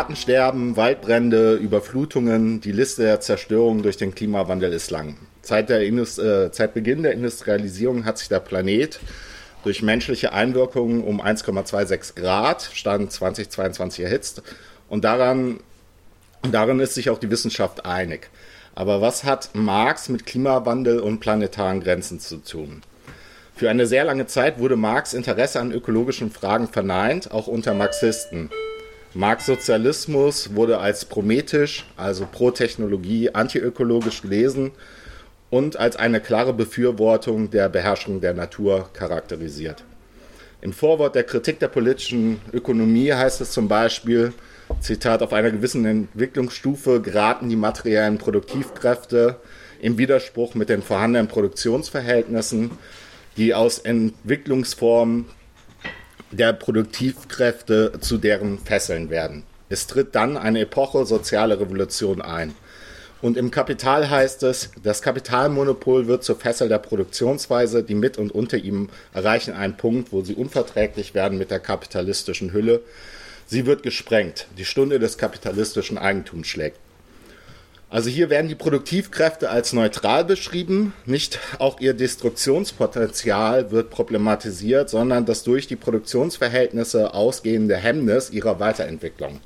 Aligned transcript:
Artensterben, 0.00 0.78
Waldbrände, 0.78 1.56
Überflutungen, 1.56 2.62
die 2.62 2.72
Liste 2.72 3.02
der 3.02 3.20
Zerstörungen 3.20 3.82
durch 3.82 3.98
den 3.98 4.14
Klimawandel 4.14 4.72
ist 4.72 4.90
lang. 4.90 5.18
Seit, 5.42 5.68
der 5.68 5.82
äh, 5.82 6.48
seit 6.52 6.72
Beginn 6.72 7.02
der 7.02 7.12
Industrialisierung 7.12 8.06
hat 8.06 8.16
sich 8.16 8.30
der 8.30 8.40
Planet 8.40 8.98
durch 9.62 9.82
menschliche 9.82 10.32
Einwirkungen 10.32 11.04
um 11.04 11.20
1,26 11.20 12.14
Grad, 12.14 12.62
Stand 12.72 13.12
2022 13.12 14.02
erhitzt. 14.02 14.42
Und 14.88 15.04
daran, 15.04 15.60
darin 16.50 16.80
ist 16.80 16.94
sich 16.94 17.10
auch 17.10 17.18
die 17.18 17.30
Wissenschaft 17.30 17.84
einig. 17.84 18.30
Aber 18.74 19.02
was 19.02 19.24
hat 19.24 19.50
Marx 19.52 20.08
mit 20.08 20.24
Klimawandel 20.24 21.00
und 21.00 21.20
planetaren 21.20 21.82
Grenzen 21.82 22.20
zu 22.20 22.38
tun? 22.38 22.80
Für 23.54 23.68
eine 23.68 23.84
sehr 23.84 24.04
lange 24.04 24.24
Zeit 24.24 24.60
wurde 24.60 24.76
Marx 24.76 25.12
Interesse 25.12 25.60
an 25.60 25.72
ökologischen 25.72 26.30
Fragen 26.30 26.68
verneint, 26.68 27.32
auch 27.32 27.48
unter 27.48 27.74
Marxisten. 27.74 28.48
Marx 29.12 29.46
Sozialismus 29.46 30.54
wurde 30.54 30.78
als 30.78 31.04
prometisch, 31.04 31.84
also 31.96 32.28
pro 32.30 32.52
Technologie, 32.52 33.30
antiökologisch 33.34 34.22
gelesen 34.22 34.70
und 35.50 35.76
als 35.76 35.96
eine 35.96 36.20
klare 36.20 36.52
Befürwortung 36.52 37.50
der 37.50 37.68
Beherrschung 37.68 38.20
der 38.20 38.34
Natur 38.34 38.88
charakterisiert. 38.92 39.82
Im 40.60 40.72
Vorwort 40.72 41.16
der 41.16 41.24
Kritik 41.24 41.58
der 41.58 41.68
politischen 41.68 42.40
Ökonomie 42.52 43.12
heißt 43.12 43.40
es 43.40 43.50
zum 43.50 43.66
Beispiel, 43.66 44.32
Zitat, 44.78 45.22
auf 45.22 45.32
einer 45.32 45.50
gewissen 45.50 45.84
Entwicklungsstufe 45.84 47.00
geraten 47.00 47.48
die 47.48 47.56
materiellen 47.56 48.18
Produktivkräfte 48.18 49.40
im 49.80 49.98
Widerspruch 49.98 50.54
mit 50.54 50.68
den 50.68 50.82
vorhandenen 50.82 51.26
Produktionsverhältnissen, 51.26 52.70
die 53.36 53.54
aus 53.54 53.80
Entwicklungsformen 53.80 55.26
der 56.30 56.52
Produktivkräfte 56.52 57.92
zu 58.00 58.18
deren 58.18 58.58
Fesseln 58.58 59.10
werden. 59.10 59.44
Es 59.68 59.86
tritt 59.86 60.14
dann 60.14 60.36
eine 60.36 60.60
Epoche 60.60 61.06
sozialer 61.06 61.60
Revolution 61.60 62.20
ein. 62.20 62.54
Und 63.22 63.36
im 63.36 63.50
Kapital 63.50 64.08
heißt 64.08 64.42
es, 64.44 64.70
das 64.82 65.02
Kapitalmonopol 65.02 66.06
wird 66.06 66.24
zur 66.24 66.36
Fessel 66.36 66.68
der 66.68 66.78
Produktionsweise, 66.78 67.82
die 67.82 67.94
mit 67.94 68.16
und 68.16 68.32
unter 68.32 68.56
ihm 68.56 68.88
erreichen 69.12 69.52
einen 69.52 69.76
Punkt, 69.76 70.10
wo 70.10 70.22
sie 70.22 70.34
unverträglich 70.34 71.14
werden 71.14 71.36
mit 71.36 71.50
der 71.50 71.60
kapitalistischen 71.60 72.52
Hülle. 72.52 72.80
Sie 73.46 73.66
wird 73.66 73.82
gesprengt. 73.82 74.46
Die 74.56 74.64
Stunde 74.64 74.98
des 74.98 75.18
kapitalistischen 75.18 75.98
Eigentums 75.98 76.46
schlägt. 76.46 76.78
Also 77.90 78.08
hier 78.08 78.30
werden 78.30 78.46
die 78.46 78.54
Produktivkräfte 78.54 79.50
als 79.50 79.72
neutral 79.72 80.24
beschrieben, 80.24 80.94
nicht 81.06 81.40
auch 81.58 81.80
ihr 81.80 81.92
Destruktionspotenzial 81.92 83.72
wird 83.72 83.90
problematisiert, 83.90 84.88
sondern 84.88 85.26
das 85.26 85.42
durch 85.42 85.66
die 85.66 85.74
Produktionsverhältnisse 85.74 87.12
ausgehende 87.14 87.76
Hemmnis 87.76 88.30
ihrer 88.30 88.60
Weiterentwicklung. 88.60 89.40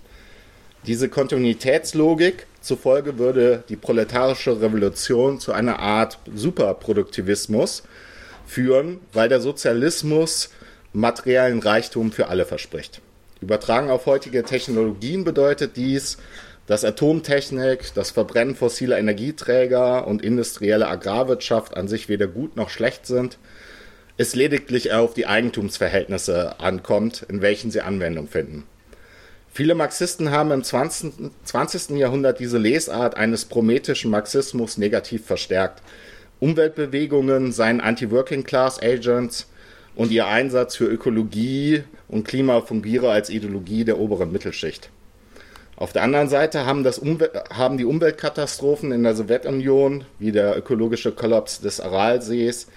Diese 0.87 1.09
Kontinuitätslogik 1.09 2.47
zufolge 2.61 3.17
würde 3.17 3.65
die 3.71 3.77
proletarische 3.77 4.61
Revolution 4.61 5.41
zu 5.41 5.53
einer 5.53 5.79
Art 5.79 6.19
Superproduktivismus 6.35 7.85
führen, 8.47 9.01
weil 9.15 9.31
der 9.31 9.41
Sozialismus 9.41 10.51
materiellen 10.93 11.61
Reichtum 11.61 12.13
für 12.13 12.29
alle 12.29 12.45
verspricht. 12.45 13.01
Übertragen 13.41 13.91
auf 13.91 14.05
heutige 14.05 14.43
Technologien 14.43 15.25
bedeutet 15.25 15.79
dies, 15.79 16.19
dass 16.67 16.85
Atomtechnik, 16.85 17.93
das 17.95 18.11
Verbrennen 18.11 18.57
fossiler 18.57 18.99
Energieträger 18.99 20.07
und 20.07 20.23
industrielle 20.23 20.89
Agrarwirtschaft 20.89 21.77
an 21.77 21.89
sich 21.89 22.09
weder 22.09 22.27
gut 22.27 22.57
noch 22.57 22.71
schlecht 22.71 23.07
sind, 23.07 23.39
es 24.17 24.35
lediglich 24.35 24.93
auf 24.93 25.15
die 25.15 25.27
Eigentumsverhältnisse 25.27 26.61
ankommt, 26.61 27.27
in 27.29 27.43
welchen 27.43 27.71
sie 27.71 27.81
Anwendung 27.81 28.29
finden. 28.29 28.65
Viele 29.53 29.75
Marxisten 29.75 30.31
haben 30.31 30.51
im 30.51 30.65
20. 30.65 31.31
20. 31.45 31.91
Jahrhundert 31.91 32.41
diese 32.41 32.59
Lesart 32.59 33.17
eines 33.17 33.45
prometischen 33.45 34.11
Marxismus 34.11 34.79
negativ 34.79 35.27
verstärkt. 35.27 35.83
Umweltbewegungen 36.41 37.53
seien 37.53 37.81
Anti-Working-Class-Agents 37.81 39.49
und 39.95 40.11
ihr 40.11 40.27
Einsatz 40.27 40.75
für 40.77 40.87
Ökologie 40.87 41.85
und 42.09 42.27
Klima 42.27 42.63
fungiere 42.63 43.11
als 43.11 43.31
Ideologie 43.31 43.85
der 43.85 43.99
oberen 43.99 44.33
Mittelschicht. 44.33 44.91
Auf 45.77 45.93
der 45.93 46.03
anderen 46.03 46.29
Seite 46.29 46.67
haben, 46.67 46.87
haben, 47.51 47.79
die 47.79 47.85
Umweltkatastrophen 47.85 48.93
in 48.93 49.03
der 49.03 49.17
Sowjetunion, 49.17 50.05
wie 50.21 50.31
der 50.31 50.57
ökologische 50.57 51.11
Kollaps 51.11 51.61
des 51.61 51.81
Aralsees 51.81 52.69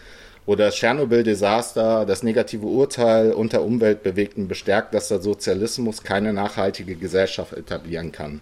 oder 0.48 0.66
das 0.66 0.76
Tschernobyl-Desaster, 0.76 2.06
das 2.06 2.24
negative 2.24 2.66
Urteil 2.66 3.34
unter 3.34 3.62
Umweltbewegten 3.62 4.48
bestärkt, 4.48 4.96
dass 4.96 5.10
der 5.10 5.20
Sozialismus 5.20 6.04
keine 6.04 6.34
nachhaltige 6.34 6.96
Gesellschaft 6.96 7.54
etablieren 7.54 8.12
kann. 8.12 8.42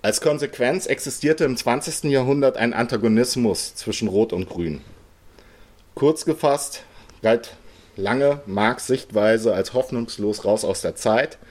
Als 0.00 0.20
Konsequenz 0.20 0.86
existierte 0.86 1.44
im 1.44 1.56
20. 1.56 2.04
Jahrhundert 2.04 2.56
ein 2.56 2.72
Antagonismus 2.72 3.74
zwischen 3.74 4.08
Rot 4.08 4.32
und 4.32 4.48
Grün. 4.48 4.80
Kurz 5.94 6.24
gefasst 6.24 6.82
galt 7.22 7.56
lange 7.96 8.40
Marx 8.46 8.86
Sichtweise 8.86 9.54
als 9.54 9.74
hoffnungslos 9.74 10.46
raus 10.46 10.64
aus 10.64 10.80
der 10.80 10.96
Zeit– 10.96 11.36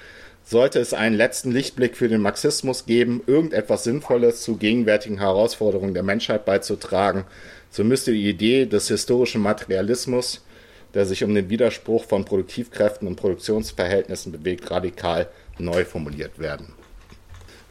sollte 0.53 0.79
es 0.79 0.93
einen 0.93 1.15
letzten 1.15 1.49
Lichtblick 1.49 1.97
für 1.97 2.07
den 2.07 2.21
Marxismus 2.21 2.85
geben, 2.85 3.23
irgendetwas 3.25 3.85
Sinnvolles 3.85 4.43
zu 4.43 4.55
gegenwärtigen 4.55 5.17
Herausforderungen 5.17 5.95
der 5.95 6.03
Menschheit 6.03 6.45
beizutragen, 6.45 7.25
so 7.71 7.83
müsste 7.83 8.11
die 8.11 8.29
Idee 8.29 8.67
des 8.67 8.87
historischen 8.87 9.41
Materialismus, 9.41 10.45
der 10.93 11.07
sich 11.07 11.23
um 11.23 11.33
den 11.33 11.49
Widerspruch 11.49 12.05
von 12.05 12.23
Produktivkräften 12.23 13.07
und 13.07 13.15
Produktionsverhältnissen 13.15 14.31
bewegt, 14.31 14.69
radikal 14.69 15.27
neu 15.57 15.85
formuliert 15.85 16.37
werden. 16.37 16.73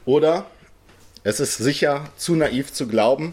Oder 0.04 0.46
es 1.22 1.38
ist 1.38 1.58
sicher 1.58 2.10
zu 2.16 2.34
naiv 2.34 2.72
zu 2.72 2.88
glauben, 2.88 3.32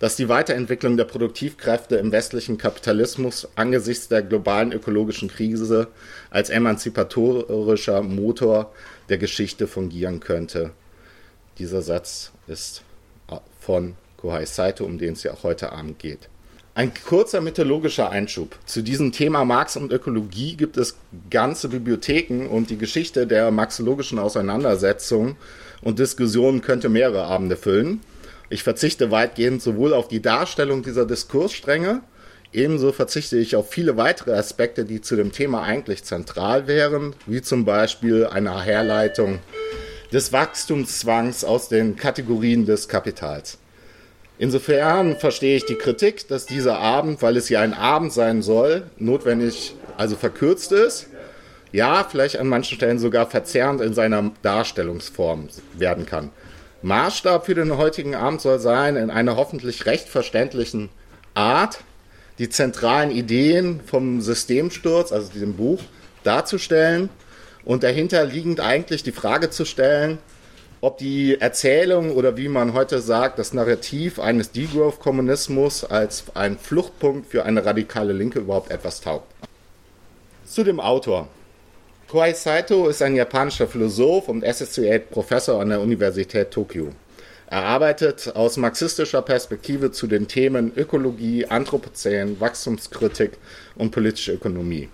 dass 0.00 0.16
die 0.16 0.28
Weiterentwicklung 0.28 0.96
der 0.96 1.04
Produktivkräfte 1.04 1.96
im 1.96 2.10
westlichen 2.10 2.58
Kapitalismus 2.58 3.46
angesichts 3.54 4.08
der 4.08 4.22
globalen 4.22 4.72
ökologischen 4.72 5.28
Krise 5.28 5.88
als 6.30 6.50
emanzipatorischer 6.50 8.02
Motor 8.02 8.72
der 9.10 9.18
Geschichte 9.18 9.68
fungieren 9.68 10.18
könnte. 10.18 10.70
Dieser 11.58 11.82
Satz 11.82 12.32
ist 12.48 12.82
von 13.60 13.94
Kohai 14.16 14.46
Saito, 14.46 14.84
um 14.84 14.98
den 14.98 15.12
es 15.12 15.22
ja 15.22 15.32
auch 15.34 15.44
heute 15.44 15.70
Abend 15.70 15.98
geht. 15.98 16.28
Ein 16.74 16.92
kurzer 16.94 17.42
mythologischer 17.42 18.10
Einschub. 18.10 18.56
Zu 18.64 18.82
diesem 18.82 19.12
Thema 19.12 19.44
Marx 19.44 19.76
und 19.76 19.92
Ökologie 19.92 20.56
gibt 20.56 20.78
es 20.78 20.96
ganze 21.28 21.68
Bibliotheken 21.68 22.46
und 22.46 22.70
die 22.70 22.78
Geschichte 22.78 23.26
der 23.26 23.50
marxologischen 23.50 24.18
Auseinandersetzung 24.18 25.36
und 25.82 25.98
Diskussionen 25.98 26.62
könnte 26.62 26.88
mehrere 26.88 27.24
Abende 27.24 27.56
füllen. 27.56 28.00
Ich 28.52 28.64
verzichte 28.64 29.12
weitgehend 29.12 29.62
sowohl 29.62 29.94
auf 29.94 30.08
die 30.08 30.20
Darstellung 30.20 30.82
dieser 30.82 31.06
Diskursstränge, 31.06 32.02
ebenso 32.52 32.90
verzichte 32.90 33.38
ich 33.38 33.54
auf 33.54 33.70
viele 33.70 33.96
weitere 33.96 34.32
Aspekte, 34.32 34.84
die 34.84 35.00
zu 35.00 35.14
dem 35.14 35.30
Thema 35.30 35.62
eigentlich 35.62 36.02
zentral 36.02 36.66
wären, 36.66 37.14
wie 37.26 37.42
zum 37.42 37.64
Beispiel 37.64 38.26
eine 38.26 38.60
Herleitung 38.60 39.38
des 40.12 40.32
Wachstumszwangs 40.32 41.44
aus 41.44 41.68
den 41.68 41.94
Kategorien 41.94 42.66
des 42.66 42.88
Kapitals. 42.88 43.58
Insofern 44.36 45.16
verstehe 45.16 45.56
ich 45.56 45.66
die 45.66 45.76
Kritik, 45.76 46.26
dass 46.26 46.46
dieser 46.46 46.78
Abend, 46.78 47.22
weil 47.22 47.36
es 47.36 47.50
ja 47.50 47.60
ein 47.60 47.74
Abend 47.74 48.12
sein 48.12 48.42
soll, 48.42 48.82
notwendig, 48.98 49.76
also 49.96 50.16
verkürzt 50.16 50.72
ist, 50.72 51.06
ja, 51.70 52.02
vielleicht 52.02 52.36
an 52.36 52.48
manchen 52.48 52.74
Stellen 52.74 52.98
sogar 52.98 53.30
verzerrend 53.30 53.80
in 53.80 53.94
seiner 53.94 54.32
Darstellungsform 54.42 55.48
werden 55.74 56.04
kann. 56.04 56.30
Maßstab 56.82 57.46
für 57.46 57.54
den 57.54 57.76
heutigen 57.76 58.14
Abend 58.14 58.40
soll 58.40 58.58
sein, 58.58 58.96
in 58.96 59.10
einer 59.10 59.36
hoffentlich 59.36 59.86
recht 59.86 60.08
verständlichen 60.08 60.88
Art 61.34 61.80
die 62.38 62.48
zentralen 62.48 63.10
Ideen 63.10 63.80
vom 63.84 64.22
Systemsturz, 64.22 65.12
also 65.12 65.30
diesem 65.30 65.54
Buch, 65.54 65.80
darzustellen 66.24 67.10
und 67.64 67.82
dahinter 67.82 68.24
liegend 68.24 68.60
eigentlich 68.60 69.02
die 69.02 69.12
Frage 69.12 69.50
zu 69.50 69.66
stellen, 69.66 70.18
ob 70.80 70.96
die 70.96 71.38
Erzählung 71.38 72.12
oder 72.12 72.38
wie 72.38 72.48
man 72.48 72.72
heute 72.72 73.00
sagt, 73.00 73.38
das 73.38 73.52
Narrativ 73.52 74.18
eines 74.18 74.52
Degrowth-Kommunismus 74.52 75.84
als 75.84 76.24
ein 76.34 76.58
Fluchtpunkt 76.58 77.30
für 77.30 77.44
eine 77.44 77.64
radikale 77.66 78.14
Linke 78.14 78.38
überhaupt 78.38 78.70
etwas 78.70 79.02
taugt. 79.02 79.26
Zu 80.46 80.64
dem 80.64 80.80
Autor. 80.80 81.28
Kohei 82.10 82.34
Saito 82.34 82.88
ist 82.88 83.02
ein 83.02 83.14
japanischer 83.14 83.68
Philosoph 83.68 84.28
und 84.28 84.44
Associate 84.44 85.06
Professor 85.12 85.60
an 85.60 85.68
der 85.68 85.80
Universität 85.80 86.50
Tokio. 86.50 86.88
Er 87.46 87.62
arbeitet 87.62 88.34
aus 88.34 88.56
marxistischer 88.56 89.22
Perspektive 89.22 89.92
zu 89.92 90.08
den 90.08 90.26
Themen 90.26 90.72
Ökologie, 90.74 91.46
Anthropozän, 91.46 92.40
Wachstumskritik 92.40 93.38
und 93.76 93.92
politische 93.92 94.32
Ökonomie. 94.32 94.88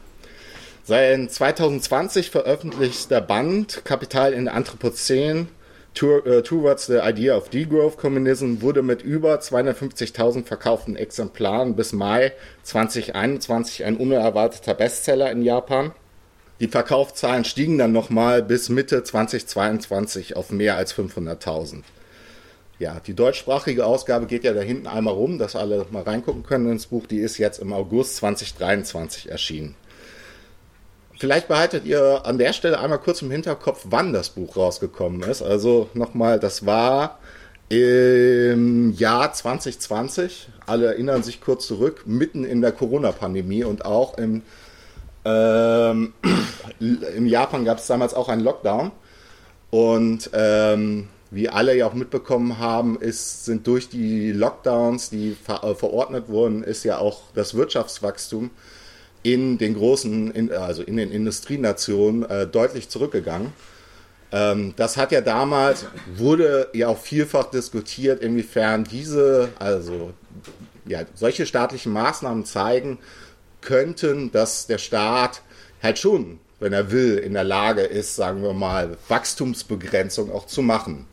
Sein 0.84 1.30
2020 1.30 2.30
veröffentlichter 2.30 3.22
Band 3.22 3.82
Kapital 3.86 4.34
in 4.34 4.46
Anthropozän 4.46 5.48
äh, 5.94 6.42
Towards 6.42 6.84
the 6.84 6.98
Idea 6.98 7.34
of 7.34 7.48
Degrowth 7.48 7.96
Communism 7.96 8.60
wurde 8.60 8.82
mit 8.82 9.00
über 9.00 9.36
250.000 9.36 10.44
verkauften 10.44 10.96
Exemplaren 10.96 11.76
bis 11.76 11.94
Mai 11.94 12.34
2021 12.64 13.86
ein 13.86 13.96
unerwarteter 13.96 14.74
Bestseller 14.74 15.30
in 15.30 15.40
Japan. 15.40 15.94
Die 16.58 16.68
Verkaufszahlen 16.68 17.44
stiegen 17.44 17.76
dann 17.76 17.92
nochmal 17.92 18.42
bis 18.42 18.70
Mitte 18.70 19.02
2022 19.02 20.36
auf 20.36 20.50
mehr 20.50 20.76
als 20.76 20.94
500.000. 20.94 21.82
Ja, 22.78 23.00
die 23.06 23.14
deutschsprachige 23.14 23.84
Ausgabe 23.84 24.26
geht 24.26 24.44
ja 24.44 24.54
da 24.54 24.60
hinten 24.60 24.86
einmal 24.86 25.14
rum, 25.14 25.38
dass 25.38 25.56
alle 25.56 25.86
mal 25.90 26.02
reingucken 26.02 26.44
können 26.44 26.70
ins 26.70 26.86
Buch. 26.86 27.06
Die 27.06 27.18
ist 27.18 27.38
jetzt 27.38 27.58
im 27.58 27.72
August 27.72 28.16
2023 28.16 29.30
erschienen. 29.30 29.74
Vielleicht 31.18 31.48
behaltet 31.48 31.86
ihr 31.86 32.22
an 32.24 32.36
der 32.36 32.52
Stelle 32.52 32.78
einmal 32.78 32.98
kurz 32.98 33.22
im 33.22 33.30
Hinterkopf, 33.30 33.86
wann 33.88 34.12
das 34.12 34.30
Buch 34.30 34.56
rausgekommen 34.56 35.22
ist. 35.22 35.42
Also 35.42 35.88
nochmal, 35.94 36.38
das 36.38 36.66
war 36.66 37.18
im 37.70 38.92
Jahr 38.92 39.32
2020. 39.32 40.48
Alle 40.66 40.86
erinnern 40.86 41.22
sich 41.22 41.40
kurz 41.40 41.66
zurück, 41.66 42.02
mitten 42.06 42.44
in 42.44 42.60
der 42.60 42.72
Corona-Pandemie 42.72 43.64
und 43.64 43.86
auch 43.86 44.18
im 44.18 44.42
ähm, 45.26 46.12
in 46.80 47.26
Japan 47.26 47.64
gab 47.64 47.78
es 47.78 47.86
damals 47.86 48.14
auch 48.14 48.28
einen 48.28 48.42
Lockdown. 48.42 48.92
Und 49.70 50.30
ähm, 50.32 51.08
wie 51.30 51.48
alle 51.48 51.76
ja 51.76 51.86
auch 51.86 51.94
mitbekommen 51.94 52.58
haben, 52.58 52.98
ist, 53.00 53.44
sind 53.44 53.66
durch 53.66 53.88
die 53.88 54.30
Lockdowns, 54.32 55.10
die 55.10 55.34
ver 55.34 55.64
äh, 55.64 55.74
verordnet 55.74 56.28
wurden, 56.28 56.62
ist 56.62 56.84
ja 56.84 56.98
auch 56.98 57.22
das 57.34 57.54
Wirtschaftswachstum 57.54 58.50
in 59.22 59.58
den 59.58 59.74
großen, 59.74 60.30
in, 60.30 60.52
also 60.52 60.82
in 60.84 60.96
den 60.96 61.10
Industrienationen 61.10 62.22
äh, 62.30 62.46
deutlich 62.46 62.88
zurückgegangen. 62.88 63.52
Ähm, 64.30 64.74
das 64.76 64.96
hat 64.96 65.10
ja 65.10 65.20
damals, 65.20 65.86
wurde 66.14 66.68
ja 66.72 66.88
auch 66.88 66.98
vielfach 66.98 67.50
diskutiert, 67.50 68.22
inwiefern 68.22 68.84
diese, 68.84 69.48
also 69.58 70.12
ja, 70.86 71.00
solche 71.14 71.44
staatlichen 71.44 71.92
Maßnahmen 71.92 72.44
zeigen, 72.44 72.98
könnten, 73.66 74.32
dass 74.32 74.66
der 74.66 74.78
Staat 74.78 75.42
halt 75.82 75.98
schon, 75.98 76.38
wenn 76.60 76.72
er 76.72 76.90
will, 76.90 77.18
in 77.18 77.34
der 77.34 77.44
Lage 77.44 77.82
ist, 77.82 78.16
sagen 78.16 78.42
wir 78.42 78.54
mal, 78.54 78.96
Wachstumsbegrenzung 79.08 80.32
auch 80.32 80.46
zu 80.46 80.62
machen. 80.62 81.06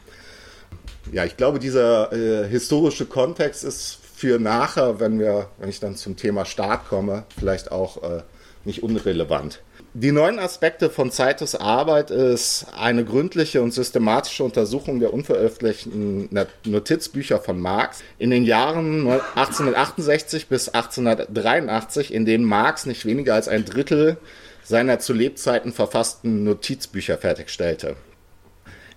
Ja, 1.12 1.26
ich 1.26 1.36
glaube, 1.36 1.60
dieser 1.60 2.14
äh, 2.14 2.48
historische 2.48 3.06
Kontext 3.06 3.64
ist 3.66 3.98
für 4.16 4.40
nachher, 4.40 5.02
wenn 5.02 5.20
wir, 5.20 5.50
wenn 5.58 5.68
ich 5.68 5.82
dann 5.82 5.98
zum 5.98 6.16
Thema 6.16 6.46
Staat 6.46 6.88
komme, 6.88 7.26
vielleicht 7.38 7.72
auch 7.72 8.02
äh, 8.04 8.22
nicht 8.64 8.84
unrelevant. 8.84 9.62
Die 9.96 10.12
neuen 10.12 10.40
Aspekte 10.40 10.90
von 10.90 11.12
Zeitos 11.12 11.54
Arbeit 11.54 12.10
ist 12.10 12.66
eine 12.76 13.06
gründliche 13.06 13.62
und 13.62 13.76
systematische 13.76 14.44
Untersuchung 14.44 15.00
der 15.00 15.14
unveröffentlichten 15.14 16.30
Notizbücher 16.66 17.40
von 17.40 17.60
Marx 17.60 18.02
in 18.18 18.32
den 18.32 18.44
Jahren 18.44 19.08
1868 19.08 20.48
bis 20.48 20.70
1883, 20.70 22.12
in 22.12 22.26
denen 22.26 22.44
Marx 22.44 22.88
nicht 22.88 23.06
weniger 23.06 23.36
als 23.36 23.48
ein 23.48 23.66
Drittel 23.66 24.18
seiner 24.64 24.98
zu 24.98 25.14
Lebzeiten 25.14 25.72
verfassten 25.72 26.44
Notizbücher 26.44 27.20
fertigstellte. 27.20 27.96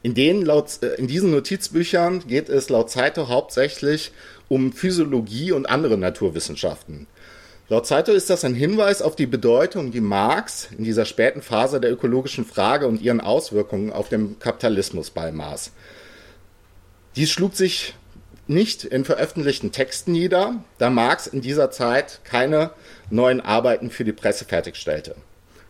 In, 0.02 0.14
denen 0.14 0.46
laut, 0.46 0.82
äh, 0.82 0.94
in 0.94 1.08
diesen 1.08 1.30
Notizbüchern 1.30 2.26
geht 2.26 2.48
es 2.48 2.70
laut 2.70 2.90
Zeito 2.90 3.28
hauptsächlich 3.28 4.12
um 4.48 4.72
Physiologie 4.72 5.52
und 5.52 5.66
andere 5.66 5.98
Naturwissenschaften. 5.98 7.06
Laut 7.68 7.84
Saito 7.84 8.12
ist 8.12 8.30
das 8.30 8.44
ein 8.44 8.54
Hinweis 8.54 9.02
auf 9.02 9.16
die 9.16 9.26
Bedeutung, 9.26 9.90
die 9.90 10.00
Marx 10.00 10.68
in 10.78 10.84
dieser 10.84 11.04
späten 11.04 11.42
Phase 11.42 11.80
der 11.80 11.90
ökologischen 11.90 12.44
Frage 12.44 12.86
und 12.86 13.02
ihren 13.02 13.20
Auswirkungen 13.20 13.92
auf 13.92 14.08
den 14.08 14.38
Kapitalismus 14.38 15.10
beimaß. 15.10 15.72
Dies 17.16 17.32
schlug 17.32 17.56
sich 17.56 17.94
nicht 18.46 18.84
in 18.84 19.04
veröffentlichten 19.04 19.72
Texten 19.72 20.12
nieder, 20.12 20.62
da 20.78 20.90
Marx 20.90 21.26
in 21.26 21.40
dieser 21.40 21.72
Zeit 21.72 22.20
keine 22.22 22.70
neuen 23.10 23.40
Arbeiten 23.40 23.90
für 23.90 24.04
die 24.04 24.12
Presse 24.12 24.44
fertigstellte. 24.44 25.16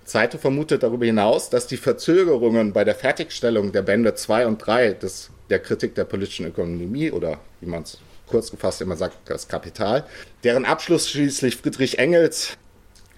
Saito 0.05 0.37
vermutet 0.37 0.83
darüber 0.83 1.07
hinaus, 1.07 1.49
dass 1.49 1.67
die 1.67 1.79
Verzögerungen 1.79 2.75
bei 2.75 2.85
der 2.85 2.95
Fertigstellung 2.95 3.73
der 3.73 3.81
Bände 3.81 4.15
2 4.15 4.47
und 4.47 4.59
3 4.59 4.93
des, 4.93 5.31
der 5.49 5.61
Kritik 5.61 5.95
der 5.95 6.05
politischen 6.05 6.45
Ökonomie 6.45 7.11
oder 7.11 7.41
wie 7.63 7.67
man 7.67 7.85
es 7.85 7.99
kurz 8.27 8.51
gefasst 8.51 8.81
immer 8.81 8.97
sagt, 8.97 9.17
das 9.31 9.49
Kapital, 9.49 10.05
deren 10.45 10.65
Abschluss 10.65 11.09
schließlich 11.09 11.57
Friedrich 11.57 11.99
Engels 11.99 12.57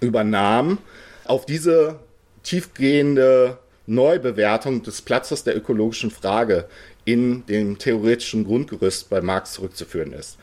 übernahm, 0.01 0.79
auf 1.25 1.47
diese 1.47 1.99
tiefgehende 2.43 3.59
Neubewertung 3.87 4.83
des 4.83 5.03
Platzes 5.03 5.45
der 5.45 5.57
ökologischen 5.57 6.11
Frage 6.11 6.67
in 7.05 7.47
dem 7.47 7.79
theoretischen 7.79 8.45
Grundgerüst 8.45 9.09
bei 9.09 9.21
Marx 9.21 9.55
zurückzuführen 9.55 10.13
ist. 10.13 10.39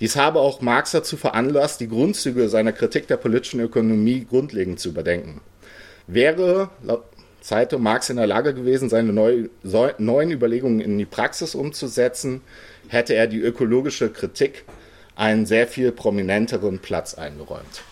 Dies 0.00 0.16
habe 0.16 0.38
auch 0.40 0.60
Marx 0.60 0.92
dazu 0.92 1.16
veranlasst, 1.16 1.80
die 1.80 1.88
Grundzüge 1.88 2.48
seiner 2.48 2.72
Kritik 2.72 3.08
der 3.08 3.16
politischen 3.16 3.60
Ökonomie 3.60 4.24
grundlegend 4.24 4.78
zu 4.78 4.90
überdenken. 4.90 5.40
Wäre 6.06 6.70
laut 6.82 7.04
Zeitung 7.40 7.82
Marx 7.82 8.10
in 8.10 8.16
der 8.16 8.26
Lage 8.26 8.54
gewesen, 8.54 8.88
seine 8.88 9.12
neu, 9.12 9.48
so, 9.62 9.90
neuen 9.98 10.30
Überlegungen 10.30 10.80
in 10.80 10.98
die 10.98 11.06
Praxis 11.06 11.54
umzusetzen, 11.54 12.42
hätte 12.88 13.14
er 13.14 13.26
die 13.26 13.40
ökologische 13.40 14.10
Kritik 14.10 14.64
einen 15.14 15.46
sehr 15.46 15.66
viel 15.66 15.92
prominenteren 15.92 16.78
Platz 16.78 17.14
eingeräumt. 17.14 17.82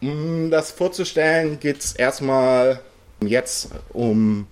Um 0.00 0.50
das 0.50 0.70
vorzustellen, 0.70 1.58
geht 1.60 1.80
es 1.80 1.92
erstmal 1.92 2.80
jetzt 3.20 3.70
um 3.92 4.46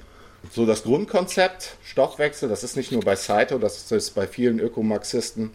so 0.52 0.66
das 0.66 0.82
Grundkonzept 0.82 1.76
Stoffwechsel. 1.84 2.48
Das 2.48 2.64
ist 2.64 2.76
nicht 2.76 2.92
nur 2.92 3.02
bei 3.02 3.16
Saito, 3.16 3.58
das 3.58 3.90
ist 3.92 4.14
bei 4.14 4.26
vielen 4.26 4.60
Ökomarxisten 4.60 5.50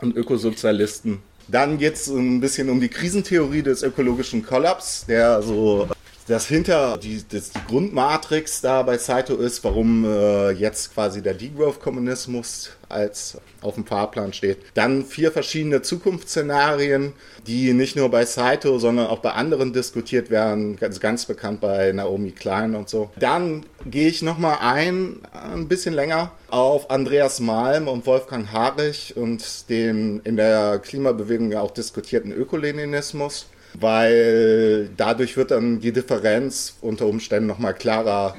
und 0.00 0.16
Ökosozialisten. 0.16 1.22
Dann 1.48 1.78
geht 1.78 1.94
es 1.94 2.06
ein 2.06 2.40
bisschen 2.40 2.70
um 2.70 2.80
die 2.80 2.88
Krisentheorie 2.88 3.62
des 3.62 3.82
ökologischen 3.82 4.44
Kollaps, 4.44 5.06
der 5.06 5.42
so 5.42 5.88
das 6.26 6.46
hinter 6.46 6.98
die, 6.98 7.22
das, 7.28 7.50
die 7.50 7.60
Grundmatrix 7.68 8.60
da 8.60 8.82
bei 8.82 8.98
Saito 8.98 9.36
ist, 9.36 9.64
warum 9.64 10.04
äh, 10.04 10.50
jetzt 10.50 10.94
quasi 10.94 11.22
der 11.22 11.34
Degrowth-Kommunismus 11.34 12.70
als 12.88 13.38
auf 13.62 13.74
dem 13.74 13.86
Fahrplan 13.86 14.32
steht. 14.32 14.58
Dann 14.74 15.04
vier 15.04 15.32
verschiedene 15.32 15.82
Zukunftsszenarien, 15.82 17.14
die 17.46 17.72
nicht 17.72 17.96
nur 17.96 18.10
bei 18.10 18.24
Saito, 18.24 18.78
sondern 18.78 19.06
auch 19.06 19.20
bei 19.20 19.32
anderen 19.32 19.72
diskutiert 19.72 20.30
werden, 20.30 20.76
ganz, 20.76 21.00
ganz 21.00 21.26
bekannt 21.26 21.60
bei 21.60 21.92
Naomi 21.92 22.32
Klein 22.32 22.74
und 22.74 22.88
so. 22.88 23.10
Dann 23.18 23.64
gehe 23.86 24.08
ich 24.08 24.22
nochmal 24.22 24.58
ein, 24.60 25.20
ein 25.32 25.68
bisschen 25.68 25.94
länger, 25.94 26.32
auf 26.48 26.90
Andreas 26.90 27.40
Malm 27.40 27.88
und 27.88 28.06
Wolfgang 28.06 28.52
Harich 28.52 29.16
und 29.16 29.70
den 29.70 30.20
in 30.24 30.36
der 30.36 30.78
Klimabewegung 30.78 31.50
ja 31.50 31.60
auch 31.60 31.70
diskutierten 31.70 32.30
Ökoleninismus 32.30 33.46
weil 33.74 34.90
dadurch 34.96 35.36
wird 35.36 35.50
dann 35.50 35.80
die 35.80 35.92
Differenz 35.92 36.76
unter 36.80 37.06
Umständen 37.06 37.46
nochmal 37.46 37.74
klarer 37.74 38.36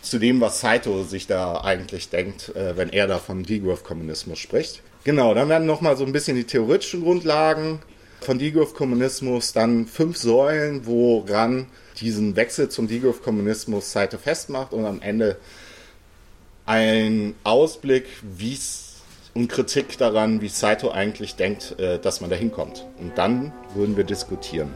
zu 0.00 0.18
dem, 0.18 0.40
was 0.40 0.60
Saito 0.60 1.04
sich 1.04 1.26
da 1.26 1.60
eigentlich 1.62 2.08
denkt, 2.10 2.54
äh, 2.54 2.76
wenn 2.76 2.90
er 2.90 3.06
da 3.06 3.18
vom 3.18 3.44
Degrowth-Kommunismus 3.44 4.38
spricht. 4.38 4.82
Genau, 5.04 5.34
dann 5.34 5.48
werden 5.48 5.66
nochmal 5.66 5.96
so 5.96 6.04
ein 6.04 6.12
bisschen 6.12 6.36
die 6.36 6.44
theoretischen 6.44 7.02
Grundlagen 7.02 7.80
von 8.20 8.38
Degrowth-Kommunismus, 8.38 9.52
dann 9.52 9.86
fünf 9.86 10.16
Säulen, 10.16 10.86
woran 10.86 11.66
diesen 12.00 12.36
Wechsel 12.36 12.68
zum 12.68 12.88
Degrowth-Kommunismus 12.88 13.92
Saito 13.92 14.18
festmacht 14.18 14.72
und 14.72 14.84
am 14.84 15.00
Ende 15.02 15.36
ein 16.66 17.34
Ausblick, 17.42 18.06
wie 18.22 18.54
es 18.54 18.91
und 19.34 19.48
Kritik 19.48 19.98
daran, 19.98 20.40
wie 20.40 20.48
Saito 20.48 20.90
eigentlich 20.90 21.36
denkt, 21.36 21.78
äh, 21.78 21.98
dass 21.98 22.20
man 22.20 22.30
da 22.30 22.36
hinkommt. 22.36 22.86
Und 23.00 23.16
dann 23.16 23.52
würden 23.74 23.96
wir 23.96 24.04
diskutieren. 24.04 24.74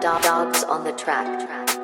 Dogs 0.00 0.64
on 0.68 0.84
the 0.84 0.92
track. 0.92 1.79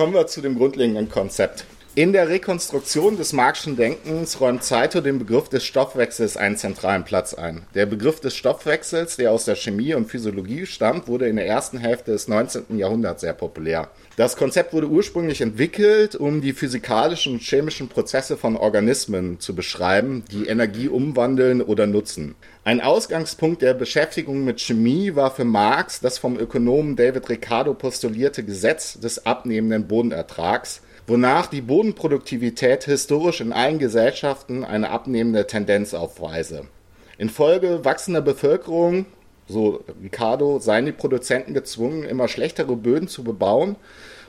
Kommen 0.00 0.14
wir 0.14 0.26
zu 0.26 0.40
dem 0.40 0.56
grundlegenden 0.56 1.10
Konzept. 1.10 1.66
In 1.96 2.12
der 2.12 2.28
Rekonstruktion 2.28 3.16
des 3.16 3.32
Marxischen 3.32 3.74
Denkens 3.74 4.40
räumt 4.40 4.62
Saito 4.62 5.00
den 5.00 5.18
Begriff 5.18 5.48
des 5.48 5.64
Stoffwechsels 5.64 6.36
einen 6.36 6.56
zentralen 6.56 7.02
Platz 7.02 7.34
ein. 7.34 7.62
Der 7.74 7.84
Begriff 7.84 8.20
des 8.20 8.36
Stoffwechsels, 8.36 9.16
der 9.16 9.32
aus 9.32 9.44
der 9.44 9.56
Chemie 9.56 9.94
und 9.94 10.06
Physiologie 10.06 10.66
stammt, 10.66 11.08
wurde 11.08 11.26
in 11.26 11.34
der 11.34 11.48
ersten 11.48 11.78
Hälfte 11.78 12.12
des 12.12 12.28
19. 12.28 12.78
Jahrhunderts 12.78 13.22
sehr 13.22 13.32
populär. 13.32 13.90
Das 14.16 14.36
Konzept 14.36 14.72
wurde 14.72 14.86
ursprünglich 14.86 15.40
entwickelt, 15.40 16.14
um 16.14 16.40
die 16.40 16.52
physikalischen 16.52 17.32
und 17.32 17.42
chemischen 17.42 17.88
Prozesse 17.88 18.36
von 18.36 18.56
Organismen 18.56 19.40
zu 19.40 19.56
beschreiben, 19.56 20.22
die 20.30 20.46
Energie 20.46 20.86
umwandeln 20.86 21.60
oder 21.60 21.88
nutzen. 21.88 22.36
Ein 22.62 22.80
Ausgangspunkt 22.80 23.62
der 23.62 23.74
Beschäftigung 23.74 24.44
mit 24.44 24.60
Chemie 24.60 25.16
war 25.16 25.32
für 25.32 25.44
Marx 25.44 25.98
das 25.98 26.18
vom 26.18 26.38
Ökonomen 26.38 26.94
David 26.94 27.28
Ricardo 27.28 27.74
postulierte 27.74 28.44
Gesetz 28.44 29.00
des 29.00 29.26
abnehmenden 29.26 29.88
Bodenertrags, 29.88 30.82
wonach 31.10 31.48
die 31.48 31.60
Bodenproduktivität 31.60 32.84
historisch 32.84 33.40
in 33.40 33.52
allen 33.52 33.80
Gesellschaften 33.80 34.64
eine 34.64 34.90
abnehmende 34.90 35.44
Tendenz 35.48 35.92
aufweise. 35.92 36.66
Infolge 37.18 37.84
wachsender 37.84 38.22
Bevölkerung, 38.22 39.06
so 39.48 39.82
Ricardo, 40.00 40.60
seien 40.60 40.86
die 40.86 40.92
Produzenten 40.92 41.52
gezwungen, 41.52 42.04
immer 42.04 42.28
schlechtere 42.28 42.76
Böden 42.76 43.08
zu 43.08 43.24
bebauen, 43.24 43.74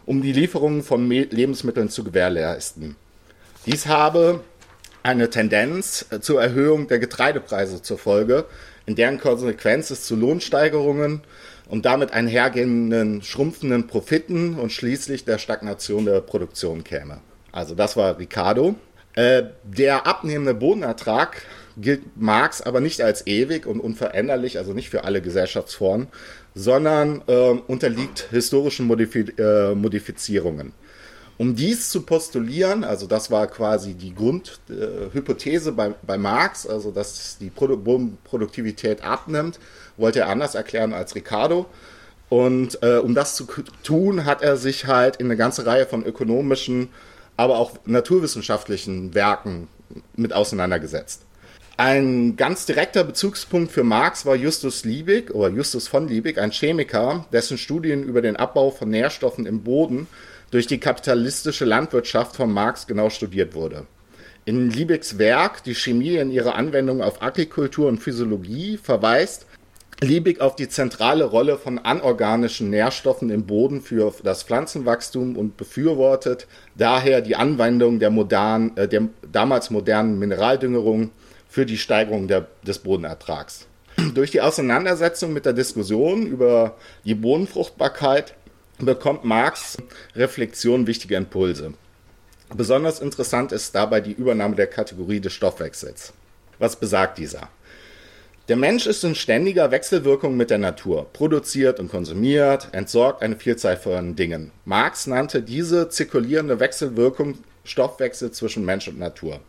um 0.07 0.23
die 0.23 0.33
Lieferungen 0.33 0.81
von 0.81 1.07
Lebensmitteln 1.07 1.89
zu 1.89 2.03
gewährleisten. 2.03 2.95
Dies 3.67 3.85
habe 3.85 4.39
eine 5.03 5.29
Tendenz 5.29 6.07
zur 6.21 6.41
Erhöhung 6.41 6.87
der 6.87 6.97
Getreidepreise 6.97 7.83
zur 7.83 7.99
Folge, 7.99 8.45
in 8.87 8.95
deren 8.95 9.19
Konsequenz 9.19 9.91
es 9.91 10.05
zu 10.05 10.15
Lohnsteigerungen 10.15 11.21
und 11.71 11.85
damit 11.85 12.11
einhergehenden 12.11 13.21
schrumpfenden 13.21 13.87
Profiten 13.87 14.55
und 14.55 14.73
schließlich 14.73 15.23
der 15.23 15.37
Stagnation 15.37 16.03
der 16.03 16.19
Produktion 16.19 16.83
käme. 16.83 17.21
Also 17.53 17.75
das 17.75 17.95
war 17.95 18.19
Ricardo. 18.19 18.75
Äh, 19.13 19.43
der 19.63 20.05
abnehmende 20.05 20.53
Bodenertrag 20.53 21.41
gilt 21.77 22.17
Marx 22.17 22.61
aber 22.61 22.81
nicht 22.81 23.01
als 23.01 23.25
ewig 23.25 23.65
und 23.65 23.79
unveränderlich, 23.79 24.57
also 24.57 24.73
nicht 24.73 24.89
für 24.89 25.05
alle 25.05 25.21
Gesellschaftsformen, 25.21 26.07
sondern 26.55 27.23
äh, 27.27 27.51
unterliegt 27.67 28.27
historischen 28.31 28.85
Modifi 28.85 29.31
äh, 29.37 29.73
Modifizierungen. 29.73 30.73
Um 31.37 31.55
dies 31.55 31.89
zu 31.89 32.01
postulieren, 32.01 32.83
also 32.83 33.07
das 33.07 33.31
war 33.31 33.47
quasi 33.47 33.93
die 33.93 34.13
Grundhypothese 34.13 35.69
äh, 35.69 35.73
bei, 35.73 35.93
bei 36.05 36.17
Marx, 36.17 36.67
also 36.67 36.91
dass 36.91 37.37
die 37.37 37.49
Produ 37.49 38.11
Produktivität 38.25 39.03
abnimmt, 39.03 39.57
wollte 39.97 40.19
er 40.19 40.29
anders 40.29 40.55
erklären 40.55 40.93
als 40.93 41.15
Ricardo. 41.15 41.65
Und 42.29 42.81
äh, 42.81 42.97
um 42.97 43.13
das 43.13 43.35
zu 43.35 43.45
tun, 43.83 44.25
hat 44.25 44.41
er 44.41 44.55
sich 44.57 44.87
halt 44.87 45.17
in 45.17 45.27
eine 45.27 45.35
ganze 45.35 45.65
Reihe 45.65 45.85
von 45.85 46.05
ökonomischen, 46.05 46.89
aber 47.35 47.57
auch 47.57 47.73
naturwissenschaftlichen 47.85 49.13
Werken 49.13 49.67
mit 50.15 50.31
auseinandergesetzt. 50.31 51.23
Ein 51.77 52.35
ganz 52.35 52.65
direkter 52.65 53.03
Bezugspunkt 53.03 53.71
für 53.71 53.83
Marx 53.83 54.25
war 54.25 54.35
Justus 54.35 54.85
Liebig 54.85 55.31
oder 55.31 55.49
Justus 55.49 55.87
von 55.87 56.07
Liebig, 56.07 56.37
ein 56.37 56.51
Chemiker, 56.51 57.25
dessen 57.33 57.57
Studien 57.57 58.03
über 58.03 58.21
den 58.21 58.35
Abbau 58.35 58.69
von 58.69 58.89
Nährstoffen 58.89 59.45
im 59.45 59.63
Boden 59.63 60.07
durch 60.51 60.67
die 60.67 60.79
kapitalistische 60.79 61.65
Landwirtschaft 61.65 62.35
von 62.35 62.51
Marx 62.53 62.85
genau 62.85 63.09
studiert 63.09 63.55
wurde. 63.55 63.87
In 64.45 64.69
Liebigs 64.69 65.17
Werk 65.17 65.63
Die 65.63 65.75
Chemie 65.75 66.17
in 66.17 66.29
ihrer 66.29 66.55
Anwendung 66.55 67.01
auf 67.01 67.21
Agrikultur 67.21 67.87
und 67.87 67.99
Physiologie 67.99 68.77
verweist 68.77 69.45
Liebig 70.03 70.41
auf 70.41 70.55
die 70.55 70.67
zentrale 70.67 71.25
Rolle 71.25 71.59
von 71.59 71.77
anorganischen 71.77 72.71
Nährstoffen 72.71 73.29
im 73.29 73.45
Boden 73.45 73.81
für 73.81 74.11
das 74.23 74.41
Pflanzenwachstum 74.41 75.37
und 75.37 75.57
befürwortet 75.57 76.47
daher 76.75 77.21
die 77.21 77.35
Anwendung 77.35 77.99
der, 77.99 78.09
modernen, 78.09 78.75
äh, 78.77 78.87
der 78.87 79.09
damals 79.31 79.69
modernen 79.69 80.17
Mineraldüngerung 80.17 81.11
für 81.47 81.67
die 81.67 81.77
Steigerung 81.77 82.27
der, 82.27 82.47
des 82.65 82.79
Bodenertrags. 82.79 83.67
Durch 84.15 84.31
die 84.31 84.41
Auseinandersetzung 84.41 85.33
mit 85.33 85.45
der 85.45 85.53
Diskussion 85.53 86.25
über 86.25 86.77
die 87.05 87.13
Bodenfruchtbarkeit 87.13 88.33
bekommt 88.79 89.23
Marx 89.23 89.77
Reflexion 90.15 90.87
wichtige 90.87 91.15
Impulse. 91.15 91.73
Besonders 92.55 93.01
interessant 93.01 93.51
ist 93.51 93.75
dabei 93.75 94.01
die 94.01 94.13
Übernahme 94.13 94.55
der 94.55 94.67
Kategorie 94.67 95.19
des 95.19 95.33
Stoffwechsels. 95.33 96.11
Was 96.57 96.75
besagt 96.75 97.19
dieser? 97.19 97.49
Der 98.47 98.55
Mensch 98.55 98.87
ist 98.87 99.03
in 99.03 99.13
ständiger 99.13 99.69
Wechselwirkung 99.69 100.35
mit 100.35 100.49
der 100.49 100.57
Natur, 100.57 101.07
produziert 101.13 101.79
und 101.79 101.89
konsumiert, 101.89 102.69
entsorgt 102.71 103.21
eine 103.21 103.35
Vielzahl 103.35 103.77
von 103.77 104.15
Dingen. 104.15 104.51
Marx 104.65 105.05
nannte 105.05 105.43
diese 105.43 105.89
zirkulierende 105.89 106.59
Wechselwirkung 106.59 107.37
Stoffwechsel 107.63 108.31
zwischen 108.31 108.65
Mensch 108.65 108.87
und 108.87 108.97
Natur. 108.97 109.39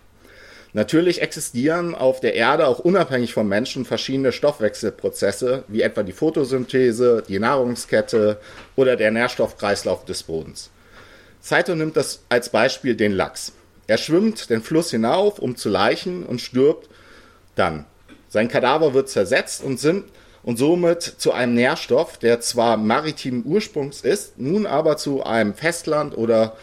Natürlich 0.75 1.23
existieren 1.23 1.95
auf 1.95 2.21
der 2.21 2.35
Erde 2.35 2.67
auch 2.67 2.79
unabhängig 2.79 3.33
vom 3.33 3.49
Menschen 3.49 3.87
verschiedene 3.87 4.31
Stoffwechselprozesse, 4.31 5.65
wie 5.69 5.83
etwa 5.83 6.03
die 6.03 6.13
Photosynthese, 6.13 7.23
die 7.27 7.39
Nahrungskette 7.39 8.39
oder 8.77 8.97
der 8.97 9.11
Nährstoffkreislauf 9.11 10.05
des 10.05 10.23
Bodens. 10.23 10.71
Saito 11.41 11.75
nimmt 11.75 11.97
das 11.97 12.23
als 12.29 12.51
Beispiel 12.51 12.95
den 12.95 13.13
Lachs. 13.13 13.53
Er 13.87 13.99
schwimmt 13.99 14.49
den 14.49 14.63
Fluss 14.63 14.91
hinauf, 14.91 15.39
um 15.39 15.57
zu 15.57 15.69
laichen 15.69 16.25
und 16.25 16.41
stirbt 16.41 16.89
dann. 17.55 17.85
Sein 18.33 18.49
Kadaver 18.49 18.95
wird 18.95 19.11
zersetzt 19.11 19.62
und 19.62 19.79
sind 19.79 20.07
und 20.43 20.57
somit 20.57 21.03
zu 21.03 21.33
einem 21.33 21.53
Nährstoff, 21.53 22.17
der 22.17 22.41
zwar 22.41 22.79
maritimen 22.79 23.45
Ursprungs 23.45 24.01
ist, 24.01 24.39
nun 24.39 24.65
aber 24.65 24.97
zu 24.97 25.23
einem 25.23 25.53
Festland- 25.53 26.17
oder 26.17 26.57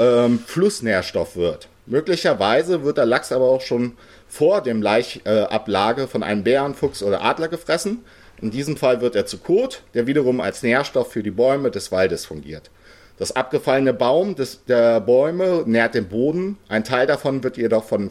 ähm, 0.00 0.40
Flussnährstoff 0.44 1.36
wird. 1.36 1.68
Möglicherweise 1.86 2.82
wird 2.82 2.98
der 2.98 3.06
Lachs 3.06 3.30
aber 3.30 3.44
auch 3.44 3.60
schon 3.60 3.92
vor 4.26 4.62
dem 4.62 4.82
Leichablage 4.82 6.02
äh, 6.02 6.06
von 6.08 6.24
einem 6.24 6.42
Bären, 6.42 6.74
Fuchs 6.74 7.04
oder 7.04 7.22
Adler 7.22 7.46
gefressen. 7.46 8.04
In 8.42 8.50
diesem 8.50 8.76
Fall 8.76 9.00
wird 9.00 9.14
er 9.14 9.26
zu 9.26 9.38
Kot, 9.38 9.84
der 9.94 10.08
wiederum 10.08 10.40
als 10.40 10.64
Nährstoff 10.64 11.12
für 11.12 11.22
die 11.22 11.30
Bäume 11.30 11.70
des 11.70 11.92
Waldes 11.92 12.26
fungiert. 12.26 12.68
Das 13.16 13.36
abgefallene 13.36 13.94
Baum 13.94 14.34
des, 14.34 14.64
der 14.64 15.00
Bäume 15.00 15.62
nährt 15.66 15.94
den 15.94 16.08
Boden, 16.08 16.58
ein 16.68 16.82
Teil 16.82 17.06
davon 17.06 17.44
wird 17.44 17.58
jedoch 17.58 17.84
von 17.84 18.10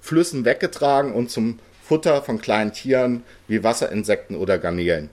Flüssen 0.00 0.44
weggetragen 0.44 1.12
und 1.12 1.28
zum 1.28 1.58
Futter 1.86 2.22
von 2.22 2.40
kleinen 2.40 2.72
Tieren 2.72 3.22
wie 3.48 3.62
Wasserinsekten 3.62 4.36
oder 4.36 4.58
Garnelen. 4.58 5.10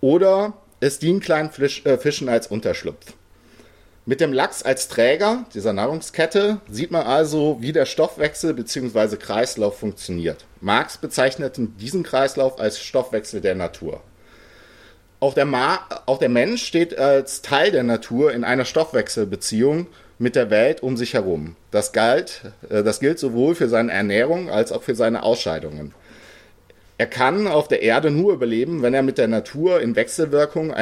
Oder 0.00 0.52
es 0.80 0.98
dient 0.98 1.24
kleinen 1.24 1.50
Fisch, 1.50 1.84
äh, 1.86 1.96
Fischen 1.96 2.28
als 2.28 2.46
Unterschlupf. 2.46 3.14
Mit 4.06 4.20
dem 4.20 4.34
Lachs 4.34 4.62
als 4.62 4.88
Träger 4.88 5.46
dieser 5.54 5.72
Nahrungskette 5.72 6.58
sieht 6.68 6.90
man 6.90 7.06
also, 7.06 7.56
wie 7.60 7.72
der 7.72 7.86
Stoffwechsel 7.86 8.52
bzw. 8.52 9.16
Kreislauf 9.16 9.78
funktioniert. 9.78 10.44
Marx 10.60 10.98
bezeichnete 10.98 11.68
diesen 11.80 12.02
Kreislauf 12.02 12.60
als 12.60 12.78
Stoffwechsel 12.78 13.40
der 13.40 13.54
Natur. 13.54 14.02
Auch 15.20 15.32
der, 15.32 15.48
auch 16.04 16.18
der, 16.18 16.28
Mensch 16.28 16.66
steht 16.66 16.98
als 16.98 17.40
Teil 17.40 17.70
der 17.70 17.82
Natur 17.82 18.34
in 18.34 18.44
einer 18.44 18.66
Stoffwechselbeziehung 18.66 19.86
mit 20.18 20.36
der 20.36 20.50
Welt 20.50 20.82
um 20.82 20.96
sich 20.96 21.14
herum. 21.14 21.56
Das, 21.70 21.92
galt, 21.92 22.42
äh, 22.68 22.82
das 22.82 23.00
gilt 23.00 23.18
sowohl 23.18 23.54
für 23.54 23.68
seine 23.68 23.92
Ernährung 23.92 24.50
als 24.50 24.72
auch 24.72 24.82
für 24.82 24.94
seine 24.94 25.22
Ausscheidungen. 25.22 25.94
Er 26.98 27.06
kann 27.06 27.48
auf 27.48 27.68
der 27.68 27.82
Erde 27.82 28.10
nur 28.10 28.32
überleben, 28.32 28.82
wenn 28.82 28.94
er 28.94 29.02
mit 29.02 29.18
der 29.18 29.28
Natur 29.28 29.80
in 29.80 29.96
Wechselwirkung 29.96 30.72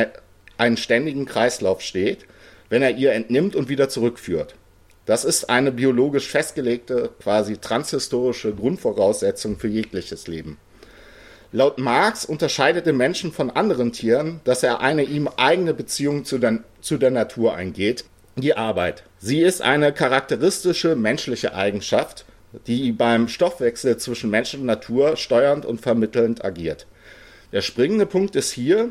einen 0.59 0.77
ständigen 0.77 1.25
Kreislauf 1.25 1.81
steht 1.81 2.27
wenn 2.73 2.81
er 2.81 2.97
ihr 2.97 3.13
entnimmt 3.13 3.55
und 3.55 3.69
wieder 3.69 3.91
zurückführt. 3.91 4.55
Das 5.05 5.27
ist 5.27 5.51
eine 5.51 5.73
biologisch 5.73 6.29
festgelegte, 6.29 7.11
quasi 7.23 7.59
transhistorische 7.59 8.55
Grundvoraussetzung 8.55 9.59
für 9.59 9.69
jegliches 9.69 10.27
Leben. 10.27 10.57
Laut 11.53 11.77
Marx 11.77 12.25
unterscheidet 12.25 12.87
den 12.87 12.97
Menschen 12.97 13.31
von 13.31 13.51
anderen 13.51 13.93
Tieren, 13.93 14.41
dass 14.45 14.63
er 14.63 14.81
eine 14.81 15.03
ihm 15.03 15.29
eigene 15.37 15.75
Beziehung 15.75 16.25
zu 16.25 16.39
der, 16.39 16.61
zu 16.81 16.97
der 16.97 17.11
Natur 17.11 17.55
eingeht, 17.55 18.07
die 18.37 18.55
Arbeit. 18.55 19.05
Sie 19.19 19.41
ist 19.41 19.63
eine 19.63 19.93
charakteristische 19.93 20.97
menschliche 20.97 21.55
Eigenschaft, 21.55 22.25
die 22.67 22.93
beim 22.93 23.29
Stoffwechsel 23.29 23.97
zwischen 23.97 24.31
Mensch 24.31 24.55
und 24.55 24.65
Natur 24.65 25.17
steuernd 25.17 25.65
und 25.67 25.81
vermittelnd 25.81 26.45
agiert. 26.45 26.87
Der 27.53 27.63
springende 27.63 28.07
Punkt 28.07 28.37
ist 28.37 28.53
hier, 28.53 28.91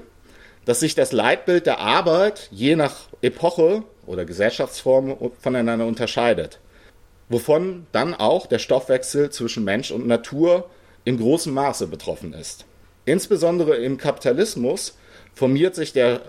dass 0.65 0.79
sich 0.79 0.95
das 0.95 1.12
Leitbild 1.12 1.65
der 1.65 1.79
Arbeit 1.79 2.48
je 2.51 2.75
nach 2.75 3.07
Epoche 3.21 3.83
oder 4.05 4.25
Gesellschaftsform 4.25 5.31
voneinander 5.39 5.86
unterscheidet, 5.88 6.60
wovon 7.29 7.88
dann 7.91 8.13
auch 8.13 8.45
der 8.45 8.60
Stoffwechsel 8.60 9.31
zwischen 9.31 9.63
Mensch 9.63 9.91
und 9.91 10.07
Natur 10.07 10.69
in 11.03 11.17
großem 11.17 11.53
Maße 11.53 11.88
betroffen 11.88 12.33
ist. 12.33 12.65
Insbesondere 13.05 13.77
im 13.77 13.98
Kapitalismus 13.98 14.98
formiert 15.33 15.74
sich 15.74 15.93
der, 15.93 16.21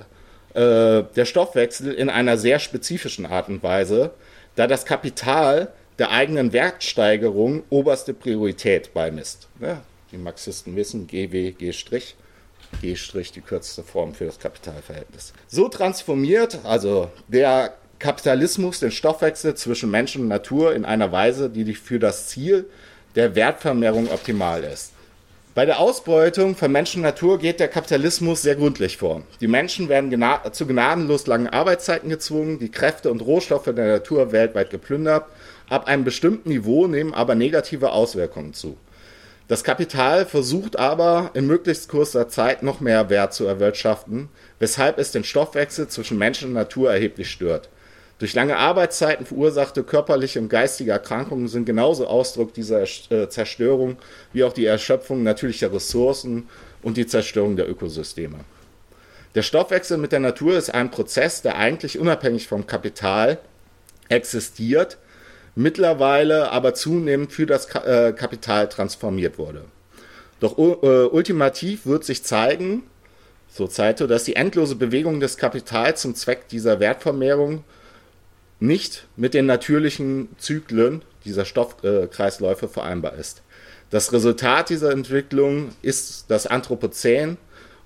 äh, 0.54 1.04
der 1.16 1.25
Stoffwechsel 1.25 1.92
in 1.92 2.11
einer 2.11 2.37
sehr 2.37 2.59
spezifischen 2.59 3.26
Art 3.26 3.49
und 3.49 3.62
Weise, 3.62 4.11
da 4.56 4.66
das 4.66 4.85
Kapital 4.85 5.73
der 5.99 6.11
eigenen 6.11 6.52
Wertsteigerung 6.52 7.62
oberste 7.71 8.14
Priorität 8.14 8.92
beimisst. 8.94 9.49
Ja, 9.61 9.82
die 10.11 10.18
Marxisten 10.18 10.76
wissen, 10.76 11.06
GW, 11.06 11.52
G'. 11.52 11.73
G' 12.80 12.94
die 13.35 13.40
kürzeste 13.40 13.82
Form 13.82 14.14
für 14.14 14.25
das 14.25 14.38
Kapitalverhältnis. 14.38 15.32
So 15.47 15.68
transformiert 15.68 16.61
also 16.64 17.11
der 17.28 17.75
Kapitalismus 17.99 18.80
den 18.80 18.90
Stoffwechsel 18.90 19.54
zwischen 19.54 19.90
Mensch 19.90 20.16
und 20.16 20.26
Natur 20.26 20.75
in 20.75 20.85
einer 20.85 21.12
Weise, 21.12 21.50
die 21.50 21.75
für 21.75 21.99
das 21.99 22.28
Ziel 22.28 22.66
der 23.14 23.35
Wertvermehrung 23.35 24.11
optimal 24.11 24.64
ist. 24.64 24.91
Bei 25.54 25.66
der 25.66 25.80
Ausbeutung 25.80 26.56
von 26.56 26.73
Mensch 26.73 26.97
und 26.97 27.02
Natur 27.02 27.38
geht 27.38 27.61
der 27.61 27.68
Kapitalismus 27.68 28.40
sehr 28.40 28.56
gründlich 28.56 28.97
vor. 28.97 29.23
Die 29.42 29.49
Menschen 29.49 29.90
werden 29.90 30.09
gena 30.09 30.50
zu 30.50 30.66
gnadenlos 30.66 31.26
langen 31.26 31.47
Arbeitszeiten 31.47 32.09
gezwungen, 32.09 32.59
die 32.59 32.71
Kräfte 32.71 33.11
und 33.11 33.21
Rohstoffe 33.21 33.66
der 33.66 33.75
Natur 33.75 34.32
weltweit 34.32 34.71
geplündert. 34.71 35.26
Ab 35.68 35.88
einem 35.88 36.04
bestimmten 36.04 36.49
Niveau 36.49 36.87
nehmen 36.87 37.12
aber 37.12 37.35
negative 37.35 37.92
Auswirkungen 37.92 38.54
zu. 38.54 38.78
Das 39.47 39.62
Kapital 39.62 40.25
versucht 40.25 40.78
aber 40.78 41.32
in 41.35 41.47
möglichst 41.47 41.90
kurzer 41.90 42.30
Zeit 42.30 42.62
noch 42.62 42.80
mehr 42.80 43.11
Wert 43.11 43.35
zu 43.35 43.44
erwirtschaften, 43.44 44.30
weshalb 44.59 44.97
es 44.97 45.12
den 45.12 45.23
Stoffwechsel 45.23 45.87
zwischen 45.87 46.16
Mensch 46.16 46.42
und 46.42 46.54
Natur 46.54 46.90
erheblich 46.90 47.30
stört. 47.30 47.68
Durch 48.19 48.35
lange 48.35 48.57
Arbeitszeiten 48.57 49.26
verursachte 49.26 49.83
körperliche 49.83 50.38
und 50.38 50.49
geistige 50.49 50.92
Erkrankungen 50.92 51.49
sind 51.49 51.64
genauso 51.64 52.07
Ausdruck 52.07 52.54
dieser 52.54 52.83
äh, 52.83 53.28
Zerstörung 53.28 53.97
wie 54.33 54.45
auch 54.45 54.52
die 54.52 54.66
Erschöpfung 54.66 55.23
natürlicher 55.23 55.73
Ressourcen 55.73 56.49
und 56.83 56.97
die 56.97 57.07
Zerstörung 57.07 57.57
der 57.57 57.69
Ökosysteme. 57.69 58.38
Der 59.35 59.42
Stoffwechsel 59.42 59.99
mit 59.99 60.12
der 60.12 60.21
Natur 60.21 60.57
ist 60.57 60.73
ein 60.73 60.90
Prozess, 60.90 61.42
der 61.42 61.57
eigentlich 61.57 61.99
unabhängig 61.99 62.49
vom 62.49 62.66
Kapital 62.66 63.38
existiert, 64.09 64.99
mittlerweile 65.54 66.50
aber 66.50 66.75
zunehmend 66.75 67.33
für 67.33 67.47
das 67.47 67.66
äh, 67.75 68.12
Kapital 68.12 68.69
transformiert 68.69 69.38
wurde. 69.38 69.64
Doch 70.38 70.59
äh, 70.59 71.07
ultimativ 71.07 71.87
wird 71.87 72.04
sich 72.04 72.25
zeigen, 72.25 72.83
so 73.49 73.66
Zeito, 73.66 74.07
dass 74.07 74.25
die 74.25 74.37
endlose 74.37 74.76
Bewegung 74.76 75.21
des 75.21 75.37
Kapitals 75.37 76.00
zum 76.00 76.14
Zweck 76.14 76.49
dieser 76.49 76.81
Wertvermehrung 76.81 77.64
nicht 78.62 79.09
mit 79.16 79.35
den 79.35 79.47
natürlichen 79.47 80.28
Zyklen 80.38 81.02
dieser 81.25 81.45
Stoffkreisläufe 81.45 82.69
vereinbar 82.69 83.14
ist. 83.14 83.42
Das 83.90 84.12
Resultat 84.12 84.71
dieser 84.71 84.92
Entwicklung 84.92 85.71
ist 85.83 86.26
das 86.28 86.47
Anthropozän 86.47 87.37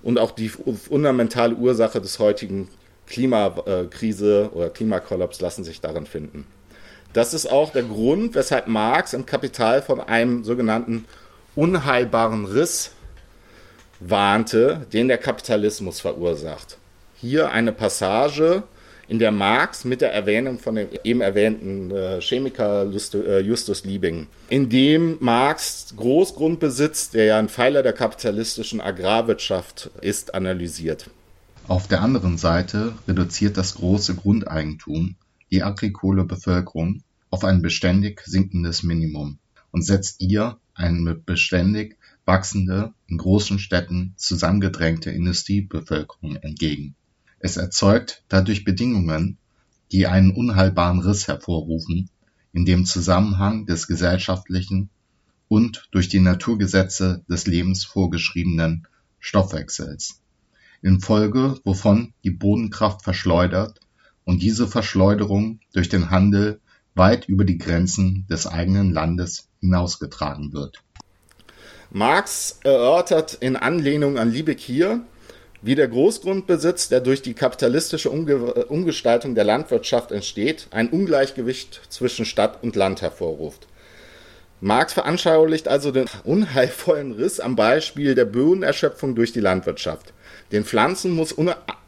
und 0.02 0.18
auch 0.18 0.30
die 0.30 0.48
fundamentale 0.48 1.54
Ursache 1.54 2.00
des 2.00 2.18
heutigen 2.18 2.68
Klimakrise 3.06 4.50
oder 4.52 4.70
Klimakollaps 4.70 5.40
lassen 5.40 5.64
sich 5.64 5.80
darin 5.80 6.06
finden. 6.06 6.46
Das 7.12 7.32
ist 7.32 7.50
auch 7.50 7.72
der 7.72 7.84
Grund, 7.84 8.34
weshalb 8.34 8.68
Marx 8.68 9.14
im 9.14 9.24
Kapital 9.24 9.80
von 9.80 10.00
einem 10.00 10.44
sogenannten 10.44 11.06
unheilbaren 11.54 12.44
Riss 12.44 12.92
warnte, 14.00 14.86
den 14.92 15.08
der 15.08 15.18
Kapitalismus 15.18 16.00
verursacht. 16.00 16.76
Hier 17.16 17.50
eine 17.50 17.72
Passage, 17.72 18.64
in 19.08 19.18
der 19.18 19.30
Marx 19.30 19.84
mit 19.84 20.00
der 20.00 20.12
Erwähnung 20.12 20.58
von 20.58 20.74
dem 20.74 20.88
eben 21.04 21.20
erwähnten 21.20 21.90
äh, 21.90 22.20
Chemiker 22.20 22.90
äh, 23.14 23.40
Justus 23.40 23.84
Liebing, 23.84 24.26
in 24.48 24.68
dem 24.68 25.16
Marx 25.20 25.94
Großgrundbesitz, 25.96 27.10
der 27.10 27.24
ja 27.26 27.38
ein 27.38 27.48
Pfeiler 27.48 27.82
der 27.82 27.92
kapitalistischen 27.92 28.80
Agrarwirtschaft 28.80 29.90
ist, 30.00 30.34
analysiert. 30.34 31.10
Auf 31.68 31.88
der 31.88 32.02
anderen 32.02 32.38
Seite 32.38 32.94
reduziert 33.08 33.56
das 33.56 33.74
große 33.74 34.14
Grundeigentum 34.14 35.16
die 35.50 35.62
agrikole 35.62 36.24
Bevölkerung 36.24 37.02
auf 37.30 37.44
ein 37.44 37.62
beständig 37.62 38.22
sinkendes 38.24 38.82
Minimum 38.82 39.38
und 39.70 39.82
setzt 39.82 40.20
ihr 40.20 40.58
eine 40.74 41.14
beständig 41.14 41.96
wachsende, 42.24 42.92
in 43.06 43.18
großen 43.18 43.58
Städten 43.58 44.14
zusammengedrängte 44.16 45.10
Industriebevölkerung 45.10 46.36
entgegen 46.36 46.96
es 47.46 47.56
erzeugt 47.56 48.24
dadurch 48.28 48.64
Bedingungen, 48.64 49.38
die 49.92 50.06
einen 50.06 50.32
unheilbaren 50.32 50.98
Riss 50.98 51.28
hervorrufen 51.28 52.10
in 52.52 52.64
dem 52.64 52.84
Zusammenhang 52.84 53.66
des 53.66 53.86
gesellschaftlichen 53.86 54.90
und 55.48 55.88
durch 55.92 56.08
die 56.08 56.18
Naturgesetze 56.18 57.24
des 57.30 57.46
Lebens 57.46 57.84
vorgeschriebenen 57.84 58.88
Stoffwechsels, 59.20 60.20
infolge 60.82 61.60
wovon 61.64 62.12
die 62.24 62.30
Bodenkraft 62.30 63.04
verschleudert 63.04 63.78
und 64.24 64.42
diese 64.42 64.66
Verschleuderung 64.66 65.60
durch 65.72 65.88
den 65.88 66.10
Handel 66.10 66.60
weit 66.96 67.28
über 67.28 67.44
die 67.44 67.58
Grenzen 67.58 68.26
des 68.28 68.48
eigenen 68.48 68.92
Landes 68.92 69.48
hinausgetragen 69.60 70.52
wird. 70.52 70.82
Marx 71.90 72.58
erörtert 72.64 73.34
in 73.34 73.54
Anlehnung 73.54 74.18
an 74.18 74.32
Liebig 74.32 74.60
hier, 74.60 75.06
wie 75.62 75.74
der 75.74 75.88
Großgrundbesitz, 75.88 76.88
der 76.88 77.00
durch 77.00 77.22
die 77.22 77.34
kapitalistische 77.34 78.10
Umge 78.10 78.36
Umgestaltung 78.66 79.34
der 79.34 79.44
Landwirtschaft 79.44 80.12
entsteht, 80.12 80.68
ein 80.70 80.88
Ungleichgewicht 80.88 81.80
zwischen 81.88 82.24
Stadt 82.24 82.62
und 82.62 82.76
Land 82.76 83.02
hervorruft. 83.02 83.66
Marx 84.60 84.94
veranschaulicht 84.94 85.68
also 85.68 85.90
den 85.90 86.06
unheilvollen 86.24 87.12
Riss 87.12 87.40
am 87.40 87.56
Beispiel 87.56 88.14
der 88.14 88.24
Bodenerschöpfung 88.24 89.14
durch 89.14 89.32
die 89.32 89.40
Landwirtschaft. 89.40 90.14
Den 90.50 90.64
Pflanzen 90.64 91.12
muss 91.12 91.34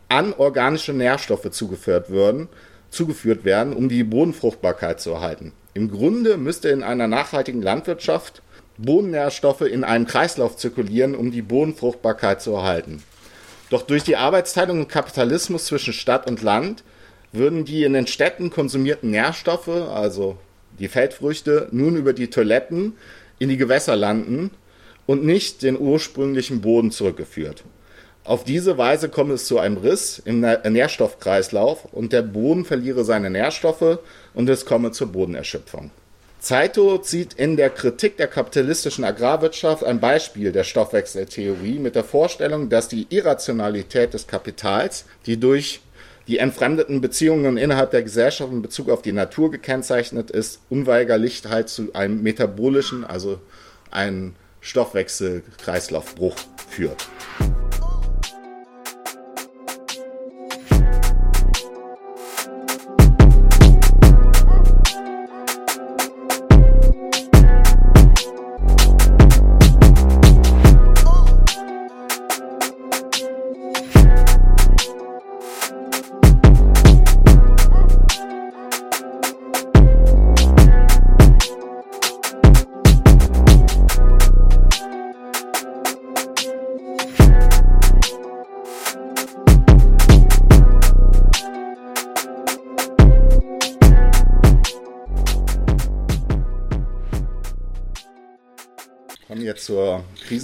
anorganische 0.09 0.93
Nährstoffe 0.93 1.51
zugeführt 1.51 2.11
werden, 2.11 2.49
zugeführt 2.91 3.45
werden, 3.45 3.73
um 3.73 3.89
die 3.89 4.05
Bodenfruchtbarkeit 4.05 5.01
zu 5.01 5.13
erhalten. 5.13 5.53
Im 5.75 5.91
Grunde 5.91 6.37
müsste 6.37 6.69
in 6.69 6.83
einer 6.83 7.07
nachhaltigen 7.07 7.63
Landwirtschaft 7.63 8.43
Bodennährstoffe 8.79 9.63
in 9.63 9.83
einem 9.83 10.07
Kreislauf 10.07 10.57
zirkulieren, 10.57 11.15
um 11.15 11.31
die 11.31 11.43
Bodenfruchtbarkeit 11.43 12.41
zu 12.41 12.53
erhalten. 12.53 13.03
Doch 13.71 13.83
durch 13.83 14.03
die 14.03 14.17
Arbeitsteilung 14.17 14.81
und 14.81 14.89
Kapitalismus 14.89 15.67
zwischen 15.67 15.93
Stadt 15.93 16.29
und 16.29 16.43
Land 16.43 16.85
würden 17.33 17.65
die 17.65 17.85
in 17.85 17.93
den 17.93 18.07
Städten 18.07 18.51
konsumierten 18.51 19.11
Nährstoffe, 19.11 19.69
also 19.69 20.39
die 20.79 20.89
Feldfrüchte, 20.89 21.69
nun 21.71 21.97
über 21.97 22.13
die 22.13 22.31
Toiletten 22.31 22.95
in 23.39 23.49
die 23.49 23.57
Gewässer 23.57 23.97
landen 23.97 24.51
und 25.07 25.25
nicht 25.25 25.63
den 25.63 25.79
ursprünglichen 25.79 26.61
Boden 26.61 26.91
zurückgeführt. 26.91 27.65
Auf 28.25 28.45
diese 28.45 28.77
Weise 28.77 29.09
komme 29.09 29.35
es 29.35 29.47
zu 29.47 29.59
einem 29.59 29.79
Riss 29.79 30.21
im 30.25 30.41
Nährstoffkreislauf 30.41 31.87
und 31.93 32.13
der 32.13 32.23
Boden 32.23 32.65
verliere 32.65 33.05
seine 33.05 33.31
Nährstoffe 33.31 34.01
und 34.35 34.49
es 34.49 34.67
komme 34.67 34.93
zur 34.93 35.09
Bodenerschöpfung. 35.09 35.91
Zeito 36.41 36.99
zieht 36.99 37.35
in 37.35 37.57
der 37.57 37.69
Kritik 37.69 38.17
der 38.17 38.29
kapitalistischen 38.29 39.05
Agrarwirtschaft 39.05 39.83
ein 39.83 39.99
Beispiel 39.99 40.53
der 40.53 40.63
Stoffwechseltheorie 40.63 41.81
mit 41.81 41.97
der 41.97 42.05
Vorstellung, 42.05 42.69
dass 42.69 42.87
die 42.87 43.09
Irrationalität 43.11 44.15
des 44.15 44.29
Kapitals, 44.29 45.05
die 45.27 45.41
durch 45.41 45.81
die 46.29 46.39
entfremdeten 46.39 47.01
Beziehungen 47.01 47.57
innerhalb 47.57 47.91
der 47.91 48.03
Gesellschaft 48.03 48.53
in 48.53 48.63
Bezug 48.63 48.89
auf 48.89 49.03
die 49.03 49.13
Natur 49.13 49.51
gekennzeichnet 49.51 50.31
ist, 50.31 50.61
unweigerlich 50.71 51.43
halt 51.49 51.71
zu 51.71 51.93
einem 51.95 52.23
metabolischen, 52.23 53.05
also 53.05 53.41
einem 53.91 54.35
Stoffwechselkreislaufbruch 54.61 56.37
führt. 56.69 57.09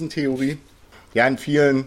Krisentheorie. 0.08 0.58
Ja, 1.14 1.26
in 1.26 1.38
vielen 1.38 1.86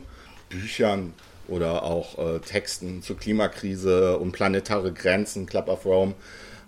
Büchern 0.50 1.14
oder 1.48 1.84
auch 1.84 2.18
äh, 2.18 2.40
Texten 2.40 3.02
zur 3.02 3.18
Klimakrise 3.18 4.18
und 4.18 4.32
planetare 4.32 4.92
Grenzen, 4.92 5.46
Club 5.46 5.68
of 5.68 5.86
Rome, 5.86 6.14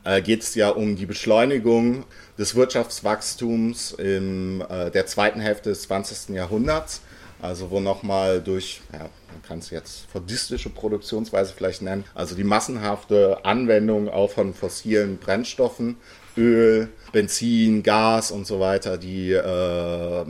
äh, 0.03 0.21
geht 0.21 0.43
es 0.43 0.55
ja 0.55 0.69
um 0.69 0.95
die 0.95 1.05
Beschleunigung 1.05 2.03
des 2.37 2.55
Wirtschaftswachstums 2.55 3.93
in 3.93 4.61
äh, 4.61 4.91
der 4.91 5.05
zweiten 5.05 5.39
Hälfte 5.39 5.69
des 5.69 5.83
20. 5.83 6.35
Jahrhunderts. 6.35 7.01
Also 7.41 7.71
wo 7.71 7.79
nochmal 7.79 8.41
durch, 8.41 8.81
ja, 8.91 8.99
man 8.99 9.41
kann 9.47 9.59
es 9.59 9.69
jetzt 9.69 10.07
fordistische 10.11 10.69
Produktionsweise 10.69 11.53
vielleicht 11.55 11.81
nennen, 11.81 12.03
also 12.13 12.35
die 12.35 12.43
massenhafte 12.43 13.45
Anwendung 13.45 14.09
auch 14.09 14.31
von 14.31 14.53
fossilen 14.53 15.17
Brennstoffen, 15.19 15.95
Öl, 16.35 16.89
Benzin, 17.13 17.81
Gas 17.81 18.31
und 18.31 18.45
so 18.45 18.59
weiter, 18.59 18.97
die 18.97 19.31
äh, 19.31 20.25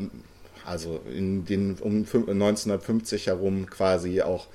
also 0.70 1.00
in 1.12 1.46
den 1.46 1.76
um 1.82 2.06
1950 2.06 3.28
herum 3.28 3.66
quasi 3.66 4.22
auch 4.22 4.48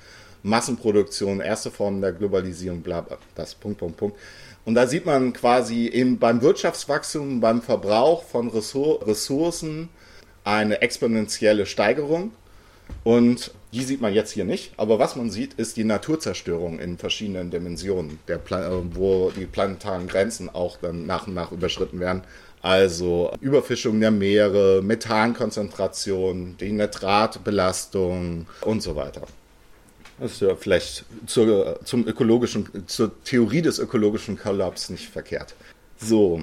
Massenproduktion, 0.43 1.41
erste 1.41 1.71
Formen 1.71 2.01
der 2.01 2.13
Globalisierung, 2.13 2.81
bla, 2.81 3.01
bla, 3.01 3.17
das 3.35 3.55
Punkt, 3.55 3.79
Punkt, 3.79 3.97
Punkt. 3.97 4.17
Und 4.63 4.75
da 4.75 4.87
sieht 4.87 5.05
man 5.05 5.33
quasi 5.33 5.87
eben 5.87 6.17
beim 6.17 6.41
Wirtschaftswachstum, 6.41 7.41
beim 7.41 7.61
Verbrauch 7.61 8.23
von 8.23 8.49
Ressourcen 8.49 9.89
eine 10.43 10.81
exponentielle 10.81 11.65
Steigerung. 11.65 12.31
Und 13.03 13.51
die 13.73 13.83
sieht 13.83 14.01
man 14.01 14.13
jetzt 14.13 14.31
hier 14.31 14.45
nicht. 14.45 14.73
Aber 14.77 14.99
was 14.99 15.15
man 15.15 15.31
sieht, 15.31 15.55
ist 15.55 15.75
die 15.77 15.83
Naturzerstörung 15.83 16.79
in 16.79 16.97
verschiedenen 16.97 17.49
Dimensionen, 17.49 18.19
wo 18.93 19.31
die 19.31 19.45
planetaren 19.45 20.07
Grenzen 20.07 20.49
auch 20.49 20.77
dann 20.77 21.05
nach 21.05 21.27
und 21.27 21.33
nach 21.33 21.51
überschritten 21.51 21.99
werden. 21.99 22.23
Also 22.65 23.31
Überfischung 23.41 23.99
der 23.99 24.09
Meere, 24.09 24.81
Methankonzentration, 24.81 26.57
die 26.59 26.71
Nitratbelastung 26.71 28.47
und 28.61 28.81
so 28.81 28.95
weiter. 28.95 29.21
Das 30.19 30.31
ist 30.31 30.41
ja 30.41 30.55
vielleicht 30.55 31.05
zur, 31.27 31.79
zum 31.83 32.07
ökologischen, 32.07 32.67
zur 32.87 33.11
Theorie 33.23 33.61
des 33.61 33.77
ökologischen 33.77 34.39
Kollaps 34.39 34.89
nicht 34.89 35.07
verkehrt. 35.07 35.53
So. 35.99 36.41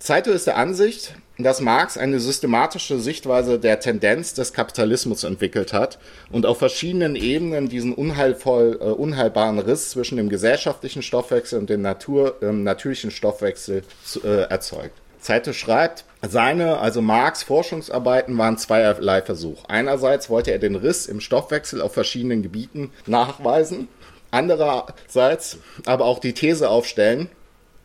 Saito 0.00 0.32
ist 0.32 0.48
der 0.48 0.56
Ansicht, 0.56 1.14
dass 1.38 1.60
Marx 1.60 1.96
eine 1.96 2.18
systematische 2.18 2.98
Sichtweise 2.98 3.60
der 3.60 3.78
Tendenz 3.78 4.34
des 4.34 4.52
Kapitalismus 4.52 5.22
entwickelt 5.22 5.72
hat 5.72 6.00
und 6.32 6.44
auf 6.44 6.58
verschiedenen 6.58 7.14
Ebenen 7.14 7.68
diesen 7.68 7.92
äh, 7.92 7.94
unheilbaren 7.94 9.60
Riss 9.60 9.90
zwischen 9.90 10.16
dem 10.16 10.28
gesellschaftlichen 10.28 11.02
Stoffwechsel 11.02 11.60
und 11.60 11.70
dem 11.70 11.84
äh, 11.84 12.50
natürlichen 12.50 13.12
Stoffwechsel 13.12 13.84
äh, 14.24 14.48
erzeugt. 14.48 15.00
Zeite 15.20 15.54
schreibt, 15.54 16.04
seine, 16.22 16.78
also 16.78 17.00
Marx 17.00 17.42
Forschungsarbeiten 17.42 18.36
waren 18.36 18.58
zweierlei 18.58 19.22
Versuch. 19.22 19.64
Einerseits 19.68 20.28
wollte 20.28 20.50
er 20.50 20.58
den 20.58 20.76
Riss 20.76 21.06
im 21.06 21.20
Stoffwechsel 21.20 21.80
auf 21.80 21.94
verschiedenen 21.94 22.42
Gebieten 22.42 22.92
nachweisen, 23.06 23.88
andererseits 24.30 25.58
aber 25.86 26.04
auch 26.04 26.18
die 26.18 26.34
These 26.34 26.68
aufstellen, 26.68 27.30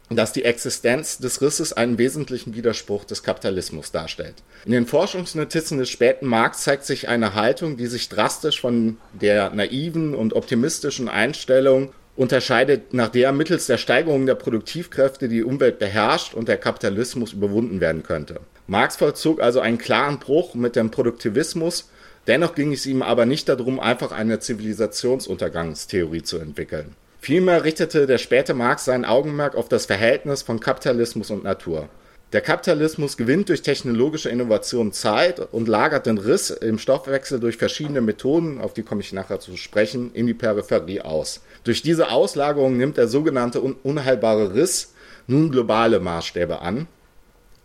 dass 0.10 0.34
die 0.34 0.44
Existenz 0.46 1.18
des 1.18 1.42
Risses 1.42 1.74
einen 1.74 1.98
wesentlichen 1.98 2.54
Widerspruch 2.54 3.06
des 3.06 3.24
Kapitalismus 3.24 3.92
darstellt. 3.92 4.36
In 4.66 4.72
den 4.72 4.86
Forschungsnotizen 4.86 5.80
des 5.80 5.90
späten 5.90 6.28
Marx 6.28 6.62
zeigt 6.62 6.86
sich 6.86 7.08
eine 7.08 7.34
Haltung, 7.34 7.78
die 7.78 7.88
sich 7.88 8.10
drastisch 8.10 8.62
von 8.62 8.98
der 9.14 9.50
naiven 9.50 10.14
und 10.14 10.34
optimistischen 10.34 11.10
Einstellung 11.10 11.92
unterscheidet, 12.16 12.94
nach 12.94 13.10
der 13.10 13.32
mittels 13.32 13.68
der 13.68 13.78
Steigerung 13.78 14.26
der 14.26 14.36
Produktivkräfte 14.36 15.28
die 15.28 15.44
Umwelt 15.44 15.80
beherrscht 15.80 16.34
und 16.34 16.48
der 16.48 16.58
Kapitalismus 16.58 17.34
überwunden 17.34 17.82
werden 17.82 18.04
könnte. 18.04 18.40
Marx 18.68 18.96
vollzog 18.96 19.42
also 19.42 19.60
einen 19.60 19.78
klaren 19.78 20.20
Bruch 20.20 20.56
mit 20.56 20.76
dem 20.76 20.92
Produktivismus, 20.92 21.90
dennoch 22.28 22.56
ging 22.56 22.74
es 22.74 22.86
ihm 22.86 23.02
aber 23.02 23.26
nicht 23.26 23.50
darum, 23.50 23.80
einfach 23.80 24.12
eine 24.12 24.40
Zivilisationsuntergangstheorie 24.40 26.24
zu 26.24 26.38
entwickeln. 26.38 26.96
Vielmehr 27.20 27.64
richtete 27.64 28.08
der 28.08 28.18
späte 28.18 28.54
Marx 28.54 28.86
sein 28.86 29.04
Augenmerk 29.04 29.56
auf 29.56 29.68
das 29.68 29.88
Verhältnis 29.88 30.44
von 30.44 30.60
Kapitalismus 30.60 31.32
und 31.32 31.44
Natur. 31.44 31.90
Der 32.34 32.42
Kapitalismus 32.42 33.18
gewinnt 33.18 33.50
durch 33.50 33.62
technologische 33.62 34.30
Innovation 34.30 34.92
Zeit 34.92 35.40
und 35.40 35.68
lagert 35.68 36.06
den 36.06 36.18
Riss 36.18 36.50
im 36.50 36.80
Stoffwechsel 36.80 37.40
durch 37.40 37.58
verschiedene 37.58 38.02
Methoden, 38.02 38.60
auf 38.60 38.74
die 38.74 38.84
komme 38.84 39.02
ich 39.02 39.14
nachher 39.14 39.40
zu 39.40 39.56
sprechen, 39.58 40.12
in 40.14 40.28
die 40.28 40.34
Peripherie 40.34 41.02
aus. 41.02 41.42
Durch 41.66 41.82
diese 41.82 42.12
Auslagerung 42.12 42.78
nimmt 42.78 42.96
der 42.96 43.08
sogenannte 43.08 43.62
un 43.62 43.74
unheilbare 43.84 44.54
Riss 44.54 44.94
nun 45.28 45.52
globale 45.52 46.00
Maßstäbe 46.00 46.62
an. 46.62 46.88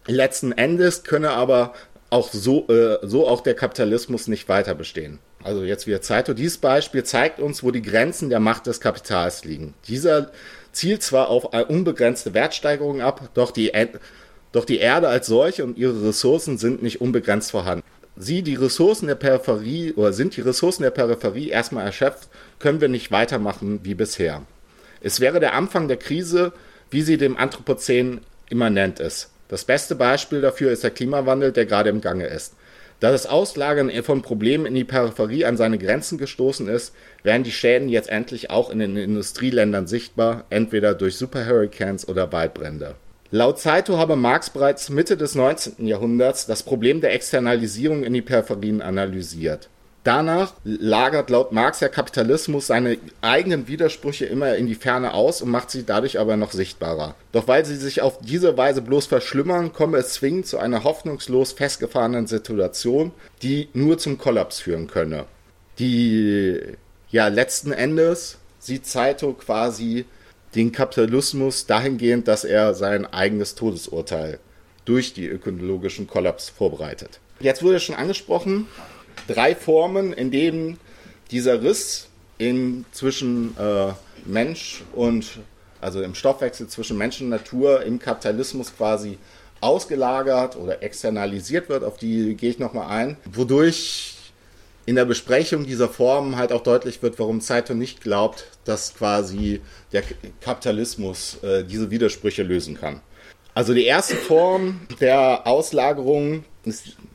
Letzten 0.07 0.53
Endes 0.53 1.05
könne 1.05 1.31
aber 1.31 1.75
auch 2.09 2.33
so, 2.33 2.67
äh, 2.69 2.99
so 3.03 3.29
auch 3.29 3.43
der 3.43 3.55
Kapitalismus 3.55 4.27
nicht 4.27 4.49
weiter 4.49 4.75
bestehen. 4.75 5.21
Also 5.45 5.63
jetzt 5.63 5.87
wieder 5.87 6.01
Zeito. 6.01 6.35
Dieses 6.35 6.59
Beispiel 6.59 7.05
zeigt 7.05 7.41
uns, 7.41 7.63
wo 7.63 7.71
die 7.71 7.83
Grenzen 7.83 8.31
der 8.31 8.41
Macht 8.41 8.67
des 8.67 8.81
Kapitals 8.81 9.45
liegen. 9.45 9.75
Dieser 9.87 10.31
zielt 10.73 11.03
zwar 11.03 11.29
auf 11.29 11.53
unbegrenzte 11.69 12.35
Wertsteigerung 12.35 13.01
ab, 13.01 13.31
doch 13.35 13.51
die, 13.51 13.73
doch 14.53 14.65
die 14.65 14.79
Erde 14.79 15.09
als 15.09 15.27
solche 15.27 15.65
und 15.65 15.79
ihre 15.79 16.09
Ressourcen 16.09 16.59
sind 16.59 16.83
nicht 16.83 17.01
unbegrenzt 17.01 17.51
vorhanden. 17.51 17.85
Sie, 18.17 18.43
die 18.43 18.55
Ressourcen 18.55 19.07
der 19.07 19.15
Peripherie, 19.15 19.93
oder 19.95 20.13
sind 20.13 20.37
die 20.37 20.43
Ressourcen 20.43 20.83
der 20.83 20.91
Peripherie 20.91 21.49
erstmal 21.49 21.87
erschöpft, 21.87 22.29
können 22.61 22.81
wir 22.81 22.89
nicht 22.89 23.11
weitermachen 23.11 23.81
wie 23.83 23.95
bisher. 23.95 24.43
Es 25.01 25.19
wäre 25.19 25.41
der 25.41 25.55
Anfang 25.55 25.89
der 25.89 25.97
Krise, 25.97 26.53
wie 26.91 27.03
sie 27.03 27.17
dem 27.17 27.37
Anthropozän 27.37 28.21
immanent 28.49 29.01
ist. 29.01 29.31
Das 29.49 29.65
beste 29.65 29.97
Beispiel 29.97 30.41
dafür 30.41 30.71
ist 30.71 30.85
der 30.85 30.93
Klimawandel, 30.93 31.51
der 31.51 31.67
gerade 31.67 31.91
im 31.91 32.01
Gange 32.01 32.27
ist. 32.27 32.55
Da 33.01 33.11
das 33.11 33.27
Auslagern 33.27 33.91
von 34.03 34.21
Problemen 34.21 34.67
in 34.67 34.75
die 34.75 34.85
Peripherie 34.85 35.47
an 35.47 35.57
seine 35.57 35.79
Grenzen 35.79 36.19
gestoßen 36.19 36.69
ist, 36.69 36.95
werden 37.23 37.45
die 37.45 37.51
Schäden 37.51 37.89
jetzt 37.89 38.11
endlich 38.11 38.51
auch 38.51 38.69
in 38.71 38.79
den 38.79 38.97
Industrieländern 38.97 39.87
sichtbar, 39.87 40.45
entweder 40.51 40.95
durch 40.95 41.17
Superhurricanes 41.17 42.07
oder 42.07 42.31
Waldbrände. 42.31 42.95
Laut 43.31 43.59
Saito 43.59 43.97
habe 43.97 44.17
Marx 44.17 44.51
bereits 44.51 44.91
Mitte 44.91 45.17
des 45.17 45.35
19. 45.35 45.87
Jahrhunderts 45.87 46.47
das 46.47 46.63
Problem 46.63 47.01
der 47.01 47.15
Externalisierung 47.15 48.03
in 48.03 48.13
die 48.13 48.23
Peripherien 48.23 48.83
analysiert. 48.83 49.71
Danach 50.03 50.55
lagert 50.65 51.29
laut 51.29 51.53
Marx 51.53 51.81
der 51.81 51.91
Kapitalismus 51.91 52.69
seine 52.69 52.97
eigenen 53.21 53.69
Widersprüche 53.69 54.25
immer 54.25 54.57
in 54.57 54.67
die 54.67 54.75
Ferne 54.75 55.13
aus 55.13 55.43
und 55.43 55.51
macht 55.51 55.71
sie 55.71 55.85
dadurch 55.85 56.19
aber 56.19 56.39
noch 56.39 56.53
sichtbarer. 56.53 57.15
Doch 57.33 57.49
weil 57.49 57.67
sie 57.67 57.77
sich 57.77 58.01
auf 58.01 58.19
diese 58.21 58.57
Weise 58.57 58.81
bloß 58.81 59.07
verschlimmern, 59.07 59.75
komme 59.75 59.99
es 59.99 60.15
zwingend 60.15 60.47
zu 60.47 60.59
einer 60.59 60.85
hoffnungslos 60.85 61.53
festgefahrenen 61.53 62.27
Situation, 62.27 63.13
die 63.43 63.69
nur 63.75 63.99
zum 63.99 64.17
Kollaps 64.17 64.61
führen 64.61 64.87
könne. 64.87 65.27
Die, 65.79 66.59
ja, 67.11 67.29
letzten 67.29 67.73
Endes 67.73 68.39
sieht 68.59 68.87
Saito 68.87 69.35
quasi 69.35 70.07
den 70.55 70.73
Kapitalismus 70.73 71.67
dahingehend, 71.67 72.27
dass 72.27 72.45
er 72.45 72.75
sein 72.75 73.05
eigenes 73.05 73.55
Todesurteil 73.55 74.39
durch 74.87 75.13
die 75.13 75.27
ökologischen 75.27 76.07
Kollaps 76.07 76.49
vorbereitet. 76.49 77.21
Jetzt 77.39 77.63
wurde 77.63 77.81
schon 77.81 77.95
angesprochen, 77.95 78.67
drei 79.27 79.55
Formen, 79.55 80.13
in 80.13 80.31
denen 80.31 80.79
dieser 81.31 81.63
Riss 81.63 82.09
in, 82.39 82.85
zwischen 82.93 83.57
äh, 83.59 83.93
Mensch 84.25 84.83
und 84.95 85.41
also 85.81 86.03
im 86.03 86.15
Stoffwechsel 86.15 86.69
zwischen 86.69 86.99
Mensch 86.99 87.21
und 87.21 87.31
Natur 87.31 87.83
im 87.83 87.99
Kapitalismus 87.99 88.75
quasi 88.77 89.19
ausgelagert 89.61 90.57
oder 90.57 90.83
externalisiert 90.83 91.69
wird, 91.69 91.85
auf 91.85 91.97
die 91.97 92.35
gehe 92.35 92.51
ich 92.51 92.59
nochmal 92.59 92.89
ein, 92.89 93.17
wodurch 93.33 94.17
in 94.87 94.97
der 94.97 95.05
Besprechung 95.05 95.67
dieser 95.67 95.89
Formen 95.89 96.37
halt 96.37 96.53
auch 96.53 96.63
deutlich 96.63 97.03
wird, 97.03 97.19
warum 97.19 97.41
Saito 97.41 97.75
nicht 97.75 98.01
glaubt, 98.01 98.47
dass 98.65 98.95
quasi 98.95 99.61
der 99.93 100.03
Kapitalismus 100.41 101.39
äh, 101.43 101.65
diese 101.65 101.91
Widersprüche 101.91 102.43
lösen 102.43 102.79
kann. 102.79 103.01
Also 103.55 103.75
die 103.75 103.85
erste 103.85 104.17
Form 104.17 104.81
der 105.01 105.47
Auslagerung 105.47 106.45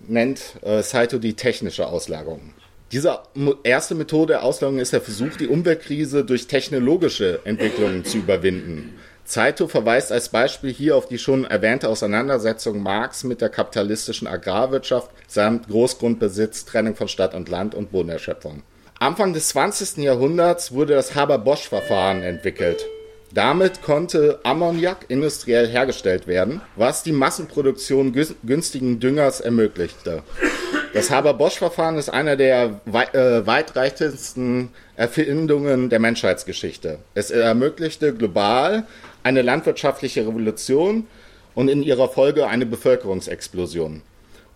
nennt 0.07 0.41
äh, 0.63 0.81
Saito 0.81 1.17
die 1.17 1.35
technische 1.35 1.87
Auslagerung. 1.87 2.53
Diese 2.91 3.19
erste 3.63 3.95
Methode 3.95 4.33
der 4.33 4.43
Auslagerung 4.43 4.79
ist 4.79 4.93
der 4.93 5.01
Versuch, 5.01 5.35
die 5.37 5.47
Umweltkrise 5.47 6.23
durch 6.23 6.47
technologische 6.47 7.39
Entwicklungen 7.43 8.05
zu 8.05 8.19
überwinden. 8.19 8.93
Saito 9.27 9.67
verweist 9.67 10.11
als 10.11 10.29
Beispiel 10.29 10.71
hier 10.71 10.95
auf 10.95 11.07
die 11.07 11.17
schon 11.17 11.45
erwähnte 11.45 11.89
Auseinandersetzung 11.89 12.83
Marx 12.83 13.23
mit 13.23 13.41
der 13.41 13.49
kapitalistischen 13.49 14.27
Agrarwirtschaft 14.27 15.09
samt 15.27 15.67
Großgrundbesitz, 15.67 16.65
Trennung 16.65 16.95
von 16.95 17.07
Stadt 17.07 17.33
und 17.33 17.49
Land 17.49 17.73
und 17.73 17.91
Bodenerschöpfung. 17.91 18.61
Anfang 18.99 19.33
des 19.33 19.49
20. 19.49 19.97
Jahrhunderts 19.97 20.71
wurde 20.71 20.93
das 20.93 21.15
Haber-Bosch-Verfahren 21.15 22.21
entwickelt. 22.21 22.85
Damit 23.35 23.81
konnte 23.81 24.39
Ammoniak 24.43 25.07
industriell 25.09 25.67
hergestellt 25.67 26.25
werden, 26.25 26.61
was 26.77 27.03
die 27.03 27.11
Massenproduktion 27.11 28.13
günstigen 28.13 29.01
Düngers 29.01 29.41
ermöglichte. 29.41 30.23
Das 30.93 31.11
Haber-Bosch-Verfahren 31.11 31.97
ist 31.97 32.07
einer 32.07 32.37
der 32.37 32.79
äh, 32.85 33.45
weitreichendsten 33.45 34.69
Erfindungen 34.95 35.89
der 35.89 35.99
Menschheitsgeschichte. 35.99 36.99
Es 37.13 37.29
ermöglichte 37.29 38.13
global 38.13 38.87
eine 39.23 39.41
landwirtschaftliche 39.41 40.25
Revolution 40.25 41.05
und 41.55 41.67
in 41.67 41.83
ihrer 41.83 42.07
Folge 42.07 42.47
eine 42.47 42.65
Bevölkerungsexplosion. 42.65 44.01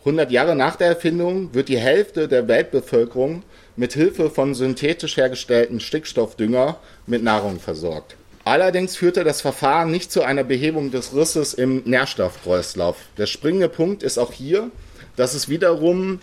100 0.06 0.32
Jahre 0.32 0.56
nach 0.56 0.78
der 0.78 0.88
Erfindung 0.88 1.54
wird 1.54 1.68
die 1.68 1.80
Hälfte 1.80 2.30
der 2.30 2.48
Weltbevölkerung 2.48 3.44
mit 3.76 3.92
Hilfe 3.92 4.30
von 4.30 4.56
synthetisch 4.56 5.18
hergestellten 5.18 5.82
Stickstoffdünger 5.82 6.78
mit 7.08 7.24
Nahrung 7.24 7.60
versorgt. 7.60 8.16
Allerdings 8.50 8.96
führte 8.96 9.24
das 9.24 9.42
Verfahren 9.42 9.92
nicht 9.92 10.12
zu 10.12 10.24
einer 10.24 10.44
Behebung 10.44 10.90
des 10.90 11.14
Risses 11.14 11.54
im 11.54 11.84
Nährstoffkreislauf. 11.86 12.96
Der 13.20 13.28
springende 13.28 13.70
Punkt 13.70 14.02
ist 14.02 14.18
auch 14.18 14.32
hier, 14.32 14.72
dass 15.16 15.36
es 15.36 15.50
wiederum 15.50 16.20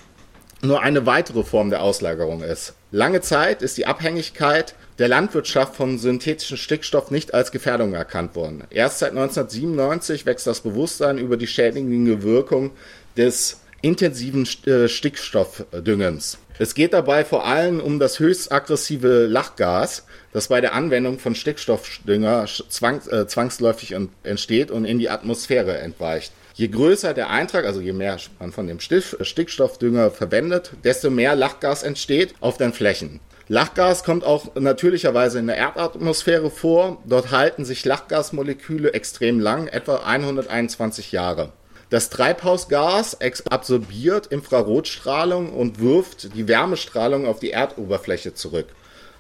nur 0.60 0.82
eine 0.82 1.06
weitere 1.06 1.44
Form 1.44 1.70
der 1.70 1.82
Auslagerung 1.82 2.42
ist. 2.42 2.74
Lange 2.90 3.20
Zeit 3.20 3.62
ist 3.62 3.78
die 3.78 3.86
Abhängigkeit 3.86 4.74
der 4.98 5.06
Landwirtschaft 5.06 5.76
von 5.76 6.00
synthetischem 6.00 6.56
Stickstoff 6.56 7.12
nicht 7.12 7.32
als 7.32 7.52
Gefährdung 7.52 7.94
erkannt 7.94 8.34
worden. 8.34 8.64
Erst 8.70 8.98
seit 8.98 9.10
1997 9.10 10.26
wächst 10.26 10.48
das 10.48 10.62
Bewusstsein 10.62 11.18
über 11.18 11.36
die 11.36 11.46
schädigende 11.46 12.24
Wirkung 12.24 12.72
des 13.16 13.60
intensiven 13.82 14.48
äh, 14.66 14.88
Stickstoffdüngens. 14.88 16.38
Es 16.58 16.74
geht 16.74 16.94
dabei 16.94 17.26
vor 17.26 17.44
allem 17.44 17.80
um 17.80 17.98
das 17.98 18.18
höchst 18.18 18.50
aggressive 18.50 19.26
Lachgas, 19.26 20.06
das 20.32 20.48
bei 20.48 20.62
der 20.62 20.72
Anwendung 20.72 21.18
von 21.18 21.34
Stickstoffdünger 21.34 22.46
zwangs, 22.46 23.06
äh, 23.08 23.26
zwangsläufig 23.26 23.94
entsteht 24.22 24.70
und 24.70 24.86
in 24.86 24.98
die 24.98 25.10
Atmosphäre 25.10 25.76
entweicht. 25.76 26.32
Je 26.54 26.68
größer 26.68 27.12
der 27.12 27.28
Eintrag, 27.28 27.66
also 27.66 27.82
je 27.82 27.92
mehr 27.92 28.16
man 28.38 28.52
von 28.52 28.66
dem 28.66 28.80
Stickstoffdünger 28.80 30.10
verwendet, 30.10 30.72
desto 30.82 31.10
mehr 31.10 31.36
Lachgas 31.36 31.82
entsteht 31.82 32.34
auf 32.40 32.56
den 32.56 32.72
Flächen. 32.72 33.20
Lachgas 33.48 34.02
kommt 34.02 34.24
auch 34.24 34.54
natürlicherweise 34.54 35.38
in 35.38 35.48
der 35.48 35.56
Erdatmosphäre 35.56 36.50
vor. 36.50 37.02
Dort 37.04 37.32
halten 37.32 37.66
sich 37.66 37.84
Lachgasmoleküle 37.84 38.94
extrem 38.94 39.40
lang, 39.40 39.68
etwa 39.68 39.96
121 39.96 41.12
Jahre. 41.12 41.52
Das 41.88 42.10
Treibhausgas 42.10 43.16
absorbiert 43.48 44.26
Infrarotstrahlung 44.26 45.52
und 45.52 45.80
wirft 45.80 46.34
die 46.34 46.48
Wärmestrahlung 46.48 47.26
auf 47.26 47.38
die 47.38 47.52
Erdoberfläche 47.52 48.34
zurück. 48.34 48.66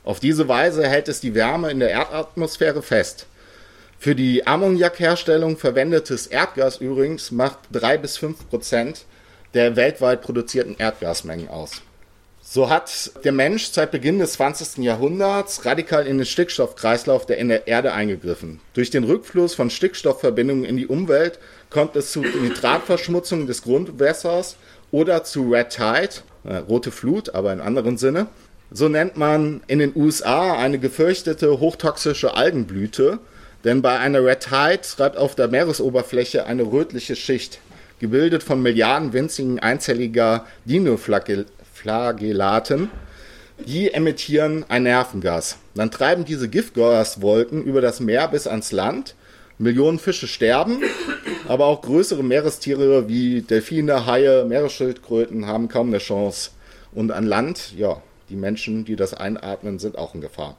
Auf 0.04 0.18
diese 0.18 0.48
Weise 0.48 0.88
hält 0.88 1.08
es 1.08 1.20
die 1.20 1.34
Wärme 1.34 1.70
in 1.70 1.78
der 1.78 1.90
Erdatmosphäre 1.90 2.82
fest. 2.82 3.26
Für 3.98 4.14
die 4.14 4.46
Ammoniakherstellung 4.46 5.56
verwendetes 5.56 6.26
Erdgas 6.26 6.78
übrigens 6.78 7.30
macht 7.30 7.58
3 7.72 7.98
bis 7.98 8.16
5 8.18 8.48
Prozent 8.48 9.04
der 9.54 9.76
weltweit 9.76 10.22
produzierten 10.22 10.76
Erdgasmengen 10.76 11.48
aus. 11.48 11.82
So 12.48 12.70
hat 12.70 13.10
der 13.24 13.32
Mensch 13.32 13.66
seit 13.70 13.90
Beginn 13.90 14.20
des 14.20 14.34
20. 14.34 14.84
Jahrhunderts 14.84 15.64
radikal 15.64 16.06
in 16.06 16.18
den 16.18 16.26
Stickstoffkreislauf 16.26 17.26
der 17.26 17.66
Erde 17.66 17.92
eingegriffen. 17.92 18.60
Durch 18.74 18.90
den 18.90 19.02
Rückfluss 19.02 19.54
von 19.54 19.70
Stickstoffverbindungen 19.70 20.64
in 20.64 20.76
die 20.76 20.86
Umwelt 20.86 21.40
kommt 21.70 21.96
es 21.96 22.12
zu 22.12 22.20
Nitratverschmutzung 22.20 23.46
des 23.46 23.62
Grundwässers 23.62 24.56
oder 24.90 25.24
zu 25.24 25.50
Red 25.50 25.70
Tide, 25.70 26.10
rote 26.68 26.90
Flut, 26.90 27.34
aber 27.34 27.52
in 27.52 27.60
anderen 27.60 27.98
Sinne. 27.98 28.28
So 28.70 28.88
nennt 28.88 29.16
man 29.16 29.60
in 29.66 29.78
den 29.78 29.92
USA 29.94 30.58
eine 30.58 30.78
gefürchtete 30.78 31.60
hochtoxische 31.60 32.34
Algenblüte, 32.34 33.18
denn 33.64 33.82
bei 33.82 33.98
einer 33.98 34.24
Red 34.24 34.40
Tide 34.40 34.80
treibt 34.82 35.16
auf 35.16 35.34
der 35.34 35.48
Meeresoberfläche 35.48 36.46
eine 36.46 36.62
rötliche 36.62 37.16
Schicht, 37.16 37.60
gebildet 37.98 38.42
von 38.42 38.62
Milliarden 38.62 39.12
winzigen 39.12 39.58
einzelliger 39.58 40.46
Dinoflagellaten. 40.64 42.90
Die 43.58 43.92
emittieren 43.92 44.66
ein 44.68 44.82
Nervengas. 44.82 45.56
Dann 45.74 45.90
treiben 45.90 46.26
diese 46.26 46.48
Giftgaswolken 46.48 47.64
über 47.64 47.80
das 47.80 48.00
Meer 48.00 48.28
bis 48.28 48.46
ans 48.46 48.70
Land. 48.70 49.14
Millionen 49.58 49.98
Fische 49.98 50.26
sterben, 50.26 50.82
aber 51.48 51.66
auch 51.66 51.82
größere 51.82 52.22
Meerestiere 52.22 53.08
wie 53.08 53.42
Delfine, 53.42 54.06
Haie, 54.06 54.44
Meeresschildkröten 54.44 55.46
haben 55.46 55.68
kaum 55.68 55.88
eine 55.88 55.98
Chance. 55.98 56.50
Und 56.92 57.10
an 57.10 57.26
Land, 57.26 57.72
ja, 57.76 58.02
die 58.28 58.36
Menschen, 58.36 58.84
die 58.84 58.96
das 58.96 59.14
einatmen, 59.14 59.78
sind 59.78 59.96
auch 59.98 60.14
in 60.14 60.20
Gefahr. 60.20 60.56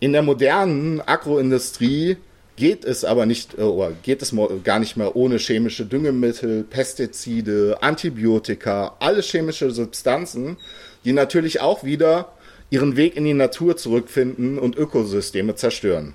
In 0.00 0.12
der 0.12 0.22
modernen 0.22 1.00
Agroindustrie 1.00 2.16
geht 2.56 2.84
es 2.84 3.04
aber 3.04 3.26
nicht, 3.26 3.58
äh, 3.58 3.62
oder 3.62 3.92
geht 4.02 4.22
es 4.22 4.34
gar 4.62 4.78
nicht 4.78 4.96
mehr 4.96 5.16
ohne 5.16 5.38
chemische 5.38 5.86
Düngemittel, 5.86 6.64
Pestizide, 6.64 7.78
Antibiotika, 7.80 8.96
alle 9.00 9.22
chemische 9.22 9.70
Substanzen, 9.70 10.56
die 11.04 11.12
natürlich 11.12 11.60
auch 11.60 11.84
wieder 11.84 12.32
ihren 12.70 12.96
Weg 12.96 13.16
in 13.16 13.24
die 13.24 13.34
Natur 13.34 13.76
zurückfinden 13.76 14.58
und 14.58 14.76
Ökosysteme 14.76 15.54
zerstören. 15.54 16.14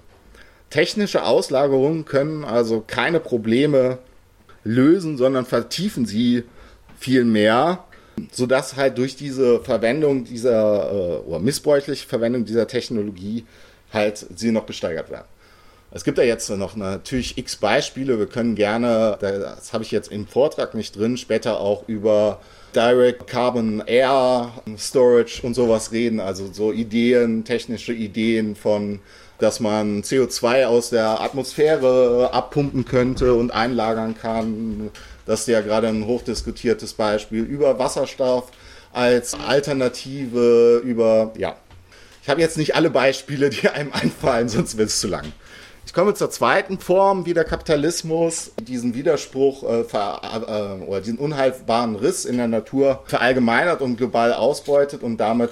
Technische 0.69 1.23
Auslagerungen 1.23 2.05
können 2.05 2.45
also 2.45 2.83
keine 2.85 3.19
Probleme 3.19 3.97
lösen, 4.63 5.17
sondern 5.17 5.45
vertiefen 5.45 6.05
sie 6.05 6.43
viel 6.97 7.25
mehr, 7.25 7.85
sodass 8.31 8.75
halt 8.75 8.97
durch 8.97 9.15
diese 9.15 9.61
Verwendung 9.61 10.25
dieser 10.25 10.91
äh, 10.91 11.17
oder 11.27 11.39
missbräuchliche 11.39 12.07
Verwendung 12.07 12.45
dieser 12.45 12.67
Technologie 12.67 13.45
halt 13.91 14.25
sie 14.35 14.51
noch 14.51 14.65
gesteigert 14.65 15.09
werden. 15.09 15.27
Es 15.91 16.03
gibt 16.03 16.19
da 16.19 16.21
jetzt 16.21 16.49
noch 16.51 16.75
natürlich 16.75 17.37
x 17.39 17.55
Beispiele. 17.55 18.19
Wir 18.19 18.27
können 18.27 18.53
gerne, 18.53 19.17
das 19.19 19.73
habe 19.73 19.83
ich 19.83 19.89
jetzt 19.89 20.11
im 20.11 20.27
Vortrag 20.27 20.75
nicht 20.75 20.95
drin, 20.95 21.17
später 21.17 21.59
auch 21.59 21.87
über 21.87 22.41
Direct 22.75 23.25
Carbon 23.25 23.81
Air 23.87 24.51
Storage 24.77 25.41
und 25.41 25.55
sowas 25.55 25.91
reden. 25.91 26.19
Also 26.19 26.51
so 26.53 26.71
Ideen, 26.71 27.43
technische 27.43 27.93
Ideen 27.93 28.55
von, 28.55 28.99
dass 29.39 29.59
man 29.59 30.03
CO2 30.03 30.65
aus 30.65 30.89
der 30.89 31.21
Atmosphäre 31.21 32.29
abpumpen 32.33 32.85
könnte 32.85 33.33
und 33.33 33.51
einlagern 33.51 34.15
kann. 34.15 34.91
Das 35.25 35.41
ist 35.41 35.47
ja 35.47 35.61
gerade 35.61 35.87
ein 35.87 36.05
hochdiskutiertes 36.05 36.93
Beispiel 36.93 37.43
über 37.43 37.79
Wasserstoff 37.79 38.51
als 38.91 39.33
Alternative, 39.33 40.81
über, 40.83 41.31
ja, 41.37 41.55
ich 42.21 42.29
habe 42.29 42.41
jetzt 42.41 42.57
nicht 42.57 42.75
alle 42.75 42.89
Beispiele, 42.89 43.49
die 43.49 43.69
einem 43.69 43.91
einfallen, 43.93 44.49
sonst 44.49 44.77
wird 44.77 44.89
es 44.89 44.99
zu 44.99 45.07
lang. 45.07 45.31
Ich 45.85 45.93
komme 45.93 46.13
zur 46.13 46.29
zweiten 46.29 46.77
Form, 46.77 47.25
wie 47.25 47.33
der 47.33 47.45
Kapitalismus 47.45 48.51
diesen 48.61 48.93
Widerspruch 48.93 49.63
äh, 49.63 49.81
äh, 49.81 50.83
oder 50.85 51.01
diesen 51.01 51.17
unheilbaren 51.17 51.95
Riss 51.95 52.25
in 52.25 52.37
der 52.37 52.47
Natur 52.47 53.03
verallgemeinert 53.05 53.81
und 53.81 53.97
global 53.97 54.33
ausbeutet 54.33 55.01
und 55.01 55.17
damit, 55.17 55.49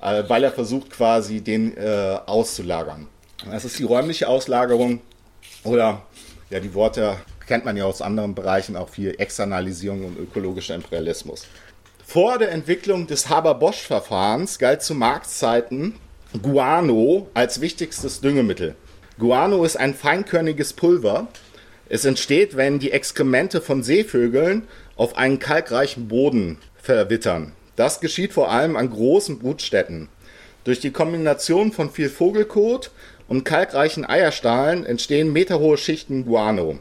äh, 0.00 0.22
weil 0.28 0.44
er 0.44 0.52
versucht 0.52 0.90
quasi 0.90 1.40
den 1.40 1.76
äh, 1.76 2.18
auszulagern. 2.26 3.08
Das 3.50 3.64
ist 3.64 3.78
die 3.78 3.84
räumliche 3.84 4.28
Auslagerung 4.28 5.00
oder 5.64 6.02
ja, 6.50 6.60
die 6.60 6.74
Worte 6.74 7.16
kennt 7.46 7.64
man 7.64 7.76
ja 7.76 7.84
aus 7.84 8.02
anderen 8.02 8.34
Bereichen 8.34 8.76
auch 8.76 8.88
viel 8.88 9.14
Externalisierung 9.18 10.04
und 10.04 10.18
ökologischer 10.18 10.74
Imperialismus. 10.74 11.46
Vor 12.04 12.38
der 12.38 12.52
Entwicklung 12.52 13.06
des 13.06 13.28
Haber-Bosch-Verfahrens 13.28 14.58
galt 14.58 14.82
zu 14.82 14.94
Marktzeiten 14.94 15.94
Guano 16.40 17.28
als 17.34 17.60
wichtigstes 17.60 18.20
Düngemittel. 18.20 18.74
Guano 19.18 19.64
ist 19.64 19.76
ein 19.76 19.94
feinkörniges 19.94 20.72
Pulver. 20.72 21.28
Es 21.88 22.04
entsteht, 22.04 22.56
wenn 22.56 22.78
die 22.78 22.92
Exkremente 22.92 23.60
von 23.60 23.82
Seevögeln 23.82 24.66
auf 24.96 25.16
einen 25.16 25.38
kalkreichen 25.38 26.08
Boden 26.08 26.58
verwittern. 26.76 27.52
Das 27.76 28.00
geschieht 28.00 28.32
vor 28.32 28.50
allem 28.50 28.76
an 28.76 28.90
großen 28.90 29.38
Brutstätten. 29.38 30.08
Durch 30.64 30.80
die 30.80 30.92
Kombination 30.92 31.72
von 31.72 31.90
viel 31.90 32.08
Vogelkot 32.08 32.90
und 33.32 33.44
kalkreichen 33.44 34.04
Eierstahlen 34.04 34.84
entstehen 34.84 35.32
meterhohe 35.32 35.78
Schichten 35.78 36.26
Guano. 36.26 36.78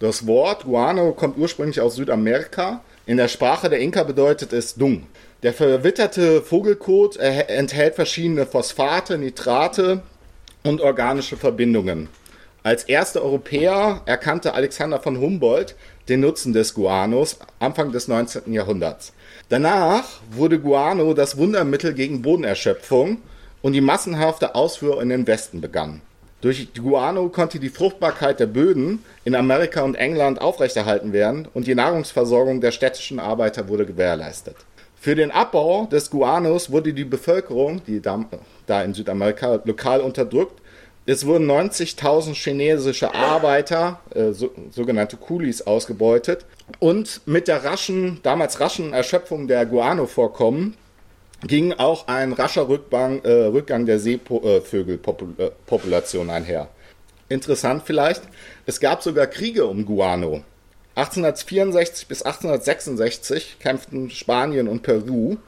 Das 0.00 0.26
Wort 0.26 0.64
Guano 0.64 1.12
kommt 1.12 1.38
ursprünglich 1.38 1.80
aus 1.80 1.94
Südamerika. 1.94 2.80
In 3.06 3.16
der 3.16 3.28
Sprache 3.28 3.70
der 3.70 3.78
Inka 3.78 4.02
bedeutet 4.02 4.52
es 4.52 4.74
Dung. 4.74 5.06
Der 5.44 5.52
verwitterte 5.52 6.42
Vogelkot 6.42 7.16
enthält 7.16 7.94
verschiedene 7.94 8.44
Phosphate, 8.44 9.18
Nitrate 9.18 10.02
und 10.64 10.80
organische 10.80 11.36
Verbindungen. 11.36 12.08
Als 12.64 12.82
erster 12.82 13.22
Europäer 13.22 14.02
erkannte 14.04 14.54
Alexander 14.54 14.98
von 14.98 15.20
Humboldt 15.20 15.76
den 16.08 16.18
Nutzen 16.18 16.52
des 16.52 16.74
Guanos 16.74 17.38
Anfang 17.60 17.92
des 17.92 18.08
19. 18.08 18.52
Jahrhunderts. 18.52 19.12
Danach 19.48 20.22
wurde 20.32 20.58
Guano 20.58 21.14
das 21.14 21.36
Wundermittel 21.36 21.94
gegen 21.94 22.20
Bodenerschöpfung 22.20 23.18
und 23.64 23.72
die 23.72 23.80
massenhafte 23.80 24.54
Ausfuhr 24.54 25.00
in 25.00 25.08
den 25.08 25.26
Westen 25.26 25.62
begann. 25.62 26.02
Durch 26.42 26.74
Guano 26.74 27.30
konnte 27.30 27.58
die 27.58 27.70
Fruchtbarkeit 27.70 28.38
der 28.38 28.46
Böden 28.46 29.02
in 29.24 29.34
Amerika 29.34 29.80
und 29.80 29.94
England 29.94 30.38
aufrechterhalten 30.38 31.14
werden 31.14 31.48
und 31.54 31.66
die 31.66 31.74
Nahrungsversorgung 31.74 32.60
der 32.60 32.72
städtischen 32.72 33.18
Arbeiter 33.18 33.66
wurde 33.66 33.86
gewährleistet. 33.86 34.56
Für 35.00 35.14
den 35.14 35.30
Abbau 35.30 35.86
des 35.86 36.10
Guanos 36.10 36.70
wurde 36.70 36.92
die 36.92 37.06
Bevölkerung, 37.06 37.80
die 37.86 38.02
da, 38.02 38.26
da 38.66 38.82
in 38.82 38.92
Südamerika 38.92 39.62
lokal 39.64 40.02
unterdrückt, 40.02 40.60
es 41.06 41.24
wurden 41.24 41.50
90.000 41.50 42.34
chinesische 42.34 43.14
Arbeiter, 43.14 44.00
äh, 44.14 44.32
so, 44.32 44.50
sogenannte 44.72 45.16
Kulis, 45.16 45.62
ausgebeutet. 45.62 46.44
Und 46.80 47.22
mit 47.24 47.48
der 47.48 47.64
raschen, 47.64 48.20
damals 48.22 48.60
raschen 48.60 48.92
Erschöpfung 48.92 49.48
der 49.48 49.64
Guano-Vorkommen 49.64 50.76
ging 51.46 51.72
auch 51.74 52.08
ein 52.08 52.32
rascher 52.32 52.68
Rückgang, 52.68 53.20
äh, 53.22 53.44
Rückgang 53.46 53.86
der 53.86 53.98
Seevögelpopulation 53.98 56.30
einher. 56.30 56.68
Interessant 57.28 57.82
vielleicht, 57.84 58.22
es 58.66 58.80
gab 58.80 59.02
sogar 59.02 59.26
Kriege 59.26 59.66
um 59.66 59.84
Guano. 59.86 60.42
1864 60.96 62.06
bis 62.06 62.22
1866 62.22 63.56
kämpften 63.58 64.10
Spanien 64.10 64.68
und 64.68 64.82
Peru 64.82 65.38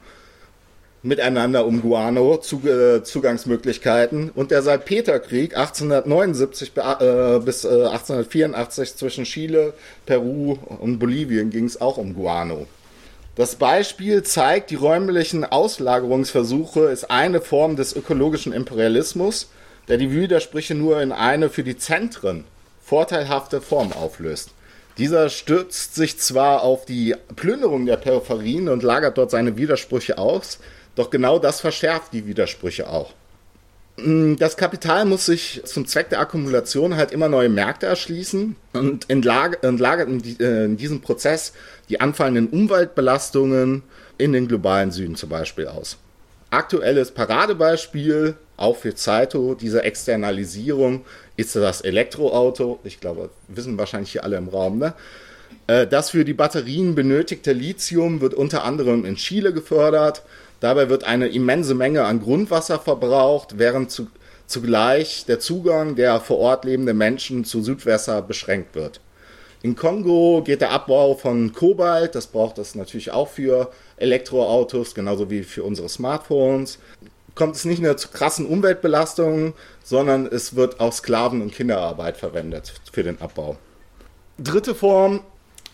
miteinander 1.03 1.65
um 1.65 1.81
Guano, 1.81 2.37
Zugangsmöglichkeiten 2.37 4.31
und 4.31 4.51
der 4.51 4.61
Salpeterkrieg 4.61 5.55
1879 5.55 6.71
äh, 6.75 7.39
bis 7.39 7.65
1884 7.65 8.89
äh, 8.89 8.95
zwischen 8.95 9.23
Chile, 9.23 9.73
Peru 10.05 10.57
und 10.79 10.99
Bolivien 10.99 11.49
ging 11.49 11.65
es 11.65 11.79
auch 11.79 11.97
um 11.97 12.13
Guano. 12.13 12.67
Das 13.37 13.55
Beispiel 13.55 14.23
zeigt, 14.23 14.71
die 14.71 14.75
räumlichen 14.75 15.45
Auslagerungsversuche 15.45 16.85
ist 16.85 17.11
eine 17.11 17.39
Form 17.39 17.75
des 17.75 17.95
ökologischen 17.95 18.51
Imperialismus, 18.51 19.51
der 19.87 19.97
die 19.97 20.11
Widersprüche 20.11 20.73
nur 20.73 20.99
in 21.03 21.11
eine 21.11 21.51
für 21.51 21.63
die 21.63 21.77
Zentren 21.77 22.45
vorteilhafte 22.81 23.61
Form 23.61 23.93
auflöst. 23.93 24.49
Dieser 24.97 25.29
stürzt 25.29 25.93
sich 25.93 26.17
zwar 26.17 26.63
auf 26.63 26.85
die 26.85 27.15
Plünderung 27.35 27.85
der 27.85 27.97
Peripherien 27.97 28.69
und 28.69 28.81
lagert 28.81 29.19
dort 29.19 29.29
seine 29.29 29.55
Widersprüche 29.55 30.17
aus, 30.17 30.57
doch 30.95 31.11
genau 31.11 31.37
das 31.37 31.61
verschärft 31.61 32.13
die 32.13 32.25
Widersprüche 32.25 32.89
auch. 32.89 33.13
Mm, 33.97 34.35
das 34.35 34.57
Kapital 34.57 35.05
muss 35.05 35.25
sich 35.25 35.61
zum 35.65 35.87
Zweck 35.87 36.09
der 36.09 36.19
Akkumulation 36.19 36.95
halt 36.95 37.11
immer 37.11 37.29
neue 37.29 37.49
Märkte 37.49 37.87
erschließen 37.87 38.55
und 38.73 39.09
entlagert 39.09 39.63
äh, 39.63 40.65
in, 40.65 40.77
diesem 40.77 41.01
Prozess 41.01 41.53
die 41.89 41.99
anfallenden 41.99 42.47
Umweltbelastungen 42.47 43.83
in 44.17 44.33
den 44.33 44.47
globalen 44.47 44.91
Süden 44.91 45.15
zum 45.15 45.29
Beispiel 45.29 45.67
aus. 45.67 45.97
Aktuelles 46.49 47.11
Paradebeispiel, 47.11 48.35
auch 48.55 48.77
für 48.77 48.95
Zeito, 48.95 49.55
dieser 49.55 49.83
Externalisierung 49.83 51.03
ist 51.35 51.55
das 51.55 51.81
Elektroauto. 51.81 52.79
Ich 52.83 52.99
glaube, 52.99 53.31
wissen 53.47 53.77
wahrscheinlich 53.77 54.11
hier 54.11 54.23
alle 54.23 54.37
im 54.37 54.47
Raum, 54.47 54.77
ne? 54.77 54.93
Äh, 55.65 55.87
das 55.87 56.11
für 56.11 56.23
die 56.23 56.33
Batterien 56.33 56.95
benötigte 56.95 57.51
Lithium 57.51 58.21
wird 58.21 58.33
unter 58.33 58.63
anderem 58.63 59.05
in 59.05 59.15
Chile 59.15 59.53
gefördert 59.53 60.23
Dabei 60.59 60.89
wird 60.89 61.03
eine 61.03 61.27
immense 61.27 61.75
Menge 61.75 62.05
an 62.05 62.21
Grundwasser 62.21 62.79
verbraucht, 62.79 63.57
während 63.57 63.91
zu, 63.91 64.07
zugleich 64.47 65.25
der 65.25 65.39
Zugang 65.39 65.95
der 65.95 66.19
vor 66.19 66.39
Ort 66.39 66.65
lebenden 66.65 66.97
Menschen 66.97 67.45
zu 67.45 67.61
Südwasser 67.61 68.21
beschränkt 68.21 68.75
wird. 68.75 68.99
In 69.63 69.75
Kongo 69.75 70.43
geht 70.43 70.61
der 70.61 70.71
Abbau 70.71 71.15
von 71.15 71.51
Kobalt, 71.51 72.15
das 72.15 72.27
braucht 72.27 72.57
es 72.59 72.75
natürlich 72.75 73.11
auch 73.11 73.27
für 73.27 73.71
Elektroautos, 73.97 74.93
genauso 74.93 75.29
wie 75.29 75.43
für 75.43 75.63
unsere 75.63 75.89
Smartphones. 75.89 76.79
Kommt 77.33 77.55
es 77.55 77.65
nicht 77.65 77.81
nur 77.81 77.97
zu 77.97 78.09
krassen 78.09 78.45
Umweltbelastungen, 78.45 79.53
sondern 79.83 80.27
es 80.27 80.55
wird 80.55 80.79
auch 80.79 80.93
Sklaven- 80.93 81.41
und 81.41 81.53
Kinderarbeit 81.53 82.17
verwendet 82.17 82.73
für 82.91 83.03
den 83.03 83.19
Abbau. 83.19 83.57
Dritte 84.39 84.75
Form, 84.75 85.21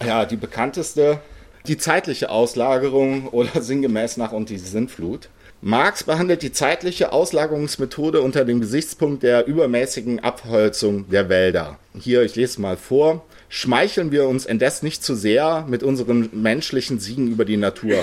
ja, 0.05 0.25
die 0.25 0.37
bekannteste, 0.37 1.19
die 1.67 1.77
zeitliche 1.77 2.29
Auslagerung 2.29 3.27
oder 3.29 3.61
sinngemäß 3.61 4.17
nach 4.17 4.31
und 4.31 4.49
die 4.49 4.57
Sinnflut. 4.57 5.29
Marx 5.61 6.03
behandelt 6.03 6.41
die 6.41 6.51
zeitliche 6.51 7.13
Auslagerungsmethode 7.13 8.19
unter 8.19 8.43
dem 8.43 8.59
Gesichtspunkt 8.59 9.23
der 9.23 9.47
übermäßigen 9.47 10.19
Abholzung 10.19 11.09
der 11.09 11.29
Wälder. 11.29 11.79
Hier, 11.97 12.23
ich 12.23 12.35
lese 12.35 12.59
mal 12.59 12.75
vor. 12.75 13.23
Schmeicheln 13.47 14.11
wir 14.11 14.27
uns 14.27 14.45
indes 14.45 14.83
nicht 14.83 15.05
zu 15.05 15.15
sehr 15.15 15.65
mit 15.69 15.81
unseren 15.81 16.29
menschlichen 16.33 16.99
Siegen 16.99 17.31
über 17.31 17.45
die 17.45 17.55
Natur. 17.55 17.95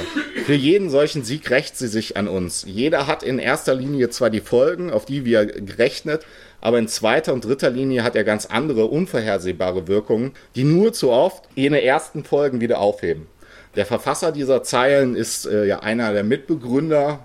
Für 0.46 0.54
jeden 0.54 0.88
solchen 0.88 1.22
Sieg 1.22 1.50
rächt 1.50 1.76
sie 1.76 1.88
sich 1.88 2.16
an 2.16 2.28
uns. 2.28 2.64
Jeder 2.66 3.06
hat 3.06 3.22
in 3.22 3.38
erster 3.38 3.74
Linie 3.74 4.08
zwar 4.08 4.30
die 4.30 4.40
Folgen, 4.40 4.90
auf 4.90 5.04
die 5.04 5.26
wir 5.26 5.44
gerechnet, 5.44 6.24
aber 6.62 6.78
in 6.78 6.88
zweiter 6.88 7.34
und 7.34 7.44
dritter 7.44 7.68
Linie 7.68 8.04
hat 8.04 8.16
er 8.16 8.24
ganz 8.24 8.46
andere, 8.46 8.86
unvorhersehbare 8.86 9.86
Wirkungen, 9.86 10.32
die 10.54 10.64
nur 10.64 10.94
zu 10.94 11.10
oft 11.10 11.44
jene 11.56 11.82
ersten 11.82 12.24
Folgen 12.24 12.62
wieder 12.62 12.78
aufheben. 12.78 13.26
Der 13.76 13.86
Verfasser 13.86 14.32
dieser 14.32 14.62
Zeilen 14.62 15.14
ist 15.14 15.46
äh, 15.46 15.64
ja 15.64 15.80
einer 15.80 16.12
der 16.12 16.24
Mitbegründer, 16.24 17.20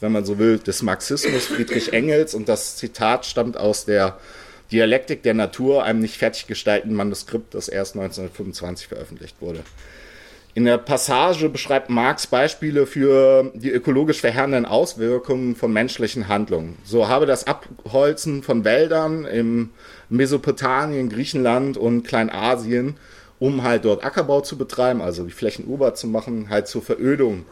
wenn 0.00 0.12
man 0.12 0.24
so 0.24 0.38
will, 0.38 0.58
des 0.58 0.82
Marxismus, 0.82 1.46
Friedrich 1.46 1.92
Engels. 1.92 2.34
Und 2.34 2.48
das 2.48 2.76
Zitat 2.76 3.26
stammt 3.26 3.56
aus 3.56 3.84
der 3.84 4.18
Dialektik 4.70 5.22
der 5.22 5.34
Natur, 5.34 5.84
einem 5.84 6.00
nicht 6.00 6.16
fertiggestellten 6.16 6.94
Manuskript, 6.94 7.54
das 7.54 7.68
erst 7.68 7.94
1925 7.94 8.86
veröffentlicht 8.86 9.36
wurde. 9.40 9.60
In 10.54 10.66
der 10.66 10.76
Passage 10.76 11.48
beschreibt 11.48 11.88
Marx 11.88 12.26
Beispiele 12.26 12.86
für 12.86 13.50
die 13.54 13.70
ökologisch 13.70 14.20
verheerenden 14.20 14.66
Auswirkungen 14.66 15.56
von 15.56 15.72
menschlichen 15.72 16.28
Handlungen. 16.28 16.76
So 16.84 17.08
habe 17.08 17.24
das 17.24 17.46
Abholzen 17.46 18.42
von 18.42 18.64
Wäldern 18.64 19.24
im 19.24 19.70
Mesopotamien, 20.10 21.08
Griechenland 21.08 21.78
und 21.78 22.02
Kleinasien 22.02 22.96
um 23.42 23.64
halt 23.64 23.84
dort 23.84 24.04
Ackerbau 24.04 24.40
zu 24.40 24.56
betreiben, 24.56 25.02
also 25.02 25.24
die 25.24 25.32
Flächen 25.32 25.66
urbar 25.66 25.94
zu 25.94 26.06
machen, 26.06 26.48
halt 26.48 26.68
zur 26.68 26.80
Verödung 26.80 27.44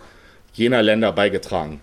jener 0.53 0.83
Länder 0.83 1.11
beigetragen. 1.11 1.81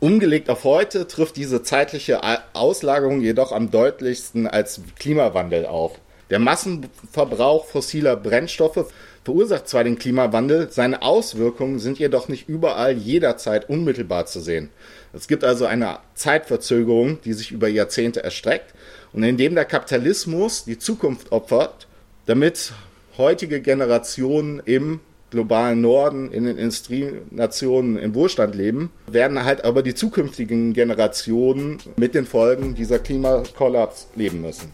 Umgelegt 0.00 0.50
auf 0.50 0.64
heute 0.64 1.08
trifft 1.08 1.38
diese 1.38 1.62
zeitliche 1.62 2.20
Auslagerung 2.52 3.22
jedoch 3.22 3.52
am 3.52 3.70
deutlichsten 3.70 4.46
als 4.46 4.82
Klimawandel 4.98 5.64
auf. 5.64 5.92
Der 6.28 6.40
Massenverbrauch 6.40 7.64
fossiler 7.64 8.16
Brennstoffe 8.16 8.92
verursacht 9.24 9.66
zwar 9.66 9.82
den 9.82 9.98
Klimawandel, 9.98 10.68
seine 10.70 11.00
Auswirkungen 11.00 11.78
sind 11.78 11.98
jedoch 11.98 12.28
nicht 12.28 12.50
überall 12.50 12.98
jederzeit 12.98 13.70
unmittelbar 13.70 14.26
zu 14.26 14.40
sehen. 14.40 14.68
Es 15.14 15.26
gibt 15.26 15.42
also 15.42 15.64
eine 15.64 16.00
Zeitverzögerung, 16.12 17.22
die 17.22 17.32
sich 17.32 17.50
über 17.50 17.68
Jahrzehnte 17.68 18.22
erstreckt 18.22 18.74
und 19.14 19.22
indem 19.22 19.54
der 19.54 19.64
Kapitalismus 19.64 20.66
die 20.66 20.78
Zukunft 20.78 21.32
opfert, 21.32 21.86
damit 22.26 22.74
heutige 23.18 23.60
Generationen 23.60 24.62
im 24.64 25.00
globalen 25.30 25.82
Norden, 25.82 26.32
in 26.32 26.44
den 26.44 26.56
Industrienationen 26.56 27.98
im 27.98 28.14
Wohlstand 28.14 28.54
leben, 28.54 28.90
werden 29.10 29.44
halt 29.44 29.64
aber 29.64 29.82
die 29.82 29.94
zukünftigen 29.94 30.72
Generationen 30.72 31.78
mit 31.96 32.14
den 32.14 32.24
Folgen 32.24 32.74
dieser 32.74 32.98
Klimakollaps 32.98 34.08
leben 34.14 34.40
müssen. 34.40 34.72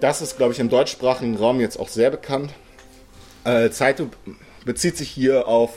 Das 0.00 0.22
ist, 0.22 0.36
glaube 0.36 0.52
ich, 0.52 0.58
im 0.58 0.68
deutschsprachigen 0.68 1.36
Raum 1.36 1.60
jetzt 1.60 1.78
auch 1.78 1.88
sehr 1.88 2.10
bekannt. 2.10 2.52
Äh, 3.44 3.70
Zeitung 3.70 4.10
bezieht 4.64 4.96
sich 4.96 5.08
hier 5.10 5.48
auf 5.48 5.70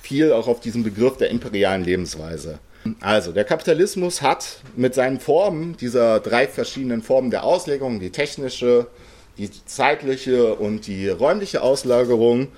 viel 0.00 0.32
auch 0.32 0.48
auf 0.48 0.60
diesen 0.60 0.82
Begriff 0.82 1.16
der 1.16 1.30
imperialen 1.30 1.84
Lebensweise. 1.84 2.58
Also, 3.00 3.32
der 3.32 3.44
Kapitalismus 3.44 4.22
hat 4.22 4.60
mit 4.74 4.94
seinen 4.94 5.20
Formen, 5.20 5.76
dieser 5.76 6.20
drei 6.20 6.48
verschiedenen 6.48 7.02
Formen 7.02 7.30
der 7.30 7.44
Auslegung, 7.44 8.00
die 8.00 8.10
technische, 8.10 8.86
die 9.36 9.50
zeitliche 9.66 10.54
und 10.54 10.86
die 10.86 11.08
räumliche 11.08 11.62
Auslagerung, 11.62 12.48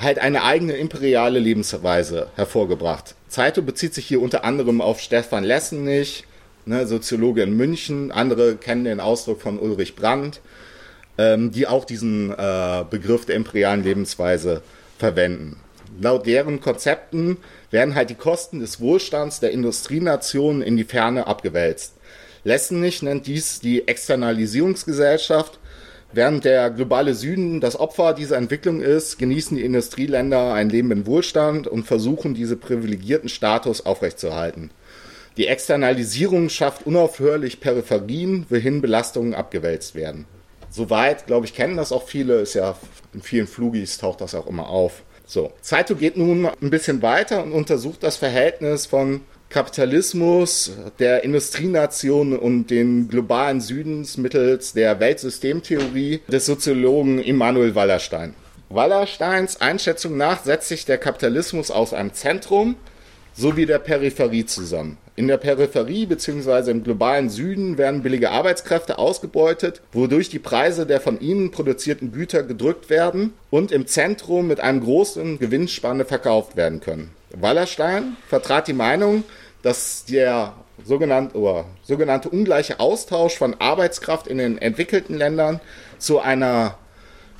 halt 0.00 0.18
eine 0.18 0.42
eigene 0.42 0.72
imperiale 0.74 1.38
Lebensweise 1.38 2.28
hervorgebracht. 2.36 3.14
Zeito 3.28 3.62
bezieht 3.62 3.94
sich 3.94 4.06
hier 4.06 4.22
unter 4.22 4.44
anderem 4.44 4.80
auf 4.80 5.00
Stefan 5.00 5.44
Lessenich, 5.44 6.24
ne, 6.66 6.86
Soziologe 6.86 7.42
in 7.42 7.56
München, 7.56 8.10
andere 8.12 8.56
kennen 8.56 8.84
den 8.84 9.00
Ausdruck 9.00 9.40
von 9.40 9.58
Ulrich 9.58 9.96
Brandt, 9.96 10.40
ähm, 11.18 11.50
die 11.50 11.66
auch 11.66 11.84
diesen 11.84 12.30
äh, 12.30 12.84
Begriff 12.88 13.26
der 13.26 13.36
imperialen 13.36 13.82
Lebensweise 13.82 14.62
verwenden. 14.98 15.56
Laut 16.00 16.26
deren 16.26 16.60
Konzepten 16.60 17.36
werden 17.70 17.94
halt 17.94 18.10
die 18.10 18.16
Kosten 18.16 18.60
des 18.60 18.80
Wohlstands 18.80 19.40
der 19.40 19.52
Industrienationen 19.52 20.62
in 20.62 20.76
die 20.76 20.84
Ferne 20.84 21.26
abgewälzt. 21.26 21.94
Lessenich 22.42 23.02
nennt 23.02 23.26
dies 23.26 23.60
die 23.60 23.86
Externalisierungsgesellschaft. 23.86 25.58
Während 26.12 26.44
der 26.44 26.70
globale 26.70 27.14
Süden 27.14 27.60
das 27.60 27.78
Opfer 27.78 28.12
dieser 28.12 28.36
Entwicklung 28.36 28.80
ist, 28.80 29.18
genießen 29.18 29.56
die 29.56 29.64
Industrieländer 29.64 30.52
ein 30.52 30.68
Leben 30.68 30.90
in 30.92 31.06
Wohlstand 31.06 31.66
und 31.66 31.84
versuchen, 31.84 32.34
diese 32.34 32.56
privilegierten 32.56 33.28
Status 33.28 33.84
aufrechtzuerhalten. 33.84 34.70
Die 35.36 35.48
Externalisierung 35.48 36.48
schafft 36.48 36.86
unaufhörlich 36.86 37.58
Peripherien, 37.58 38.46
wohin 38.48 38.80
Belastungen 38.80 39.34
abgewälzt 39.34 39.96
werden. 39.96 40.26
Soweit, 40.70 41.26
glaube 41.26 41.46
ich, 41.46 41.54
kennen 41.54 41.76
das 41.76 41.90
auch 41.90 42.06
viele, 42.06 42.40
ist 42.40 42.54
ja 42.54 42.76
in 43.12 43.22
vielen 43.22 43.46
Flugis 43.46 43.98
taucht 43.98 44.20
das 44.20 44.34
auch 44.34 44.46
immer 44.46 44.68
auf. 44.68 45.02
So, 45.26 45.52
Saito 45.60 45.96
geht 45.96 46.16
nun 46.16 46.46
ein 46.46 46.70
bisschen 46.70 47.02
weiter 47.02 47.42
und 47.42 47.52
untersucht 47.52 48.02
das 48.02 48.16
Verhältnis 48.16 48.86
von 48.86 49.22
Kapitalismus, 49.48 50.72
der 50.98 51.24
Industrienation 51.24 52.36
und 52.36 52.68
den 52.68 53.08
globalen 53.08 53.60
Südens 53.60 54.16
mittels 54.16 54.72
der 54.72 55.00
Weltsystemtheorie 55.00 56.20
des 56.28 56.46
Soziologen 56.46 57.20
Immanuel 57.20 57.74
Wallerstein. 57.74 58.34
Wallersteins 58.68 59.60
Einschätzung 59.60 60.16
nach 60.16 60.44
setzt 60.44 60.68
sich 60.68 60.84
der 60.84 60.98
Kapitalismus 60.98 61.70
aus 61.70 61.94
einem 61.94 62.12
Zentrum, 62.12 62.76
sowie 63.34 63.66
der 63.66 63.78
Peripherie 63.78 64.46
zusammen. 64.46 64.98
In 65.16 65.28
der 65.28 65.36
Peripherie 65.36 66.06
bzw. 66.06 66.70
im 66.70 66.82
globalen 66.82 67.30
Süden 67.30 67.78
werden 67.78 68.02
billige 68.02 68.30
Arbeitskräfte 68.30 68.98
ausgebeutet, 68.98 69.80
wodurch 69.92 70.28
die 70.28 70.40
Preise 70.40 70.86
der 70.86 71.00
von 71.00 71.20
ihnen 71.20 71.50
produzierten 71.50 72.10
Güter 72.10 72.42
gedrückt 72.42 72.90
werden 72.90 73.32
und 73.50 73.70
im 73.70 73.86
Zentrum 73.86 74.48
mit 74.48 74.60
einem 74.60 74.80
großen 74.80 75.38
Gewinnspanne 75.38 76.04
verkauft 76.04 76.56
werden 76.56 76.80
können. 76.80 77.10
Wallerstein 77.36 78.16
vertrat 78.28 78.66
die 78.66 78.72
Meinung, 78.72 79.24
dass 79.62 80.04
der 80.04 80.54
sogenannte, 80.84 81.38
oder 81.38 81.66
sogenannte 81.82 82.28
ungleiche 82.28 82.80
Austausch 82.80 83.36
von 83.36 83.54
Arbeitskraft 83.60 84.26
in 84.26 84.38
den 84.38 84.58
entwickelten 84.58 85.16
Ländern 85.16 85.60
zu 85.98 86.20
einer 86.20 86.76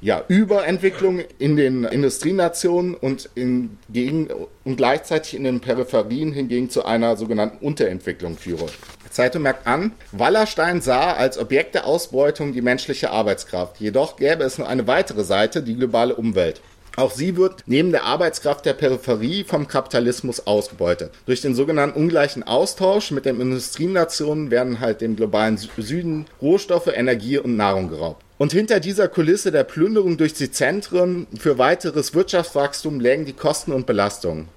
ja, 0.04 0.22
Überentwicklung 0.28 1.22
in 1.38 1.56
den 1.56 1.84
Industrienationen 1.84 2.94
und, 2.94 3.30
in, 3.34 3.78
gegen, 3.88 4.28
und 4.62 4.76
gleichzeitig 4.76 5.34
in 5.34 5.44
den 5.44 5.60
Peripherien 5.60 6.30
hingegen 6.30 6.68
zu 6.68 6.84
einer 6.84 7.16
sogenannten 7.16 7.64
Unterentwicklung 7.64 8.36
führe. 8.36 8.66
Zeitung 9.10 9.42
merkt 9.42 9.66
an, 9.66 9.92
Wallerstein 10.12 10.82
sah 10.82 11.14
als 11.14 11.38
Objekt 11.38 11.74
der 11.74 11.86
Ausbeutung 11.86 12.52
die 12.52 12.60
menschliche 12.60 13.12
Arbeitskraft. 13.12 13.80
Jedoch 13.80 14.16
gäbe 14.16 14.44
es 14.44 14.58
noch 14.58 14.68
eine 14.68 14.86
weitere 14.86 15.24
Seite, 15.24 15.62
die 15.62 15.74
globale 15.74 16.14
Umwelt. 16.14 16.60
Auch 16.96 17.10
sie 17.10 17.36
wird 17.38 17.62
neben 17.64 17.90
der 17.90 18.04
Arbeitskraft 18.04 18.66
der 18.66 18.74
Peripherie 18.74 19.44
vom 19.44 19.66
Kapitalismus 19.66 20.46
ausgebeutet. 20.46 21.12
Durch 21.24 21.40
den 21.40 21.54
sogenannten 21.54 21.98
ungleichen 21.98 22.42
Austausch 22.42 23.10
mit 23.10 23.24
den 23.24 23.40
Industrienationen 23.40 24.50
werden 24.50 24.80
halt 24.80 25.00
dem 25.00 25.16
globalen 25.16 25.56
Süden 25.56 26.26
Rohstoffe, 26.42 26.88
Energie 26.94 27.38
und 27.38 27.56
Nahrung 27.56 27.88
geraubt. 27.88 28.22
Und 28.44 28.52
hinter 28.52 28.78
dieser 28.78 29.08
Kulisse 29.08 29.52
der 29.52 29.64
Plünderung 29.64 30.18
durch 30.18 30.34
die 30.34 30.50
Zentren 30.50 31.26
für 31.34 31.56
weiteres 31.56 32.12
Wirtschaftswachstum 32.12 33.00
lägen 33.00 33.24
die 33.24 33.32
Kosten 33.32 33.72
und 33.72 33.86
Belastungen, 33.86 34.48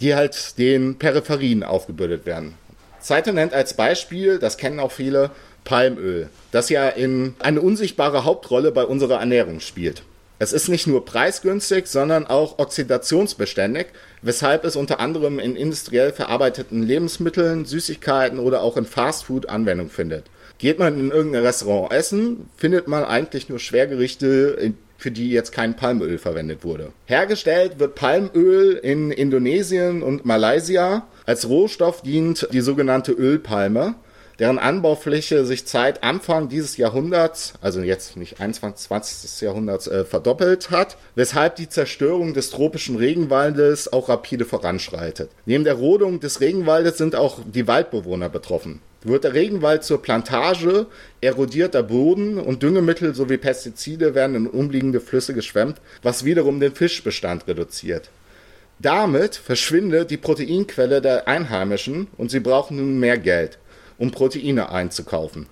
die 0.00 0.14
halt 0.14 0.56
den 0.56 0.96
Peripherien 0.96 1.62
aufgebürdet 1.62 2.24
werden. 2.24 2.54
Zeitung 3.00 3.34
nennt 3.34 3.52
als 3.52 3.74
Beispiel, 3.74 4.38
das 4.38 4.56
kennen 4.56 4.80
auch 4.80 4.92
viele, 4.92 5.30
Palmöl, 5.64 6.30
das 6.52 6.70
ja 6.70 6.88
in 6.88 7.34
eine 7.40 7.60
unsichtbare 7.60 8.24
Hauptrolle 8.24 8.72
bei 8.72 8.84
unserer 8.84 9.20
Ernährung 9.20 9.60
spielt. 9.60 10.04
Es 10.38 10.54
ist 10.54 10.70
nicht 10.70 10.86
nur 10.86 11.04
preisgünstig, 11.04 11.86
sondern 11.86 12.26
auch 12.26 12.58
oxidationsbeständig, 12.58 13.88
weshalb 14.22 14.64
es 14.64 14.74
unter 14.74 15.00
anderem 15.00 15.38
in 15.38 15.54
industriell 15.54 16.14
verarbeiteten 16.14 16.82
Lebensmitteln, 16.82 17.66
Süßigkeiten 17.66 18.38
oder 18.38 18.62
auch 18.62 18.78
in 18.78 18.86
Fastfood 18.86 19.50
Anwendung 19.50 19.90
findet. 19.90 20.24
Geht 20.58 20.78
man 20.78 20.98
in 20.98 21.10
irgendein 21.10 21.44
Restaurant 21.44 21.92
essen, 21.92 22.48
findet 22.56 22.88
man 22.88 23.04
eigentlich 23.04 23.48
nur 23.48 23.60
Schwergerichte, 23.60 24.74
für 24.96 25.12
die 25.12 25.30
jetzt 25.30 25.52
kein 25.52 25.76
Palmöl 25.76 26.18
verwendet 26.18 26.64
wurde. 26.64 26.92
Hergestellt 27.06 27.78
wird 27.78 27.94
Palmöl 27.94 28.72
in 28.74 29.12
Indonesien 29.12 30.02
und 30.02 30.24
Malaysia. 30.24 31.06
Als 31.24 31.48
Rohstoff 31.48 32.02
dient 32.02 32.48
die 32.52 32.60
sogenannte 32.60 33.12
Ölpalme, 33.12 33.94
deren 34.38 34.58
Anbaufläche 34.58 35.44
sich 35.44 35.64
seit 35.66 36.04
Anfang 36.04 36.48
dieses 36.48 36.76
Jahrhunderts, 36.76 37.54
also 37.60 37.80
jetzt 37.80 38.16
nicht 38.16 38.40
21. 38.40 38.86
20. 38.88 39.40
Jahrhunderts, 39.42 39.88
äh, 39.88 40.04
verdoppelt 40.04 40.70
hat, 40.70 40.96
weshalb 41.14 41.56
die 41.56 41.68
Zerstörung 41.68 42.34
des 42.34 42.50
tropischen 42.50 42.96
Regenwaldes 42.96 43.92
auch 43.92 44.08
rapide 44.08 44.44
voranschreitet. 44.44 45.30
Neben 45.44 45.64
der 45.64 45.74
Rodung 45.74 46.20
des 46.20 46.40
Regenwaldes 46.40 46.98
sind 46.98 47.16
auch 47.16 47.40
die 47.44 47.66
Waldbewohner 47.66 48.28
betroffen. 48.28 48.80
Wird 49.02 49.24
der 49.24 49.34
Regenwald 49.34 49.84
zur 49.84 50.02
Plantage, 50.02 50.86
erodiert 51.20 51.74
der 51.74 51.84
Boden 51.84 52.38
und 52.38 52.62
Düngemittel 52.62 53.14
sowie 53.14 53.36
Pestizide 53.36 54.14
werden 54.14 54.34
in 54.34 54.46
umliegende 54.48 55.00
Flüsse 55.00 55.34
geschwemmt, 55.34 55.80
was 56.02 56.24
wiederum 56.24 56.58
den 56.58 56.74
Fischbestand 56.74 57.46
reduziert. 57.46 58.10
Damit 58.80 59.36
verschwindet 59.36 60.10
die 60.10 60.16
Proteinquelle 60.16 61.00
der 61.00 61.26
Einheimischen 61.26 62.08
und 62.16 62.30
sie 62.30 62.40
brauchen 62.40 62.76
nun 62.76 62.98
mehr 62.98 63.18
Geld, 63.18 63.58
um 63.98 64.10
Proteine 64.10 64.70
einzukaufen. 64.70 65.46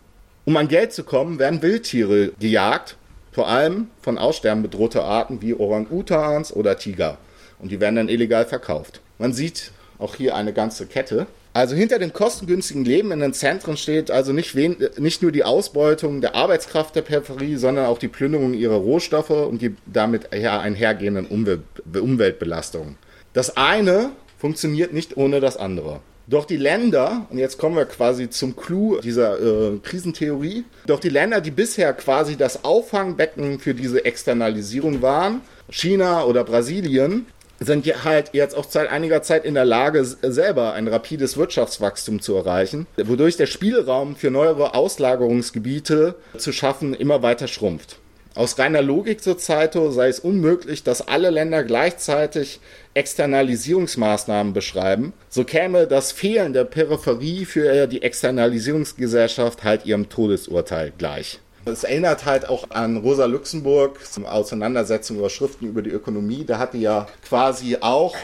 Um 0.45 0.57
an 0.57 0.69
Geld 0.69 0.93
zu 0.93 1.05
kommen, 1.05 1.39
werden 1.39 1.61
Wildtiere 1.61 2.33
gejagt, 2.39 2.97
vor 3.33 3.49
allem 3.49 3.89
von 4.01 4.17
Aussterben 4.17 4.63
bedrohte 4.63 5.03
Arten 5.03 5.43
wie 5.43 5.55
Orang-Utans 5.55 6.55
oder 6.55 6.79
Tiger. 6.79 7.19
Und 7.59 7.71
die 7.71 7.81
werden 7.81 7.97
dann 7.97 8.09
illegal 8.09 8.47
verkauft. 8.47 9.01
Man 9.19 9.33
sieht 9.33 9.73
auch 9.99 10.15
hier 10.15 10.35
eine 10.35 10.53
ganze 10.53 10.87
Kette. 10.87 11.27
Also 11.53 11.75
hinter 11.75 11.99
dem 11.99 12.13
kostengünstigen 12.13 12.85
Leben 12.85 13.13
in 13.13 13.21
den 13.21 13.33
Zentren 13.33 13.77
steht 13.77 14.11
also 14.11 14.33
nicht, 14.33 14.55
wen, 14.55 14.77
nicht 14.99 15.23
nur 15.23 15.33
die 15.33 15.43
Ausbeutung 15.43 16.21
der 16.21 16.35
Arbeitskraft 16.35 16.95
der 16.95 17.03
Peripherie, 17.03 17.57
sondern 17.57 17.87
auch 17.87 17.99
die 17.99 18.09
Plünderung 18.09 18.55
ihrer 18.55 18.77
Rohstoffe 18.77 19.31
und 19.31 19.63
die 19.63 19.75
damit 19.87 20.33
einhergehenden 20.33 21.27
Umwelt, 21.27 21.63
Umweltbelastungen. 21.95 22.97
Das 23.33 23.57
eine 23.57 24.11
funktioniert 24.39 24.93
nicht 24.93 25.17
ohne 25.17 25.41
das 25.41 25.57
andere. 25.57 26.01
Doch 26.29 26.45
die 26.45 26.57
Länder, 26.57 27.27
und 27.31 27.39
jetzt 27.39 27.57
kommen 27.57 27.77
wir 27.77 27.85
quasi 27.85 28.29
zum 28.29 28.57
Clou 28.57 28.99
dieser 29.01 29.41
äh, 29.41 29.79
Krisentheorie, 29.79 30.65
doch 30.87 30.99
die 30.99 31.09
Länder, 31.09 31.41
die 31.41 31.53
bisher 31.53 31.93
quasi 31.93 32.37
das 32.37 32.65
Auffangbecken 32.65 33.61
für 33.61 33.75
diese 33.75 34.05
Externalisierung 34.05 35.03
waren, 35.03 35.43
China 35.71 36.25
oder 36.25 36.43
Brasilien, 36.43 37.27
sind 37.61 37.87
ja 37.87 38.03
halt 38.03 38.31
jetzt 38.33 38.57
auch 38.57 38.67
seit 38.69 38.91
einiger 38.91 39.23
Zeit 39.23 39.45
in 39.45 39.55
der 39.55 39.65
Lage, 39.65 40.05
selber 40.05 40.73
ein 40.73 40.89
rapides 40.89 41.37
Wirtschaftswachstum 41.37 42.21
zu 42.21 42.35
erreichen, 42.35 42.89
wodurch 42.97 43.37
der 43.37 43.47
Spielraum 43.47 44.17
für 44.17 44.31
neuere 44.31 44.75
Auslagerungsgebiete 44.75 46.17
zu 46.37 46.53
schaffen 46.53 46.93
immer 46.93 47.23
weiter 47.23 47.47
schrumpft. 47.47 47.99
Aus 48.37 48.59
reiner 48.59 48.83
Logik 48.83 49.23
zur 49.23 49.39
Zeito 49.39 49.91
sei 49.91 50.09
es 50.09 50.21
unmöglich, 50.21 50.83
dass 50.83 51.09
alle 51.09 51.31
Länder 51.31 51.65
gleichzeitig 51.65 52.61
Externalisierungsmaßnahmen 52.93 54.53
beschreiben. 54.53 55.15
So 55.31 55.45
käme 55.45 55.87
das 55.87 56.13
Fehlen 56.13 56.53
der 56.53 56.65
Peripherie 56.65 57.47
für 57.47 57.87
die 57.87 58.03
Externalisierungsgesellschaft 58.03 59.65
halt 59.65 59.87
ihrem 59.87 60.11
Todesurteil 60.11 60.93
gleich. 60.99 61.41
Es 61.65 61.85
erinnert 61.85 62.27
halt 62.27 62.47
auch 62.47 62.69
an 62.69 62.99
Rosa 62.99 63.25
Luxemburg, 63.25 64.05
zum 64.05 64.27
Auseinandersetzung 64.27 65.17
über 65.17 65.31
Schriften 65.31 65.67
über 65.67 65.81
die 65.81 65.91
Ökonomie. 65.91 66.45
Da 66.45 66.59
hatte 66.59 66.77
ja 66.77 67.09
quasi 67.27 67.79
auch 67.81 68.15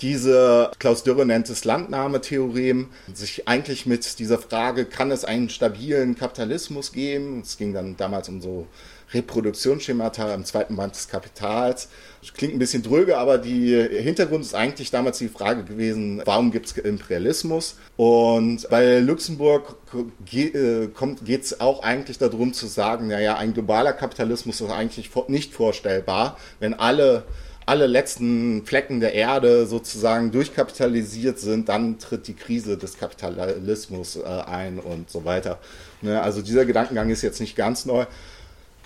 diese, 0.00 0.70
Klaus 0.78 1.02
Dürre 1.02 1.26
nennt 1.26 1.50
es 1.50 1.66
Landnahmetheorem, 1.66 2.88
sich 3.12 3.46
eigentlich 3.46 3.84
mit 3.84 4.18
dieser 4.18 4.38
Frage, 4.38 4.86
kann 4.86 5.10
es 5.10 5.26
einen 5.26 5.50
stabilen 5.50 6.16
Kapitalismus 6.16 6.92
geben? 6.92 7.42
Es 7.42 7.58
ging 7.58 7.74
dann 7.74 7.98
damals 7.98 8.30
um 8.30 8.40
so 8.40 8.66
Reproduktionsschemata 9.12 10.34
im 10.34 10.44
zweiten 10.44 10.76
Band 10.76 10.94
des 10.94 11.08
Kapitals. 11.08 11.88
Klingt 12.34 12.54
ein 12.54 12.58
bisschen 12.58 12.82
dröge, 12.82 13.18
aber 13.18 13.38
die 13.38 13.74
Hintergrund 13.74 14.44
ist 14.44 14.54
eigentlich 14.54 14.90
damals 14.90 15.18
die 15.18 15.28
Frage 15.28 15.64
gewesen, 15.64 16.22
warum 16.24 16.50
gibt 16.50 16.66
es 16.66 16.76
Imperialismus? 16.76 17.76
Und 17.96 18.68
bei 18.68 18.98
Luxemburg 19.00 19.76
geht 20.24 20.54
es 20.54 21.60
auch 21.60 21.82
eigentlich 21.82 22.18
darum 22.18 22.52
zu 22.52 22.66
sagen, 22.66 23.08
naja, 23.08 23.36
ein 23.36 23.54
globaler 23.54 23.92
Kapitalismus 23.92 24.60
ist 24.60 24.70
eigentlich 24.70 25.10
nicht 25.28 25.54
vorstellbar, 25.54 26.38
wenn 26.58 26.74
alle 26.74 27.24
alle 27.70 27.86
letzten 27.86 28.66
Flecken 28.66 28.98
der 28.98 29.14
Erde 29.14 29.64
sozusagen 29.64 30.32
durchkapitalisiert 30.32 31.38
sind, 31.38 31.68
dann 31.68 32.00
tritt 32.00 32.26
die 32.26 32.34
Krise 32.34 32.76
des 32.76 32.98
Kapitalismus 32.98 34.16
äh, 34.16 34.24
ein 34.24 34.80
und 34.80 35.08
so 35.08 35.24
weiter. 35.24 35.60
Ne, 36.02 36.20
also 36.20 36.42
dieser 36.42 36.64
Gedankengang 36.64 37.10
ist 37.10 37.22
jetzt 37.22 37.40
nicht 37.40 37.54
ganz 37.54 37.86
neu. 37.86 38.06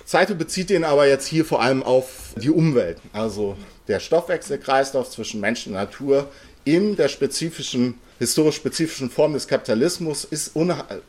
Saito 0.07 0.35
bezieht 0.35 0.71
den 0.71 0.85
aber 0.85 1.09
jetzt 1.09 1.27
hier 1.27 1.45
vor 1.45 1.63
allem 1.63 1.83
auf 1.83 2.35
die 2.37 2.51
Umwelt, 2.51 2.99
also 3.13 3.57
der 3.89 4.01
Stoffwechselkreislauf 4.01 5.11
zwischen 5.11 5.41
Mensch 5.41 5.67
und 5.67 5.73
Natur 5.73 6.29
in 6.65 6.97
der 6.97 7.09
spezifischen, 7.09 7.95
historisch 8.19 8.57
spezifischen 8.57 9.11
Form 9.11 9.33
des 9.33 9.49
Kapitalismus 9.49 10.29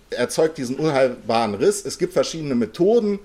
erzeugt 0.09 0.57
diesen 0.57 0.77
unheilbaren 0.77 1.55
Riss. 1.55 1.85
Es 1.85 1.97
gibt 1.97 2.13
verschiedene 2.13 2.55
Methoden 2.55 3.19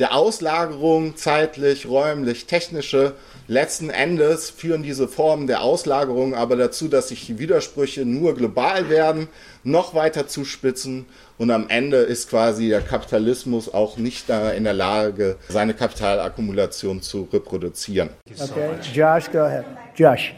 der 0.00 0.14
Auslagerung, 0.14 1.14
zeitlich, 1.16 1.86
räumlich, 1.86 2.46
technische. 2.46 3.12
Letzten 3.48 3.90
Endes 3.90 4.48
führen 4.48 4.82
diese 4.82 5.06
Formen 5.06 5.46
der 5.46 5.62
Auslagerung 5.62 6.34
aber 6.34 6.56
dazu, 6.56 6.88
dass 6.88 7.08
sich 7.08 7.26
die 7.26 7.38
Widersprüche 7.38 8.06
nur 8.06 8.34
global 8.34 8.88
werden, 8.88 9.28
noch 9.62 9.94
weiter 9.94 10.26
zuspitzen 10.26 11.04
und 11.40 11.50
am 11.50 11.70
Ende 11.70 11.96
ist 11.96 12.28
quasi 12.28 12.68
der 12.68 12.82
Kapitalismus 12.82 13.72
auch 13.72 13.96
nicht 13.96 14.28
da 14.28 14.50
in 14.50 14.64
der 14.64 14.74
Lage, 14.74 15.38
seine 15.48 15.72
Kapitalakkumulation 15.72 17.00
zu 17.00 17.28
reproduzieren. 17.32 18.10
Okay, 18.38 18.74
Josh, 18.92 19.30
go 19.32 19.44
ahead. 19.44 19.64
Josh. 19.96 20.34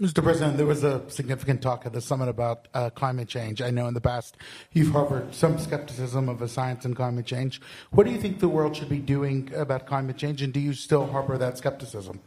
Mr. 0.00 0.22
President, 0.22 0.56
there 0.56 0.66
was 0.66 0.82
a 0.82 1.02
significant 1.06 1.62
talk 1.62 1.86
at 1.86 1.92
the 1.92 2.00
summit 2.00 2.28
about 2.28 2.66
uh, 2.74 2.90
climate 2.90 3.28
change. 3.28 3.62
I 3.62 3.70
know 3.70 3.86
in 3.86 3.94
the 3.94 4.00
past 4.00 4.36
you've 4.72 4.90
harbored 4.90 5.32
some 5.32 5.56
skepticism 5.56 6.28
of 6.28 6.42
a 6.42 6.48
science 6.48 6.84
and 6.84 6.96
climate 6.96 7.26
change. 7.26 7.60
What 7.92 8.06
do 8.06 8.12
you 8.12 8.18
think 8.18 8.40
the 8.40 8.48
world 8.48 8.74
should 8.74 8.88
be 8.88 8.98
doing 8.98 9.52
about 9.54 9.86
climate 9.86 10.16
change, 10.16 10.42
and 10.42 10.52
do 10.52 10.58
you 10.58 10.72
still 10.72 11.06
harbor 11.06 11.38
that 11.38 11.58
skepticism? 11.58 12.18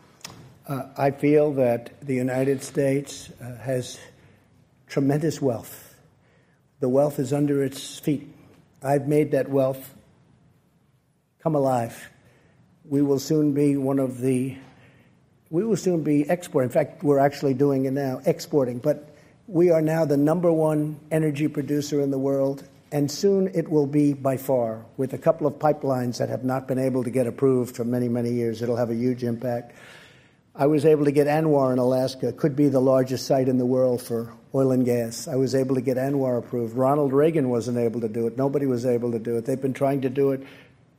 Uh, 0.66 0.84
I 0.98 1.12
feel 1.12 1.52
that 1.56 1.92
the 2.02 2.16
United 2.16 2.64
States 2.64 3.30
uh, 3.42 3.56
has 3.58 4.00
tremendous 4.88 5.42
wealth. 5.42 5.96
The 6.80 6.90
wealth 6.90 7.20
is 7.20 7.34
under 7.34 7.64
its 7.64 8.00
feet. 8.00 8.34
I've 8.84 9.08
made 9.08 9.32
that 9.32 9.50
wealth 9.50 9.96
come 11.42 11.56
alive. 11.56 12.10
We 12.86 13.02
will 13.02 13.20
soon 13.20 13.54
be 13.54 13.78
one 13.78 14.00
of 14.00 14.20
the 14.20 14.58
we 15.50 15.64
will 15.64 15.78
soon 15.78 16.04
be 16.04 16.30
exporting. 16.30 16.70
In 16.70 16.74
fact, 16.74 17.04
we're 17.04 17.20
actually 17.20 17.54
doing 17.54 17.86
it 17.86 17.92
now, 17.92 18.22
exporting. 18.26 18.80
But 18.80 19.16
we 19.48 19.72
are 19.72 19.82
now 19.82 20.04
the 20.04 20.18
number 20.18 20.52
one 20.52 21.00
energy 21.10 21.48
producer 21.48 22.02
in 22.02 22.12
the 22.12 22.20
world, 22.20 22.68
and 22.92 23.10
soon 23.10 23.48
it 23.56 23.70
will 23.70 23.88
be 23.88 24.12
by 24.12 24.36
far, 24.36 24.86
with 24.98 25.14
a 25.14 25.18
couple 25.18 25.48
of 25.48 25.54
pipelines 25.54 26.18
that 26.18 26.28
have 26.28 26.44
not 26.44 26.68
been 26.68 26.80
able 26.80 27.04
to 27.06 27.10
get 27.10 27.28
approved 27.28 27.78
for 27.78 27.86
many, 27.86 28.10
many 28.10 28.32
years. 28.32 28.62
It'll 28.62 28.76
have 28.76 28.90
a 28.90 28.96
huge 28.96 29.24
impact. 29.24 29.74
I 30.54 30.66
was 30.66 30.86
able 30.86 31.06
to 31.06 31.12
get 31.12 31.28
Anwar 31.28 31.72
in 31.72 31.80
Alaska, 31.80 32.34
could 32.34 32.56
be 32.56 32.68
the 32.68 32.82
largest 32.82 33.26
site 33.26 33.48
in 33.48 33.58
the 33.58 33.66
world 33.66 34.02
for 34.02 34.34
oil 34.54 34.72
and 34.72 34.86
gas. 34.86 35.28
I 35.28 35.36
was 35.36 35.56
able 35.56 35.76
to 35.76 35.82
get 35.82 35.98
Anwar 35.98 36.38
approved. 36.38 36.76
Ronald 36.76 37.14
Reagan 37.14 37.50
wasn't 37.50 37.78
able 37.78 38.02
to 38.02 38.10
do 38.10 38.28
it. 38.28 38.38
Nobody 38.38 38.66
was 38.66 38.86
able 38.86 39.12
to 39.12 39.20
do 39.20 39.38
it. 39.38 39.46
They've 39.46 39.62
been 39.62 39.74
trying 39.74 40.02
to 40.02 40.10
do 40.10 40.32
it 40.32 40.44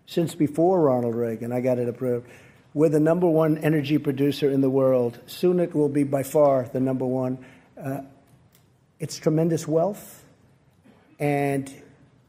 since 0.07 0.35
before 0.35 0.81
Ronald 0.81 1.15
Reagan. 1.15 1.53
I 1.53 1.61
got 1.61 1.79
it 1.79 1.89
approved. 1.89 2.27
We're 2.75 2.91
the 2.91 3.01
number 3.01 3.29
one 3.29 3.59
energy 3.59 3.99
producer 3.99 4.51
in 4.51 4.61
the 4.61 4.71
world. 4.71 5.19
Soon 5.27 5.59
it 5.61 5.75
will 5.75 5.89
be 5.89 6.05
by 6.05 6.23
far 6.23 6.69
the 6.73 6.81
number 6.81 7.07
one. 7.07 7.45
Uh, 7.83 8.03
it's 9.01 9.17
tremendous 9.17 9.67
wealth, 9.67 10.25
and 11.19 11.73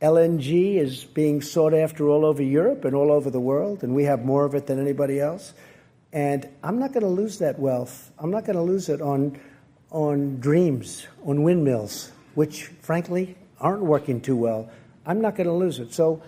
LNG 0.01 0.75
is 0.75 1.03
being 1.03 1.41
sought 1.41 1.73
after 1.73 2.07
all 2.07 2.25
over 2.25 2.41
Europe 2.41 2.85
and 2.85 2.95
all 2.95 3.11
over 3.11 3.29
the 3.29 3.39
world, 3.39 3.83
and 3.83 3.93
we 3.93 4.05
have 4.05 4.23
more 4.23 4.45
of 4.45 4.55
it 4.55 4.67
than 4.67 4.79
anybody 4.79 5.19
else. 5.19 5.53
And 6.13 6.47
I'm 6.63 6.79
not 6.79 6.93
going 6.93 7.03
to 7.03 7.09
lose 7.09 7.39
that 7.39 7.59
wealth. 7.59 8.11
I'm 8.17 8.31
not 8.31 8.45
going 8.45 8.55
to 8.55 8.61
lose 8.61 8.87
it 8.89 9.01
on, 9.01 9.39
on 9.91 10.39
dreams, 10.39 11.07
on 11.25 11.43
windmills, 11.43 12.11
which 12.35 12.71
frankly 12.81 13.35
aren't 13.59 13.83
working 13.83 14.21
too 14.21 14.35
well. 14.35 14.69
I'm 15.05 15.21
not 15.21 15.35
going 15.35 15.47
to 15.47 15.53
lose 15.53 15.79
it. 15.79 15.93
So, 15.93 16.21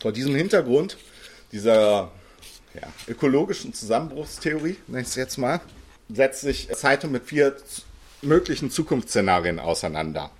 Vor 0.00 0.12
diesem 0.12 0.34
Hintergrund, 0.34 0.96
dieser 1.52 2.10
ja, 2.74 2.88
ökologischen 3.08 3.72
Zusammenbruchstheorie, 3.72 4.76
nenne 4.86 5.02
ich 5.02 5.08
es 5.08 5.14
jetzt 5.14 5.38
mal, 5.38 5.60
setzt 6.12 6.42
sich 6.42 6.68
Zeitung 6.74 7.12
mit 7.12 7.24
vier 7.24 7.56
möglichen 8.22 8.70
Zukunftsszenarien 8.70 9.58
auseinander, 9.58 10.30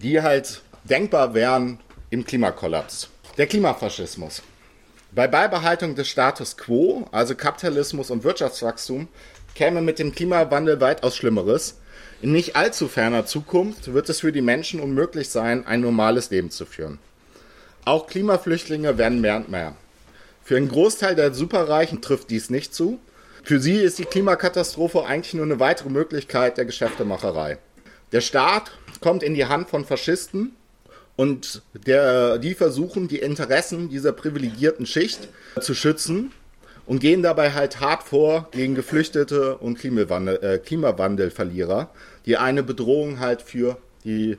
die 0.00 0.22
halt 0.22 0.62
denkbar 0.84 1.34
wären 1.34 1.78
im 2.10 2.24
Klimakollaps. 2.24 3.10
Der 3.36 3.46
Klimafaschismus. 3.46 4.42
Bei 5.12 5.28
Beibehaltung 5.28 5.94
des 5.94 6.08
Status 6.08 6.56
quo, 6.56 7.06
also 7.12 7.34
Kapitalismus 7.34 8.10
und 8.10 8.24
Wirtschaftswachstum, 8.24 9.08
käme 9.54 9.80
mit 9.80 9.98
dem 9.98 10.14
Klimawandel 10.14 10.80
weitaus 10.80 11.16
Schlimmeres. 11.16 11.78
In 12.22 12.32
nicht 12.32 12.56
allzu 12.56 12.88
ferner 12.88 13.26
Zukunft 13.26 13.92
wird 13.92 14.08
es 14.08 14.20
für 14.20 14.32
die 14.32 14.40
Menschen 14.40 14.80
unmöglich 14.80 15.28
sein, 15.28 15.66
ein 15.66 15.80
normales 15.80 16.30
Leben 16.30 16.50
zu 16.50 16.66
führen. 16.66 16.98
Auch 17.84 18.06
Klimaflüchtlinge 18.06 18.98
werden 18.98 19.20
mehr 19.20 19.36
und 19.36 19.50
mehr. 19.50 19.76
Für 20.42 20.56
einen 20.56 20.68
Großteil 20.68 21.14
der 21.14 21.34
Superreichen 21.34 22.02
trifft 22.02 22.30
dies 22.30 22.50
nicht 22.50 22.74
zu. 22.74 22.98
Für 23.42 23.60
sie 23.60 23.76
ist 23.76 23.98
die 23.98 24.04
Klimakatastrophe 24.04 25.04
eigentlich 25.04 25.34
nur 25.34 25.44
eine 25.44 25.60
weitere 25.60 25.90
Möglichkeit 25.90 26.56
der 26.56 26.64
Geschäftemacherei. 26.64 27.58
Der 28.12 28.20
Staat 28.22 28.70
kommt 29.00 29.22
in 29.22 29.34
die 29.34 29.46
Hand 29.46 29.68
von 29.68 29.84
Faschisten 29.84 30.54
und 31.16 31.62
der, 31.74 32.38
die 32.38 32.54
versuchen, 32.54 33.08
die 33.08 33.18
Interessen 33.18 33.88
dieser 33.88 34.12
privilegierten 34.12 34.86
Schicht 34.86 35.28
zu 35.60 35.74
schützen 35.74 36.32
und 36.86 37.00
gehen 37.00 37.22
dabei 37.22 37.52
halt 37.52 37.80
hart 37.80 38.02
vor 38.02 38.48
gegen 38.50 38.74
Geflüchtete 38.74 39.56
und 39.56 39.78
Klimawandel, 39.78 40.42
äh, 40.42 40.58
Klimawandelverlierer, 40.58 41.90
die 42.26 42.36
eine 42.36 42.62
Bedrohung 42.62 43.20
halt 43.20 43.42
für 43.42 43.78
die 44.04 44.38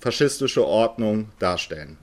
faschistische 0.00 0.64
Ordnung 0.64 1.28
darstellen. 1.38 1.98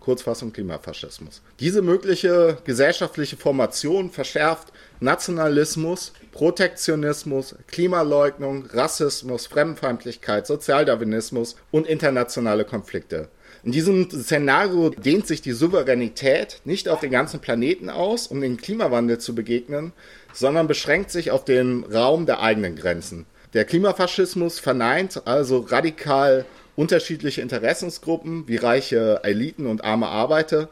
Kurzfassung 0.00 0.52
Klimafaschismus. 0.52 1.42
Diese 1.58 1.82
mögliche 1.82 2.58
gesellschaftliche 2.64 3.36
Formation 3.36 4.12
verschärft 4.12 4.72
Nationalismus, 5.00 6.12
Protektionismus, 6.30 7.56
Klimaleugnung, 7.66 8.66
Rassismus, 8.66 9.48
Fremdenfeindlichkeit, 9.48 10.46
Sozialdarwinismus 10.46 11.56
und 11.72 11.88
internationale 11.88 12.64
Konflikte. 12.64 13.28
In 13.64 13.72
diesem 13.72 14.10
Szenario 14.10 14.90
dehnt 14.90 15.26
sich 15.26 15.42
die 15.42 15.52
Souveränität 15.52 16.60
nicht 16.64 16.88
auf 16.88 17.00
den 17.00 17.10
ganzen 17.10 17.40
Planeten 17.40 17.90
aus, 17.90 18.26
um 18.26 18.40
dem 18.40 18.56
Klimawandel 18.56 19.18
zu 19.18 19.34
begegnen, 19.34 19.92
sondern 20.32 20.66
beschränkt 20.68 21.10
sich 21.10 21.30
auf 21.30 21.44
den 21.44 21.84
Raum 21.84 22.26
der 22.26 22.40
eigenen 22.40 22.76
Grenzen. 22.76 23.26
Der 23.54 23.64
Klimafaschismus 23.64 24.58
verneint 24.58 25.26
also 25.26 25.60
radikal 25.60 26.44
unterschiedliche 26.76 27.40
Interessensgruppen 27.40 28.46
wie 28.46 28.56
reiche 28.56 29.20
Eliten 29.24 29.66
und 29.66 29.82
arme 29.82 30.08
Arbeiter, 30.08 30.68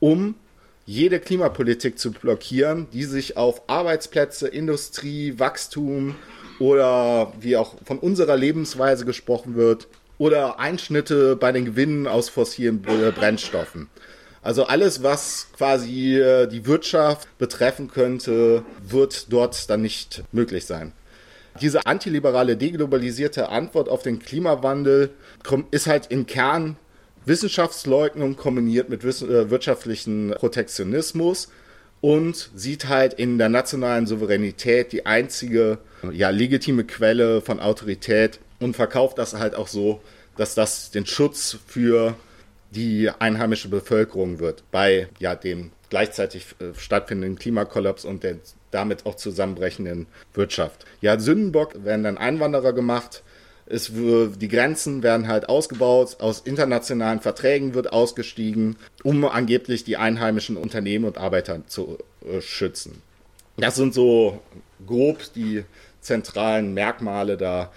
um 0.00 0.34
jede 0.84 1.18
Klimapolitik 1.18 1.98
zu 1.98 2.12
blockieren, 2.12 2.86
die 2.92 3.04
sich 3.04 3.36
auf 3.36 3.62
Arbeitsplätze, 3.68 4.46
Industrie, 4.46 5.38
Wachstum 5.38 6.14
oder 6.60 7.32
wie 7.40 7.56
auch 7.56 7.74
von 7.84 7.98
unserer 7.98 8.36
Lebensweise 8.36 9.04
gesprochen 9.04 9.56
wird, 9.56 9.88
oder 10.18 10.58
Einschnitte 10.58 11.36
bei 11.36 11.52
den 11.52 11.64
Gewinnen 11.64 12.06
aus 12.06 12.28
fossilen 12.28 12.82
Brennstoffen. 12.82 13.88
Also 14.42 14.64
alles, 14.64 15.02
was 15.02 15.48
quasi 15.56 16.18
äh, 16.18 16.46
die 16.46 16.66
Wirtschaft 16.66 17.36
betreffen 17.36 17.88
könnte, 17.88 18.62
wird 18.80 19.32
dort 19.32 19.68
dann 19.68 19.82
nicht 19.82 20.22
möglich 20.30 20.66
sein. 20.66 20.92
Diese 21.60 21.86
antiliberale, 21.86 22.56
deglobalisierte 22.56 23.48
Antwort 23.48 23.88
auf 23.88 24.02
den 24.02 24.18
Klimawandel 24.20 25.10
ist 25.70 25.86
halt 25.86 26.06
im 26.10 26.26
Kern 26.26 26.76
Wissenschaftsleugnung 27.24 28.36
kombiniert 28.36 28.88
mit 28.88 29.02
äh, 29.02 29.50
wirtschaftlichen 29.50 30.32
Protektionismus 30.36 31.48
und 32.00 32.50
sieht 32.54 32.88
halt 32.88 33.14
in 33.14 33.38
der 33.38 33.48
nationalen 33.48 34.06
Souveränität 34.06 34.92
die 34.92 35.06
einzige 35.06 35.78
ja, 36.12 36.30
legitime 36.30 36.84
Quelle 36.84 37.40
von 37.40 37.58
Autorität 37.58 38.38
und 38.60 38.74
verkauft 38.74 39.18
das 39.18 39.34
halt 39.34 39.54
auch 39.54 39.68
so, 39.68 40.00
dass 40.36 40.54
das 40.54 40.90
den 40.90 41.06
Schutz 41.06 41.58
für 41.66 42.14
die 42.70 43.10
einheimische 43.18 43.68
Bevölkerung 43.68 44.38
wird 44.38 44.64
bei 44.70 45.08
ja, 45.18 45.34
dem 45.34 45.70
gleichzeitig 45.88 46.46
äh, 46.58 46.78
stattfindenden 46.78 47.38
Klimakollaps 47.38 48.04
und 48.04 48.22
der 48.22 48.36
damit 48.70 49.06
auch 49.06 49.14
zusammenbrechenden 49.14 50.06
Wirtschaft. 50.34 50.84
Ja, 51.00 51.18
Sündenbock 51.18 51.84
werden 51.84 52.04
dann 52.04 52.18
Einwanderer 52.18 52.72
gemacht. 52.72 53.22
Es 53.68 53.90
die 53.92 54.48
Grenzen 54.48 55.02
werden 55.02 55.26
halt 55.26 55.48
ausgebaut, 55.48 56.18
aus 56.20 56.40
internationalen 56.40 57.20
Verträgen 57.20 57.74
wird 57.74 57.92
ausgestiegen, 57.92 58.76
um 59.02 59.24
angeblich 59.24 59.82
die 59.82 59.96
einheimischen 59.96 60.56
Unternehmen 60.56 61.04
und 61.04 61.18
Arbeiter 61.18 61.66
zu 61.66 61.98
äh, 62.24 62.40
schützen. 62.40 63.02
Das 63.56 63.74
sind 63.74 63.94
so 63.94 64.40
grob 64.86 65.18
die 65.34 65.64
zentralen 66.00 66.74
Merkmale 66.74 67.36
da, 67.36 67.72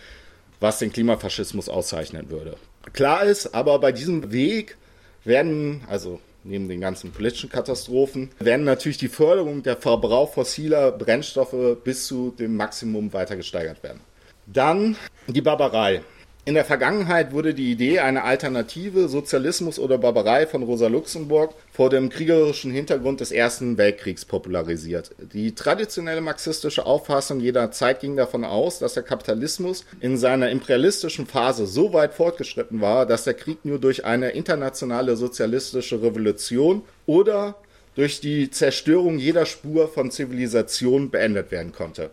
was 0.59 0.79
den 0.79 0.91
Klimafaschismus 0.91 1.69
auszeichnen 1.69 2.29
würde. 2.29 2.55
Klar 2.93 3.23
ist, 3.25 3.53
aber 3.53 3.79
bei 3.79 3.91
diesem 3.91 4.31
Weg 4.31 4.77
werden, 5.23 5.81
also 5.87 6.19
neben 6.43 6.67
den 6.67 6.81
ganzen 6.81 7.11
politischen 7.11 7.49
Katastrophen, 7.49 8.31
werden 8.39 8.65
natürlich 8.65 8.97
die 8.97 9.07
Förderung 9.07 9.63
der 9.63 9.77
Verbrauch 9.77 10.33
fossiler 10.33 10.91
Brennstoffe 10.91 11.77
bis 11.83 12.07
zu 12.07 12.33
dem 12.37 12.55
Maximum 12.55 13.13
weiter 13.13 13.35
gesteigert 13.35 13.83
werden. 13.83 13.99
Dann 14.45 14.95
die 15.27 15.41
Barbarei. 15.41 16.01
In 16.45 16.55
der 16.55 16.65
Vergangenheit 16.65 17.33
wurde 17.33 17.53
die 17.53 17.69
Idee 17.69 17.99
einer 17.99 18.23
Alternative 18.23 19.09
Sozialismus 19.09 19.77
oder 19.77 19.97
Barbarei 19.97 20.47
von 20.47 20.63
Rosa 20.63 20.87
Luxemburg 20.87 21.53
vor 21.71 21.89
dem 21.89 22.09
kriegerischen 22.09 22.71
Hintergrund 22.71 23.19
des 23.19 23.31
Ersten 23.31 23.77
Weltkriegs 23.77 24.23
popularisiert. 24.23 25.11
Die 25.33 25.53
traditionelle 25.53 26.21
marxistische 26.21 26.85
Auffassung 26.85 27.41
jeder 27.41 27.71
Zeit 27.71 27.99
ging 27.99 28.15
davon 28.15 28.45
aus, 28.45 28.79
dass 28.79 28.93
der 28.93 29.03
Kapitalismus 29.03 29.85
in 29.99 30.17
seiner 30.17 30.49
imperialistischen 30.49 31.27
Phase 31.27 31.67
so 31.67 31.91
weit 31.91 32.13
fortgeschritten 32.13 32.79
war, 32.79 33.05
dass 33.05 33.25
der 33.25 33.33
Krieg 33.33 33.63
nur 33.65 33.77
durch 33.77 34.05
eine 34.05 34.29
internationale 34.29 35.17
sozialistische 35.17 36.01
Revolution 36.01 36.83
oder 37.05 37.55
durch 37.95 38.21
die 38.21 38.49
Zerstörung 38.49 39.19
jeder 39.19 39.45
Spur 39.45 39.89
von 39.89 40.09
Zivilisation 40.09 41.11
beendet 41.11 41.51
werden 41.51 41.73
konnte. 41.73 42.11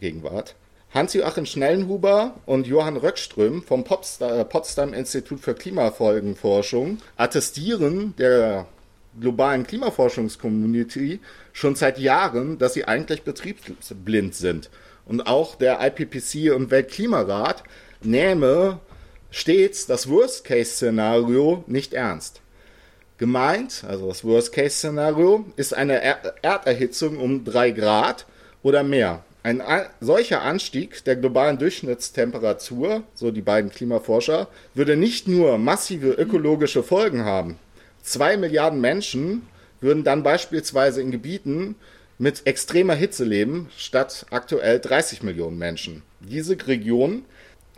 Gegenwart. 0.00 0.56
Hans-Joachim 0.94 1.44
Schnellenhuber 1.44 2.34
und 2.46 2.66
Johann 2.66 2.96
Röckström 2.96 3.62
vom 3.62 3.84
Potsdam 3.84 4.94
Institut 4.94 5.40
für 5.40 5.52
Klimafolgenforschung 5.52 6.98
attestieren 7.18 8.14
der 8.16 8.66
globalen 9.20 9.66
Klimaforschungscommunity 9.66 11.20
schon 11.52 11.74
seit 11.74 11.98
Jahren, 11.98 12.56
dass 12.56 12.72
sie 12.72 12.86
eigentlich 12.86 13.22
betriebsblind 13.22 14.34
sind. 14.34 14.70
Und 15.04 15.26
auch 15.26 15.56
der 15.56 15.78
IPCC 15.86 16.52
und 16.54 16.70
Weltklimarat 16.70 17.64
nähme 18.02 18.80
stets 19.30 19.86
das 19.86 20.08
Worst-Case-Szenario 20.08 21.64
nicht 21.66 21.92
ernst. 21.92 22.40
Gemeint, 23.18 23.84
also 23.86 24.08
das 24.08 24.24
Worst-Case-Szenario, 24.24 25.44
ist 25.56 25.74
eine 25.74 26.00
Erderhitzung 26.40 27.18
um 27.18 27.44
drei 27.44 27.72
Grad 27.72 28.24
oder 28.62 28.82
mehr. 28.82 29.22
Ein 29.42 29.62
solcher 30.00 30.42
Anstieg 30.42 31.04
der 31.04 31.16
globalen 31.16 31.58
Durchschnittstemperatur, 31.58 33.04
so 33.14 33.30
die 33.30 33.40
beiden 33.40 33.70
Klimaforscher, 33.70 34.48
würde 34.74 34.96
nicht 34.96 35.28
nur 35.28 35.58
massive 35.58 36.10
ökologische 36.10 36.82
Folgen 36.82 37.24
haben. 37.24 37.58
Zwei 38.02 38.36
Milliarden 38.36 38.80
Menschen 38.80 39.42
würden 39.80 40.02
dann 40.02 40.22
beispielsweise 40.22 41.00
in 41.00 41.10
Gebieten 41.10 41.76
mit 42.18 42.46
extremer 42.46 42.94
Hitze 42.94 43.24
leben, 43.24 43.70
statt 43.76 44.26
aktuell 44.30 44.80
30 44.80 45.22
Millionen 45.22 45.56
Menschen. 45.56 46.02
Diese 46.20 46.56
Regionen 46.66 47.24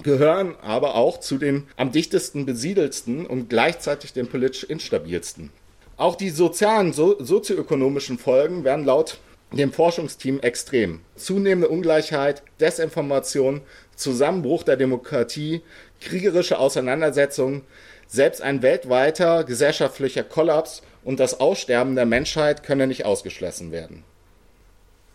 gehören 0.03 0.55
aber 0.63 0.95
auch 0.95 1.21
zu 1.21 1.37
den 1.37 1.67
am 1.77 1.93
dichtesten 1.93 2.47
besiedelsten 2.47 3.27
und 3.27 3.51
gleichzeitig 3.51 4.15
den 4.15 4.29
politisch 4.29 4.65
instabilsten. 4.65 5.51
Auch 5.99 6.17
die 6.17 6.31
sozialen, 6.31 6.95
so, 6.95 7.23
sozioökonomischen 7.23 8.19
Folgen 8.19 8.65
werden 8.65 8.87
laut 8.87 9.19
dem 9.53 9.73
Forschungsteam 9.73 10.41
extrem. 10.41 11.01
Zunehmende 11.17 11.69
Ungleichheit, 11.69 12.43
Desinformation, 12.61 13.63
Zusammenbruch 13.97 14.63
der 14.63 14.77
Demokratie, 14.77 15.63
kriegerische 16.01 16.59
Auseinandersetzungen, 16.59 17.63
selbst 18.07 18.43
ein 18.43 18.63
weltweiter 18.63 19.45
gesellschaftlicher 19.45 20.25
Kollaps 20.25 20.83
und 21.05 21.21
das 21.21 21.41
Aussterben 21.41 21.95
der 21.95 22.07
Menschheit 22.07 22.63
könne 22.63 22.87
nicht 22.87 23.05
ausgeschlossen 23.05 23.73
werden. 23.73 24.05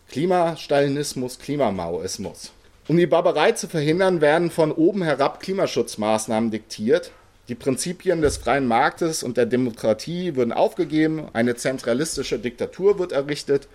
Klimastalinismus, 0.10 1.40
Klimamaoismus. 1.40 2.52
Um 2.88 2.98
die 2.98 3.08
Barbarei 3.08 3.54
zu 3.54 3.68
verhindern, 3.68 4.22
werden 4.22 4.52
von 4.52 4.72
oben 4.72 5.04
herab 5.04 5.42
Klimaschutzmaßnahmen 5.42 6.52
diktiert. 6.52 7.12
Die 7.48 7.56
Prinzipien 7.56 8.22
des 8.22 8.38
freien 8.38 8.68
Marktes 8.68 9.24
und 9.24 9.38
der 9.38 9.46
Demokratie 9.46 10.36
würden 10.36 10.54
aufgegeben, 10.54 11.28
eine 11.34 11.56
zentralistische 11.56 12.40
Diktatur 12.40 13.00
wird 13.00 13.12
errichtet, 13.12 13.68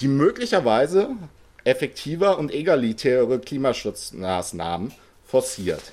die 0.00 0.08
möglicherweise 0.08 1.10
effektiver 1.64 2.38
und 2.38 2.52
egalitäre 2.52 3.38
Klimaschutzmaßnahmen 3.38 4.92
forciert. 5.24 5.92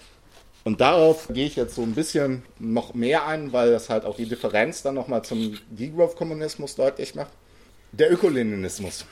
Und 0.64 0.82
darauf 0.82 1.30
gehe 1.30 1.46
ich 1.46 1.56
jetzt 1.56 1.76
so 1.76 1.82
ein 1.82 1.96
bisschen 1.96 2.44
noch 2.60 2.94
mehr 2.94 3.26
ein, 3.28 3.54
weil 3.54 3.72
das 3.72 3.90
halt 3.90 4.06
auch 4.06 4.18
die 4.18 4.28
Differenz 4.28 4.82
dann 4.82 4.96
nochmal 4.96 5.24
zum 5.24 5.58
Degrowth-Kommunismus 5.70 6.76
deutlich 6.76 7.16
macht. 7.16 7.32
Der 7.92 8.12
Ökoleninismus. 8.12 9.06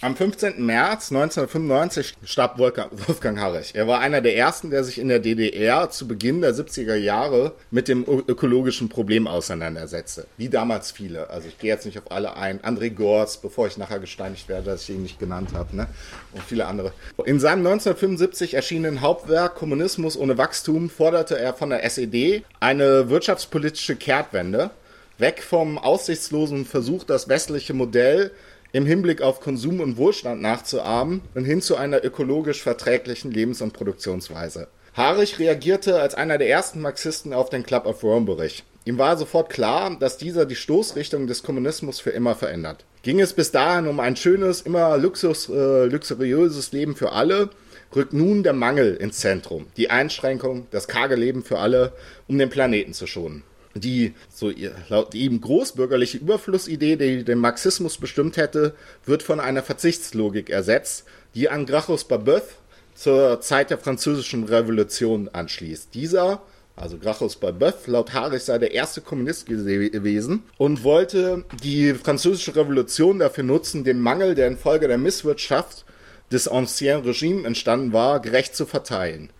Am 0.00 0.16
15. 0.16 0.64
März 0.64 1.12
1995 1.12 2.14
starb 2.24 2.58
Wolfgang 2.58 3.38
Harrich. 3.38 3.74
Er 3.74 3.86
war 3.86 4.00
einer 4.00 4.20
der 4.20 4.36
ersten, 4.36 4.70
der 4.70 4.84
sich 4.84 4.98
in 4.98 5.08
der 5.08 5.18
DDR 5.18 5.88
zu 5.90 6.06
Beginn 6.08 6.40
der 6.40 6.54
70er 6.54 6.94
Jahre 6.94 7.52
mit 7.70 7.88
dem 7.88 8.04
ökologischen 8.04 8.88
Problem 8.88 9.26
auseinandersetzte. 9.26 10.26
Wie 10.36 10.48
damals 10.48 10.90
viele. 10.90 11.30
Also 11.30 11.48
ich 11.48 11.58
gehe 11.58 11.70
jetzt 11.70 11.86
nicht 11.86 11.98
auf 11.98 12.10
alle 12.10 12.36
ein. 12.36 12.60
André 12.60 12.90
Gors, 12.90 13.38
bevor 13.38 13.66
ich 13.66 13.78
nachher 13.78 14.00
gesteinigt 14.00 14.48
werde, 14.48 14.72
dass 14.72 14.82
ich 14.82 14.90
ihn 14.90 15.02
nicht 15.02 15.18
genannt 15.18 15.50
habe. 15.54 15.74
Ne? 15.74 15.86
Und 16.32 16.42
viele 16.42 16.66
andere. 16.66 16.92
In 17.24 17.40
seinem 17.40 17.60
1975 17.66 18.54
erschienenen 18.54 19.00
Hauptwerk 19.00 19.54
Kommunismus 19.54 20.16
ohne 20.16 20.36
Wachstum 20.36 20.90
forderte 20.90 21.38
er 21.38 21.54
von 21.54 21.70
der 21.70 21.84
SED 21.84 22.42
eine 22.60 23.08
wirtschaftspolitische 23.08 23.96
Kehrtwende. 23.96 24.70
Weg 25.16 25.44
vom 25.44 25.78
aussichtslosen 25.78 26.66
Versuch, 26.66 27.04
das 27.04 27.28
westliche 27.28 27.72
Modell 27.72 28.32
im 28.74 28.86
Hinblick 28.86 29.22
auf 29.22 29.40
Konsum 29.40 29.78
und 29.78 29.98
Wohlstand 29.98 30.42
nachzuahmen 30.42 31.20
und 31.36 31.44
hin 31.44 31.62
zu 31.62 31.76
einer 31.76 32.04
ökologisch 32.04 32.60
verträglichen 32.60 33.30
Lebens- 33.30 33.62
und 33.62 33.72
Produktionsweise. 33.72 34.66
Haarig 34.96 35.38
reagierte 35.38 36.00
als 36.00 36.16
einer 36.16 36.38
der 36.38 36.48
ersten 36.48 36.80
Marxisten 36.80 37.32
auf 37.32 37.50
den 37.50 37.62
Club 37.62 37.86
of 37.86 38.02
Rome-Bericht. 38.02 38.64
Ihm 38.84 38.98
war 38.98 39.16
sofort 39.16 39.48
klar, 39.48 39.96
dass 40.00 40.18
dieser 40.18 40.44
die 40.44 40.56
Stoßrichtung 40.56 41.28
des 41.28 41.44
Kommunismus 41.44 42.00
für 42.00 42.10
immer 42.10 42.34
verändert. 42.34 42.84
Ging 43.04 43.20
es 43.20 43.32
bis 43.32 43.52
dahin 43.52 43.86
um 43.86 44.00
ein 44.00 44.16
schönes, 44.16 44.62
immer 44.62 44.98
Luxus, 44.98 45.48
äh, 45.48 45.84
luxuriöses 45.84 46.72
Leben 46.72 46.96
für 46.96 47.12
alle, 47.12 47.50
rückt 47.94 48.12
nun 48.12 48.42
der 48.42 48.54
Mangel 48.54 48.96
ins 48.96 49.18
Zentrum, 49.18 49.66
die 49.76 49.90
Einschränkung, 49.90 50.66
das 50.72 50.88
karge 50.88 51.14
Leben 51.14 51.44
für 51.44 51.60
alle, 51.60 51.92
um 52.26 52.38
den 52.38 52.50
Planeten 52.50 52.92
zu 52.92 53.06
schonen 53.06 53.44
die 53.74 54.14
so 54.28 54.52
laut 54.88 55.14
ihm 55.14 55.40
großbürgerliche 55.40 56.18
Überflussidee, 56.18 56.96
die 56.96 57.24
den 57.24 57.38
Marxismus 57.38 57.98
bestimmt 57.98 58.36
hätte, 58.36 58.74
wird 59.04 59.22
von 59.22 59.40
einer 59.40 59.62
Verzichtslogik 59.62 60.50
ersetzt, 60.50 61.04
die 61.34 61.48
an 61.48 61.66
Gracchus 61.66 62.04
Babeuf 62.04 62.56
zur 62.94 63.40
Zeit 63.40 63.70
der 63.70 63.78
französischen 63.78 64.44
Revolution 64.44 65.28
anschließt. 65.28 65.94
Dieser, 65.94 66.42
also 66.76 66.98
Gracchus 66.98 67.36
Babeuf, 67.36 67.86
laut 67.86 68.12
Harich 68.12 68.44
sei 68.44 68.58
der 68.58 68.72
erste 68.72 69.00
Kommunist 69.00 69.46
gewesen 69.46 70.44
und 70.56 70.84
wollte 70.84 71.44
die 71.62 71.94
französische 71.94 72.54
Revolution 72.54 73.18
dafür 73.18 73.44
nutzen, 73.44 73.84
den 73.84 73.98
Mangel, 73.98 74.34
der 74.34 74.46
infolge 74.46 74.86
der 74.86 74.98
Misswirtschaft 74.98 75.84
des 76.30 76.48
Ancien 76.48 77.00
Regime 77.00 77.46
entstanden 77.46 77.92
war, 77.92 78.20
gerecht 78.20 78.56
zu 78.56 78.66
verteilen. 78.66 79.30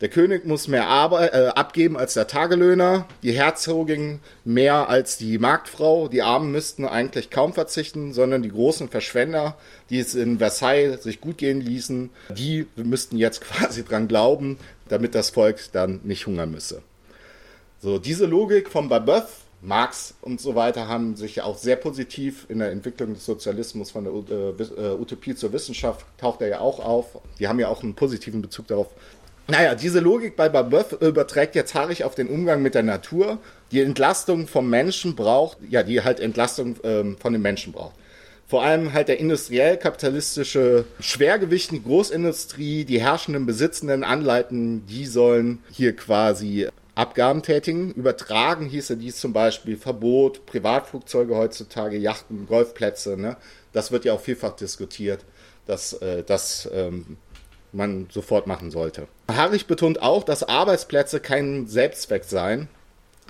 Der 0.00 0.08
König 0.08 0.46
muss 0.46 0.66
mehr 0.66 0.86
Arbeit, 0.86 1.34
äh, 1.34 1.48
abgeben 1.48 1.98
als 1.98 2.14
der 2.14 2.26
Tagelöhner, 2.26 3.06
die 3.22 3.32
Herzogin 3.32 4.20
mehr 4.44 4.88
als 4.88 5.18
die 5.18 5.36
Marktfrau, 5.36 6.08
die 6.08 6.22
Armen 6.22 6.52
müssten 6.52 6.86
eigentlich 6.86 7.28
kaum 7.28 7.52
verzichten, 7.52 8.14
sondern 8.14 8.42
die 8.42 8.50
großen 8.50 8.88
Verschwender, 8.88 9.58
die 9.90 9.98
es 9.98 10.14
in 10.14 10.38
Versailles 10.38 11.02
sich 11.02 11.20
gut 11.20 11.36
gehen 11.36 11.60
ließen, 11.60 12.08
die 12.30 12.66
müssten 12.76 13.18
jetzt 13.18 13.40
quasi 13.42 13.84
dran 13.84 14.08
glauben, 14.08 14.58
damit 14.88 15.14
das 15.14 15.30
Volk 15.30 15.60
dann 15.72 16.00
nicht 16.02 16.26
hungern 16.26 16.50
müsse. 16.50 16.80
So, 17.82 17.98
diese 17.98 18.24
Logik 18.24 18.70
von 18.70 18.88
Babeuf, 18.88 19.40
Marx 19.62 20.14
und 20.22 20.40
so 20.40 20.54
weiter 20.54 20.88
haben 20.88 21.16
sich 21.16 21.36
ja 21.36 21.44
auch 21.44 21.58
sehr 21.58 21.76
positiv 21.76 22.46
in 22.48 22.60
der 22.60 22.70
Entwicklung 22.70 23.12
des 23.12 23.26
Sozialismus 23.26 23.90
von 23.90 24.04
der 24.04 24.12
äh, 24.12 24.92
äh, 24.92 24.98
Utopie 24.98 25.34
zur 25.34 25.52
Wissenschaft 25.52 26.06
taucht 26.16 26.40
er 26.40 26.48
ja 26.48 26.60
auch 26.60 26.80
auf. 26.80 27.18
Die 27.38 27.46
haben 27.46 27.60
ja 27.60 27.68
auch 27.68 27.82
einen 27.82 27.94
positiven 27.94 28.40
Bezug 28.40 28.68
darauf, 28.68 28.88
naja, 29.50 29.74
diese 29.74 30.00
Logik 30.00 30.36
bei 30.36 30.48
Babeuf 30.48 30.92
überträgt 31.00 31.54
jetzt 31.54 31.74
Harich 31.74 32.04
auf 32.04 32.14
den 32.14 32.28
Umgang 32.28 32.62
mit 32.62 32.74
der 32.74 32.82
Natur, 32.82 33.38
die 33.72 33.80
Entlastung 33.80 34.46
vom 34.46 34.68
Menschen 34.68 35.14
braucht, 35.14 35.58
ja, 35.68 35.82
die 35.82 36.02
halt 36.02 36.20
Entlastung 36.20 36.76
ähm, 36.82 37.16
von 37.18 37.32
den 37.32 37.42
Menschen 37.42 37.72
braucht. 37.72 37.94
Vor 38.46 38.64
allem 38.64 38.92
halt 38.92 39.06
der 39.06 39.20
industriell-kapitalistische 39.20 40.84
Schwergewicht, 40.98 41.70
die 41.70 41.82
Großindustrie, 41.82 42.84
die 42.84 43.00
herrschenden 43.00 43.46
Besitzenden 43.46 44.02
anleiten, 44.02 44.84
die 44.86 45.06
sollen 45.06 45.60
hier 45.70 45.94
quasi 45.94 46.66
Abgaben 46.96 47.42
tätigen. 47.42 47.92
Übertragen 47.92 48.66
hieße 48.66 48.96
dies 48.96 49.18
zum 49.18 49.32
Beispiel 49.32 49.76
Verbot, 49.76 50.46
Privatflugzeuge 50.46 51.36
heutzutage, 51.36 51.96
Yachten, 51.96 52.46
Golfplätze. 52.46 53.16
Ne? 53.16 53.36
Das 53.72 53.92
wird 53.92 54.04
ja 54.04 54.14
auch 54.14 54.20
vielfach 54.20 54.56
diskutiert, 54.56 55.24
dass 55.66 55.92
äh, 55.94 56.24
das 56.24 56.68
ähm, 56.74 57.18
man 57.72 58.08
sofort 58.10 58.46
machen 58.46 58.70
sollte. 58.70 59.06
Harich 59.30 59.66
betont 59.66 60.02
auch, 60.02 60.24
dass 60.24 60.42
Arbeitsplätze 60.42 61.20
kein 61.20 61.66
Selbstzweck 61.66 62.24
seien, 62.24 62.68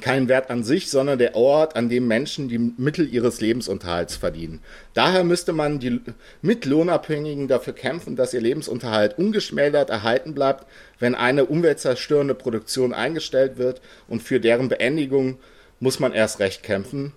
kein 0.01 0.29
Wert 0.29 0.51
an 0.51 0.65
sich, 0.65 0.91
sondern 0.91 1.19
der 1.19 1.37
Ort, 1.37 1.77
an 1.77 1.89
dem 1.89 2.07
Menschen 2.07 2.49
die 2.49 2.59
Mittel 2.59 3.13
ihres 3.13 3.41
Lebensunterhalts 3.41 4.17
verdienen. 4.17 4.61
Daher 4.95 5.25
müsste 5.25 5.53
man 5.53 5.79
die 5.79 6.01
Mitlohnabhängigen 6.43 7.49
dafür 7.49 7.75
kämpfen, 7.75 8.17
dass 8.17 8.35
ihr 8.35 8.41
Lebensunterhalt 8.41 9.19
ungeschmälert 9.19 9.91
erhalten 9.91 10.35
bleibt, 10.35 10.67
wenn 10.99 11.15
eine 11.15 11.45
umweltzerstörende 11.45 12.35
Produktion 12.35 12.95
eingestellt 12.95 13.59
wird 13.59 13.81
und 14.09 14.23
für 14.23 14.41
deren 14.41 14.69
Beendigung 14.69 15.39
muss 15.81 16.01
man 16.01 16.13
erst 16.13 16.41
recht 16.41 16.63
kämpfen. 16.63 17.13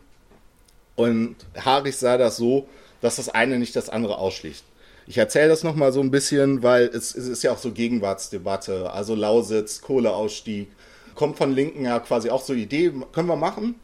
Und 0.96 1.36
Harich 1.58 1.98
sah 1.98 2.18
das 2.18 2.38
so, 2.38 2.68
dass 3.02 3.16
das 3.18 3.30
eine 3.30 3.60
nicht 3.60 3.76
das 3.76 3.90
andere 3.90 4.18
ausschließt. 4.18 4.64
Ich 5.06 5.18
erzähle 5.18 5.50
das 5.50 5.64
nochmal 5.64 5.92
so 5.92 6.00
ein 6.00 6.12
bisschen, 6.12 6.64
weil 6.64 6.86
es, 6.86 7.16
es, 7.16 7.28
ist 7.28 7.44
ja 7.44 7.52
auch 7.52 7.58
so 7.58 7.72
Gegenwartsdebatte. 7.72 8.92
Also 8.92 9.16
Lausitz, 9.16 9.82
Kohleausstieg, 9.82 10.70
kommt 11.16 11.38
von 11.38 11.52
Linken 11.52 11.86
ja 11.86 12.00
quasi 12.00 12.30
auch 12.30 12.42
so 12.42 12.54
Idee, 12.54 12.92
können 13.12 13.28
wir 13.28 13.36
machen? 13.36 13.76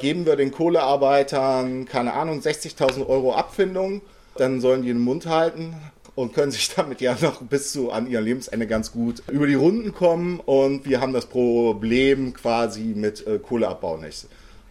Geben 0.00 0.26
wir 0.26 0.36
den 0.36 0.52
Kohlearbeitern, 0.52 1.86
keine 1.86 2.12
Ahnung, 2.12 2.40
60.000 2.40 3.06
Euro 3.08 3.34
Abfindung, 3.34 4.02
dann 4.36 4.60
sollen 4.60 4.82
die 4.82 4.88
den 4.88 5.00
Mund 5.00 5.26
halten 5.26 5.74
und 6.14 6.34
können 6.34 6.52
sich 6.52 6.70
damit 6.76 7.00
ja 7.00 7.16
noch 7.20 7.42
bis 7.42 7.72
zu 7.72 7.90
an 7.90 8.06
ihr 8.06 8.20
Lebensende 8.20 8.66
ganz 8.66 8.92
gut 8.92 9.22
über 9.30 9.46
die 9.46 9.54
Runden 9.54 9.94
kommen 9.94 10.40
und 10.40 10.84
wir 10.84 11.00
haben 11.00 11.12
das 11.12 11.26
Problem 11.26 12.34
quasi 12.34 12.92
mit 12.94 13.26
äh, 13.26 13.38
Kohleabbau 13.38 13.96
nicht. 13.96 14.26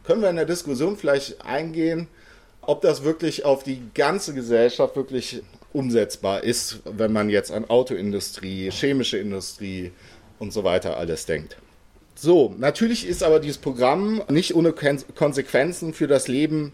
Können 0.05 0.21
wir 0.21 0.29
in 0.29 0.37
der 0.37 0.45
Diskussion 0.45 0.95
vielleicht 0.95 1.45
eingehen, 1.45 2.07
ob 2.61 2.81
das 2.81 3.03
wirklich 3.03 3.45
auf 3.45 3.63
die 3.63 3.81
ganze 3.93 4.33
Gesellschaft 4.33 4.95
wirklich 4.95 5.41
umsetzbar 5.77 6.43
ist, 6.43 6.79
wenn 6.83 7.13
man 7.13 7.29
jetzt 7.29 7.51
an 7.51 7.65
Autoindustrie, 7.69 8.71
chemische 8.71 9.17
Industrie 9.17 9.91
und 10.39 10.51
so 10.51 10.63
weiter 10.63 10.97
alles 10.97 11.25
denkt. 11.25 11.57
So, 12.15 12.55
natürlich 12.57 13.07
ist 13.07 13.23
aber 13.23 13.39
dieses 13.39 13.59
Programm 13.59 14.23
nicht 14.27 14.55
ohne 14.55 14.73
Konsequenzen 14.73 15.93
für 15.93 16.07
das 16.07 16.27
Leben 16.27 16.73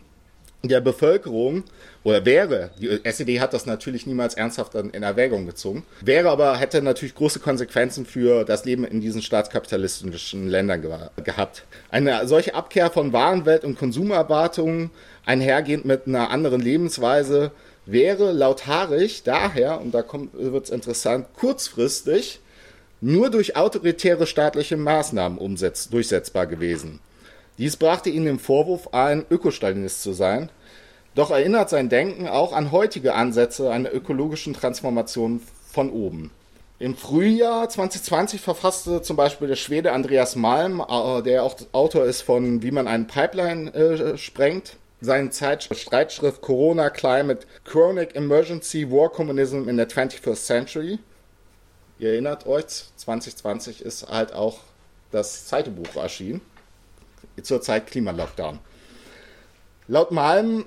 der 0.64 0.80
Bevölkerung 0.80 1.66
oder 2.04 2.26
wäre, 2.26 2.72
die 2.80 3.04
SED 3.04 3.42
hat 3.42 3.54
das 3.54 3.66
natürlich 3.66 4.08
niemals 4.08 4.36
ernsthaft 4.36 4.76
in 4.76 5.04
Erwägung 5.04 5.46
gezogen, 5.46 5.86
wäre 6.00 6.30
aber, 6.30 6.58
hätte 6.58 6.82
natürlich 6.82 7.16
große 7.16 7.40
Konsequenzen 7.40 8.06
für 8.06 8.46
das 8.46 8.64
Leben 8.64 8.86
in 8.86 9.02
diesen 9.02 9.22
staatskapitalistischen 9.22 10.48
Ländern 10.48 10.82
ge 10.82 10.92
gehabt. 11.26 11.66
Eine 11.90 12.26
solche 12.28 12.56
Abkehr 12.56 12.90
von 12.90 13.12
Warenwelt 13.12 13.66
und 13.66 13.78
Konsumerwartungen 13.78 14.92
einhergehend 15.26 15.84
mit 15.84 16.08
einer 16.08 16.30
anderen 16.30 16.62
Lebensweise 16.62 17.52
wäre 17.86 18.32
laut 18.32 18.68
Harich 18.68 19.24
daher, 19.24 19.82
und 19.82 19.94
da 19.94 20.04
wird 20.34 20.66
es 20.66 20.70
interessant, 20.70 21.28
kurzfristig 21.36 22.40
nur 23.02 23.30
durch 23.30 23.58
autoritäre 23.58 24.26
staatliche 24.26 24.78
Maßnahmen 24.78 25.38
umsetz, 25.38 25.90
durchsetzbar 25.90 26.48
gewesen. 26.48 27.00
Dies 27.58 27.76
brachte 27.76 28.10
ihn 28.10 28.26
den 28.26 28.40
Vorwurf 28.40 28.94
ein, 28.94 29.26
Ökostalinist 29.30 30.02
zu 30.02 30.14
sein. 30.14 30.50
Doch 31.14 31.30
erinnert 31.30 31.70
sein 31.70 31.90
Denken 31.90 32.28
auch 32.28 32.54
an 32.54 32.72
heutige 32.72 33.14
Ansätze 33.14 33.70
einer 33.70 33.94
ökologischen 33.94 34.54
Transformation 34.54 35.42
von 35.72 35.92
oben. 35.92 36.32
Im 36.80 36.96
Frühjahr 36.96 37.70
2020 37.70 38.42
verfasste 38.42 39.02
zum 39.02 39.16
Beispiel 39.16 39.48
der 39.48 39.56
Schwede 39.56 39.92
Andreas 39.92 40.36
Malm, 40.36 40.82
äh, 40.82 41.22
der 41.22 41.44
auch 41.44 41.56
Autor 41.72 42.06
ist 42.06 42.22
von 42.22 42.64
Wie 42.64 42.72
man 42.72 42.88
einen 42.88 43.08
Pipeline 43.08 43.74
äh, 43.74 44.18
sprengt, 44.18 44.78
seine 45.04 45.32
Streitschrift 45.32 46.42
Corona 46.42 46.90
Climate 46.90 47.46
Chronic 47.66 48.16
Emergency 48.16 48.90
War 48.90 49.12
Communism 49.12 49.68
in 49.68 49.78
the 49.78 49.84
21st 49.84 50.36
Century. 50.36 51.00
Ihr 52.00 52.12
erinnert 52.12 52.48
euch, 52.48 52.86
2020 52.96 53.82
ist 53.82 54.08
halt 54.08 54.34
auch 54.34 54.62
das 55.12 55.48
zweite 55.48 55.72
Buch 55.72 55.96
erschienen. 55.96 56.42
Zur 57.42 57.62
Zeit 57.62 57.88
Klimalockdown. 57.88 58.60
Laut 59.88 60.12
Malm 60.12 60.66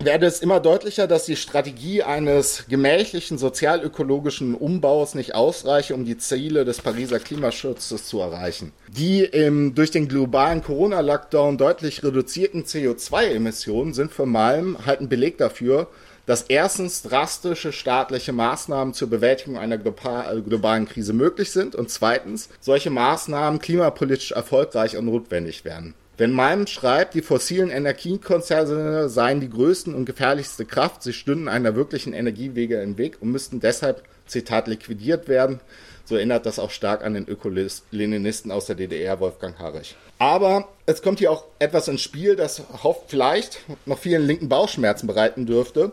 werde 0.00 0.26
es 0.26 0.40
immer 0.40 0.60
deutlicher, 0.60 1.06
dass 1.06 1.24
die 1.24 1.36
Strategie 1.36 2.02
eines 2.02 2.64
gemächlichen 2.68 3.38
sozialökologischen 3.38 4.54
Umbaus 4.54 5.14
nicht 5.14 5.34
ausreiche, 5.34 5.94
um 5.94 6.04
die 6.04 6.18
Ziele 6.18 6.64
des 6.64 6.80
Pariser 6.80 7.18
Klimaschutzes 7.18 8.06
zu 8.06 8.20
erreichen. 8.20 8.72
Die 8.88 9.24
im, 9.24 9.74
durch 9.74 9.90
den 9.90 10.08
globalen 10.08 10.62
Corona-Lockdown 10.62 11.58
deutlich 11.58 12.02
reduzierten 12.02 12.64
CO2-Emissionen 12.64 13.94
sind 13.94 14.12
für 14.12 14.26
Malm 14.26 14.78
halt 14.84 15.00
ein 15.00 15.08
Beleg 15.08 15.38
dafür, 15.38 15.88
dass 16.26 16.42
erstens 16.42 17.02
drastische 17.02 17.72
staatliche 17.72 18.32
Maßnahmen 18.32 18.94
zur 18.94 19.08
Bewältigung 19.08 19.56
einer 19.58 19.78
globalen 19.78 20.88
Krise 20.88 21.12
möglich 21.12 21.52
sind 21.52 21.74
und 21.74 21.88
zweitens 21.88 22.48
solche 22.60 22.90
Maßnahmen 22.90 23.60
klimapolitisch 23.60 24.32
erfolgreich 24.32 24.96
und 24.96 25.06
notwendig 25.06 25.64
werden. 25.64 25.94
Wenn 26.18 26.32
Malm 26.32 26.66
schreibt, 26.66 27.12
die 27.14 27.20
fossilen 27.20 27.70
Energiekonzerne 27.70 29.10
seien 29.10 29.40
die 29.40 29.50
größten 29.50 29.94
und 29.94 30.06
gefährlichste 30.06 30.64
Kraft, 30.64 31.02
sie 31.02 31.12
stünden 31.12 31.46
einer 31.46 31.76
wirklichen 31.76 32.14
Energiewege 32.14 32.80
im 32.80 32.96
Weg 32.96 33.18
und 33.20 33.32
müssten 33.32 33.60
deshalb, 33.60 34.02
Zitat, 34.26 34.66
liquidiert 34.66 35.28
werden, 35.28 35.60
so 36.06 36.16
erinnert 36.16 36.46
das 36.46 36.58
auch 36.58 36.70
stark 36.70 37.04
an 37.04 37.12
den 37.12 37.28
Ökoleninisten 37.28 38.50
aus 38.50 38.64
der 38.64 38.76
DDR, 38.76 39.20
Wolfgang 39.20 39.58
Harrich. 39.58 39.94
Aber 40.18 40.68
es 40.86 41.02
kommt 41.02 41.18
hier 41.18 41.30
auch 41.30 41.44
etwas 41.58 41.88
ins 41.88 42.00
Spiel, 42.00 42.34
das 42.34 42.62
hofft 42.82 43.04
vielleicht 43.08 43.60
noch 43.84 43.98
vielen 43.98 44.26
linken 44.26 44.48
Bauchschmerzen 44.48 45.06
bereiten 45.06 45.44
dürfte, 45.44 45.92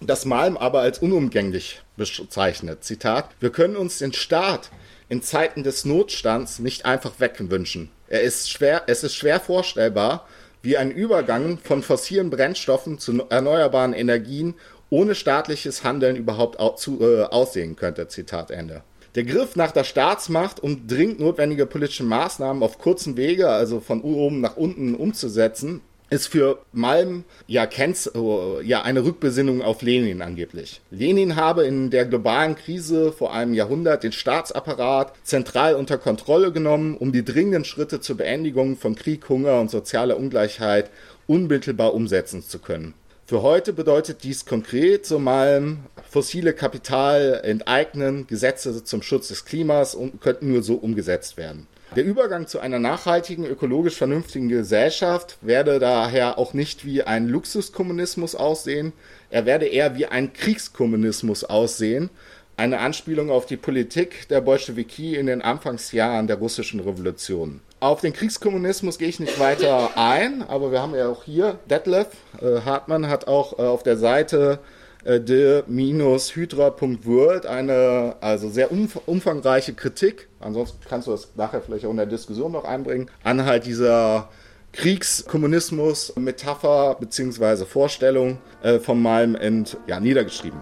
das 0.00 0.24
Malm 0.24 0.56
aber 0.56 0.80
als 0.80 0.98
unumgänglich 0.98 1.82
bezeichnet. 1.96 2.82
Zitat, 2.82 3.28
wir 3.38 3.50
können 3.50 3.76
uns 3.76 3.98
den 3.98 4.12
Staat 4.12 4.70
in 5.12 5.20
Zeiten 5.20 5.62
des 5.62 5.84
Notstands 5.84 6.58
nicht 6.58 6.86
einfach 6.86 7.12
wegwünschen. 7.18 7.90
Er 8.08 8.22
ist 8.22 8.50
schwer, 8.50 8.84
es 8.86 9.04
ist 9.04 9.14
schwer 9.14 9.40
vorstellbar, 9.40 10.26
wie 10.62 10.78
ein 10.78 10.90
Übergang 10.90 11.58
von 11.58 11.82
fossilen 11.82 12.30
Brennstoffen 12.30 12.98
zu 12.98 13.22
erneuerbaren 13.28 13.92
Energien 13.92 14.54
ohne 14.88 15.14
staatliches 15.14 15.84
Handeln 15.84 16.16
überhaupt 16.16 16.56
äh, 16.58 17.24
aussehen 17.24 17.76
könnte. 17.76 18.08
Zitat 18.08 18.50
Ende. 18.50 18.84
Der 19.14 19.24
Griff 19.24 19.54
nach 19.54 19.72
der 19.72 19.84
Staatsmacht, 19.84 20.60
um 20.60 20.86
dringend 20.86 21.20
notwendige 21.20 21.66
politische 21.66 22.04
Maßnahmen 22.04 22.62
auf 22.62 22.78
kurzen 22.78 23.18
Wege, 23.18 23.50
also 23.50 23.80
von 23.80 24.00
oben 24.00 24.40
nach 24.40 24.56
unten 24.56 24.94
umzusetzen, 24.94 25.82
ist 26.12 26.26
für 26.26 26.58
Malm 26.72 27.24
ja, 27.46 27.66
Kenz, 27.66 28.10
äh, 28.14 28.62
ja 28.62 28.82
eine 28.82 29.04
Rückbesinnung 29.04 29.62
auf 29.62 29.80
Lenin 29.82 30.20
angeblich. 30.20 30.82
Lenin 30.90 31.36
habe 31.36 31.64
in 31.64 31.90
der 31.90 32.04
globalen 32.04 32.54
Krise 32.54 33.12
vor 33.12 33.32
einem 33.32 33.54
Jahrhundert 33.54 34.02
den 34.02 34.12
Staatsapparat 34.12 35.14
zentral 35.22 35.74
unter 35.74 35.96
Kontrolle 35.96 36.52
genommen, 36.52 36.96
um 36.98 37.12
die 37.12 37.24
dringenden 37.24 37.64
Schritte 37.64 38.00
zur 38.00 38.18
Beendigung 38.18 38.76
von 38.76 38.94
Krieg, 38.94 39.28
Hunger 39.28 39.58
und 39.58 39.70
sozialer 39.70 40.18
Ungleichheit 40.18 40.90
unmittelbar 41.26 41.94
umsetzen 41.94 42.42
zu 42.42 42.58
können. 42.58 42.92
Für 43.24 43.40
heute 43.40 43.72
bedeutet 43.72 44.24
dies 44.24 44.44
konkret, 44.44 45.06
so 45.06 45.18
Malm, 45.18 45.78
fossile 46.10 46.52
Kapital 46.52 47.40
enteignen, 47.42 48.26
Gesetze 48.26 48.84
zum 48.84 49.00
Schutz 49.00 49.28
des 49.28 49.46
Klimas 49.46 49.94
und 49.94 50.20
könnten 50.20 50.52
nur 50.52 50.62
so 50.62 50.74
umgesetzt 50.74 51.38
werden. 51.38 51.66
Der 51.94 52.06
Übergang 52.06 52.46
zu 52.46 52.58
einer 52.58 52.78
nachhaltigen, 52.78 53.44
ökologisch 53.44 53.98
vernünftigen 53.98 54.48
Gesellschaft 54.48 55.36
werde 55.42 55.78
daher 55.78 56.38
auch 56.38 56.54
nicht 56.54 56.86
wie 56.86 57.02
ein 57.02 57.28
Luxuskommunismus 57.28 58.34
aussehen, 58.34 58.94
er 59.28 59.44
werde 59.44 59.66
eher 59.66 59.94
wie 59.94 60.06
ein 60.06 60.32
Kriegskommunismus 60.32 61.44
aussehen, 61.44 62.08
eine 62.56 62.78
Anspielung 62.78 63.30
auf 63.30 63.44
die 63.44 63.58
Politik 63.58 64.26
der 64.30 64.40
Bolschewiki 64.40 65.16
in 65.16 65.26
den 65.26 65.42
Anfangsjahren 65.42 66.28
der 66.28 66.36
russischen 66.36 66.80
Revolution. 66.80 67.60
Auf 67.80 68.00
den 68.00 68.14
Kriegskommunismus 68.14 68.96
gehe 68.96 69.08
ich 69.08 69.20
nicht 69.20 69.38
weiter 69.38 69.90
ein, 69.96 70.42
aber 70.48 70.72
wir 70.72 70.80
haben 70.80 70.94
ja 70.94 71.08
auch 71.08 71.24
hier, 71.24 71.58
Detlef 71.68 72.06
äh, 72.40 72.62
Hartmann 72.64 73.08
hat 73.08 73.28
auch 73.28 73.58
äh, 73.58 73.62
auf 73.62 73.82
der 73.82 73.98
Seite 73.98 74.60
de-hydra.world 75.04 77.46
eine 77.46 78.14
also 78.20 78.48
sehr 78.48 78.70
umf 78.70 79.00
umfangreiche 79.06 79.74
Kritik, 79.74 80.28
ansonsten 80.40 80.78
kannst 80.88 81.08
du 81.08 81.12
das 81.12 81.30
nachher 81.36 81.60
vielleicht 81.60 81.86
auch 81.86 81.90
in 81.90 81.96
der 81.96 82.06
Diskussion 82.06 82.52
noch 82.52 82.64
einbringen, 82.64 83.10
an 83.24 83.44
halt 83.44 83.66
dieser 83.66 84.28
Kriegskommunismus, 84.72 86.14
Metapher 86.16 86.96
bzw. 86.98 87.66
Vorstellung 87.66 88.38
äh, 88.62 88.78
von 88.78 89.02
Malm 89.02 89.34
End 89.34 89.76
ja, 89.86 90.00
niedergeschrieben. 90.00 90.60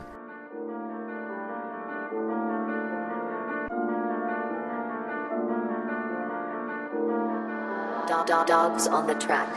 Dogs 8.46 8.88
on 8.88 9.06
the 9.06 9.14
track. 9.14 9.48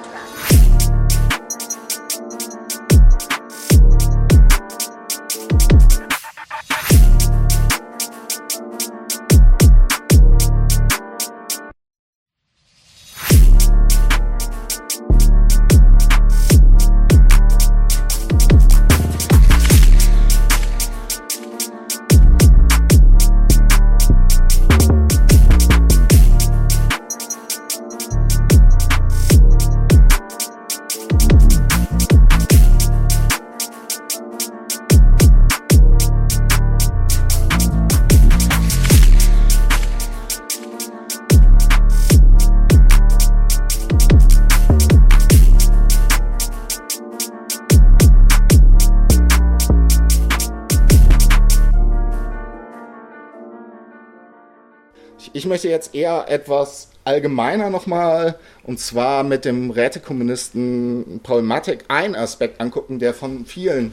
Ich 55.44 55.50
möchte 55.50 55.68
jetzt 55.68 55.94
eher 55.94 56.30
etwas 56.30 56.88
allgemeiner 57.04 57.70
nochmal, 57.70 58.39
und 58.64 58.80
zwar 58.80 59.26
mit 59.26 59.44
dem 59.44 59.72
Rätekommunisten 59.72 61.20
Paul 61.22 61.41
Matek 61.41 61.84
einen 61.89 62.16
Aspekt 62.16 62.62
angucken, 62.62 62.98
der 62.98 63.14
von 63.14 63.46
vielen, 63.46 63.91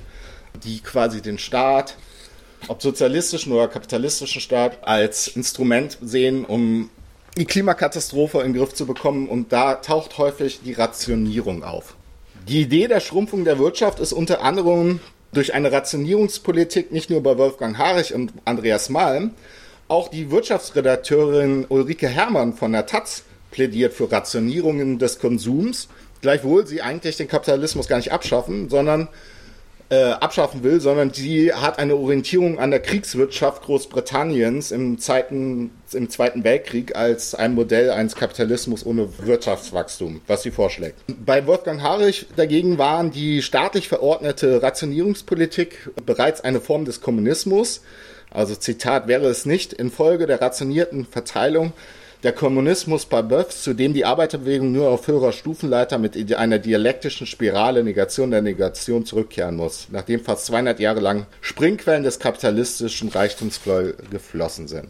die 0.63 0.79
quasi 0.79 1.21
den 1.21 1.39
Staat, 1.39 1.97
ob 2.69 2.81
sozialistischen 2.81 3.53
oder 3.53 3.67
kapitalistischen 3.67 4.41
Staat, 4.41 4.79
als 4.87 5.27
Instrument 5.27 5.99
sehen, 6.01 6.45
um 6.45 6.89
die 7.37 7.47
Klimakatastrophe 7.47 8.43
in 8.43 8.53
den 8.53 8.63
Griff 8.63 8.75
zu 8.75 8.87
bekommen. 8.87 9.29
Und 9.29 9.53
da 9.53 9.75
taucht 9.75 10.19
häufig 10.19 10.61
die 10.65 10.75
Rationierung 10.75 11.65
auf. 11.65 11.97
Die 12.47 12.61
Idee 12.61 12.87
der 12.87 13.01
Schrumpfung 13.01 13.45
der 13.45 13.59
Wirtschaft 13.59 13.99
ist 13.99 14.13
unter 14.13 14.43
anderem 14.43 15.01
durch 15.33 15.53
eine 15.53 15.73
Rationierungspolitik 15.73 16.93
nicht 16.93 17.11
nur 17.11 17.25
bei 17.25 17.37
Wolfgang 17.39 17.77
Harich 17.77 18.15
und 18.15 18.35
Andreas 18.45 18.89
Malm, 18.89 19.33
auch 19.91 20.09
die 20.09 20.31
Wirtschaftsredakteurin 20.31 21.67
Ulrike 21.69 22.09
Herrmann 22.09 22.53
von 22.55 22.73
der 22.73 22.87
Taz 22.87 23.25
plädiert 23.51 23.93
für 23.93 24.11
Rationierungen 24.11 24.99
des 24.99 25.19
Konsums, 25.19 25.89
gleichwohl 26.21 26.67
sie 26.67 26.81
eigentlich 26.81 27.17
den 27.17 27.27
Kapitalismus 27.27 27.89
gar 27.89 27.97
nicht 27.97 28.13
abschaffen, 28.13 28.69
sondern 28.69 29.09
äh, 29.89 30.13
abschaffen 30.13 30.63
will, 30.63 30.81
sondern 30.81 31.13
sie 31.13 31.53
hat 31.53 31.81
eine 31.81 31.97
Orientierung 31.97 32.61
an 32.61 32.71
der 32.71 32.79
Kriegswirtschaft 32.79 33.65
Großbritanniens 33.65 34.71
im, 34.71 35.01
Zeiten, 35.01 35.73
im 35.93 36.09
Zweiten 36.09 36.45
Weltkrieg 36.45 36.95
als 36.95 37.35
ein 37.35 37.57
Modell 37.57 37.91
eines 37.91 38.15
Kapitalismus 38.15 38.87
ohne 38.87 39.09
Wirtschaftswachstum, 39.19 40.21
was 40.29 40.45
sie 40.45 40.53
vorschlägt. 40.53 40.95
Bei 41.27 41.45
Wolfgang 41.49 41.83
Harich 41.83 42.27
dagegen 42.37 42.79
waren 42.79 43.11
die 43.11 43.43
staatlich 43.43 43.89
verordnete 43.89 44.63
Rationierungspolitik 44.63 45.91
bereits 46.07 46.41
eine 46.41 46.61
Form 46.61 46.85
des 46.85 47.01
Kommunismus, 47.01 47.81
also 48.31 48.55
Zitat, 48.55 49.09
wäre 49.09 49.27
es 49.27 49.47
nicht 49.47 49.73
infolge 49.73 50.27
der 50.27 50.41
rationierten 50.41 51.07
Verteilung 51.07 51.73
der 52.23 52.33
Kommunismus 52.33 53.07
par 53.07 53.23
Boeuf, 53.23 53.49
zu 53.49 53.73
dem 53.73 53.95
die 53.95 54.05
Arbeiterbewegung 54.05 54.73
nur 54.73 54.89
auf 54.91 55.07
höherer 55.09 55.33
Stufenleiter 55.33 55.99
mit 55.99 56.35
einer 56.35 56.59
dialektischen 56.59 57.27
Spirale 57.27 57.83
Negation 57.83 58.31
der 58.31 58.43
Negation 58.43 59.07
zurückkehren 59.07 59.57
muss, 59.57 59.89
nachdem 59.91 60.21
fast 60.21 60.47
200 60.47 60.79
Jahre 60.81 61.01
lang 61.01 61.27
Springquellen 61.41 62.03
des 62.03 62.19
kapitalistischen 62.19 63.09
Reichtums 63.09 63.61
geflossen 64.11 64.69
sind. 64.69 64.89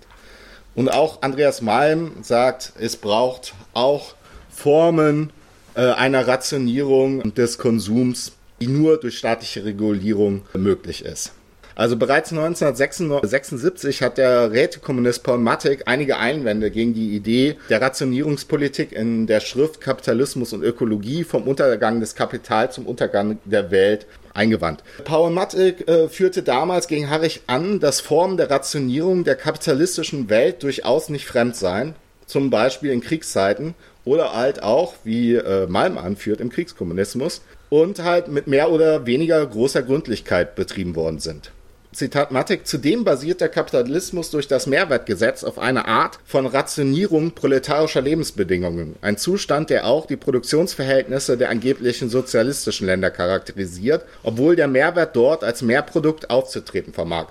Und 0.75 0.93
auch 0.93 1.23
Andreas 1.23 1.63
Malm 1.63 2.13
sagt, 2.23 2.73
es 2.79 2.97
braucht 2.97 3.55
auch 3.75 4.15
Formen 4.51 5.31
äh, 5.75 5.83
einer 5.83 6.27
Rationierung 6.27 7.35
des 7.35 7.59
Konsums, 7.59 8.33
die 8.61 8.67
nur 8.67 8.99
durch 8.99 9.19
staatliche 9.19 9.65
Regulierung 9.65 10.43
möglich 10.53 11.05
ist. 11.05 11.33
Also 11.81 11.97
bereits 11.97 12.31
1976 12.31 14.03
hat 14.03 14.19
der 14.19 14.53
Rätekommunist 14.53 15.23
Paul 15.23 15.39
Mattek 15.39 15.85
einige 15.87 16.19
Einwände 16.19 16.71
gegen 16.71 16.93
die 16.93 17.17
Idee 17.17 17.57
der 17.71 17.81
Rationierungspolitik 17.81 18.93
in 18.93 19.27
der 19.27 19.41
Schrift 19.41 19.81
Kapitalismus 19.81 20.53
und 20.53 20.63
Ökologie 20.63 21.25
vom 21.25 21.49
Untergang 21.49 21.99
des 21.99 22.15
Kapitals 22.15 22.75
zum 22.75 22.85
Untergang 22.85 23.39
der 23.47 23.71
Welt 23.71 24.05
eingewandt. 24.35 24.85
Paul 25.05 25.31
Mattek 25.31 25.89
äh, 25.89 26.11
führte 26.11 26.43
damals 26.43 26.87
gegen 26.87 27.09
Harrich 27.09 27.41
an, 27.47 27.81
dass 27.81 28.03
Formen 28.03 28.37
der 28.37 28.51
Rationierung 28.51 29.25
der 29.25 29.37
kapitalistischen 29.37 30.29
Welt 30.29 30.63
durchaus 30.63 31.09
nicht 31.09 31.25
fremd 31.25 31.57
seien, 31.57 31.95
zum 32.27 32.51
Beispiel 32.51 32.91
in 32.91 33.01
Kriegszeiten 33.01 33.73
oder 34.05 34.35
halt 34.35 34.63
auch, 34.63 34.97
wie 35.05 35.37
äh, 35.37 35.67
Malm 35.67 35.97
anführt, 35.97 36.43
im 36.43 36.51
Kriegskommunismus 36.51 37.41
und 37.71 38.05
halt 38.05 38.29
mit 38.29 38.49
mehr 38.49 38.71
oder 38.71 39.07
weniger 39.07 39.47
großer 39.47 39.81
Gründlichkeit 39.81 40.57
betrieben 40.57 40.95
worden 40.95 41.21
sind. 41.21 41.53
Zitat 41.93 42.31
Mattek, 42.31 42.69
zudem 42.69 43.03
basiert 43.03 43.41
der 43.41 43.49
Kapitalismus 43.49 44.31
durch 44.31 44.47
das 44.47 44.69
Mehrwertgesetz 44.69 45.43
auf 45.43 45.59
einer 45.59 45.89
Art 45.89 46.21
von 46.25 46.47
Rationierung 46.47 47.33
proletarischer 47.33 48.01
Lebensbedingungen. 48.01 48.95
Ein 49.01 49.17
Zustand, 49.17 49.71
der 49.71 49.87
auch 49.87 50.07
die 50.07 50.17
Produktionsverhältnisse 50.17 51.37
der 51.37 51.51
angeblichen 51.51 52.09
sozialistischen 52.09 52.87
Länder 52.87 53.11
charakterisiert, 53.11 54.05
obwohl 54.23 54.55
der 54.55 54.69
Mehrwert 54.69 55.17
dort 55.17 55.43
als 55.43 55.63
Mehrprodukt 55.63 56.31
aufzutreten 56.31 56.93
vermag. 56.93 57.27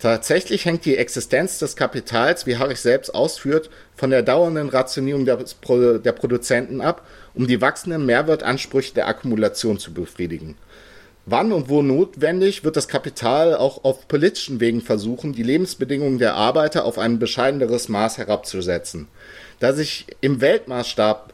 Tatsächlich 0.00 0.64
hängt 0.64 0.84
die 0.84 0.96
Existenz 0.96 1.60
des 1.60 1.76
Kapitals, 1.76 2.44
wie 2.44 2.56
Harrich 2.56 2.80
selbst 2.80 3.14
ausführt, 3.14 3.70
von 3.94 4.10
der 4.10 4.24
dauernden 4.24 4.68
Rationierung 4.68 5.26
der, 5.26 5.38
der 6.00 6.12
Produzenten 6.12 6.80
ab, 6.80 7.06
um 7.34 7.46
die 7.46 7.60
wachsenden 7.60 8.04
Mehrwertansprüche 8.04 8.94
der 8.94 9.06
Akkumulation 9.06 9.78
zu 9.78 9.94
befriedigen. 9.94 10.56
Wann 11.24 11.52
und 11.52 11.68
wo 11.68 11.82
notwendig, 11.82 12.64
wird 12.64 12.76
das 12.76 12.88
Kapital 12.88 13.54
auch 13.54 13.84
auf 13.84 14.08
politischen 14.08 14.58
Wegen 14.58 14.80
versuchen, 14.80 15.32
die 15.32 15.44
Lebensbedingungen 15.44 16.18
der 16.18 16.34
Arbeiter 16.34 16.84
auf 16.84 16.98
ein 16.98 17.20
bescheideneres 17.20 17.88
Maß 17.88 18.18
herabzusetzen. 18.18 19.06
Da 19.60 19.72
sich 19.72 20.06
im 20.20 20.40
Weltmaßstab 20.40 21.32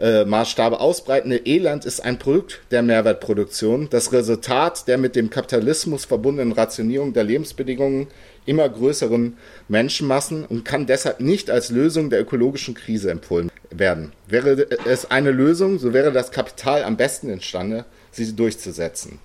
äh, 0.00 0.24
Maßstabe 0.24 0.80
ausbreitende 0.80 1.36
Elend 1.44 1.84
ist 1.84 2.04
ein 2.04 2.18
Produkt 2.18 2.62
der 2.70 2.82
Mehrwertproduktion, 2.82 3.88
das 3.90 4.12
Resultat 4.12 4.88
der 4.88 4.98
mit 4.98 5.14
dem 5.14 5.30
Kapitalismus 5.30 6.04
verbundenen 6.04 6.52
Rationierung 6.52 7.12
der 7.12 7.24
Lebensbedingungen 7.24 8.08
immer 8.44 8.68
größeren 8.68 9.36
Menschenmassen 9.68 10.44
und 10.44 10.64
kann 10.64 10.86
deshalb 10.86 11.20
nicht 11.20 11.50
als 11.50 11.70
Lösung 11.70 12.10
der 12.10 12.20
ökologischen 12.20 12.74
Krise 12.74 13.10
empfohlen 13.10 13.50
werden. 13.70 14.12
Wäre 14.26 14.66
es 14.84 15.10
eine 15.10 15.30
Lösung, 15.30 15.78
so 15.78 15.92
wäre 15.92 16.12
das 16.12 16.32
Kapital 16.32 16.82
am 16.82 16.96
besten 16.96 17.30
imstande, 17.30 17.84
sie 18.22 18.36
durchzusetzen. 18.36 19.18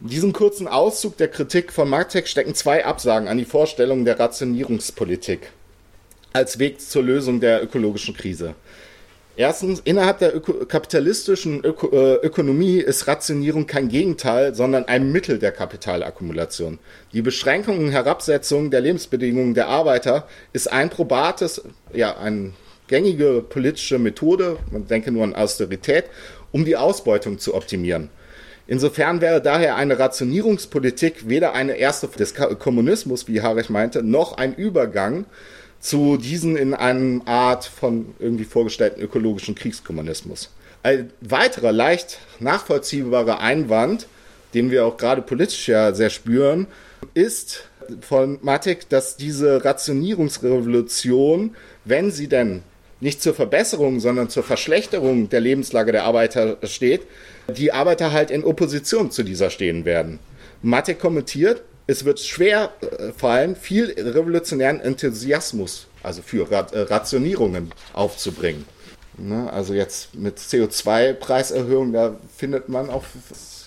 In 0.00 0.08
diesem 0.08 0.32
kurzen 0.32 0.66
Auszug 0.66 1.16
der 1.16 1.28
Kritik 1.28 1.72
von 1.72 1.88
Martek 1.88 2.26
stecken 2.26 2.54
zwei 2.54 2.84
Absagen 2.84 3.28
an 3.28 3.38
die 3.38 3.44
Vorstellung 3.44 4.04
der 4.04 4.18
Rationierungspolitik 4.18 5.52
als 6.32 6.58
Weg 6.58 6.80
zur 6.80 7.04
Lösung 7.04 7.40
der 7.40 7.62
ökologischen 7.62 8.14
Krise. 8.14 8.54
Erstens, 9.36 9.80
innerhalb 9.84 10.18
der 10.18 10.34
Öko 10.36 10.64
kapitalistischen 10.66 11.64
Öko 11.64 11.90
äh, 11.90 12.14
Ökonomie 12.24 12.78
ist 12.78 13.08
Rationierung 13.08 13.66
kein 13.66 13.88
Gegenteil, 13.88 14.54
sondern 14.54 14.84
ein 14.84 15.10
Mittel 15.10 15.40
der 15.40 15.50
Kapitalakkumulation. 15.50 16.78
Die 17.12 17.22
Beschränkung 17.22 17.78
und 17.78 17.90
Herabsetzung 17.90 18.70
der 18.70 18.80
Lebensbedingungen 18.80 19.54
der 19.54 19.66
Arbeiter 19.66 20.28
ist 20.52 20.72
ein 20.72 20.88
probates, 20.88 21.62
ja, 21.92 22.16
eine 22.16 22.52
gängige 22.86 23.42
politische 23.42 23.98
Methode, 23.98 24.58
man 24.70 24.86
denke 24.86 25.10
nur 25.10 25.24
an 25.24 25.34
Austerität, 25.34 26.04
um 26.54 26.64
die 26.64 26.76
Ausbeutung 26.76 27.40
zu 27.40 27.52
optimieren. 27.52 28.10
Insofern 28.68 29.20
wäre 29.20 29.42
daher 29.42 29.74
eine 29.74 29.98
Rationierungspolitik 29.98 31.28
weder 31.28 31.52
eine 31.52 31.74
erste 31.74 32.06
des 32.06 32.32
Kommunismus, 32.34 33.26
wie 33.26 33.42
Harich 33.42 33.70
meinte, 33.70 34.04
noch 34.04 34.38
ein 34.38 34.54
Übergang 34.54 35.26
zu 35.80 36.16
diesen 36.16 36.56
in 36.56 36.72
einem 36.72 37.22
Art 37.26 37.64
von 37.64 38.14
irgendwie 38.20 38.44
vorgestellten 38.44 39.02
ökologischen 39.02 39.56
Kriegskommunismus. 39.56 40.50
Ein 40.84 41.10
weiterer 41.20 41.72
leicht 41.72 42.20
nachvollziehbarer 42.38 43.40
Einwand, 43.40 44.06
den 44.54 44.70
wir 44.70 44.86
auch 44.86 44.96
gerade 44.96 45.22
politisch 45.22 45.68
ja 45.68 45.92
sehr 45.92 46.08
spüren, 46.08 46.68
ist 47.14 47.68
von 48.00 48.38
Matik, 48.42 48.88
dass 48.88 49.16
diese 49.16 49.64
Rationierungsrevolution, 49.64 51.56
wenn 51.84 52.12
sie 52.12 52.28
denn 52.28 52.62
nicht 53.00 53.22
zur 53.22 53.34
Verbesserung, 53.34 54.00
sondern 54.00 54.30
zur 54.30 54.42
Verschlechterung 54.42 55.28
der 55.28 55.40
Lebenslage 55.40 55.92
der 55.92 56.04
Arbeiter 56.04 56.58
steht, 56.62 57.02
die 57.48 57.72
Arbeiter 57.72 58.12
halt 58.12 58.30
in 58.30 58.44
Opposition 58.44 59.10
zu 59.10 59.22
dieser 59.22 59.50
stehen 59.50 59.84
werden. 59.84 60.18
Matte 60.62 60.94
kommentiert, 60.94 61.62
es 61.86 62.04
wird 62.04 62.20
schwer 62.20 62.70
äh, 62.80 63.12
fallen, 63.12 63.56
viel 63.56 63.90
revolutionären 63.98 64.80
Enthusiasmus, 64.80 65.86
also 66.02 66.22
für 66.22 66.50
äh, 66.50 66.80
Rationierungen 66.80 67.72
aufzubringen. 67.92 68.64
Ne, 69.16 69.52
also 69.52 69.74
jetzt 69.74 70.14
mit 70.14 70.38
CO2-Preiserhöhung, 70.38 71.92
da 71.92 72.16
findet 72.36 72.68
man 72.68 72.90
auch 72.90 73.04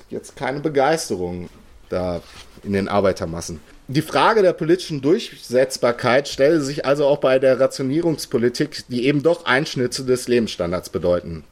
jetzt 0.09 0.35
keine 0.35 0.59
Begeisterung 0.59 1.49
da 1.89 2.21
in 2.63 2.73
den 2.73 2.87
Arbeitermassen. 2.87 3.61
Die 3.89 4.01
Frage 4.01 4.41
der 4.41 4.51
politischen 4.51 5.01
Durchsetzbarkeit 5.01 6.27
stelle 6.27 6.59
sich 6.59 6.85
also 6.85 7.05
auch 7.05 7.19
bei 7.19 7.39
der 7.39 7.57
Rationierungspolitik, 7.57 8.83
die 8.89 9.05
eben 9.05 9.23
doch 9.23 9.45
Einschnitte 9.45 10.03
des 10.03 10.27
Lebensstandards 10.27 10.89
bedeuten. 10.89 11.45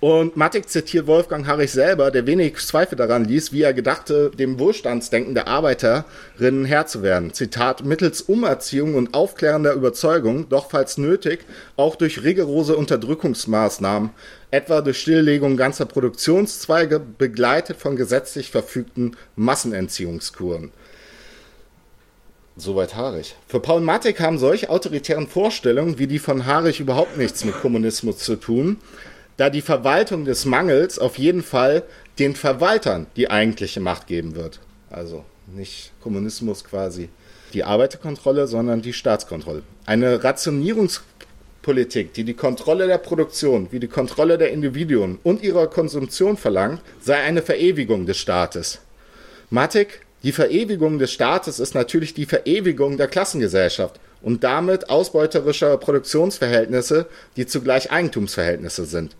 Und 0.00 0.36
Mattig 0.36 0.68
zitiert 0.68 1.06
Wolfgang 1.06 1.46
Harrich 1.46 1.70
selber, 1.70 2.10
der 2.10 2.26
wenig 2.26 2.56
Zweifel 2.56 2.96
daran 2.96 3.24
ließ, 3.24 3.52
wie 3.52 3.62
er 3.62 3.72
gedachte, 3.72 4.32
dem 4.36 4.58
Wohlstandsdenken 4.58 5.34
der 5.34 5.46
Arbeiterinnen 5.46 6.64
Herr 6.64 6.86
zu 6.86 7.04
werden. 7.04 7.32
Zitat, 7.32 7.84
mittels 7.84 8.20
Umerziehung 8.20 8.96
und 8.96 9.14
aufklärender 9.14 9.72
Überzeugung, 9.72 10.48
doch 10.48 10.70
falls 10.70 10.98
nötig, 10.98 11.46
auch 11.76 11.94
durch 11.94 12.24
rigorose 12.24 12.76
Unterdrückungsmaßnahmen, 12.76 14.10
etwa 14.50 14.80
durch 14.80 15.00
Stilllegung 15.00 15.56
ganzer 15.56 15.86
Produktionszweige, 15.86 16.98
begleitet 16.98 17.76
von 17.76 17.94
gesetzlich 17.94 18.50
verfügten 18.50 19.16
Massenentziehungskuren. 19.36 20.72
Soweit 22.58 22.94
Harich. 22.94 23.34
Für 23.46 23.60
Paul 23.60 23.82
Mattek 23.82 24.18
haben 24.18 24.38
solche 24.38 24.70
autoritären 24.70 25.26
Vorstellungen 25.26 25.98
wie 25.98 26.06
die 26.06 26.18
von 26.18 26.46
Harich 26.46 26.80
überhaupt 26.80 27.18
nichts 27.18 27.44
mit 27.44 27.60
Kommunismus 27.60 28.16
zu 28.16 28.36
tun, 28.36 28.78
da 29.36 29.50
die 29.50 29.60
Verwaltung 29.60 30.24
des 30.24 30.46
Mangels 30.46 30.98
auf 30.98 31.18
jeden 31.18 31.42
Fall 31.42 31.82
den 32.18 32.34
Verwaltern 32.34 33.08
die 33.16 33.30
eigentliche 33.30 33.80
Macht 33.80 34.06
geben 34.06 34.36
wird. 34.36 34.60
Also 34.88 35.26
nicht 35.54 35.92
Kommunismus 36.00 36.64
quasi 36.64 37.10
die 37.52 37.62
Arbeiterkontrolle, 37.62 38.46
sondern 38.46 38.80
die 38.80 38.94
Staatskontrolle. 38.94 39.62
Eine 39.84 40.24
Rationierungspolitik, 40.24 42.14
die 42.14 42.24
die 42.24 42.34
Kontrolle 42.34 42.86
der 42.86 42.96
Produktion 42.98 43.68
wie 43.70 43.80
die 43.80 43.88
Kontrolle 43.88 44.38
der 44.38 44.50
Individuen 44.50 45.18
und 45.22 45.42
ihrer 45.42 45.66
Konsumtion 45.66 46.38
verlangt, 46.38 46.80
sei 47.02 47.16
eine 47.16 47.42
Verewigung 47.42 48.06
des 48.06 48.16
Staates. 48.16 48.80
Matik 49.50 50.05
die 50.26 50.32
Verewigung 50.32 50.98
des 50.98 51.12
Staates 51.12 51.60
ist 51.60 51.76
natürlich 51.76 52.12
die 52.12 52.26
Verewigung 52.26 52.96
der 52.96 53.06
Klassengesellschaft 53.06 54.00
und 54.20 54.42
damit 54.42 54.90
ausbeuterischer 54.90 55.76
Produktionsverhältnisse, 55.76 57.06
die 57.36 57.46
zugleich 57.46 57.92
Eigentumsverhältnisse 57.92 58.86
sind. 58.86 59.14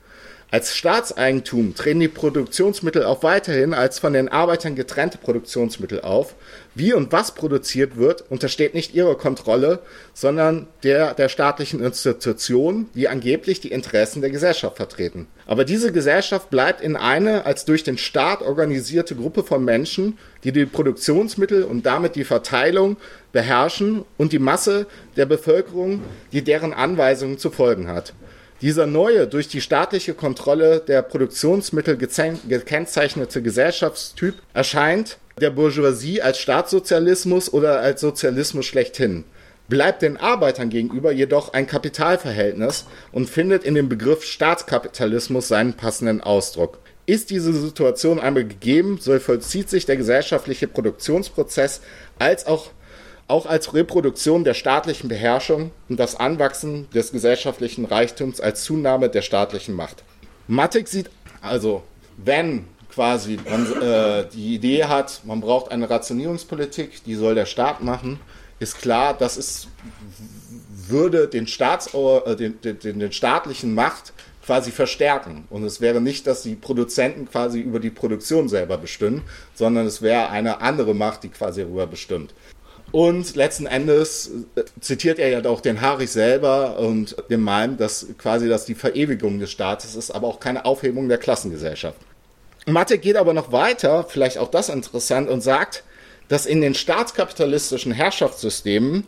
Als 0.50 0.74
Staatseigentum 0.74 1.76
treten 1.76 2.00
die 2.00 2.08
Produktionsmittel 2.08 3.04
auch 3.04 3.22
weiterhin 3.22 3.72
als 3.72 4.00
von 4.00 4.14
den 4.14 4.28
Arbeitern 4.28 4.74
getrennte 4.74 5.18
Produktionsmittel 5.18 6.00
auf. 6.00 6.34
Wie 6.78 6.92
und 6.92 7.10
was 7.10 7.32
produziert 7.32 7.96
wird, 7.96 8.30
untersteht 8.30 8.74
nicht 8.74 8.94
ihrer 8.94 9.16
Kontrolle, 9.16 9.78
sondern 10.12 10.66
der 10.82 11.14
der 11.14 11.30
staatlichen 11.30 11.82
Institutionen, 11.82 12.90
die 12.94 13.08
angeblich 13.08 13.60
die 13.60 13.72
Interessen 13.72 14.20
der 14.20 14.28
Gesellschaft 14.28 14.76
vertreten. 14.76 15.26
Aber 15.46 15.64
diese 15.64 15.90
Gesellschaft 15.90 16.50
bleibt 16.50 16.82
in 16.82 16.94
eine 16.94 17.46
als 17.46 17.64
durch 17.64 17.82
den 17.82 17.96
Staat 17.96 18.42
organisierte 18.42 19.16
Gruppe 19.16 19.42
von 19.42 19.64
Menschen, 19.64 20.18
die 20.44 20.52
die 20.52 20.66
Produktionsmittel 20.66 21.62
und 21.62 21.86
damit 21.86 22.14
die 22.14 22.24
Verteilung 22.24 22.98
beherrschen 23.32 24.04
und 24.18 24.32
die 24.32 24.38
Masse 24.38 24.86
der 25.16 25.24
Bevölkerung, 25.24 26.02
die 26.32 26.42
deren 26.42 26.74
Anweisungen 26.74 27.38
zu 27.38 27.50
folgen 27.50 27.88
hat. 27.88 28.12
Dieser 28.60 28.86
neue, 28.86 29.26
durch 29.26 29.48
die 29.48 29.62
staatliche 29.62 30.12
Kontrolle 30.12 30.80
der 30.80 31.00
Produktionsmittel 31.00 31.96
gekennzeichnete 31.96 33.40
Gesellschaftstyp 33.40 34.34
erscheint 34.52 35.16
der 35.38 35.50
Bourgeoisie 35.50 36.22
als 36.22 36.38
Staatssozialismus 36.38 37.52
oder 37.52 37.80
als 37.80 38.00
Sozialismus 38.00 38.64
schlechthin. 38.64 39.24
bleibt 39.68 40.00
den 40.00 40.16
Arbeitern 40.16 40.70
gegenüber 40.70 41.12
jedoch 41.12 41.52
ein 41.52 41.66
Kapitalverhältnis 41.66 42.86
und 43.12 43.28
findet 43.28 43.62
in 43.64 43.74
dem 43.74 43.90
Begriff 43.90 44.24
Staatskapitalismus 44.24 45.48
seinen 45.48 45.74
passenden 45.74 46.22
Ausdruck. 46.22 46.78
Ist 47.04 47.28
diese 47.28 47.52
Situation 47.52 48.18
einmal 48.18 48.46
gegeben, 48.46 48.96
so 48.98 49.18
vollzieht 49.18 49.68
sich 49.68 49.84
der 49.84 49.98
gesellschaftliche 49.98 50.68
Produktionsprozess 50.68 51.82
als 52.18 52.46
auch, 52.46 52.70
auch 53.28 53.44
als 53.44 53.74
Reproduktion 53.74 54.42
der 54.44 54.54
staatlichen 54.54 55.08
Beherrschung 55.08 55.70
und 55.90 56.00
das 56.00 56.16
Anwachsen 56.16 56.88
des 56.94 57.12
gesellschaftlichen 57.12 57.84
Reichtums 57.84 58.40
als 58.40 58.64
Zunahme 58.64 59.10
der 59.10 59.22
staatlichen 59.22 59.74
Macht. 59.74 60.02
Mattek 60.48 60.88
sieht 60.88 61.10
also, 61.42 61.82
wenn 62.16 62.64
quasi 62.96 63.38
man 63.48 63.82
äh, 63.82 64.24
die 64.32 64.54
Idee 64.54 64.84
hat, 64.84 65.20
man 65.24 65.42
braucht 65.42 65.70
eine 65.70 65.88
Rationierungspolitik, 65.88 67.04
die 67.04 67.14
soll 67.14 67.34
der 67.34 67.44
Staat 67.44 67.82
machen, 67.84 68.18
ist 68.58 68.80
klar, 68.80 69.12
das 69.12 69.36
ist, 69.36 69.68
würde 70.88 71.28
den, 71.28 71.46
Staats, 71.46 71.92
äh, 71.92 72.36
den, 72.36 72.58
den, 72.62 72.98
den 72.98 73.12
staatlichen 73.12 73.74
Macht 73.74 74.14
quasi 74.46 74.70
verstärken. 74.70 75.44
Und 75.50 75.64
es 75.64 75.82
wäre 75.82 76.00
nicht, 76.00 76.26
dass 76.26 76.42
die 76.42 76.54
Produzenten 76.54 77.28
quasi 77.28 77.60
über 77.60 77.80
die 77.80 77.90
Produktion 77.90 78.48
selber 78.48 78.78
bestimmen, 78.78 79.22
sondern 79.54 79.84
es 79.84 80.00
wäre 80.00 80.30
eine 80.30 80.62
andere 80.62 80.94
Macht, 80.94 81.22
die 81.24 81.28
quasi 81.28 81.60
darüber 81.60 81.86
bestimmt. 81.86 82.32
Und 82.92 83.36
letzten 83.36 83.66
Endes 83.66 84.30
äh, 84.54 84.62
zitiert 84.80 85.18
er 85.18 85.28
ja 85.28 85.44
auch 85.44 85.60
den 85.60 85.82
Harich 85.82 86.12
selber 86.12 86.78
und 86.78 87.14
den 87.28 87.42
Malm, 87.42 87.76
dass 87.76 88.06
quasi 88.16 88.48
das 88.48 88.64
die 88.64 88.74
Verewigung 88.74 89.38
des 89.38 89.50
Staates 89.50 89.96
ist, 89.96 90.12
aber 90.12 90.28
auch 90.28 90.40
keine 90.40 90.64
Aufhebung 90.64 91.10
der 91.10 91.18
Klassengesellschaft. 91.18 91.98
Mathe 92.66 92.98
geht 92.98 93.16
aber 93.16 93.32
noch 93.32 93.52
weiter, 93.52 94.04
vielleicht 94.08 94.38
auch 94.38 94.50
das 94.50 94.68
interessant, 94.68 95.30
und 95.30 95.40
sagt, 95.40 95.84
dass 96.28 96.46
in 96.46 96.60
den 96.60 96.74
staatskapitalistischen 96.74 97.92
Herrschaftssystemen 97.92 99.06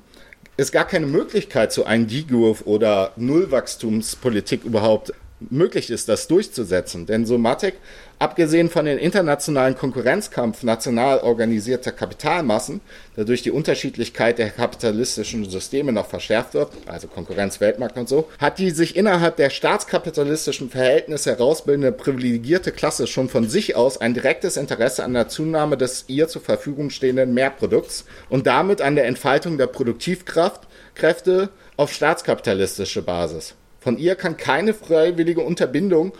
es 0.57 0.73
gar 0.73 0.87
keine 0.87 1.07
Möglichkeit 1.07 1.73
zu 1.73 1.85
einem 1.85 2.07
Degrowth 2.07 2.67
oder 2.67 3.13
Nullwachstumspolitik 3.17 4.65
überhaupt 4.65 5.13
möglich 5.41 5.91
ist, 5.91 6.09
das 6.09 6.29
durchzusetzen. 6.29 7.07
Denn 7.07 7.27
Somatic, 7.27 7.75
abgesehen 8.19 8.69
von 8.71 8.85
den 8.85 8.99
internationalen 8.99 9.77
Konkurrenzkampf 9.77 10.63
national 10.63 11.21
organisierter 11.21 11.93
Kapitalmassen, 11.93 12.81
der 13.17 13.25
durch 13.25 13.43
die 13.43 13.51
Unterschiedlichkeit 13.51 14.39
der 14.39 14.51
kapitalistischen 14.51 15.49
Systeme 15.49 15.93
noch 15.93 16.07
verschärft 16.07 16.55
wird, 16.55 16.73
also 16.87 17.07
Konkurrenz, 17.07 17.61
Weltmarkt 17.61 17.97
und 17.97 18.09
so, 18.09 18.29
hat 18.39 18.59
die 18.59 18.71
sich 18.71 18.97
innerhalb 18.97 19.37
der 19.37 19.51
staatskapitalistischen 19.51 20.71
Verhältnisse 20.71 21.31
herausbildende 21.31 21.93
privilegierte 21.93 22.73
Klasse 22.73 23.07
schon 23.07 23.29
von 23.29 23.49
sich 23.49 23.77
aus 23.77 24.01
ein 24.01 24.15
direktes 24.15 24.57
Interesse 24.57 25.05
an 25.05 25.15
der 25.15 25.29
Zunahme 25.29 25.77
des 25.77 26.05
ihr 26.09 26.29
zur 26.29 26.43
Verfügung 26.43 26.91
stehenden 26.91 27.35
Mehrprodukts 27.35 28.05
und 28.29 28.47
damit 28.47 28.81
an 28.81 28.97
der 28.97 29.07
Entfaltung 29.07 29.59
der 29.59 29.67
Produktivkraft 29.67 30.67
Kräfte 30.95 31.51
auf 31.77 31.93
staatskapitalistische 31.93 33.03
Basis. 33.03 33.55
Von 33.81 33.99
ihr 33.99 34.17
kann 34.17 34.37
keine 34.37 34.75
freiwillige 34.75 35.41
Unterbindung 35.41 36.13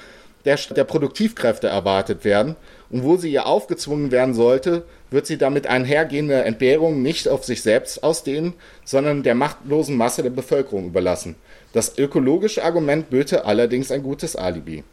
der, 0.49 0.57
der 0.75 0.85
Produktivkräfte 0.85 1.69
erwartet 1.69 2.25
werden. 2.25 2.57
Und 2.91 3.05
wo 3.05 3.17
sie 3.17 3.31
ihr 3.31 3.47
aufgezwungen 3.47 4.11
werden 4.11 4.35
sollte, 4.35 4.85
wird 5.11 5.27
sie 5.27 5.37
damit 5.37 5.67
einhergehende 5.67 6.43
Entbehrung 6.43 7.03
nicht 7.03 7.29
auf 7.29 7.45
sich 7.45 7.63
selbst 7.63 8.03
ausdehnen, 8.03 8.55
sondern 8.85 9.23
der 9.23 9.35
machtlosen 9.35 9.97
Masse 9.97 10.23
der 10.23 10.31
Bevölkerung 10.31 10.87
überlassen. 10.87 11.37
Das 11.75 11.99
ökologische 11.99 12.65
Argument 12.65 13.11
böte 13.11 13.45
allerdings 13.45 13.93
ein 13.93 14.03
gutes 14.03 14.37
Alibi. 14.37 14.85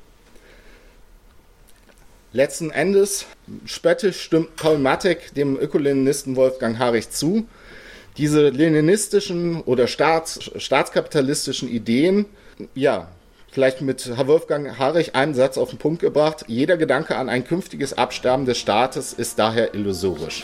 Letzten 2.34 2.70
Endes 2.70 3.26
spöttisch 3.66 4.20
stimmt 4.20 4.58
Paul 4.58 4.78
Matek 4.78 5.34
dem 5.36 5.58
Ökoleninisten 5.58 6.36
Wolfgang 6.36 6.78
Harich 6.78 7.10
zu. 7.10 7.48
Diese 8.18 8.50
leninistischen 8.50 9.62
oder 9.62 9.88
staats, 9.88 10.52
staatskapitalistischen 10.58 11.70
Ideen 11.70 12.26
ja, 12.74 13.10
vielleicht 13.56 13.80
mit 13.80 14.06
Herr 14.18 14.28
Wolfgang 14.28 14.78
Harich 14.80 15.16
einen 15.16 15.34
Satz 15.34 15.58
auf 15.58 15.70
den 15.70 15.80
Punkt 15.80 16.02
gebracht. 16.02 16.44
Jeder 16.48 16.76
Gedanke 16.76 17.16
an 17.16 17.30
ein 17.30 17.46
künftiges 17.46 17.98
Absterben 17.98 18.46
des 18.46 18.58
Staates 18.58 19.14
ist 19.14 19.40
daher 19.40 19.74
illusorisch. 19.74 20.44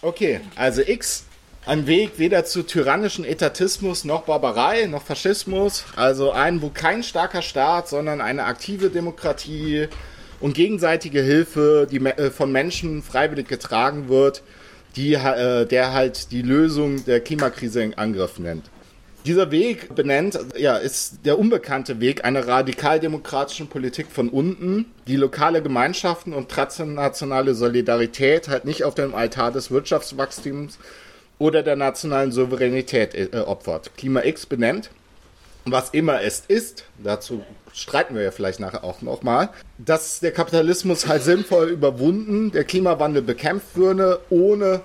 Okay, 0.00 0.40
also 0.54 0.80
X, 0.80 1.24
ein 1.66 1.88
Weg 1.88 2.18
weder 2.18 2.44
zu 2.44 2.62
tyrannischen 2.62 3.24
Etatismus 3.24 4.04
noch 4.04 4.22
Barbarei 4.22 4.86
noch 4.86 5.02
Faschismus. 5.02 5.84
Also 5.96 6.30
ein, 6.30 6.62
wo 6.62 6.70
kein 6.70 7.02
starker 7.02 7.42
Staat, 7.42 7.88
sondern 7.88 8.20
eine 8.20 8.44
aktive 8.44 8.90
Demokratie 8.90 9.88
und 10.38 10.54
gegenseitige 10.54 11.20
Hilfe, 11.20 11.88
die 11.90 11.98
äh, 11.98 12.30
von 12.30 12.52
Menschen 12.52 13.02
freiwillig 13.02 13.48
getragen 13.48 14.08
wird, 14.08 14.44
die, 14.94 15.14
äh, 15.14 15.66
der 15.66 15.92
halt 15.92 16.30
die 16.30 16.42
Lösung 16.42 17.04
der 17.04 17.20
Klimakrise 17.20 17.82
in 17.82 17.94
Angriff 17.94 18.38
nimmt. 18.38 18.70
Dieser 19.28 19.50
Weg 19.50 19.94
benennt, 19.94 20.38
ja, 20.56 20.78
ist 20.78 21.26
der 21.26 21.38
unbekannte 21.38 22.00
Weg 22.00 22.24
einer 22.24 22.48
radikaldemokratischen 22.48 23.68
Politik 23.68 24.06
von 24.10 24.30
unten, 24.30 24.86
die 25.06 25.16
lokale 25.16 25.62
Gemeinschaften 25.62 26.32
und 26.32 26.48
transnationale 26.48 27.54
Solidarität 27.54 28.48
halt 28.48 28.64
nicht 28.64 28.84
auf 28.84 28.94
dem 28.94 29.14
Altar 29.14 29.52
des 29.52 29.70
Wirtschaftswachstums 29.70 30.78
oder 31.38 31.62
der 31.62 31.76
nationalen 31.76 32.32
Souveränität 32.32 33.14
äh, 33.14 33.40
opfert. 33.40 33.90
Klima 33.98 34.24
X 34.24 34.46
benennt, 34.46 34.88
was 35.66 35.90
immer 35.90 36.22
es 36.22 36.44
ist, 36.48 36.84
dazu 36.96 37.44
streiten 37.74 38.14
wir 38.14 38.22
ja 38.22 38.30
vielleicht 38.30 38.60
nachher 38.60 38.82
auch 38.82 39.02
nochmal, 39.02 39.50
dass 39.76 40.20
der 40.20 40.32
Kapitalismus 40.32 41.06
halt 41.06 41.22
sinnvoll 41.22 41.68
überwunden, 41.68 42.50
der 42.50 42.64
Klimawandel 42.64 43.20
bekämpft 43.20 43.76
würde, 43.76 44.20
ohne, 44.30 44.80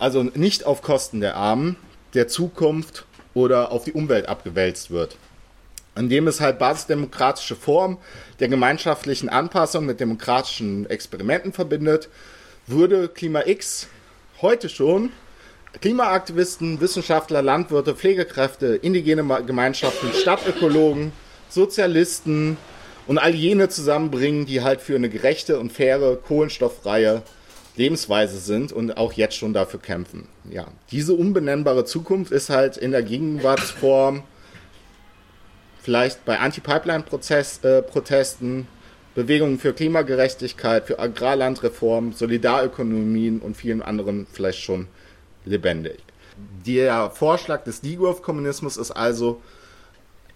also 0.00 0.24
nicht 0.24 0.66
auf 0.66 0.82
Kosten 0.82 1.20
der 1.20 1.36
Armen, 1.36 1.76
der 2.14 2.26
Zukunft 2.26 3.04
oder 3.38 3.70
auf 3.70 3.84
die 3.84 3.92
Umwelt 3.92 4.28
abgewälzt 4.28 4.90
wird. 4.90 5.16
Indem 5.94 6.26
es 6.26 6.40
halt 6.40 6.58
basisdemokratische 6.58 7.54
Formen 7.54 7.98
der 8.40 8.48
gemeinschaftlichen 8.48 9.28
Anpassung 9.28 9.86
mit 9.86 10.00
demokratischen 10.00 10.90
Experimenten 10.90 11.52
verbindet, 11.52 12.08
würde 12.66 13.08
Klima 13.08 13.42
X 13.46 13.86
heute 14.42 14.68
schon 14.68 15.10
Klimaaktivisten, 15.80 16.80
Wissenschaftler, 16.80 17.42
Landwirte, 17.42 17.94
Pflegekräfte, 17.94 18.74
indigene 18.74 19.22
Gemeinschaften, 19.46 20.12
Stadtökologen, 20.12 21.12
Sozialisten 21.48 22.56
und 23.06 23.18
all 23.18 23.34
jene 23.34 23.68
zusammenbringen, 23.68 24.46
die 24.46 24.62
halt 24.62 24.80
für 24.80 24.96
eine 24.96 25.08
gerechte 25.08 25.60
und 25.60 25.70
faire, 25.70 26.16
kohlenstofffreie 26.16 27.22
Lebensweise 27.78 28.38
sind 28.38 28.72
und 28.72 28.96
auch 28.96 29.12
jetzt 29.14 29.36
schon 29.36 29.54
dafür 29.54 29.80
kämpfen. 29.80 30.28
Ja, 30.50 30.66
diese 30.90 31.14
unbenennbare 31.14 31.84
Zukunft 31.84 32.32
ist 32.32 32.50
halt 32.50 32.76
in 32.76 32.90
der 32.90 33.02
Gegenwartsform 33.02 34.24
vielleicht 35.80 36.24
bei 36.24 36.38
Anti-Pipeline-Protesten, 36.38 38.60
äh, 38.60 38.64
Bewegungen 39.14 39.58
für 39.58 39.72
Klimagerechtigkeit, 39.72 40.86
für 40.86 40.98
Agrarlandreform, 40.98 42.12
Solidarökonomien 42.12 43.40
und 43.40 43.56
vielen 43.56 43.80
anderen 43.80 44.26
vielleicht 44.30 44.60
schon 44.60 44.88
lebendig. 45.44 45.98
Der 46.66 47.10
Vorschlag 47.10 47.64
des 47.64 47.80
Degrowth-Kommunismus 47.80 48.76
ist 48.76 48.90
also 48.90 49.40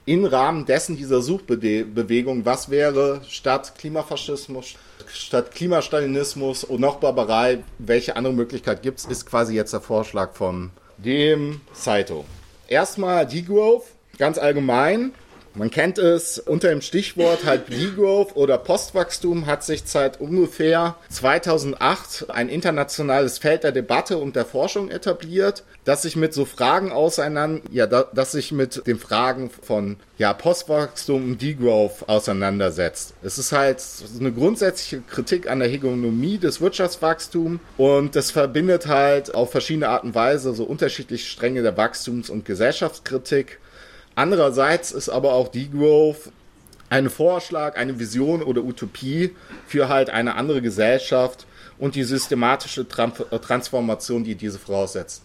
im 0.04 0.24
Rahmen 0.24 0.66
dessen 0.66 0.96
dieser 0.96 1.22
Suchbewegung, 1.22 2.44
was 2.44 2.70
wäre 2.70 3.20
statt 3.28 3.74
Klimafaschismus, 3.78 4.74
statt 5.12 5.54
Klimastalinismus 5.54 6.64
und 6.64 6.80
noch 6.80 6.96
Barbarei, 6.96 7.62
welche 7.78 8.16
andere 8.16 8.34
Möglichkeit 8.34 8.82
gibt 8.82 8.98
es, 9.00 9.04
ist 9.04 9.26
quasi 9.26 9.54
jetzt 9.54 9.72
der 9.72 9.80
Vorschlag 9.80 10.34
von 10.34 10.70
dem 10.98 11.60
Saito. 11.72 12.24
Erstmal 12.68 13.26
Degrowth, 13.26 13.84
ganz 14.18 14.38
allgemein. 14.38 15.12
Man 15.54 15.70
kennt 15.70 15.98
es 15.98 16.38
unter 16.38 16.68
dem 16.68 16.80
Stichwort 16.80 17.44
halt 17.44 17.68
Degrowth 17.68 18.36
oder 18.36 18.56
Postwachstum 18.56 19.44
hat 19.44 19.62
sich 19.62 19.82
seit 19.84 20.18
ungefähr 20.18 20.96
2008 21.10 22.30
ein 22.30 22.48
internationales 22.48 23.38
Feld 23.38 23.64
der 23.64 23.72
Debatte 23.72 24.16
und 24.16 24.34
der 24.34 24.46
Forschung 24.46 24.90
etabliert, 24.90 25.64
das 25.84 26.02
sich 26.02 26.16
mit 26.16 26.32
so 26.32 26.46
Fragen 26.46 26.90
auseinander, 26.90 27.60
ja, 27.70 27.86
das 27.86 28.32
sich 28.32 28.52
mit 28.52 28.86
den 28.86 28.98
Fragen 28.98 29.50
von 29.50 29.96
ja, 30.16 30.32
Postwachstum 30.32 31.32
und 31.32 31.42
Degrowth 31.42 32.08
auseinandersetzt. 32.08 33.12
Es 33.22 33.36
ist 33.36 33.52
halt 33.52 33.82
eine 34.18 34.32
grundsätzliche 34.32 35.02
Kritik 35.02 35.50
an 35.50 35.58
der 35.58 35.68
Hegemonie 35.68 36.38
des 36.38 36.62
Wirtschaftswachstums 36.62 37.60
und 37.76 38.16
das 38.16 38.30
verbindet 38.30 38.86
halt 38.86 39.34
auf 39.34 39.50
verschiedene 39.50 39.88
Art 39.88 40.04
und 40.04 40.14
Weise 40.14 40.54
so 40.54 40.64
unterschiedliche 40.64 41.26
Stränge 41.26 41.62
der 41.62 41.76
Wachstums- 41.76 42.30
und 42.30 42.46
Gesellschaftskritik. 42.46 43.58
Andererseits 44.14 44.92
ist 44.92 45.08
aber 45.08 45.32
auch 45.32 45.48
Degrowth 45.48 46.30
ein 46.90 47.08
Vorschlag, 47.08 47.76
eine 47.76 47.98
Vision 47.98 48.42
oder 48.42 48.62
Utopie 48.62 49.34
für 49.66 49.88
halt 49.88 50.10
eine 50.10 50.34
andere 50.34 50.60
Gesellschaft 50.60 51.46
und 51.78 51.94
die 51.94 52.04
systematische 52.04 52.86
Transformation, 52.86 54.24
die 54.24 54.34
diese 54.34 54.58
voraussetzt. 54.58 55.22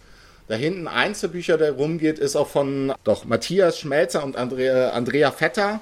Da 0.48 0.54
hinten 0.54 0.88
Einzelbücher, 0.88 1.58
der 1.58 1.72
rumgeht, 1.72 2.18
ist 2.18 2.34
auch 2.34 2.48
von 2.48 2.94
doch 3.04 3.26
Matthias 3.26 3.78
Schmelzer 3.78 4.24
und 4.24 4.36
Andrea, 4.36 4.90
Andrea 4.90 5.30
Vetter. 5.30 5.80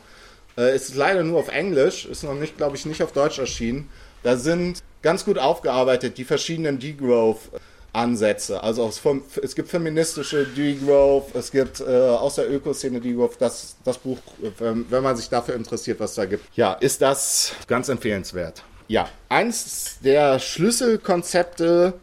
Äh, 0.59 0.75
ist 0.75 0.97
leider 0.97 1.23
nur 1.23 1.39
auf 1.39 1.49
Englisch, 1.49 2.05
ist 2.05 2.25
noch 2.25 2.35
nicht, 2.35 2.57
glaube 2.57 2.77
ich, 2.77 2.85
nicht 2.85 3.03
auf 3.03 3.13
Deutsch 3.13 3.39
erschienen. 3.39 3.89
Da 4.25 4.37
sind 4.37 4.83
ganz 5.03 5.25
gut 5.25 5.39
aufgearbeitet 5.39 6.19
die 6.19 6.25
verschiedenen 6.25 6.81
Degrowth 6.81 7.51
Ansätze. 7.97 8.63
Also 8.63 8.91
es 9.43 9.55
gibt 9.55 9.69
feministische 9.69 10.47
Degrowth, 10.47 11.35
es 11.35 11.51
gibt 11.51 11.81
äh, 11.81 11.85
aus 11.85 12.37
der 12.37 12.51
Ökoszene 12.51 13.01
Degrowth, 13.01 13.37
das, 13.39 13.77
das 13.85 13.99
Buch, 13.99 14.19
wenn, 14.59 15.03
man 15.03 15.17
sich 15.17 15.29
dafür 15.29 15.55
interessiert, 15.55 15.99
was 15.99 16.15
da 16.15 16.27
gibt. 16.27 16.45
Ja, 16.57 16.75
ist 16.75 17.03
das 17.03 17.53
ganz 17.67 17.89
empfehlenswert. 17.89 18.63
Ja, 18.89 19.09
eins 19.29 19.99
der 20.05 20.39
Schlüsselkonzepte 20.39 21.95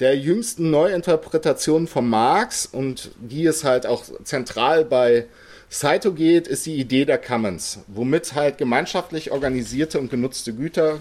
der 0.00 0.18
jüngsten 0.18 0.70
Neuinterpretationen 0.70 1.88
von 1.88 2.08
Marx 2.08 2.66
und 2.66 3.12
die 3.18 3.46
es 3.46 3.64
halt 3.64 3.86
auch 3.86 4.04
zentral 4.24 4.84
bei 4.84 5.26
Saito 5.68 6.12
geht, 6.12 6.46
ist 6.46 6.66
die 6.66 6.76
Idee 6.76 7.06
der 7.06 7.18
Commons, 7.18 7.80
womit 7.86 8.34
halt 8.34 8.58
gemeinschaftlich 8.58 9.30
organisierte 9.30 9.98
und 9.98 10.10
genutzte 10.10 10.52
Güter 10.52 11.00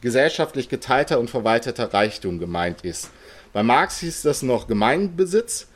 gesellschaftlich 0.00 0.68
geteilter 0.68 1.18
und 1.18 1.30
verwalteter 1.30 1.94
Reichtum 1.94 2.38
gemeint 2.38 2.84
ist. 2.84 3.10
Bei 3.56 3.62
Marx 3.62 4.00
hieß 4.00 4.20
das 4.20 4.42
noch 4.42 4.68
Gemeinbesitz. 4.68 5.68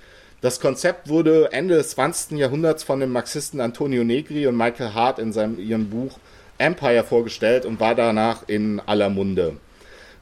Das 0.42 0.60
Konzept 0.60 1.08
wurde 1.08 1.50
Ende 1.50 1.76
des 1.76 1.92
20. 1.92 2.38
Jahrhunderts 2.38 2.82
von 2.82 3.00
den 3.00 3.08
Marxisten 3.08 3.58
Antonio 3.58 4.04
Negri 4.04 4.46
und 4.46 4.54
Michael 4.54 4.92
Hart 4.92 5.18
in 5.18 5.32
seinem, 5.32 5.58
ihrem 5.58 5.88
Buch 5.88 6.18
Empire 6.58 7.04
vorgestellt 7.04 7.64
und 7.64 7.80
war 7.80 7.94
danach 7.94 8.46
in 8.46 8.80
aller 8.80 9.08
Munde. 9.08 9.56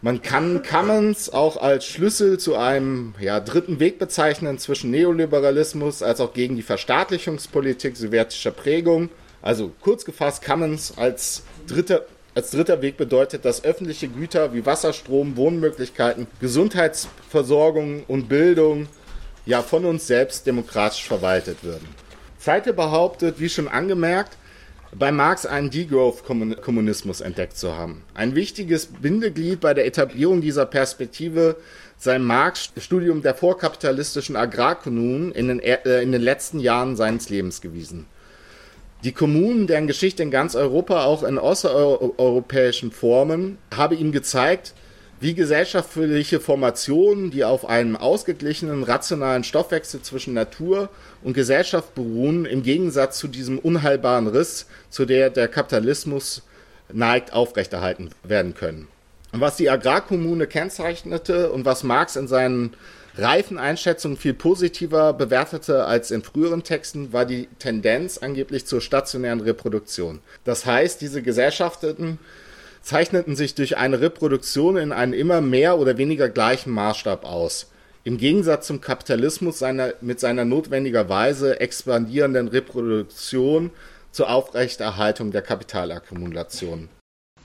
Man 0.02 0.22
kann 0.22 0.62
Commons 0.62 1.30
auch 1.30 1.56
als 1.56 1.84
Schlüssel 1.84 2.38
zu 2.38 2.54
einem 2.54 3.16
ja, 3.18 3.40
dritten 3.40 3.80
Weg 3.80 3.98
bezeichnen 3.98 4.58
zwischen 4.58 4.92
Neoliberalismus 4.92 6.04
als 6.04 6.20
auch 6.20 6.34
gegen 6.34 6.54
die 6.54 6.62
Verstaatlichungspolitik 6.62 7.96
sowjetischer 7.96 8.52
Prägung. 8.52 9.08
Also 9.42 9.72
kurz 9.80 10.04
gefasst, 10.04 10.44
Commons 10.44 10.96
als 10.96 11.42
dritter 11.66 12.06
als 12.38 12.52
dritter 12.52 12.82
Weg 12.82 12.96
bedeutet, 12.96 13.44
dass 13.44 13.64
öffentliche 13.64 14.06
Güter 14.06 14.54
wie 14.54 14.64
Wasser, 14.64 14.92
Strom, 14.92 15.36
Wohnmöglichkeiten, 15.36 16.28
Gesundheitsversorgung 16.40 18.04
und 18.06 18.28
Bildung 18.28 18.86
ja 19.44 19.60
von 19.60 19.84
uns 19.84 20.06
selbst 20.06 20.46
demokratisch 20.46 21.04
verwaltet 21.04 21.64
würden. 21.64 21.88
Zeite 22.38 22.72
behauptet, 22.72 23.40
wie 23.40 23.48
schon 23.48 23.66
angemerkt, 23.66 24.36
bei 24.96 25.10
Marx 25.10 25.46
einen 25.46 25.70
Degrowth-Kommunismus 25.70 27.22
entdeckt 27.22 27.58
zu 27.58 27.76
haben. 27.76 28.04
Ein 28.14 28.36
wichtiges 28.36 28.86
Bindeglied 28.86 29.58
bei 29.58 29.74
der 29.74 29.86
Etablierung 29.86 30.40
dieser 30.40 30.64
Perspektive 30.64 31.56
sei 31.98 32.20
Marx 32.20 32.70
Studium 32.76 33.20
der 33.20 33.34
vorkapitalistischen 33.34 34.36
Agrarkommunen 34.36 35.32
in 35.32 35.48
den, 35.48 35.58
äh, 35.58 36.02
in 36.02 36.12
den 36.12 36.22
letzten 36.22 36.60
Jahren 36.60 36.94
seines 36.94 37.30
Lebens 37.30 37.60
gewiesen. 37.60 38.06
Die 39.04 39.12
Kommunen, 39.12 39.68
deren 39.68 39.86
Geschichte 39.86 40.24
in 40.24 40.32
ganz 40.32 40.56
Europa 40.56 41.04
auch 41.04 41.22
in 41.22 41.38
außereuropäischen 41.38 42.90
Formen, 42.90 43.58
habe 43.74 43.94
ihm 43.94 44.10
gezeigt, 44.10 44.74
wie 45.20 45.34
gesellschaftliche 45.34 46.40
Formationen, 46.40 47.30
die 47.30 47.44
auf 47.44 47.68
einem 47.68 47.96
ausgeglichenen, 47.96 48.82
rationalen 48.82 49.44
Stoffwechsel 49.44 50.02
zwischen 50.02 50.34
Natur 50.34 50.88
und 51.22 51.34
Gesellschaft 51.34 51.94
beruhen, 51.94 52.44
im 52.44 52.62
Gegensatz 52.62 53.18
zu 53.18 53.28
diesem 53.28 53.58
unheilbaren 53.58 54.26
Riss, 54.26 54.66
zu 54.90 55.04
der 55.04 55.30
der 55.30 55.48
Kapitalismus 55.48 56.42
neigt, 56.92 57.32
aufrechterhalten 57.32 58.10
werden 58.22 58.54
können. 58.54 58.88
Und 59.32 59.40
was 59.40 59.56
die 59.56 59.70
Agrarkommune 59.70 60.46
kennzeichnete 60.46 61.52
und 61.52 61.64
was 61.64 61.84
Marx 61.84 62.16
in 62.16 62.28
seinen 62.28 62.74
Reifeneinschätzung 63.18 64.16
viel 64.16 64.32
positiver 64.32 65.12
bewertete 65.12 65.84
als 65.86 66.12
in 66.12 66.22
früheren 66.22 66.62
Texten, 66.62 67.12
war 67.12 67.24
die 67.24 67.48
Tendenz 67.58 68.18
angeblich 68.18 68.64
zur 68.64 68.80
stationären 68.80 69.40
Reproduktion. 69.40 70.20
Das 70.44 70.66
heißt, 70.66 71.00
diese 71.00 71.20
Gesellschaften 71.20 72.18
zeichneten 72.80 73.34
sich 73.34 73.56
durch 73.56 73.76
eine 73.76 74.00
Reproduktion 74.00 74.76
in 74.76 74.92
einem 74.92 75.14
immer 75.14 75.40
mehr 75.40 75.78
oder 75.78 75.98
weniger 75.98 76.28
gleichen 76.28 76.70
Maßstab 76.70 77.24
aus. 77.24 77.72
Im 78.04 78.18
Gegensatz 78.18 78.68
zum 78.68 78.80
Kapitalismus 78.80 79.58
seiner, 79.58 79.94
mit 80.00 80.20
seiner 80.20 80.44
notwendigerweise 80.44 81.58
expandierenden 81.58 82.46
Reproduktion 82.46 83.70
zur 84.12 84.30
Aufrechterhaltung 84.30 85.32
der 85.32 85.42
Kapitalakkumulation. 85.42 86.88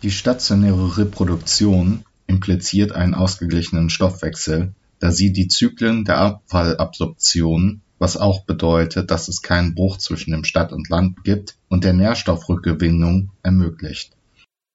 Die 0.04 0.12
stationäre 0.12 1.00
Reproduktion 1.00 2.06
impliziert 2.28 2.92
einen 2.92 3.16
ausgeglichenen 3.16 3.90
Stoffwechsel, 3.90 4.74
da 5.04 5.12
sie 5.12 5.34
die 5.34 5.50
Zyklen 5.50 6.06
der 6.06 6.18
Abfallabsorption, 6.20 7.82
was 8.00 8.16
auch 8.16 8.46
bedeutet, 8.46 9.12
dass 9.12 9.28
es 9.28 9.42
keinen 9.42 9.76
Bruch 9.76 9.98
zwischen 9.98 10.32
dem 10.32 10.46
Stadt 10.46 10.72
und 10.72 10.88
Land 10.88 11.26
gibt, 11.26 11.58
und 11.68 11.84
der 11.84 11.92
Nährstoffrückgewinnung 11.92 13.30
ermöglicht. 13.42 14.16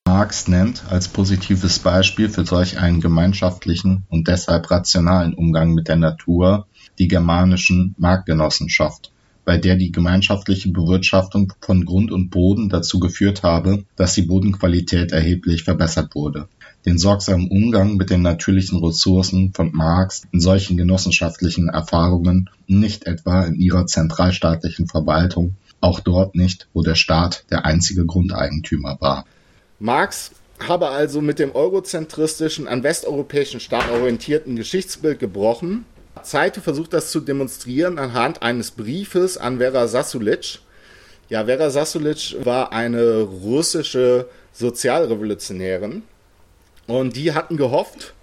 Marx 0.06 0.46
nennt 0.46 0.84
als 0.90 1.08
positives 1.08 1.78
Beispiel 1.78 2.28
für 2.28 2.44
solch 2.44 2.78
einen 2.78 3.00
gemeinschaftlichen 3.00 4.04
und 4.10 4.28
deshalb 4.28 4.70
rationalen 4.70 5.32
Umgang 5.32 5.72
mit 5.72 5.88
der 5.88 5.96
Natur 5.96 6.66
die 6.98 7.08
germanischen 7.08 7.94
Marktgenossenschaft, 7.96 9.12
bei 9.46 9.56
der 9.56 9.76
die 9.76 9.92
gemeinschaftliche 9.92 10.68
Bewirtschaftung 10.68 11.54
von 11.62 11.86
Grund 11.86 12.12
und 12.12 12.28
Boden 12.28 12.68
dazu 12.68 13.00
geführt 13.00 13.44
habe, 13.44 13.86
dass 13.96 14.12
die 14.12 14.22
Bodenqualität 14.22 15.12
erheblich 15.12 15.64
verbessert 15.64 16.14
wurde 16.14 16.48
den 16.88 16.96
sorgsamen 16.96 17.48
Umgang 17.48 17.96
mit 17.96 18.08
den 18.08 18.22
natürlichen 18.22 18.82
Ressourcen 18.82 19.52
von 19.52 19.72
Marx 19.74 20.22
in 20.32 20.40
solchen 20.40 20.78
genossenschaftlichen 20.78 21.68
Erfahrungen, 21.68 22.48
nicht 22.66 23.06
etwa 23.06 23.44
in 23.44 23.56
ihrer 23.56 23.84
zentralstaatlichen 23.84 24.88
Verwaltung, 24.88 25.54
auch 25.82 26.00
dort 26.00 26.34
nicht, 26.34 26.66
wo 26.72 26.82
der 26.82 26.94
Staat 26.94 27.44
der 27.50 27.66
einzige 27.66 28.06
Grundeigentümer 28.06 28.96
war. 29.00 29.26
Marx 29.78 30.30
habe 30.66 30.88
also 30.88 31.20
mit 31.20 31.38
dem 31.38 31.54
eurozentristischen, 31.54 32.66
an 32.66 32.82
westeuropäischen 32.82 33.60
Staat 33.60 33.90
orientierten 33.90 34.56
Geschichtsbild 34.56 35.18
gebrochen. 35.18 35.84
Zeite 36.22 36.62
versucht 36.62 36.94
das 36.94 37.10
zu 37.10 37.20
demonstrieren 37.20 37.98
anhand 37.98 38.40
eines 38.40 38.70
Briefes 38.70 39.36
an 39.36 39.58
Vera 39.58 39.88
Sasulic. 39.88 40.60
Ja, 41.28 41.44
Vera 41.44 41.68
Sasulic 41.68 42.34
war 42.44 42.72
eine 42.72 43.20
russische 43.20 44.26
Sozialrevolutionärin 44.54 46.02
und 46.88 47.14
die 47.14 47.32
hatten 47.32 47.56
gehofft, 47.56 48.14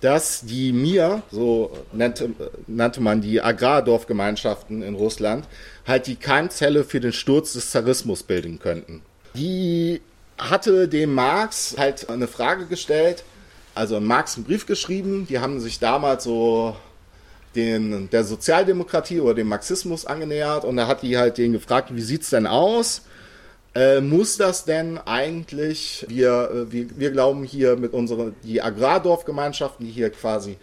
dass 0.00 0.42
die 0.42 0.72
Mir, 0.72 1.22
so 1.30 1.76
nannte, 1.92 2.30
nannte 2.66 3.00
man 3.00 3.20
die 3.20 3.40
Agrardorfgemeinschaften 3.40 4.82
in 4.82 4.94
Russland, 4.94 5.46
halt 5.86 6.06
die 6.06 6.16
Keimzelle 6.16 6.84
für 6.84 7.00
den 7.00 7.12
Sturz 7.12 7.54
des 7.54 7.70
Zarismus 7.70 8.22
bilden 8.22 8.60
könnten. 8.60 9.02
Die 9.34 10.00
hatte 10.38 10.88
dem 10.88 11.14
Marx 11.14 11.74
halt 11.76 12.08
eine 12.08 12.28
Frage 12.28 12.66
gestellt, 12.66 13.24
also 13.74 14.00
Marx 14.00 14.36
einen 14.36 14.44
Brief 14.44 14.66
geschrieben, 14.66 15.26
die 15.28 15.38
haben 15.38 15.60
sich 15.60 15.78
damals 15.78 16.24
so 16.24 16.76
den, 17.54 18.08
der 18.10 18.24
Sozialdemokratie 18.24 19.20
oder 19.20 19.34
dem 19.34 19.48
Marxismus 19.48 20.06
angenähert 20.06 20.64
und 20.64 20.76
da 20.76 20.86
hat 20.86 21.02
die 21.02 21.18
halt 21.18 21.38
den 21.38 21.52
gefragt, 21.52 21.94
wie 21.94 22.00
sieht's 22.00 22.30
denn 22.30 22.46
aus? 22.46 23.02
Äh, 23.74 24.00
muss 24.00 24.36
das 24.36 24.64
denn 24.64 24.98
eigentlich, 24.98 26.04
wir, 26.08 26.50
äh, 26.50 26.72
wir, 26.72 26.98
wir 26.98 27.10
glauben 27.12 27.44
hier 27.44 27.76
mit 27.76 27.92
unseren, 27.92 28.34
die 28.42 28.60
Agrardorfgemeinschaften, 28.60 29.86
die 29.86 29.92
hier 29.92 30.10
quasi 30.10 30.56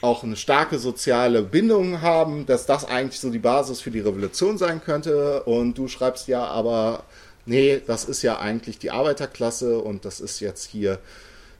auch 0.00 0.24
eine 0.24 0.36
starke 0.36 0.78
soziale 0.78 1.42
Bindung 1.42 2.00
haben, 2.00 2.46
dass 2.46 2.66
das 2.66 2.84
eigentlich 2.84 3.20
so 3.20 3.30
die 3.30 3.38
Basis 3.38 3.80
für 3.80 3.90
die 3.90 4.00
Revolution 4.00 4.58
sein 4.58 4.82
könnte. 4.82 5.44
Und 5.44 5.74
du 5.78 5.86
schreibst 5.86 6.26
ja 6.26 6.44
aber, 6.44 7.04
nee, 7.46 7.80
das 7.86 8.04
ist 8.04 8.22
ja 8.22 8.38
eigentlich 8.38 8.78
die 8.78 8.90
Arbeiterklasse 8.90 9.78
und 9.78 10.04
das 10.04 10.20
ist 10.20 10.40
jetzt 10.40 10.64
hier 10.64 10.98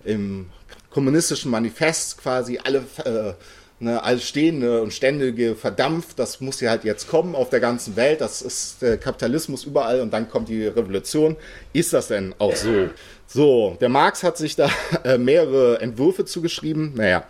im 0.04 0.46
kommunistischen 0.90 1.50
Manifest 1.50 2.18
quasi 2.18 2.58
alle, 2.62 2.78
äh, 3.04 3.34
ne, 3.81 4.02
alles 4.02 4.28
Stehende 4.28 4.82
und 4.82 4.93
Ständige 4.93 5.57
verdampft. 5.57 6.19
Das 6.19 6.40
muss 6.40 6.61
ja 6.61 6.70
halt 6.70 6.85
jetzt 6.85 7.09
kommen 7.09 7.35
auf 7.35 7.51
der 7.51 7.61
ganzen 7.61 7.97
Welt. 7.97 8.20
Das 8.20 8.43
ist 8.43 8.82
der 8.82 8.98
Kapitalismus 8.98 9.65
überall 9.65 10.01
und 10.01 10.12
dann 10.12 10.28
kommt 10.28 10.48
die 10.48 10.66
Revolution. 10.66 11.36
Ist 11.73 11.93
das 11.93 12.09
denn 12.09 12.35
auch 12.39 12.55
so? 12.55 12.90
So, 13.27 13.77
der 13.81 13.89
Marx 13.89 14.23
hat 14.23 14.36
sich 14.36 14.57
da 14.57 14.70
äh, 15.05 15.19
mehrere 15.19 15.81
Entwürfe 15.81 16.24
zugeschrieben. 16.24 16.94
Naja, 16.94 17.24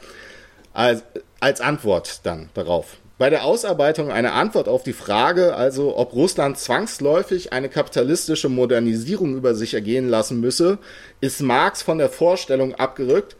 als, 0.72 1.02
als 1.40 1.60
Antwort 1.60 2.20
dann 2.24 2.50
darauf. 2.54 2.98
Bei 3.18 3.28
der 3.28 3.44
Ausarbeitung 3.44 4.10
einer 4.10 4.32
Antwort 4.32 4.66
auf 4.66 4.82
die 4.82 4.94
Frage, 4.94 5.54
also 5.54 5.94
ob 5.94 6.14
Russland 6.14 6.56
zwangsläufig 6.56 7.52
eine 7.52 7.68
kapitalistische 7.68 8.48
Modernisierung 8.48 9.36
über 9.36 9.54
sich 9.54 9.74
ergehen 9.74 10.08
lassen 10.08 10.40
müsse, 10.40 10.78
ist 11.20 11.42
Marx 11.42 11.82
von 11.82 11.98
der 11.98 12.08
Vorstellung 12.08 12.74
abgerückt, 12.76 13.36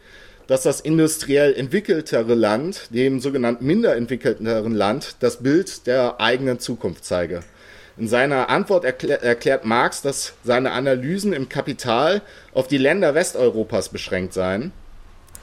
dass 0.51 0.63
das 0.63 0.81
industriell 0.81 1.53
entwickeltere 1.55 2.35
Land 2.35 2.89
dem 2.89 3.21
sogenannten 3.21 3.65
minder 3.65 3.95
entwickelteren 3.95 4.73
Land 4.75 5.15
das 5.21 5.37
Bild 5.37 5.87
der 5.87 6.19
eigenen 6.19 6.59
Zukunft 6.59 7.05
zeige. 7.05 7.39
In 7.95 8.09
seiner 8.09 8.49
Antwort 8.49 8.83
erklär, 8.83 9.23
erklärt 9.23 9.63
Marx, 9.63 10.01
dass 10.01 10.33
seine 10.43 10.71
Analysen 10.71 11.31
im 11.31 11.47
Kapital 11.47 12.21
auf 12.53 12.67
die 12.67 12.77
Länder 12.77 13.15
Westeuropas 13.15 13.87
beschränkt 13.87 14.33
seien 14.33 14.73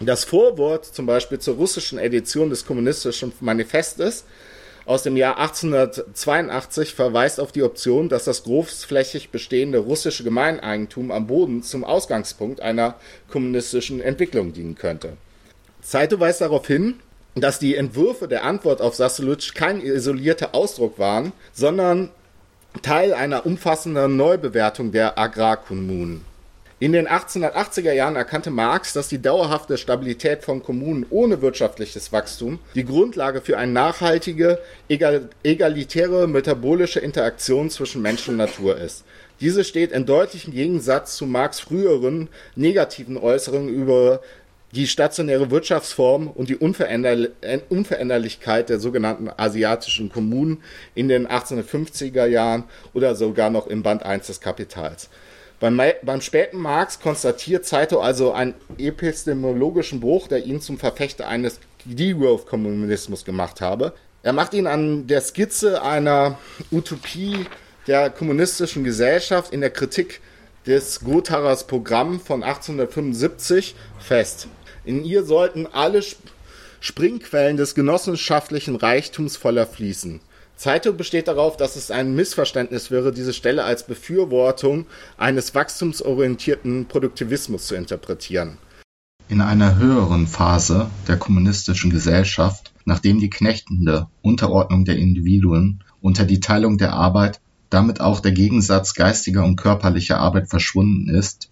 das 0.00 0.24
Vorwort 0.24 0.84
zum 0.84 1.06
Beispiel 1.06 1.38
zur 1.38 1.56
russischen 1.56 1.98
Edition 1.98 2.50
des 2.50 2.64
kommunistischen 2.64 3.32
Manifestes 3.40 4.24
aus 4.88 5.02
dem 5.02 5.18
Jahr 5.18 5.36
1882 5.36 6.94
verweist 6.94 7.40
auf 7.40 7.52
die 7.52 7.62
Option, 7.62 8.08
dass 8.08 8.24
das 8.24 8.44
großflächig 8.44 9.28
bestehende 9.28 9.78
russische 9.80 10.24
Gemeineigentum 10.24 11.10
am 11.10 11.26
Boden 11.26 11.62
zum 11.62 11.84
Ausgangspunkt 11.84 12.62
einer 12.62 12.94
kommunistischen 13.30 14.00
Entwicklung 14.00 14.54
dienen 14.54 14.76
könnte. 14.76 15.18
Saito 15.82 16.18
weist 16.18 16.40
darauf 16.40 16.66
hin, 16.66 17.00
dass 17.34 17.58
die 17.58 17.76
Entwürfe 17.76 18.28
der 18.28 18.44
Antwort 18.44 18.80
auf 18.80 18.94
Sassolitsch 18.94 19.54
kein 19.54 19.82
isolierter 19.82 20.54
Ausdruck 20.54 20.98
waren, 20.98 21.32
sondern 21.52 22.08
Teil 22.80 23.12
einer 23.12 23.44
umfassenden 23.44 24.16
Neubewertung 24.16 24.90
der 24.90 25.18
Agrarkommunen. 25.18 26.24
In 26.80 26.92
den 26.92 27.08
1880er 27.08 27.90
Jahren 27.90 28.14
erkannte 28.14 28.50
Marx, 28.50 28.92
dass 28.92 29.08
die 29.08 29.20
dauerhafte 29.20 29.76
Stabilität 29.76 30.44
von 30.44 30.62
Kommunen 30.62 31.06
ohne 31.10 31.42
wirtschaftliches 31.42 32.12
Wachstum 32.12 32.60
die 32.76 32.84
Grundlage 32.84 33.40
für 33.40 33.58
eine 33.58 33.72
nachhaltige, 33.72 34.60
egal, 34.88 35.28
egalitäre 35.42 36.28
metabolische 36.28 37.00
Interaktion 37.00 37.68
zwischen 37.68 38.00
Mensch 38.00 38.28
und 38.28 38.36
Natur 38.36 38.76
ist. 38.76 39.02
Diese 39.40 39.64
steht 39.64 39.90
in 39.90 40.06
deutlichem 40.06 40.52
Gegensatz 40.52 41.16
zu 41.16 41.26
Marx 41.26 41.58
früheren 41.58 42.28
negativen 42.54 43.16
Äußerungen 43.16 43.70
über 43.70 44.20
die 44.70 44.86
stationäre 44.86 45.50
Wirtschaftsform 45.50 46.28
und 46.28 46.48
die 46.48 46.56
Unveränderlichkeit 46.56 48.68
der 48.68 48.78
sogenannten 48.78 49.28
asiatischen 49.36 50.12
Kommunen 50.12 50.62
in 50.94 51.08
den 51.08 51.26
1850er 51.26 52.26
Jahren 52.26 52.62
oder 52.94 53.16
sogar 53.16 53.50
noch 53.50 53.66
im 53.66 53.82
Band 53.82 54.04
1 54.04 54.28
des 54.28 54.40
Kapitals. 54.40 55.08
Beim, 55.60 55.80
beim 56.02 56.20
späten 56.20 56.58
Marx 56.58 57.00
konstatiert 57.00 57.66
Saito 57.66 58.00
also 58.00 58.32
einen 58.32 58.54
epistemologischen 58.78 59.98
Bruch, 59.98 60.28
der 60.28 60.44
ihn 60.44 60.60
zum 60.60 60.78
Verfechter 60.78 61.26
eines 61.26 61.58
Degrowth-Kommunismus 61.84 63.24
gemacht 63.24 63.60
habe. 63.60 63.92
Er 64.22 64.32
macht 64.32 64.54
ihn 64.54 64.66
an 64.66 65.06
der 65.08 65.20
Skizze 65.20 65.82
einer 65.82 66.38
Utopie 66.70 67.46
der 67.88 68.10
kommunistischen 68.10 68.84
Gesellschaft 68.84 69.52
in 69.52 69.60
der 69.60 69.70
Kritik 69.70 70.20
des 70.66 71.00
Gotharas 71.00 71.66
Programm 71.66 72.20
von 72.20 72.42
1875 72.42 73.74
fest. 73.98 74.46
In 74.84 75.04
ihr 75.04 75.24
sollten 75.24 75.66
alle 75.66 76.02
Springquellen 76.80 77.56
des 77.56 77.74
genossenschaftlichen 77.74 78.76
Reichtums 78.76 79.36
voller 79.36 79.66
fließen. 79.66 80.20
Zeitung 80.58 80.96
besteht 80.96 81.28
darauf, 81.28 81.56
dass 81.56 81.76
es 81.76 81.92
ein 81.92 82.14
Missverständnis 82.16 82.90
wäre, 82.90 83.12
diese 83.12 83.32
Stelle 83.32 83.62
als 83.62 83.86
Befürwortung 83.86 84.86
eines 85.16 85.54
wachstumsorientierten 85.54 86.86
Produktivismus 86.86 87.68
zu 87.68 87.76
interpretieren. 87.76 88.58
In 89.28 89.40
einer 89.40 89.76
höheren 89.76 90.26
Phase 90.26 90.90
der 91.06 91.16
kommunistischen 91.16 91.90
Gesellschaft, 91.90 92.72
nachdem 92.84 93.20
die 93.20 93.30
knechtende 93.30 94.08
Unterordnung 94.20 94.84
der 94.84 94.96
Individuen 94.96 95.84
unter 96.00 96.24
die 96.24 96.40
Teilung 96.40 96.76
der 96.76 96.92
Arbeit, 96.92 97.40
damit 97.70 98.00
auch 98.00 98.18
der 98.18 98.32
Gegensatz 98.32 98.94
geistiger 98.94 99.44
und 99.44 99.56
körperlicher 99.56 100.18
Arbeit 100.18 100.48
verschwunden 100.48 101.08
ist, 101.08 101.50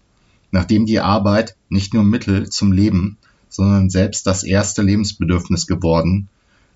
nachdem 0.51 0.85
die 0.85 0.99
Arbeit 0.99 1.55
nicht 1.69 1.93
nur 1.93 2.03
Mittel 2.03 2.49
zum 2.49 2.73
Leben, 2.73 3.17
sondern 3.47 3.89
selbst 3.89 4.27
das 4.27 4.43
erste 4.43 4.81
Lebensbedürfnis 4.81 5.65
geworden 5.65 6.27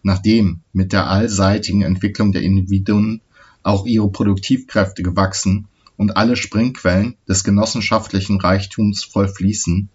Nachdem 0.04 0.62
mit 0.74 0.94
der 0.94 1.08
allseitigen 1.08 1.82
Entwicklung 1.84 2.32
der 2.32 2.42
Individuen 2.42 3.22
auch 3.64 3.86
ihre 3.86 4.10
Produktivkräfte 4.10 5.04
gewachsen 5.04 5.68
und 5.98 6.18
alle 6.18 6.36
Springquellen 6.36 7.16
des 7.28 7.44
genossenschaftlichen 7.44 8.40
Reichtums 8.40 9.04
voll 9.04 9.28
fließen, 9.28 9.90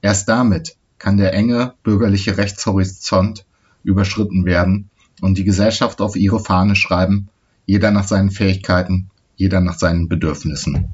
erst 0.00 0.28
damit 0.28 0.76
kann 0.98 1.16
der 1.16 1.32
enge 1.32 1.74
bürgerliche 1.82 2.36
Rechtshorizont 2.36 3.44
überschritten 3.82 4.44
werden 4.44 4.90
und 5.20 5.38
die 5.38 5.44
Gesellschaft 5.44 6.00
auf 6.00 6.16
ihre 6.16 6.40
Fahne 6.40 6.76
schreiben, 6.76 7.28
jeder 7.66 7.90
nach 7.90 8.06
seinen 8.06 8.30
Fähigkeiten, 8.30 9.10
jeder 9.36 9.60
nach 9.60 9.78
seinen 9.78 10.08
Bedürfnissen. 10.08 10.88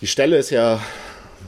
Die 0.00 0.06
Stelle 0.06 0.36
ist 0.36 0.50
ja 0.50 0.80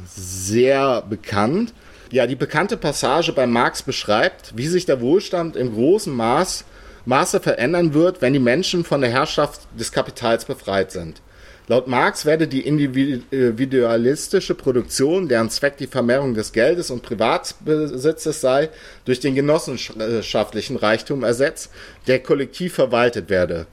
sehr 0.06 1.02
bekannt. 1.02 1.74
Ja, 2.10 2.26
die 2.26 2.36
bekannte 2.36 2.78
Passage 2.78 3.32
bei 3.32 3.47
Marx 3.47 3.82
beschreibt, 3.82 4.56
wie 4.56 4.66
sich 4.66 4.86
der 4.86 5.02
Wohlstand 5.02 5.56
im 5.56 5.74
großen 5.74 6.14
Maß, 6.14 6.64
Maße 7.05 7.40
verändern 7.40 7.93
wird, 7.93 8.22
wenn 8.22 8.32
die 8.32 8.39
Menschen 8.39 8.85
von 8.85 9.02
der 9.02 9.10
Herrschaft 9.10 9.60
des 9.78 9.93
Kapitals 9.93 10.47
befreit 10.47 10.90
sind. 10.90 11.20
Laut 11.66 11.86
Marx 11.86 12.24
werde 12.24 12.48
die 12.48 12.62
individualistische 12.66 14.55
Produktion, 14.55 15.28
deren 15.28 15.51
Zweck 15.51 15.76
die 15.76 15.86
Vermehrung 15.86 16.32
des 16.32 16.52
Geldes 16.52 16.90
und 16.90 17.02
Privatbesitzes 17.02 18.40
sei, 18.40 18.70
durch 19.05 19.20
den 19.20 19.35
genossenschaftlichen 19.35 20.76
Reichtum 20.76 21.24
ersetzt, 21.24 21.70
der 22.06 22.22
kollektiv 22.22 22.72
verwaltet 22.72 23.28
werde. 23.28 23.66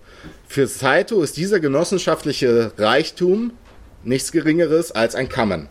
Für 0.45 0.67
Saito 0.67 1.21
ist 1.21 1.37
dieser 1.37 1.61
genossenschaftliche 1.61 2.73
Reichtum 2.77 3.53
nichts 4.03 4.33
Geringeres 4.33 4.91
als 4.91 5.15
ein 5.15 5.29
Kammern. 5.29 5.69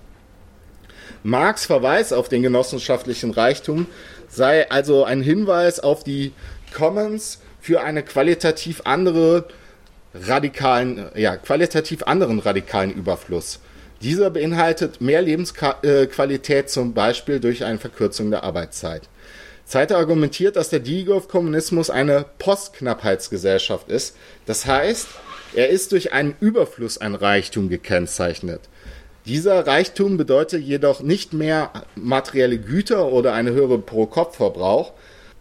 Marx 1.22 1.66
Verweis 1.66 2.12
auf 2.12 2.28
den 2.28 2.42
genossenschaftlichen 2.42 3.30
Reichtum 3.30 3.86
sei 4.28 4.70
also 4.70 5.04
ein 5.04 5.22
Hinweis 5.22 5.80
auf 5.80 6.04
die 6.04 6.32
Commons 6.74 7.40
für 7.60 7.82
eine 7.82 8.02
qualitativ 8.02 8.82
andere 8.84 9.46
radikalen, 10.14 11.10
ja, 11.14 11.36
qualitativ 11.36 12.02
anderen 12.04 12.38
radikalen 12.38 12.92
Überfluss. 12.92 13.60
Dieser 14.02 14.30
beinhaltet 14.30 15.00
mehr 15.00 15.22
Lebensqualität 15.22 16.68
zum 16.68 16.92
Beispiel 16.92 17.40
durch 17.40 17.64
eine 17.64 17.78
Verkürzung 17.78 18.30
der 18.30 18.44
Arbeitszeit. 18.44 19.08
Zeiter 19.64 19.96
argumentiert, 19.96 20.56
dass 20.56 20.68
der 20.68 20.80
Diegolf-Kommunismus 20.80 21.88
eine 21.88 22.26
Postknappheitsgesellschaft 22.38 23.88
ist. 23.88 24.14
Das 24.44 24.66
heißt, 24.66 25.08
er 25.54 25.70
ist 25.70 25.92
durch 25.92 26.12
einen 26.12 26.36
Überfluss 26.40 26.98
an 26.98 27.14
Reichtum 27.14 27.70
gekennzeichnet. 27.70 28.60
Dieser 29.26 29.66
Reichtum 29.66 30.18
bedeutet 30.18 30.62
jedoch 30.62 31.00
nicht 31.00 31.32
mehr 31.32 31.70
materielle 31.96 32.58
Güter 32.58 33.06
oder 33.06 33.32
eine 33.32 33.52
höhere 33.52 33.78
Pro-Kopf-Verbrauch, 33.78 34.92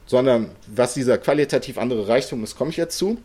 sondern 0.05 0.51
was 0.67 0.93
dieser 0.93 1.17
qualitativ 1.17 1.77
andere 1.77 2.07
Reichtum 2.07 2.43
ist, 2.43 2.57
komme 2.57 2.71
ich 2.71 2.77
jetzt 2.77 2.97
zu. 2.97 3.17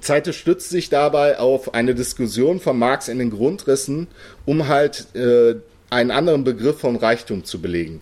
Zeite 0.00 0.32
stützt 0.32 0.70
sich 0.70 0.88
dabei 0.88 1.38
auf 1.38 1.74
eine 1.74 1.94
Diskussion 1.94 2.60
von 2.60 2.78
Marx 2.78 3.08
in 3.08 3.18
den 3.18 3.30
Grundrissen, 3.30 4.06
um 4.46 4.68
halt 4.68 5.14
äh, 5.14 5.56
einen 5.90 6.10
anderen 6.10 6.44
Begriff 6.44 6.80
von 6.80 6.96
Reichtum 6.96 7.44
zu 7.44 7.60
belegen. 7.60 8.00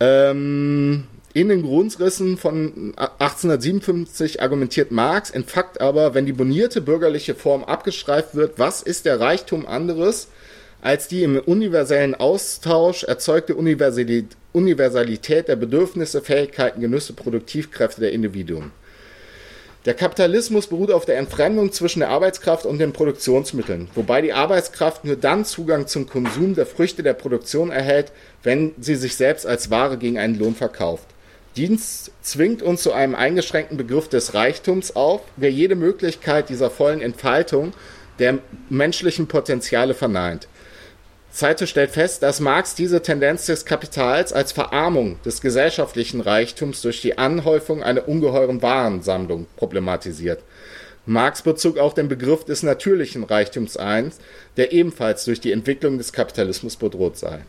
Ähm, 0.00 1.04
in 1.32 1.48
den 1.48 1.62
Grundrissen 1.62 2.36
von 2.36 2.92
1857 2.96 4.42
argumentiert 4.42 4.90
Marx, 4.90 5.30
in 5.30 5.44
Fakt 5.44 5.80
aber, 5.80 6.12
wenn 6.12 6.26
die 6.26 6.32
bonierte 6.32 6.82
bürgerliche 6.82 7.34
Form 7.34 7.64
abgeschreift 7.64 8.34
wird, 8.34 8.58
was 8.58 8.82
ist 8.82 9.06
der 9.06 9.18
Reichtum 9.18 9.66
anderes 9.66 10.28
als 10.80 11.08
die 11.08 11.22
im 11.22 11.38
universellen 11.38 12.14
Austausch 12.14 13.02
erzeugte 13.02 13.54
Universalität 13.54 15.48
der 15.48 15.56
Bedürfnisse, 15.56 16.20
Fähigkeiten, 16.20 16.80
Genüsse, 16.80 17.12
Produktivkräfte 17.12 18.00
der 18.00 18.12
Individuen. 18.12 18.70
Der 19.84 19.94
Kapitalismus 19.94 20.66
beruht 20.66 20.90
auf 20.90 21.04
der 21.06 21.18
Entfremdung 21.18 21.72
zwischen 21.72 22.00
der 22.00 22.10
Arbeitskraft 22.10 22.66
und 22.66 22.78
den 22.78 22.92
Produktionsmitteln, 22.92 23.88
wobei 23.94 24.20
die 24.20 24.32
Arbeitskraft 24.32 25.04
nur 25.04 25.16
dann 25.16 25.44
Zugang 25.44 25.86
zum 25.86 26.08
Konsum 26.08 26.54
der 26.54 26.66
Früchte 26.66 27.02
der 27.02 27.14
Produktion 27.14 27.70
erhält, 27.70 28.12
wenn 28.42 28.74
sie 28.80 28.96
sich 28.96 29.16
selbst 29.16 29.46
als 29.46 29.70
Ware 29.70 29.96
gegen 29.96 30.18
einen 30.18 30.38
Lohn 30.38 30.54
verkauft. 30.54 31.06
Dienst 31.56 32.10
zwingt 32.22 32.62
uns 32.62 32.82
zu 32.82 32.92
einem 32.92 33.14
eingeschränkten 33.14 33.78
Begriff 33.78 34.08
des 34.08 34.34
Reichtums 34.34 34.94
auf, 34.94 35.22
der 35.36 35.50
jede 35.50 35.74
Möglichkeit 35.74 36.50
dieser 36.50 36.70
vollen 36.70 37.00
Entfaltung 37.00 37.72
der 38.18 38.38
menschlichen 38.68 39.26
Potenziale 39.26 39.94
verneint. 39.94 40.48
Seite 41.30 41.66
stellt 41.66 41.90
fest, 41.90 42.22
dass 42.22 42.40
Marx 42.40 42.74
diese 42.74 43.02
Tendenz 43.02 43.46
des 43.46 43.64
Kapitals 43.64 44.32
als 44.32 44.52
Verarmung 44.52 45.20
des 45.24 45.40
gesellschaftlichen 45.40 46.20
Reichtums 46.20 46.82
durch 46.82 47.00
die 47.00 47.18
Anhäufung 47.18 47.82
einer 47.82 48.08
ungeheuren 48.08 48.62
Warensammlung 48.62 49.46
problematisiert. 49.56 50.42
Marx 51.06 51.42
bezog 51.42 51.78
auch 51.78 51.94
den 51.94 52.08
Begriff 52.08 52.44
des 52.44 52.62
natürlichen 52.62 53.24
Reichtums 53.24 53.76
ein, 53.76 54.12
der 54.56 54.72
ebenfalls 54.72 55.24
durch 55.24 55.40
die 55.40 55.52
Entwicklung 55.52 55.96
des 55.96 56.12
Kapitalismus 56.12 56.76
bedroht 56.76 57.16
sei. 57.16 57.40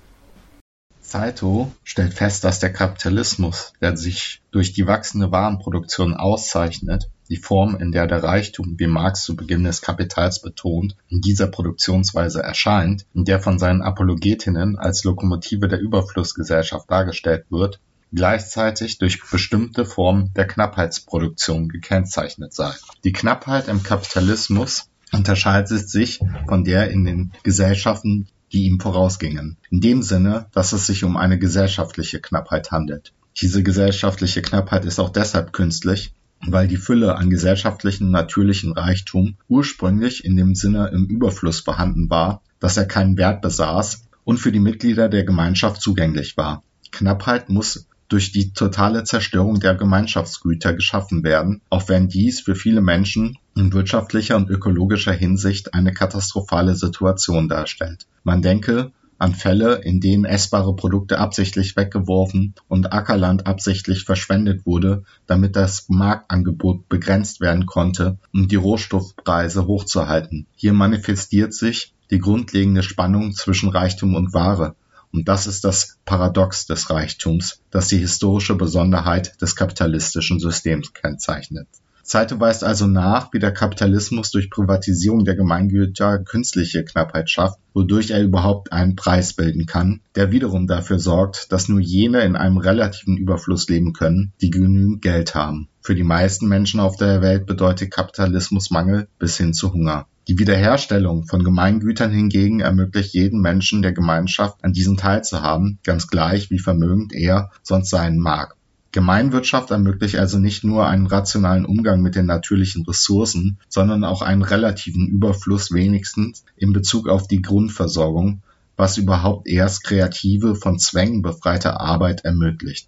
Saito 1.01 1.71
stellt 1.83 2.13
fest, 2.13 2.43
dass 2.43 2.59
der 2.59 2.71
Kapitalismus, 2.71 3.73
der 3.81 3.97
sich 3.97 4.41
durch 4.51 4.73
die 4.73 4.85
wachsende 4.85 5.31
Warenproduktion 5.31 6.13
auszeichnet, 6.13 7.09
die 7.29 7.37
Form, 7.37 7.75
in 7.75 7.91
der 7.91 8.07
der 8.07 8.23
Reichtum, 8.23 8.75
wie 8.77 8.87
Marx 8.87 9.23
zu 9.23 9.35
Beginn 9.35 9.63
des 9.63 9.81
Kapitals 9.81 10.41
betont, 10.41 10.95
in 11.07 11.21
dieser 11.21 11.47
Produktionsweise 11.47 12.41
erscheint, 12.41 13.05
in 13.13 13.23
der 13.23 13.39
von 13.39 13.59
seinen 13.59 13.81
Apologetinnen 13.81 14.77
als 14.77 15.03
Lokomotive 15.03 15.67
der 15.67 15.79
Überflussgesellschaft 15.79 16.89
dargestellt 16.89 17.45
wird, 17.49 17.79
gleichzeitig 18.11 18.97
durch 18.97 19.21
bestimmte 19.29 19.85
Formen 19.85 20.31
der 20.35 20.47
Knappheitsproduktion 20.47 21.69
gekennzeichnet 21.69 22.53
sei. 22.53 22.73
Die 23.03 23.11
Knappheit 23.11 23.67
im 23.67 23.83
Kapitalismus 23.83 24.89
unterscheidet 25.11 25.89
sich 25.89 26.19
von 26.47 26.63
der 26.63 26.89
in 26.89 27.05
den 27.05 27.31
Gesellschaften, 27.43 28.27
die 28.51 28.63
ihm 28.63 28.79
vorausgingen, 28.79 29.57
in 29.69 29.81
dem 29.81 30.01
Sinne, 30.01 30.47
dass 30.53 30.73
es 30.73 30.87
sich 30.87 31.03
um 31.03 31.17
eine 31.17 31.37
gesellschaftliche 31.37 32.19
Knappheit 32.19 32.71
handelt. 32.71 33.13
Diese 33.39 33.61
gesellschaftliche 33.61 34.41
Knappheit 34.41 34.85
ist 34.85 34.99
auch 34.99 35.11
deshalb 35.11 35.53
künstlich, 35.53 36.11
weil 36.45 36.67
die 36.67 36.77
Fülle 36.77 37.15
an 37.15 37.29
gesellschaftlichen 37.29 38.11
natürlichen 38.11 38.73
Reichtum 38.73 39.35
ursprünglich 39.47 40.23
in 40.23 40.35
dem 40.35 40.55
Sinne 40.55 40.89
im 40.93 41.05
Überfluss 41.05 41.59
vorhanden 41.59 42.09
war, 42.09 42.41
dass 42.59 42.77
er 42.77 42.85
keinen 42.85 43.17
Wert 43.17 43.41
besaß 43.41 44.05
und 44.23 44.37
für 44.39 44.51
die 44.51 44.59
Mitglieder 44.59 45.09
der 45.09 45.23
Gemeinschaft 45.23 45.81
zugänglich 45.81 46.37
war. 46.37 46.63
Knappheit 46.91 47.49
muss 47.49 47.87
durch 48.09 48.31
die 48.31 48.53
totale 48.53 49.03
Zerstörung 49.03 49.59
der 49.59 49.75
Gemeinschaftsgüter 49.75 50.73
geschaffen 50.73 51.23
werden, 51.23 51.61
auch 51.69 51.87
wenn 51.87 52.07
dies 52.07 52.41
für 52.41 52.55
viele 52.55 52.81
Menschen 52.81 53.37
in 53.55 53.71
wirtschaftlicher 53.71 54.35
und 54.35 54.49
ökologischer 54.49 55.13
Hinsicht 55.13 55.73
eine 55.73 55.93
katastrophale 55.93 56.75
Situation 56.75 57.47
darstellt. 57.47 58.07
Man 58.23 58.41
denke 58.41 58.91
an 59.19 59.35
Fälle, 59.35 59.75
in 59.75 59.99
denen 59.99 60.25
essbare 60.25 60.75
Produkte 60.75 61.19
absichtlich 61.19 61.75
weggeworfen 61.75 62.55
und 62.67 62.91
Ackerland 62.93 63.45
absichtlich 63.45 64.05
verschwendet 64.05 64.65
wurde, 64.65 65.03
damit 65.27 65.55
das 65.55 65.87
Marktangebot 65.89 66.89
begrenzt 66.89 67.41
werden 67.41 67.65
konnte, 67.65 68.17
um 68.33 68.47
die 68.47 68.55
Rohstoffpreise 68.55 69.67
hochzuhalten. 69.67 70.47
Hier 70.55 70.73
manifestiert 70.73 71.53
sich 71.53 71.93
die 72.09 72.19
grundlegende 72.19 72.81
Spannung 72.81 73.33
zwischen 73.33 73.69
Reichtum 73.69 74.15
und 74.15 74.33
Ware. 74.33 74.75
Und 75.11 75.27
das 75.27 75.47
ist 75.47 75.63
das 75.63 75.97
Paradox 76.05 76.65
des 76.65 76.89
Reichtums, 76.89 77.61
das 77.71 77.87
die 77.87 77.97
historische 77.97 78.55
Besonderheit 78.55 79.41
des 79.41 79.55
kapitalistischen 79.55 80.39
Systems 80.39 80.93
kennzeichnet. 80.93 81.67
Zeite 82.09 82.39
weist 82.39 82.63
also 82.63 82.87
nach, 82.87 83.31
wie 83.33 83.39
der 83.39 83.51
Kapitalismus 83.51 84.31
durch 84.31 84.49
Privatisierung 84.49 85.25
der 85.25 85.35
Gemeingüter 85.35 86.17
künstliche 86.17 86.83
Knappheit 86.83 87.29
schafft, 87.29 87.59
wodurch 87.71 88.09
er 88.09 88.23
überhaupt 88.23 88.73
einen 88.73 88.95
Preis 88.95 89.33
bilden 89.33 89.67
kann, 89.67 90.01
der 90.15 90.31
wiederum 90.31 90.65
dafür 90.65 90.97
sorgt, 90.97 91.51
dass 91.51 91.69
nur 91.69 91.79
jene 91.79 92.21
in 92.21 92.35
einem 92.35 92.57
relativen 92.57 93.15
Überfluss 93.15 93.69
leben 93.69 93.93
können, 93.93 94.33
die 94.41 94.49
genügend 94.49 95.03
Geld 95.03 95.35
haben. 95.35 95.67
Für 95.81 95.93
die 95.93 96.03
meisten 96.03 96.47
Menschen 96.47 96.79
auf 96.79 96.95
der 96.95 97.21
Welt 97.21 97.45
bedeutet 97.45 97.91
Kapitalismus 97.91 98.71
Mangel 98.71 99.07
bis 99.19 99.37
hin 99.37 99.53
zu 99.53 99.71
Hunger. 99.71 100.07
Die 100.27 100.39
Wiederherstellung 100.39 101.25
von 101.25 101.43
Gemeingütern 101.43 102.09
hingegen 102.09 102.59
ermöglicht 102.59 103.13
jedem 103.13 103.41
Menschen 103.41 103.83
der 103.83 103.93
Gemeinschaft 103.93 104.63
an 104.63 104.73
diesen 104.73 104.97
teilzuhaben, 104.97 105.77
ganz 105.83 106.07
gleich 106.07 106.49
wie 106.49 106.59
vermögend 106.59 107.13
er 107.13 107.51
sonst 107.61 107.91
sein 107.91 108.17
mag. 108.17 108.55
Gemeinwirtschaft 108.91 109.69
ermöglicht 109.69 110.17
also 110.17 110.39
nicht 110.39 110.63
nur 110.63 110.87
einen 110.87 111.05
rationalen 111.05 111.65
Umgang 111.65 112.01
mit 112.01 112.15
den 112.15 112.25
natürlichen 112.25 112.85
Ressourcen, 112.85 113.59
sondern 113.67 114.03
auch 114.03 114.23
einen 114.23 114.41
relativen 114.41 115.07
Überfluss 115.07 115.71
wenigstens 115.71 116.43
in 116.57 116.73
Bezug 116.73 117.07
auf 117.07 117.27
die 117.27 117.41
Grundversorgung, 117.41 118.41
was 118.77 118.97
überhaupt 118.97 119.47
erst 119.47 119.83
kreative, 119.83 120.55
von 120.55 120.79
Zwängen 120.79 121.21
befreite 121.21 121.79
Arbeit 121.79 122.25
ermöglicht. 122.25 122.87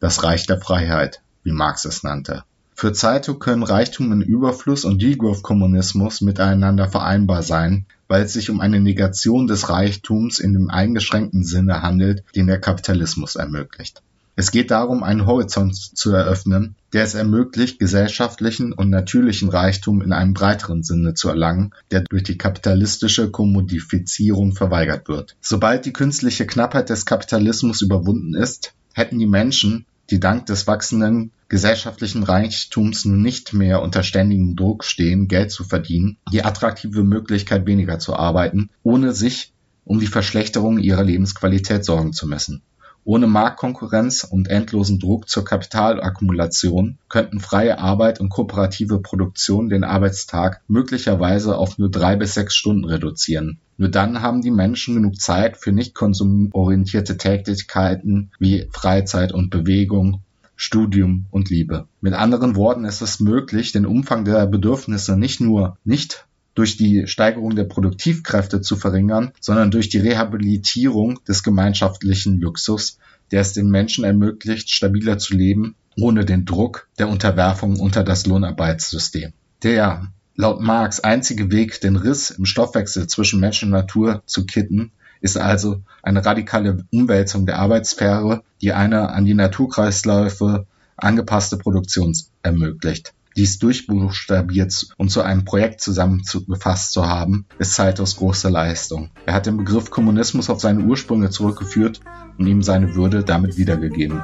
Das 0.00 0.22
Reich 0.22 0.46
der 0.46 0.60
Freiheit, 0.60 1.22
wie 1.44 1.52
Marx 1.52 1.86
es 1.86 2.02
nannte. 2.02 2.44
Für 2.74 2.92
Zaito 2.92 3.34
können 3.34 3.62
Reichtum 3.62 4.12
in 4.12 4.22
Überfluss 4.22 4.84
und 4.84 5.00
Degrowth-Kommunismus 5.00 6.20
miteinander 6.20 6.88
vereinbar 6.88 7.42
sein, 7.42 7.86
weil 8.06 8.22
es 8.22 8.34
sich 8.34 8.50
um 8.50 8.60
eine 8.60 8.80
Negation 8.80 9.46
des 9.46 9.68
Reichtums 9.68 10.38
in 10.38 10.52
dem 10.52 10.70
eingeschränkten 10.70 11.42
Sinne 11.42 11.82
handelt, 11.82 12.22
den 12.36 12.46
der 12.46 12.60
Kapitalismus 12.60 13.34
ermöglicht. 13.34 14.02
Es 14.38 14.52
geht 14.52 14.70
darum, 14.70 15.02
einen 15.02 15.26
Horizont 15.26 15.74
zu 15.74 16.12
eröffnen, 16.12 16.76
der 16.92 17.02
es 17.02 17.14
ermöglicht, 17.14 17.80
gesellschaftlichen 17.80 18.72
und 18.72 18.88
natürlichen 18.88 19.48
Reichtum 19.48 20.00
in 20.00 20.12
einem 20.12 20.32
breiteren 20.32 20.84
Sinne 20.84 21.14
zu 21.14 21.28
erlangen, 21.28 21.72
der 21.90 22.02
durch 22.02 22.22
die 22.22 22.38
kapitalistische 22.38 23.32
Kommodifizierung 23.32 24.52
verweigert 24.52 25.08
wird. 25.08 25.34
Sobald 25.40 25.86
die 25.86 25.92
künstliche 25.92 26.46
Knappheit 26.46 26.88
des 26.88 27.04
Kapitalismus 27.04 27.82
überwunden 27.82 28.36
ist, 28.36 28.74
hätten 28.92 29.18
die 29.18 29.26
Menschen, 29.26 29.86
die 30.08 30.20
dank 30.20 30.46
des 30.46 30.68
wachsenden 30.68 31.32
gesellschaftlichen 31.48 32.22
Reichtums 32.22 33.04
nicht 33.06 33.54
mehr 33.54 33.82
unter 33.82 34.04
ständigem 34.04 34.54
Druck 34.54 34.84
stehen, 34.84 35.26
Geld 35.26 35.50
zu 35.50 35.64
verdienen, 35.64 36.16
die 36.30 36.44
attraktive 36.44 37.02
Möglichkeit 37.02 37.66
weniger 37.66 37.98
zu 37.98 38.14
arbeiten, 38.14 38.70
ohne 38.84 39.14
sich 39.14 39.52
um 39.84 39.98
die 39.98 40.06
Verschlechterung 40.06 40.78
ihrer 40.78 41.02
Lebensqualität 41.02 41.84
sorgen 41.84 42.12
zu 42.12 42.28
müssen. 42.28 42.62
Ohne 43.08 43.26
Marktkonkurrenz 43.26 44.22
und 44.22 44.48
endlosen 44.48 44.98
Druck 44.98 45.30
zur 45.30 45.42
Kapitalakkumulation 45.42 46.98
könnten 47.08 47.40
freie 47.40 47.78
Arbeit 47.78 48.20
und 48.20 48.28
kooperative 48.28 49.00
Produktion 49.00 49.70
den 49.70 49.82
Arbeitstag 49.82 50.60
möglicherweise 50.68 51.56
auf 51.56 51.78
nur 51.78 51.90
drei 51.90 52.16
bis 52.16 52.34
sechs 52.34 52.54
Stunden 52.54 52.84
reduzieren. 52.84 53.60
Nur 53.78 53.88
dann 53.88 54.20
haben 54.20 54.42
die 54.42 54.50
Menschen 54.50 54.94
genug 54.94 55.18
Zeit 55.18 55.56
für 55.56 55.72
nicht 55.72 55.94
konsumorientierte 55.94 57.16
Tätigkeiten 57.16 58.30
wie 58.38 58.68
Freizeit 58.72 59.32
und 59.32 59.48
Bewegung, 59.48 60.20
Studium 60.54 61.24
und 61.30 61.48
Liebe. 61.48 61.86
Mit 62.02 62.12
anderen 62.12 62.56
Worten 62.56 62.84
ist 62.84 63.00
es 63.00 63.20
möglich, 63.20 63.72
den 63.72 63.86
Umfang 63.86 64.26
der 64.26 64.44
Bedürfnisse 64.46 65.16
nicht 65.16 65.40
nur 65.40 65.78
nicht 65.82 66.27
durch 66.58 66.76
die 66.76 67.06
Steigerung 67.06 67.54
der 67.54 67.64
Produktivkräfte 67.64 68.60
zu 68.60 68.74
verringern, 68.74 69.30
sondern 69.40 69.70
durch 69.70 69.90
die 69.90 69.98
Rehabilitierung 69.98 71.20
des 71.28 71.44
gemeinschaftlichen 71.44 72.40
Luxus, 72.40 72.98
der 73.30 73.42
es 73.42 73.52
den 73.52 73.70
Menschen 73.70 74.02
ermöglicht, 74.02 74.68
stabiler 74.68 75.18
zu 75.18 75.36
leben, 75.36 75.76
ohne 75.96 76.24
den 76.24 76.46
Druck 76.46 76.88
der 76.98 77.08
Unterwerfung 77.08 77.78
unter 77.78 78.02
das 78.02 78.26
Lohnarbeitssystem. 78.26 79.32
Der 79.62 80.08
laut 80.34 80.60
Marx 80.60 80.98
einzige 80.98 81.52
Weg, 81.52 81.80
den 81.80 81.94
Riss 81.94 82.30
im 82.30 82.44
Stoffwechsel 82.44 83.06
zwischen 83.06 83.38
Mensch 83.38 83.62
und 83.62 83.70
Natur 83.70 84.24
zu 84.26 84.44
kitten, 84.44 84.90
ist 85.20 85.36
also 85.36 85.82
eine 86.02 86.26
radikale 86.26 86.84
Umwälzung 86.90 87.46
der 87.46 87.60
Arbeitssphäre, 87.60 88.42
die 88.62 88.72
eine 88.72 89.10
an 89.10 89.24
die 89.24 89.34
Naturkreisläufe 89.34 90.66
angepasste 90.96 91.56
Produktion 91.56 92.16
ermöglicht. 92.42 93.14
Dies 93.38 93.60
durchbuchstabiert 93.60 94.88
und 94.96 95.12
zu 95.12 95.22
einem 95.22 95.44
Projekt 95.44 95.80
zusammengefasst 95.80 96.92
zu 96.92 97.06
haben, 97.06 97.46
ist 97.60 97.76
Saitos 97.76 98.16
große 98.16 98.48
Leistung. 98.48 99.10
Er 99.26 99.34
hat 99.34 99.46
den 99.46 99.58
Begriff 99.58 99.90
Kommunismus 99.90 100.50
auf 100.50 100.58
seine 100.58 100.80
Ursprünge 100.80 101.30
zurückgeführt 101.30 102.00
und 102.36 102.48
ihm 102.48 102.64
seine 102.64 102.96
Würde 102.96 103.22
damit 103.22 103.56
wiedergegeben. 103.56 104.20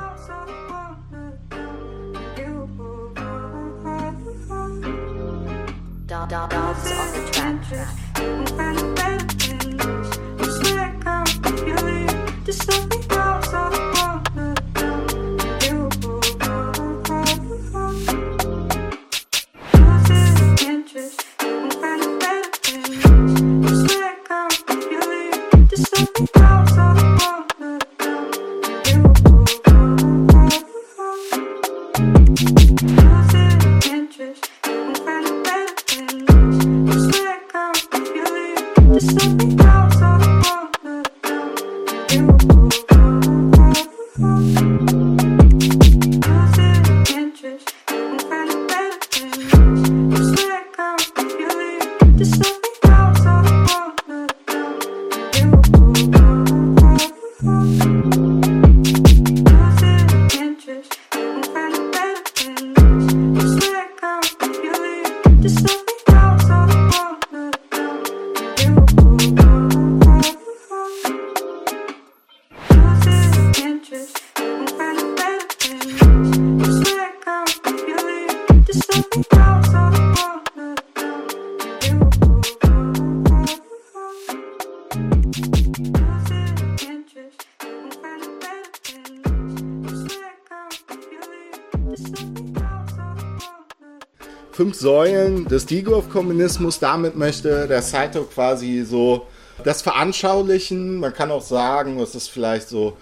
Säulen 94.84 95.48
des 95.48 95.64
Degrowth-Kommunismus. 95.64 96.78
Damit 96.78 97.16
möchte 97.16 97.66
der 97.66 97.80
Saito 97.80 98.24
quasi 98.24 98.84
so 98.86 99.26
das 99.64 99.80
veranschaulichen. 99.80 101.00
Man 101.00 101.14
kann 101.14 101.30
auch 101.30 101.40
sagen, 101.40 101.98
es 102.00 102.14
ist 102.14 102.28
vielleicht 102.28 102.68
so 102.68 102.94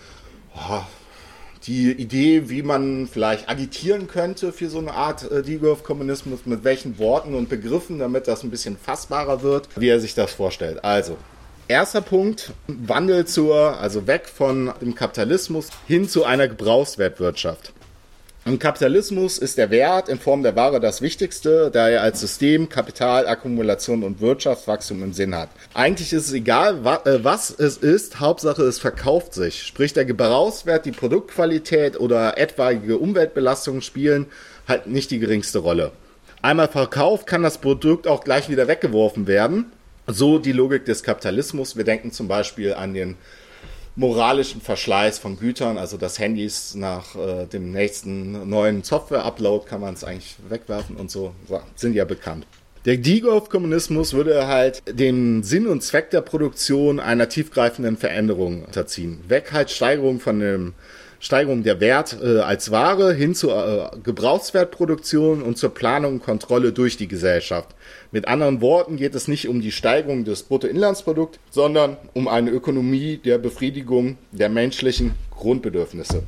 oh, 0.55 0.83
die 1.67 1.91
Idee, 1.91 2.49
wie 2.49 2.63
man 2.63 3.09
vielleicht 3.09 3.49
agitieren 3.49 4.07
könnte 4.07 4.53
für 4.53 4.71
so 4.71 4.79
eine 4.79 4.95
Art 4.95 5.29
äh, 5.29 5.43
Degrowth-Kommunismus, 5.43 6.47
mit 6.47 6.63
welchen 6.63 7.01
Worten 7.01 7.35
und 7.35 7.49
Begriffen, 7.49 7.99
damit 7.99 8.29
das 8.29 8.45
ein 8.45 8.51
bisschen 8.51 8.77
fassbarer 8.77 9.43
wird, 9.43 9.69
wie 9.75 9.89
er 9.89 9.99
sich 9.99 10.15
das 10.15 10.33
vorstellt. 10.33 10.85
Also, 10.85 11.17
Erster 11.67 12.01
Punkt, 12.01 12.53
Wandel 12.69 13.25
zur, 13.27 13.81
also 13.81 14.07
weg 14.07 14.29
von 14.29 14.73
dem 14.81 14.95
Kapitalismus 14.95 15.69
hin 15.89 16.09
zu 16.09 16.25
einer 16.25 16.47
Gebrauchswertwirtschaft. 16.47 17.73
Im 18.45 18.59
Kapitalismus 18.59 19.39
ist 19.39 19.57
der 19.57 19.71
Wert 19.71 20.09
in 20.09 20.19
Form 20.19 20.43
der 20.43 20.57
Ware 20.57 20.81
das 20.81 21.01
Wichtigste, 21.01 21.71
da 21.73 21.89
er 21.89 22.03
als 22.03 22.21
System 22.21 22.69
Kapital, 22.69 23.29
Akkumulation 23.29 24.03
und 24.03 24.21
Wirtschaftswachstum 24.21 25.01
im 25.05 25.13
Sinn 25.13 25.37
hat. 25.37 25.49
Eigentlich 25.75 26.13
ist 26.13 26.27
es 26.27 26.33
egal, 26.33 26.81
äh, 27.05 27.23
was 27.23 27.51
es 27.51 27.77
ist, 27.77 28.19
Hauptsache 28.19 28.65
es 28.65 28.81
verkauft 28.81 29.33
sich. 29.35 29.63
Sprich, 29.63 29.93
der 29.93 30.07
Gebrauchswert, 30.07 30.87
die 30.87 30.91
Produktqualität 30.91 32.01
oder 32.01 32.37
etwaige 32.37 32.99
Umweltbelastungen 32.99 33.81
spielen 33.81 34.27
halt 34.67 34.89
nicht 34.89 35.13
die 35.13 35.21
geringste 35.21 35.61
Rolle. 35.61 35.93
Einmal 36.43 36.67
verkauft 36.67 37.29
kann 37.29 37.45
das 37.45 37.59
Produkt 37.59 38.09
auch 38.09 38.25
gleich 38.25 38.49
wieder 38.49 38.67
weggeworfen 38.67 39.29
werden. 39.29 39.71
So 40.09 40.41
die 40.41 40.51
Logik 40.51 40.85
des 40.85 41.05
Kapitalismus. 41.05 41.77
Wir 41.77 41.85
denken 41.85 42.11
zum 42.11 42.27
Beispiel 42.27 42.75
an 42.75 42.93
den 42.93 43.17
moralischen 43.97 44.61
Verschleiß 44.61 45.19
von 45.19 45.39
Gütern, 45.39 45.79
also 45.79 45.97
das 45.97 46.19
Handys 46.19 46.75
nach 46.75 47.15
äh, 47.15 47.47
dem 47.47 47.73
nächsten 47.73 48.49
neuen 48.49 48.83
Software-Upload 48.83 49.67
kann 49.67 49.81
man 49.81 49.95
es 49.95 50.05
eigentlich 50.05 50.37
wegwerfen 50.49 50.97
und 50.97 51.11
so, 51.11 51.35
sind 51.77 51.95
ja 51.95 52.05
bekannt. 52.05 52.47
Der 52.85 52.97
Degrowth-Kommunismus 52.97 54.13
würde 54.13 54.49
halt 54.49 54.83
dem 54.89 55.45
Sinn 55.45 55.69
und 55.69 55.85
Zweck 55.85 56.11
der 56.11 56.21
Produktion 56.21 56.99
einer 56.99 57.29
tiefgreifenden 57.29 57.97
Veränderung 57.97 58.65
unterziehen. 58.65 59.21
Weg 59.29 59.53
halt 59.53 59.71
Steigerung 59.71 60.19
von 60.19 60.41
dem 60.41 60.75
Steigerung 61.23 61.63
der 61.63 61.79
Wert 61.79 62.19
äh, 62.21 62.41
als 62.41 62.73
Ware 62.73 63.15
hin 63.15 63.37
zur 63.37 63.93
äh, 63.95 63.97
Gebrauchswertproduktion 64.03 65.41
und 65.41 65.57
zur 65.57 65.73
Planung 65.73 66.15
und 66.15 66.23
Kontrolle 66.25 66.73
durch 66.73 66.97
die 66.97 67.07
Gesellschaft. 67.07 67.69
Mit 68.11 68.27
anderen 68.27 68.61
Worten 68.61 68.97
geht 68.97 69.15
es 69.15 69.29
nicht 69.29 69.47
um 69.47 69.61
die 69.61 69.71
Steigerung 69.71 70.25
des 70.25 70.43
Bruttoinlandsprodukts, 70.43 71.39
sondern 71.49 71.97
um 72.13 72.27
eine 72.27 72.51
Ökonomie 72.51 73.19
der 73.19 73.39
Befriedigung 73.39 74.19
der 74.33 74.49
menschlichen 74.49 75.15
Grundbedürfnisse. 75.31 76.25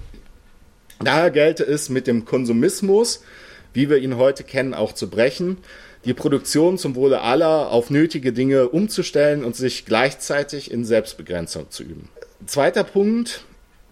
Daher 1.01 1.33
gelte 1.33 1.65
es 1.65 1.89
mit 1.89 2.07
dem 2.07 2.25
Konsumismus, 2.25 3.25
wie 3.73 3.91
wir 3.91 3.97
ihn 3.99 4.17
heute 4.17 4.45
kennen, 4.45 4.75
auch 4.75 4.93
zu 4.93 5.11
brechen, 5.11 5.57
die 6.05 6.15
Produktion 6.15 6.79
zum 6.79 6.95
Wohle 6.95 7.21
aller 7.23 7.73
auf 7.73 7.91
nötige 7.91 8.33
Dinge 8.33 8.69
umzustellen 8.69 9.43
und 9.43 9.57
sich 9.57 9.87
gleichzeitig 9.87 10.71
in 10.71 10.85
Selbstbegrenzung 10.85 11.69
zu 11.71 11.83
üben. 11.83 12.11
Zweiter 12.47 12.85
Punkt, 12.85 13.45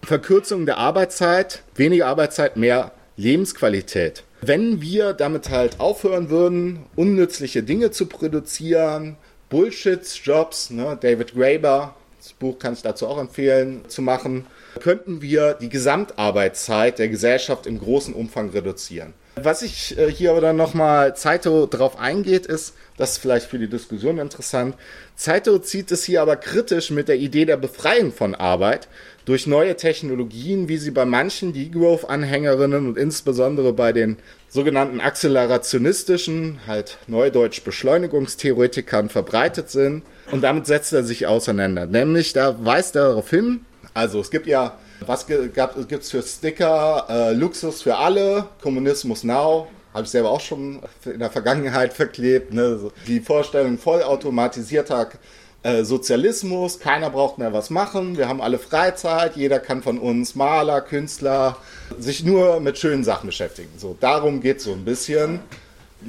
Verkürzung 0.05 0.65
der 0.65 0.77
Arbeitszeit, 0.77 1.63
weniger 1.75 2.07
Arbeitszeit, 2.07 2.57
mehr 2.57 2.91
Lebensqualität. 3.15 4.23
Wenn 4.41 4.81
wir 4.81 5.13
damit 5.13 5.49
halt 5.49 5.79
aufhören 5.79 6.29
würden, 6.29 6.79
unnützliche 6.97 7.63
Dinge 7.63 7.91
zu 7.91 8.07
produzieren, 8.07 9.15
Bullshit-Jobs, 9.49 10.71
ne, 10.71 10.97
David 10.99 11.33
Graeber, 11.33 11.95
das 12.17 12.33
Buch 12.33 12.59
kann 12.59 12.73
ich 12.73 12.81
dazu 12.81 13.07
auch 13.07 13.17
empfehlen, 13.17 13.81
zu 13.87 14.01
machen, 14.01 14.45
könnten 14.81 15.21
wir 15.21 15.53
die 15.53 15.69
Gesamtarbeitszeit 15.69 16.99
der 16.99 17.07
Gesellschaft 17.07 17.65
im 17.65 17.79
großen 17.79 18.13
Umfang 18.13 18.49
reduzieren. 18.49 19.13
Was 19.35 19.63
ich 19.63 19.97
äh, 19.97 20.11
hier 20.11 20.31
aber 20.31 20.41
dann 20.41 20.55
nochmal 20.55 21.15
Zeito 21.15 21.65
drauf 21.65 21.97
eingeht, 21.97 22.45
ist, 22.45 22.75
das 22.97 23.13
ist 23.13 23.17
vielleicht 23.17 23.49
für 23.49 23.57
die 23.57 23.69
Diskussion 23.69 24.19
interessant, 24.19 24.75
Zeito 25.15 25.57
zieht 25.57 25.91
es 25.91 26.03
hier 26.03 26.21
aber 26.21 26.35
kritisch 26.35 26.91
mit 26.91 27.07
der 27.07 27.17
Idee 27.17 27.45
der 27.45 27.57
Befreiung 27.57 28.11
von 28.11 28.35
Arbeit, 28.35 28.87
durch 29.25 29.47
neue 29.47 29.75
Technologien, 29.77 30.67
wie 30.67 30.77
sie 30.77 30.91
bei 30.91 31.05
manchen 31.05 31.53
Degrowth-Anhängerinnen 31.53 32.87
und 32.87 32.97
insbesondere 32.97 33.73
bei 33.73 33.93
den 33.93 34.17
sogenannten 34.49 34.99
akzelerationistischen, 34.99 36.59
halt 36.67 36.97
neudeutsch 37.07 37.63
Beschleunigungstheoretikern 37.63 39.09
verbreitet 39.09 39.69
sind. 39.69 40.03
Und 40.31 40.41
damit 40.41 40.67
setzt 40.67 40.93
er 40.93 41.03
sich 41.03 41.25
auseinander. 41.27 41.85
Nämlich, 41.85 42.33
da 42.33 42.63
weist 42.63 42.95
er 42.95 43.09
darauf 43.09 43.29
hin, 43.29 43.65
also 43.93 44.19
es 44.19 44.31
gibt 44.31 44.47
ja, 44.47 44.77
was 45.05 45.27
gibt 45.27 45.57
es 45.57 46.11
für 46.11 46.21
Sticker? 46.23 47.05
Äh, 47.09 47.33
Luxus 47.33 47.81
für 47.81 47.97
alle, 47.97 48.47
Kommunismus 48.61 49.23
now, 49.23 49.67
habe 49.93 50.05
ich 50.05 50.09
selber 50.09 50.31
auch 50.31 50.39
schon 50.39 50.81
in 51.05 51.19
der 51.19 51.29
Vergangenheit 51.29 51.93
verklebt. 51.93 52.53
Ne? 52.53 52.91
Die 53.07 53.19
Vorstellung 53.19 53.77
vollautomatisierter 53.77 55.11
äh, 55.63 55.83
Sozialismus, 55.83 56.79
keiner 56.79 57.09
braucht 57.09 57.37
mehr 57.37 57.53
was 57.53 57.69
machen, 57.69 58.17
wir 58.17 58.27
haben 58.27 58.41
alle 58.41 58.59
Freizeit, 58.59 59.35
jeder 59.35 59.59
kann 59.59 59.81
von 59.81 59.97
uns 59.97 60.35
Maler, 60.35 60.81
Künstler, 60.81 61.57
sich 61.97 62.23
nur 62.23 62.59
mit 62.59 62.77
schönen 62.77 63.03
Sachen 63.03 63.27
beschäftigen. 63.27 63.69
So, 63.77 63.95
darum 63.99 64.41
geht 64.41 64.57
es 64.57 64.65
so 64.65 64.73
ein 64.73 64.83
bisschen. 64.85 65.39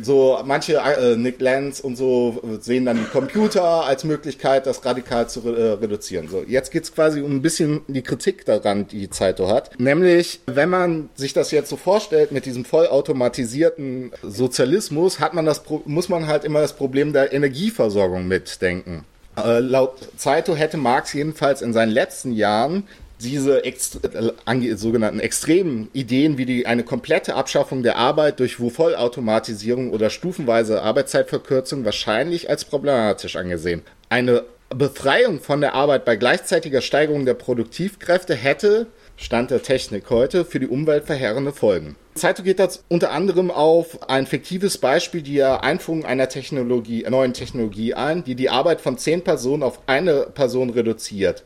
So, 0.03 0.41
manche, 0.45 0.79
äh, 0.79 1.17
Nick 1.17 1.41
Lenz 1.41 1.79
und 1.79 1.95
so, 1.97 2.43
sehen 2.61 2.85
dann 2.85 2.97
die 2.97 3.05
Computer 3.05 3.85
als 3.85 4.03
Möglichkeit, 4.03 4.67
das 4.67 4.85
radikal 4.85 5.29
zu 5.29 5.49
äh, 5.55 5.75
reduzieren. 5.75 6.29
So, 6.29 6.43
jetzt 6.43 6.73
geht 6.73 6.83
es 6.83 6.93
quasi 6.93 7.21
um 7.21 7.37
ein 7.37 7.43
bisschen 7.43 7.83
die 7.87 8.03
Kritik 8.03 8.45
daran, 8.45 8.89
die 8.89 9.09
Zeito 9.09 9.49
hat. 9.49 9.79
Nämlich, 9.79 10.41
wenn 10.47 10.69
man 10.69 11.11
sich 11.15 11.33
das 11.33 11.53
jetzt 11.53 11.71
so 11.71 11.77
vorstellt 11.77 12.33
mit 12.33 12.45
diesem 12.45 12.65
vollautomatisierten 12.65 14.11
Sozialismus, 14.23 15.21
hat 15.21 15.33
man 15.33 15.47
das, 15.47 15.63
muss 15.85 16.09
man 16.09 16.27
halt 16.27 16.45
immer 16.45 16.61
das 16.61 16.73
Problem 16.73 17.13
der 17.13 17.33
Energieversorgung 17.33 18.27
mitdenken. 18.27 19.05
Äh, 19.37 19.61
laut 19.61 19.99
Zeito 20.17 20.55
hätte 20.55 20.77
Marx 20.77 21.13
jedenfalls 21.13 21.63
in 21.63 21.73
seinen 21.73 21.91
letzten 21.91 22.33
Jahren 22.33 22.85
diese 23.21 23.65
ext 23.65 24.01
äh, 24.05 24.77
sogenannten 24.77 25.21
extremen 25.21 25.89
Ideen 25.93 26.37
wie 26.39 26.47
die 26.47 26.67
eine 26.67 26.83
komplette 26.83 27.35
Abschaffung 27.35 27.83
der 27.83 27.97
Arbeit 27.97 28.41
durch 28.41 28.57
Vollautomatisierung 28.57 29.93
oder 29.93 30.11
stufenweise 30.11 30.83
Arbeitszeitverkürzung 30.83 31.85
wahrscheinlich 31.85 32.51
als 32.51 32.65
problematisch 32.65 33.37
angesehen. 33.37 33.83
Eine 34.09 34.45
Befreiung 34.71 35.41
von 35.41 35.61
der 35.61 35.75
Arbeit 35.75 36.05
bei 36.05 36.17
gleichzeitiger 36.17 36.81
Steigerung 36.81 37.25
der 37.25 37.35
Produktivkräfte 37.35 38.35
hätte 38.35 38.87
Stand 39.17 39.51
der 39.51 39.63
Technik 39.63 40.11
heute, 40.11 40.45
für 40.45 40.59
die 40.59 40.67
Umwelt 40.67 41.05
verheerende 41.05 41.53
Folgen. 41.53 41.97
Zeitung 42.15 42.45
geht 42.45 42.59
das 42.59 42.85
unter 42.89 43.11
anderem 43.11 43.51
auf 43.51 44.09
ein 44.09 44.27
fiktives 44.27 44.79
Beispiel 44.79 45.23
die 45.23 45.43
Einführung 45.43 46.05
einer 46.05 46.29
Technologie, 46.29 47.05
neuen 47.09 47.33
Technologie 47.33 47.95
ein, 47.95 48.25
die 48.25 48.35
die 48.35 48.51
Arbeit 48.51 48.81
von 48.81 48.99
zehn 48.99 49.23
Personen 49.23 49.63
auf 49.63 49.81
eine 49.87 50.27
Person 50.35 50.71
reduziert. 50.71 51.45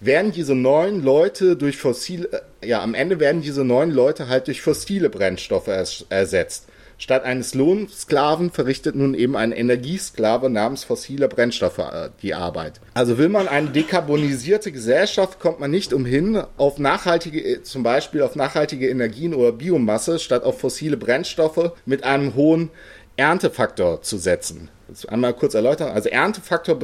Werden 0.00 0.32
diese 0.32 0.54
neun 0.54 1.02
Leute 1.02 1.56
durch 1.56 1.76
fossile, 1.76 2.42
ja, 2.64 2.82
am 2.82 2.94
Ende 2.94 3.20
werden 3.20 3.42
diese 3.42 3.64
neun 3.64 3.90
Leute 3.90 4.28
halt 4.28 4.46
durch 4.46 4.62
fossile 4.62 5.10
Brennstoffe 5.10 5.68
ersetzt. 6.08 6.69
Statt 7.00 7.24
eines 7.24 7.54
Lohnsklaven 7.54 8.50
verrichtet 8.50 8.94
nun 8.94 9.14
eben 9.14 9.34
ein 9.34 9.52
Energiesklave 9.52 10.50
namens 10.50 10.84
fossile 10.84 11.28
Brennstoffe 11.28 11.78
äh, 11.78 12.10
die 12.20 12.34
Arbeit. 12.34 12.82
Also 12.92 13.16
will 13.16 13.30
man 13.30 13.48
eine 13.48 13.70
dekarbonisierte 13.70 14.70
Gesellschaft, 14.70 15.40
kommt 15.40 15.60
man 15.60 15.70
nicht 15.70 15.94
umhin, 15.94 16.42
auf 16.58 16.78
nachhaltige, 16.78 17.42
äh, 17.42 17.62
zum 17.62 17.82
Beispiel 17.82 18.20
auf 18.20 18.36
nachhaltige 18.36 18.86
Energien 18.86 19.32
oder 19.32 19.52
Biomasse 19.52 20.18
statt 20.18 20.44
auf 20.44 20.60
fossile 20.60 20.98
Brennstoffe 20.98 21.72
mit 21.86 22.04
einem 22.04 22.34
hohen 22.34 22.68
Erntefaktor 23.16 24.02
zu 24.02 24.18
setzen 24.18 24.68
einmal 25.08 25.34
kurz 25.34 25.54
erläutern. 25.54 25.92
Also 25.92 26.08
Erntefaktor 26.08 26.78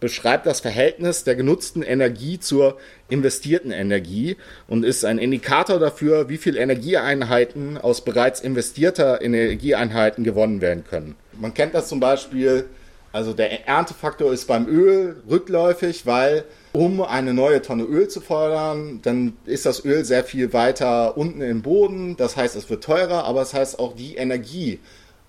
beschreibt 0.00 0.46
das 0.46 0.60
Verhältnis 0.60 1.24
der 1.24 1.34
genutzten 1.34 1.82
Energie 1.82 2.38
zur 2.38 2.78
investierten 3.08 3.70
Energie 3.70 4.36
und 4.68 4.84
ist 4.84 5.04
ein 5.04 5.18
Indikator 5.18 5.78
dafür, 5.78 6.28
wie 6.28 6.38
viel 6.38 6.56
Energieeinheiten 6.56 7.78
aus 7.78 8.04
bereits 8.04 8.40
investierter 8.40 9.22
Energieeinheiten 9.22 10.24
gewonnen 10.24 10.60
werden 10.60 10.84
können. 10.84 11.14
Man 11.38 11.54
kennt 11.54 11.74
das 11.74 11.88
zum 11.88 12.00
Beispiel, 12.00 12.66
also 13.12 13.34
der 13.34 13.68
Erntefaktor 13.68 14.32
ist 14.32 14.46
beim 14.46 14.66
Öl 14.66 15.16
rückläufig, 15.28 16.06
weil 16.06 16.44
um 16.72 17.02
eine 17.02 17.34
neue 17.34 17.60
Tonne 17.60 17.84
Öl 17.84 18.08
zu 18.08 18.22
fordern, 18.22 19.00
dann 19.02 19.34
ist 19.44 19.66
das 19.66 19.84
Öl 19.84 20.06
sehr 20.06 20.24
viel 20.24 20.54
weiter 20.54 21.18
unten 21.18 21.42
im 21.42 21.60
Boden. 21.60 22.16
Das 22.16 22.36
heißt, 22.36 22.56
es 22.56 22.70
wird 22.70 22.82
teurer, 22.82 23.24
aber 23.24 23.42
es 23.42 23.50
das 23.50 23.60
heißt 23.60 23.78
auch 23.78 23.94
die 23.94 24.16
Energie, 24.16 24.80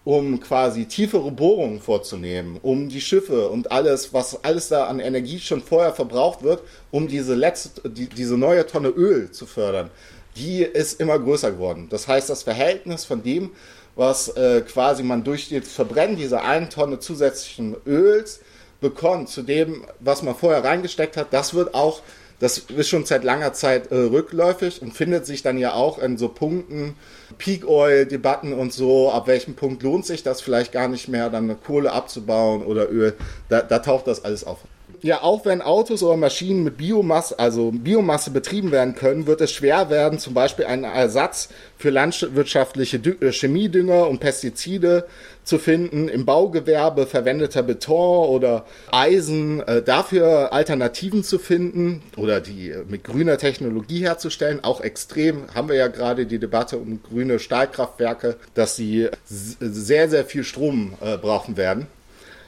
um 0.05 0.39
quasi 0.39 0.85
tiefere 0.85 1.31
Bohrungen 1.31 1.79
vorzunehmen, 1.79 2.59
um 2.61 2.89
die 2.89 2.99
Schiffe 2.99 3.49
und 3.49 3.71
alles, 3.71 4.13
was 4.13 4.43
alles 4.43 4.67
da 4.67 4.87
an 4.87 4.99
Energie 4.99 5.39
schon 5.39 5.61
vorher 5.61 5.93
verbraucht 5.93 6.43
wird, 6.43 6.61
um 6.91 7.07
diese 7.07 7.35
letzte, 7.35 7.89
die, 7.89 8.07
diese 8.07 8.37
neue 8.37 8.65
Tonne 8.67 8.89
Öl 8.89 9.31
zu 9.31 9.45
fördern, 9.45 9.89
die 10.35 10.63
ist 10.63 10.99
immer 10.99 11.19
größer 11.19 11.51
geworden. 11.51 11.87
Das 11.89 12.07
heißt, 12.07 12.29
das 12.29 12.43
Verhältnis 12.43 13.05
von 13.05 13.23
dem, 13.23 13.51
was 13.95 14.29
äh, 14.29 14.61
quasi 14.61 15.03
man 15.03 15.23
durch 15.23 15.49
das 15.49 15.69
Verbrennen 15.69 16.17
dieser 16.17 16.43
einen 16.43 16.69
Tonne 16.69 16.99
zusätzlichen 16.99 17.75
Öls 17.85 18.41
bekommt, 18.81 19.29
zu 19.29 19.43
dem, 19.43 19.85
was 19.99 20.23
man 20.23 20.35
vorher 20.35 20.63
reingesteckt 20.63 21.15
hat, 21.15 21.27
das 21.31 21.53
wird 21.53 21.73
auch 21.73 22.01
Das 22.43 22.57
ist 22.57 22.89
schon 22.89 23.05
seit 23.05 23.23
langer 23.23 23.53
Zeit 23.53 23.89
äh, 23.93 23.95
rückläufig 23.95 24.81
und 24.81 24.93
findet 24.93 25.25
sich 25.25 25.43
dann 25.43 25.57
ja 25.57 25.75
auch 25.75 25.97
in 25.97 26.17
so 26.17 26.27
Punkten, 26.27 26.97
Peak 27.37 27.65
Oil 27.65 28.05
Debatten 28.05 28.51
und 28.51 28.73
so, 28.73 29.09
ab 29.13 29.27
welchem 29.27 29.55
Punkt 29.55 29.81
lohnt 29.81 30.05
sich 30.05 30.23
das 30.23 30.41
vielleicht 30.41 30.73
gar 30.73 30.89
nicht 30.89 31.07
mehr, 31.07 31.29
dann 31.29 31.55
Kohle 31.63 31.93
abzubauen 31.93 32.63
oder 32.63 32.91
Öl. 32.91 33.13
Da, 33.47 33.61
da 33.61 33.79
taucht 33.79 34.07
das 34.07 34.25
alles 34.25 34.43
auf 34.43 34.59
ja, 35.03 35.21
auch 35.21 35.43
wenn 35.43 35.61
Autos 35.61 36.01
oder 36.01 36.15
Maschinen 36.15 36.63
mit 36.63 36.77
Biomasse, 36.77 37.37
also 37.37 37.71
Biomasse 37.71 38.31
betrieben 38.31 38.71
werden 38.71 38.95
können, 38.95 39.27
wird 39.27 39.41
es 39.41 39.51
schwer 39.51 39.89
werden, 39.89 40.17
zum 40.17 40.33
Beispiel 40.33 40.63
einen 40.63 40.85
Ersatz 40.85 41.49
für 41.77 41.89
landwirtschaftliche 41.89 42.97
äh, 42.97 43.31
Chemiedünger 43.33 44.07
und 44.07 44.21
Pestizide 44.21 45.05
zu 45.43 45.59
finden. 45.59 46.07
Im 46.07 46.25
Baugewerbe 46.25 47.05
verwendeter 47.05 47.63
Beton 47.63 48.29
oder 48.29 48.65
Eisen, 48.91 49.59
äh, 49.67 49.81
dafür 49.81 50.53
Alternativen 50.53 51.25
zu 51.25 51.37
finden 51.37 52.01
oder 52.15 52.39
die 52.39 52.69
äh, 52.69 52.85
mit 52.87 53.03
grüner 53.03 53.37
Technologie 53.37 54.05
herzustellen. 54.05 54.63
Auch 54.63 54.79
extrem 54.79 55.53
haben 55.53 55.67
wir 55.67 55.75
ja 55.75 55.89
gerade 55.89 56.25
die 56.25 56.39
Debatte 56.39 56.77
um 56.77 57.03
grüne 57.03 57.39
Stahlkraftwerke, 57.39 58.37
dass 58.53 58.77
sie 58.77 59.09
sehr, 59.25 60.09
sehr 60.09 60.23
viel 60.23 60.45
Strom 60.45 60.93
äh, 61.01 61.17
brauchen 61.17 61.57
werden. 61.57 61.87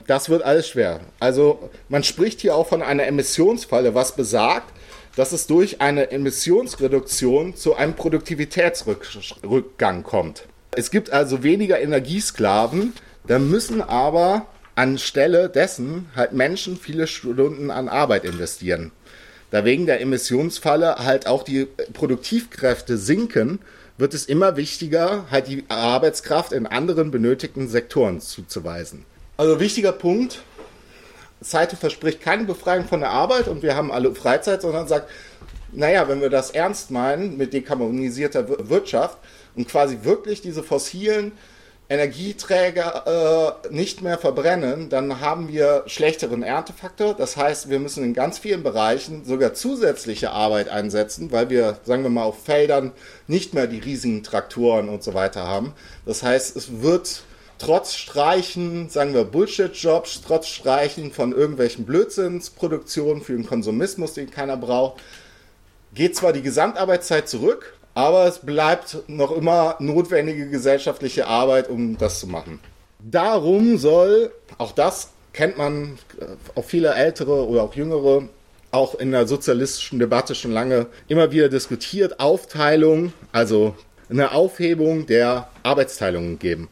Das 0.08 0.30
wird 0.30 0.44
alles 0.44 0.70
schwer. 0.70 1.02
Also 1.20 1.70
man 1.90 2.04
spricht 2.04 2.42
hier 2.42 2.56
auch 2.56 2.68
von 2.68 2.82
einer 2.82 3.06
Emissionsfalle, 3.08 3.94
was 3.96 4.16
besagt, 4.16 4.74
dass 5.16 5.32
es 5.32 5.48
durch 5.48 5.82
eine 5.82 6.12
Emissionsreduktion 6.12 7.56
zu 7.56 7.76
einem 7.76 7.96
Produktivitätsrückgang 7.96 10.04
kommt. 10.04 10.44
Es 10.76 10.92
gibt 10.92 11.12
also 11.12 11.42
weniger 11.42 11.80
Energiesklaven, 11.80 12.94
da 13.28 13.40
müssen 13.40 13.82
aber 13.82 14.46
anstelle 14.76 15.50
dessen 15.50 16.10
halt 16.16 16.34
Menschen 16.34 16.78
viele 16.78 17.08
Stunden 17.08 17.72
an 17.72 17.88
Arbeit 17.88 18.26
investieren. 18.26 18.92
Da 19.52 19.64
wegen 19.64 19.86
der 19.86 20.02
Emissionsfalle 20.02 20.98
halt 20.98 21.28
auch 21.28 21.44
die 21.44 21.66
Produktivkräfte 21.94 22.98
sinken, 22.98 23.60
wird 23.98 24.14
es 24.14 24.26
immer 24.26 24.58
wichtiger, 24.58 25.28
halt 25.32 25.48
die 25.48 25.64
Arbeitskraft 25.70 26.52
in 26.52 26.68
anderen 26.68 27.10
benötigten 27.10 27.70
Sektoren 27.70 28.20
zuzuweisen. 28.20 29.06
Also 29.38 29.60
wichtiger 29.60 29.92
Punkt, 29.92 30.40
Saito 31.42 31.76
verspricht 31.76 32.22
keine 32.22 32.46
Befreiung 32.46 32.86
von 32.86 33.02
der 33.02 33.10
Arbeit 33.10 33.48
und 33.48 33.64
wir 33.64 33.76
haben 33.76 33.92
alle 33.92 34.16
Freizeit, 34.16 34.62
sondern 34.62 34.88
sagt, 34.88 35.10
naja, 35.74 36.08
wenn 36.08 36.22
wir 36.22 36.30
das 36.30 36.52
ernst 36.52 36.90
meinen 36.90 37.38
mit 37.38 37.54
dekarbonisierter 37.54 38.70
Wirtschaft 38.70 39.18
und 39.56 39.68
quasi 39.68 40.00
wirklich 40.04 40.42
diese 40.42 40.64
fossilen 40.64 41.34
Energieträger 41.88 43.60
äh, 43.68 43.74
nicht 43.74 44.02
mehr 44.02 44.18
verbrennen, 44.18 44.90
dann 44.90 45.20
haben 45.20 45.50
wir 45.50 45.84
schlechteren 45.86 46.42
Erntefaktor. 46.42 47.14
Das 47.14 47.38
heißt, 47.38 47.70
wir 47.70 47.80
müssen 47.80 48.04
in 48.04 48.14
ganz 48.14 48.40
vielen 48.40 48.64
Bereichen 48.64 49.24
sogar 49.26 49.54
zusätzliche 49.54 50.32
Arbeit 50.32 50.70
einsetzen, 50.70 51.32
weil 51.32 51.50
wir, 51.50 51.78
sagen 51.84 52.02
wir 52.02 52.10
mal, 52.10 52.24
auf 52.24 52.44
Feldern 52.44 52.92
nicht 53.28 53.54
mehr 53.54 53.68
die 53.68 53.80
riesigen 53.80 54.24
Traktoren 54.24 54.90
und 54.90 55.04
so 55.04 55.14
weiter 55.14 55.46
haben. 55.46 55.74
Das 56.06 56.24
heißt, 56.24 56.56
es 56.56 56.82
wird 56.82 57.22
trotz 57.58 57.96
Streichen, 57.96 58.90
sagen 58.90 59.14
wir 59.14 59.24
Bullshit-Jobs, 59.24 60.22
trotz 60.26 60.48
Streichen 60.48 61.12
von 61.12 61.32
irgendwelchen 61.32 61.86
Blödsinnsproduktionen 61.86 63.24
für 63.24 63.34
den 63.34 63.46
Konsumismus, 63.46 64.14
den 64.14 64.30
keiner 64.30 64.58
braucht, 64.58 65.02
geht 65.94 66.16
zwar 66.16 66.34
die 66.34 66.42
Gesamtarbeitszeit 66.42 67.30
zurück, 67.30 67.78
aber 67.94 68.28
es 68.28 68.40
bleibt 68.40 68.98
noch 69.08 69.32
immer 69.32 69.76
notwendige 69.80 70.50
gesellschaftliche 70.50 71.28
Arbeit, 71.28 71.70
um 71.70 71.98
das 71.98 72.20
zu 72.20 72.28
machen. 72.28 72.60
Darum 73.00 73.78
soll, 73.78 74.32
auch 74.58 74.74
das 74.74 75.10
kennt 75.32 75.58
man, 75.58 75.98
äh, 76.20 76.26
auch 76.56 76.66
viele 76.66 76.94
ältere 76.94 77.48
oder 77.48 77.64
auch 77.64 77.76
jüngere, 77.76 78.28
auch 78.72 78.96
in 78.96 79.12
der 79.12 79.28
sozialistischen 79.28 80.00
Debatte 80.00 80.36
schon 80.36 80.52
lange 80.52 80.88
immer 81.08 81.32
wieder 81.32 81.50
diskutiert, 81.50 82.20
Aufteilung, 82.20 83.14
also 83.32 83.76
eine 84.10 84.34
Aufhebung 84.34 85.06
der 85.06 85.50
Arbeitsteilungen 85.64 86.40
geben. 86.40 86.68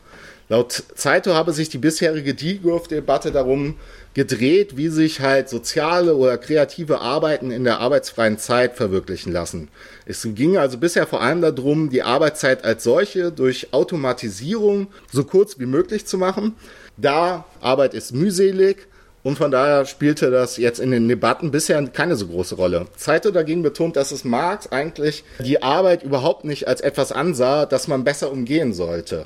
Laut 0.54 0.84
Zeito 0.94 1.34
habe 1.34 1.52
sich 1.52 1.70
die 1.70 1.80
bisherige 1.80 2.36
Degrowth-Debatte 2.36 3.32
darum 3.32 3.74
gedreht, 4.14 4.78
wie 4.78 4.90
sich 4.90 5.20
halt 5.20 5.50
soziale 5.50 6.16
oder 6.16 6.38
kreative 6.38 7.02
Arbeiten 7.02 7.50
in 7.50 7.64
der 7.64 7.80
arbeitsfreien 7.80 8.38
Zeit 8.38 8.76
verwirklichen 8.76 9.34
lassen. 9.34 9.70
Es 10.06 10.28
ging 10.36 10.58
also 10.58 10.78
bisher 10.78 11.08
vor 11.08 11.24
allem 11.24 11.42
darum, 11.42 11.90
die 11.90 12.04
Arbeitszeit 12.04 12.66
als 12.66 12.84
solche 12.84 13.32
durch 13.32 13.74
Automatisierung 13.74 14.90
so 15.12 15.24
kurz 15.24 15.58
wie 15.58 15.66
möglich 15.66 16.06
zu 16.06 16.20
machen. 16.20 16.54
Da 16.98 17.46
Arbeit 17.60 17.96
ist 17.96 18.14
mühselig 18.14 18.86
und 19.24 19.40
von 19.40 19.50
daher 19.50 19.88
spielte 19.88 20.30
das 20.30 20.58
jetzt 20.58 20.80
in 20.80 20.92
den 20.92 21.08
Debatten 21.08 21.50
bisher 21.50 21.82
keine 21.88 22.16
so 22.16 22.28
große 22.28 22.54
Rolle. 22.54 22.86
Zeito 22.96 23.32
dagegen 23.32 23.64
betont, 23.64 23.96
dass 23.96 24.12
es 24.12 24.24
Marx 24.24 24.72
eigentlich 24.72 25.24
die 25.40 25.64
Arbeit 25.64 26.04
überhaupt 26.04 26.46
nicht 26.46 26.68
als 26.68 26.80
etwas 26.80 27.12
ansah, 27.12 27.66
das 27.66 27.88
man 27.88 28.04
besser 28.04 28.32
umgehen 28.32 28.76
sollte. 28.76 29.26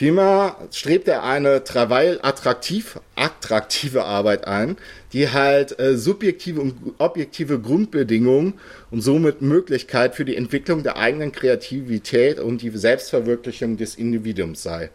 Vielmehr 0.00 0.56
strebt 0.72 1.08
er 1.08 1.24
eine 1.24 1.62
travail 1.62 2.20
attraktiv, 2.22 2.98
attraktive 3.16 4.02
Arbeit 4.02 4.46
ein, 4.46 4.78
die 5.12 5.28
halt 5.28 5.78
äh, 5.78 5.94
subjektive 5.94 6.62
und 6.62 6.94
objektive 6.96 7.60
Grundbedingungen 7.60 8.54
und 8.90 9.02
somit 9.02 9.42
Möglichkeit 9.42 10.14
für 10.14 10.24
die 10.24 10.36
Entwicklung 10.36 10.82
der 10.82 10.96
eigenen 10.96 11.32
Kreativität 11.32 12.40
und 12.40 12.62
die 12.62 12.70
Selbstverwirklichung 12.70 13.76
des 13.76 13.94
Individuums 13.94 14.62
sei. 14.62 14.88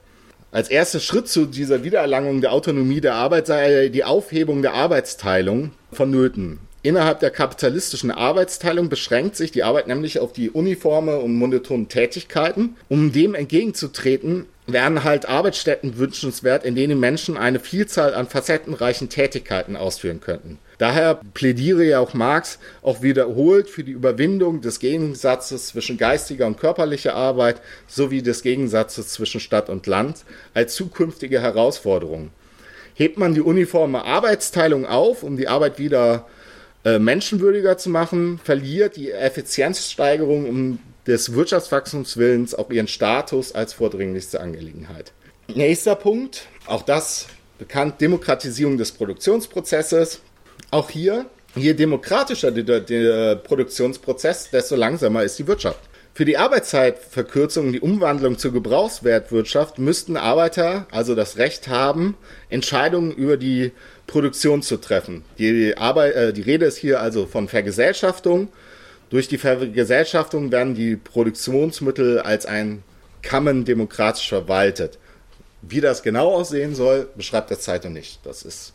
Als 0.51 0.69
erster 0.69 0.99
Schritt 0.99 1.27
zu 1.27 1.45
dieser 1.45 1.83
Wiedererlangung 1.83 2.41
der 2.41 2.51
Autonomie 2.51 2.99
der 2.99 3.13
Arbeit 3.13 3.45
sei 3.45 3.89
die 3.89 4.05
Aufhebung 4.05 4.63
der 4.63 4.73
Arbeitsteilung 4.73 5.69
vonnöten. 5.91 6.57
Innerhalb 6.85 7.19
der 7.19 7.31
kapitalistischen 7.31 8.11
Arbeitsteilung 8.11 8.89
beschränkt 8.89 9.35
sich 9.35 9.49
die 9.49 9.63
Arbeit 9.63 9.87
nämlich 9.87 10.19
auf 10.19 10.33
die 10.33 10.51
uniforme 10.51 11.17
und 11.17 11.33
monotonen 11.33 11.89
Tätigkeiten. 11.89 12.75
Um 12.89 13.11
dem 13.11 13.33
entgegenzutreten, 13.33 14.45
wären 14.67 15.03
halt 15.03 15.27
Arbeitsstätten 15.27 15.97
wünschenswert, 15.97 16.63
in 16.63 16.75
denen 16.75 16.99
Menschen 16.99 17.37
eine 17.37 17.59
Vielzahl 17.59 18.13
an 18.13 18.27
facettenreichen 18.27 19.09
Tätigkeiten 19.09 19.77
ausführen 19.77 20.21
könnten. 20.21 20.59
Daher 20.77 21.21
plädiere 21.33 21.85
ja 21.85 21.99
auch 21.99 22.13
Marx 22.13 22.59
auch 22.83 23.01
wiederholt 23.01 23.67
für 23.67 23.83
die 23.83 23.93
Überwindung 23.93 24.61
des 24.61 24.79
Gegensatzes 24.79 25.69
zwischen 25.69 25.97
geistiger 25.97 26.45
und 26.45 26.59
körperlicher 26.59 27.15
Arbeit 27.15 27.61
sowie 27.87 28.21
des 28.21 28.43
Gegensatzes 28.43 29.07
zwischen 29.07 29.39
Stadt 29.39 29.71
und 29.71 29.87
Land 29.87 30.17
als 30.53 30.75
zukünftige 30.75 31.41
Herausforderung. 31.41 32.29
Hebt 32.93 33.17
man 33.17 33.33
die 33.33 33.41
uniforme 33.41 34.05
Arbeitsteilung 34.05 34.85
auf, 34.85 35.23
um 35.23 35.35
die 35.35 35.47
Arbeit 35.47 35.79
wieder 35.79 36.27
äh, 36.85 36.99
menschenwürdiger 36.99 37.77
zu 37.77 37.89
machen, 37.89 38.39
verliert 38.43 38.95
die 38.95 39.11
Effizienzsteigerung 39.11 40.47
um 40.47 40.79
des 41.07 41.33
Wirtschaftswachstumswillens 41.33 42.55
auch 42.55 42.69
ihren 42.69 42.87
Status 42.87 43.53
als 43.53 43.73
vordringlichste 43.73 44.39
Angelegenheit. 44.39 45.11
Nächster 45.53 45.95
Punkt, 45.95 46.47
auch 46.67 46.83
das 46.83 47.27
bekannt, 47.57 48.01
Demokratisierung 48.01 48.77
des 48.77 48.91
Produktionsprozesses. 48.91 50.21
Auch 50.71 50.89
hier, 50.89 51.25
je 51.55 51.73
demokratischer 51.73 52.51
der, 52.51 53.35
Produktionsprozess, 53.35 54.49
desto 54.51 54.75
langsamer 54.75 55.23
ist 55.23 55.37
die 55.39 55.47
Wirtschaft. 55.47 55.79
Für 56.13 56.23
die 56.23 56.37
Arbeitszeitverkürzung 56.37 57.67
und 57.67 57.73
die 57.73 57.81
Umwandlung 57.81 58.37
zur 58.37 58.53
Gebrauchswertwirtschaft 58.53 59.79
müssten 59.79 60.15
Arbeiter 60.15 60.87
also 60.89 61.13
das 61.13 61.37
Recht 61.37 61.67
haben, 61.67 62.15
Entscheidungen 62.49 63.11
über 63.11 63.35
die 63.35 63.73
Produktion 64.07 64.61
zu 64.61 64.77
treffen. 64.77 65.23
Die, 65.37 65.75
Arbeit, 65.77 66.15
äh, 66.15 66.33
die 66.33 66.41
Rede 66.41 66.65
ist 66.65 66.77
hier 66.77 67.01
also 67.01 67.25
von 67.25 67.47
Vergesellschaftung. 67.47 68.49
Durch 69.09 69.27
die 69.27 69.37
Vergesellschaftung 69.37 70.51
werden 70.51 70.75
die 70.75 70.95
Produktionsmittel 70.95 72.19
als 72.19 72.45
ein 72.45 72.83
Kammen 73.21 73.65
demokratisch 73.65 74.27
verwaltet. 74.29 74.97
Wie 75.61 75.81
das 75.81 76.03
genau 76.03 76.33
aussehen 76.33 76.75
soll, 76.75 77.07
beschreibt 77.15 77.49
der 77.49 77.59
Zeitung 77.59 77.93
nicht. 77.93 78.19
Das 78.23 78.43
ist 78.43 78.73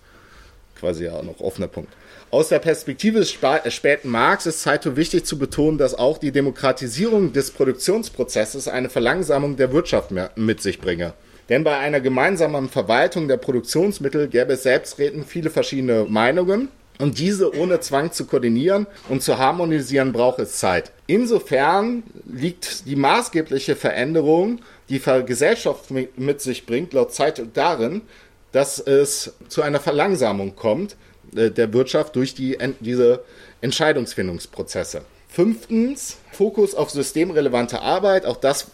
quasi 0.79 1.05
ja 1.05 1.23
noch 1.23 1.41
offener 1.41 1.69
Punkt. 1.69 1.93
Aus 2.33 2.49
der 2.49 2.59
Perspektive 2.61 3.19
des 3.19 3.37
äh, 3.43 3.71
späten 3.71 4.09
Marx 4.09 4.47
ist 4.47 4.63
Zeitung 4.63 4.97
wichtig 4.97 5.25
zu 5.25 5.39
betonen, 5.39 5.79
dass 5.79 5.95
auch 5.95 6.19
die 6.19 6.31
Demokratisierung 6.31 7.33
des 7.33 7.51
Produktionsprozesses 7.51 8.69
eine 8.69 8.89
Verlangsamung 8.89 9.57
der 9.57 9.73
Wirtschaft 9.73 10.13
mit 10.37 10.63
sich 10.63 10.81
bringe. 10.81 11.13
Denn 11.51 11.65
bei 11.65 11.77
einer 11.77 12.01
gemeinsamen 12.01 12.69
Verwaltung 12.69 13.27
der 13.27 13.37
Produktionsmittel 13.37 14.29
gäbe 14.29 14.53
es 14.53 14.63
selbstredend 14.63 15.27
viele 15.27 15.51
verschiedene 15.51 16.07
Meinungen 16.09 16.69
und 17.01 17.19
diese 17.19 17.55
ohne 17.57 17.81
Zwang 17.81 18.13
zu 18.13 18.25
koordinieren 18.25 18.87
und 19.09 19.23
zu 19.23 19.37
harmonisieren 19.37 20.13
braucht 20.13 20.39
es 20.39 20.59
Zeit. 20.59 20.93
Insofern 21.09 22.05
liegt 22.25 22.87
die 22.87 22.95
maßgebliche 22.95 23.75
Veränderung, 23.75 24.61
die 24.89 25.03
Gesellschaft 25.27 25.91
mit 26.17 26.41
sich 26.41 26.67
bringt, 26.67 26.93
laut 26.93 27.13
Zeit 27.13 27.43
darin, 27.55 28.03
dass 28.53 28.79
es 28.79 29.33
zu 29.49 29.63
einer 29.63 29.81
Verlangsamung 29.81 30.55
kommt 30.55 30.97
äh, 31.35 31.51
der 31.51 31.73
Wirtschaft 31.73 32.17
durch 32.17 32.35
die, 32.35 32.59
diese 32.81 33.25
Entscheidungsfindungsprozesse. 33.61 35.03
Fünftens, 35.29 36.17
Fokus 36.33 36.75
auf 36.75 36.91
systemrelevante 36.91 37.81
Arbeit. 37.81 38.27
Auch 38.27 38.37
das 38.37 38.67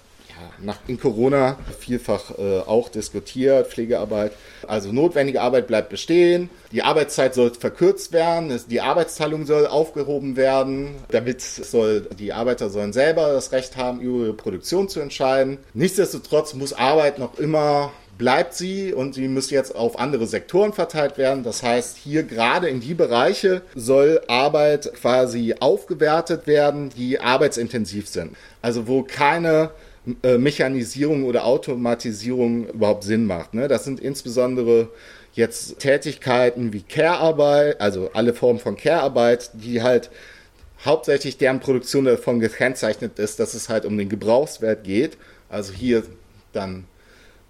nach, 0.61 0.79
in 0.87 0.99
Corona 0.99 1.59
vielfach 1.79 2.39
äh, 2.39 2.61
auch 2.61 2.89
diskutiert, 2.89 3.69
Pflegearbeit. 3.69 4.33
Also 4.67 4.93
notwendige 4.93 5.41
Arbeit 5.41 5.67
bleibt 5.67 5.91
bestehen, 5.91 6.51
die 6.73 6.83
Arbeitszeit 6.83 7.35
soll 7.35 7.53
verkürzt 7.55 8.13
werden, 8.13 8.59
die 8.69 8.81
Arbeitsteilung 8.81 9.47
soll 9.47 9.67
aufgehoben 9.67 10.37
werden, 10.37 10.97
damit 11.11 11.41
soll, 11.41 12.09
die 12.19 12.33
Arbeiter 12.33 12.71
sollen 12.71 12.93
selber 12.93 13.33
das 13.33 13.53
Recht 13.53 13.77
haben, 13.77 14.01
über 14.01 14.25
ihre 14.25 14.33
Produktion 14.35 14.89
zu 14.89 15.01
entscheiden. 15.01 15.59
Nichtsdestotrotz 15.75 16.55
muss 16.55 16.73
Arbeit 16.73 17.19
noch 17.19 17.39
immer 17.39 17.93
bleibt 18.19 18.55
sie 18.55 18.93
und 18.93 19.15
sie 19.15 19.29
müsste 19.29 19.55
jetzt 19.55 19.75
auf 19.75 19.99
andere 19.99 20.27
Sektoren 20.27 20.73
verteilt 20.73 21.19
werden. 21.19 21.45
Das 21.45 21.63
heißt, 21.63 21.97
hier 21.97 22.23
gerade 22.23 22.69
in 22.69 22.81
die 22.81 22.95
Bereiche 22.95 23.63
soll 23.75 24.23
Arbeit 24.29 24.93
quasi 24.95 25.55
aufgewertet 25.61 26.47
werden, 26.47 26.91
die 26.97 27.21
arbeitsintensiv 27.21 28.09
sind. 28.09 28.37
Also 28.63 28.89
wo 28.89 29.03
keine 29.03 29.71
äh, 30.23 30.39
Mechanisierung 30.39 31.25
oder 31.25 31.45
Automatisierung 31.45 32.69
überhaupt 32.69 33.05
Sinn 33.05 33.27
macht. 33.27 33.55
Ne? 33.55 33.69
Das 33.69 33.85
sind 33.85 34.01
insbesondere 34.01 34.89
jetzt 35.33 35.79
Tätigkeiten 35.81 36.73
wie 36.73 36.83
Care-Arbeit, 36.83 37.81
also 37.81 38.11
alle 38.15 38.33
Formen 38.33 38.59
von 38.59 38.77
Care-Arbeit, 38.77 39.51
die 39.55 39.83
halt 39.83 40.11
hauptsächlich 40.85 41.39
deren 41.39 41.61
Produktion 41.61 42.05
davon 42.05 42.41
gekennzeichnet 42.41 43.19
ist, 43.19 43.41
dass 43.41 43.55
es 43.55 43.69
halt 43.69 43.85
um 43.85 43.99
den 43.99 44.09
Gebrauchswert 44.09 44.85
geht. 44.85 45.19
Also 45.49 45.73
hier 45.73 46.05
dann 46.53 46.85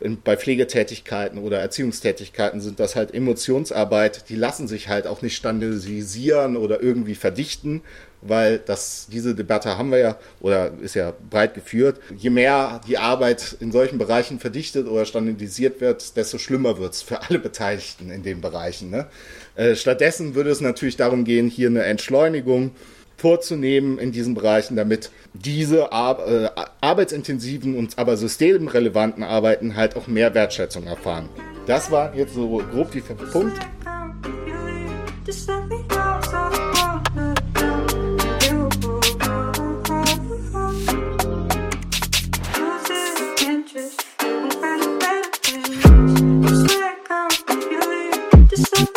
in, 0.01 0.21
bei 0.21 0.37
Pflegetätigkeiten 0.37 1.39
oder 1.39 1.59
Erziehungstätigkeiten 1.61 2.61
sind 2.61 2.81
das 2.81 2.97
halt 2.97 3.15
Emotionsarbeit, 3.15 4.29
die 4.29 4.37
lassen 4.37 4.69
sich 4.69 4.89
halt 4.89 5.07
auch 5.07 5.23
nicht 5.23 5.37
standardisieren 5.37 6.57
oder 6.57 6.83
irgendwie 6.83 7.15
verdichten, 7.15 7.83
weil 8.29 8.59
das, 8.59 9.07
diese 9.11 9.35
Debatte 9.35 9.79
haben 9.79 9.91
wir 9.91 9.99
ja 9.99 10.17
oder 10.41 10.73
ist 10.81 10.95
ja 10.95 11.13
breit 11.31 11.55
geführt. 11.55 12.01
Je 12.17 12.31
mehr 12.31 12.81
die 12.87 12.99
Arbeit 12.99 13.57
in 13.61 13.73
solchen 13.73 13.99
Bereichen 13.99 14.39
verdichtet 14.39 14.89
oder 14.89 15.05
standardisiert 15.05 15.81
wird, 15.81 16.17
desto 16.17 16.39
schlimmer 16.39 16.79
wird 16.79 16.95
es 16.95 17.03
für 17.03 17.23
alle 17.23 17.39
Beteiligten 17.39 18.11
in 18.11 18.23
den 18.23 18.41
Bereichen. 18.41 18.91
Ne? 18.91 19.07
Äh, 19.55 19.75
stattdessen 19.75 20.35
würde 20.35 20.51
es 20.51 20.61
natürlich 20.61 20.97
darum 20.97 21.25
gehen, 21.25 21.49
hier 21.49 21.69
eine 21.69 21.85
Entschleunigung 21.85 22.73
vorzunehmen 23.17 23.99
in 23.99 24.13
diesen 24.13 24.35
Bereichen, 24.35 24.77
damit 24.77 25.11
diese 25.33 25.93
Ar 25.93 26.27
äh, 26.29 26.51
arbeitsintensiven 26.81 27.77
und 27.77 27.99
aber 27.99 28.17
systemrelevanten 28.17 29.23
Arbeiten 29.23 29.77
halt 29.77 29.97
auch 29.97 30.07
mehr 30.07 30.35
Wertschätzung 30.35 30.87
erfahren. 30.87 31.29
Das 31.67 31.91
war 31.91 32.15
jetzt 32.15 32.35
so 32.35 32.63
grob 32.71 32.91
die 32.93 33.01
fünf 33.01 33.33
Punkte. 33.33 33.61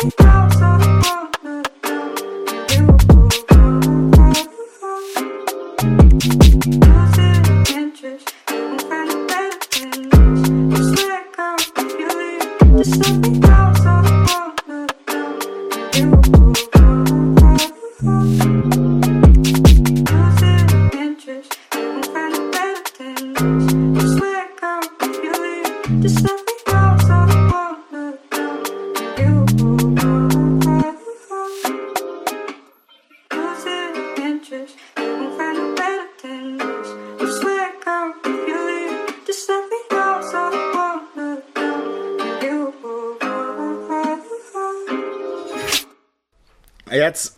Jetzt 0.02 0.39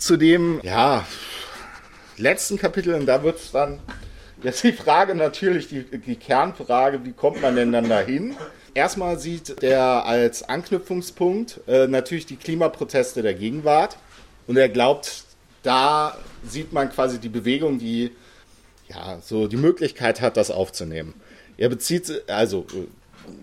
zu 0.05 0.17
dem, 0.17 0.61
ja, 0.63 1.07
letzten 2.17 2.59
Kapitel, 2.59 2.95
und 2.95 3.07
da 3.07 3.23
wird 3.23 3.39
es 3.39 3.53
dann 3.53 3.79
jetzt 4.43 4.65
die 4.65 4.73
Frage 4.73 5.15
natürlich, 5.15 5.69
die, 5.69 5.85
die 5.85 6.17
Kernfrage, 6.17 7.05
wie 7.05 7.13
kommt 7.13 7.41
man 7.43 7.57
denn 7.57 7.73
dann 7.73 7.89
dahin? 7.89 8.35
Erstmal 8.75 9.19
sieht 9.19 9.63
der 9.63 10.07
als 10.07 10.43
Anknüpfungspunkt 10.43 11.61
äh, 11.67 11.87
natürlich 11.87 12.27
die 12.27 12.37
Klimaproteste 12.37 13.23
der 13.23 13.35
Gegenwart. 13.35 13.99
Und 14.47 14.57
er 14.57 14.69
glaubt, 14.69 15.25
da 15.63 16.17
sieht 16.45 16.73
man 16.73 16.91
quasi 16.91 17.19
die 17.19 17.29
Bewegung, 17.29 17.79
die 17.79 18.11
ja 18.89 19.19
so 19.21 19.47
die 19.47 19.57
Möglichkeit 19.57 20.21
hat, 20.21 20.37
das 20.37 20.51
aufzunehmen. 20.51 21.15
Er 21.59 21.69
bezieht 21.69 22.29
also 22.29 22.67
äh, 22.75 22.87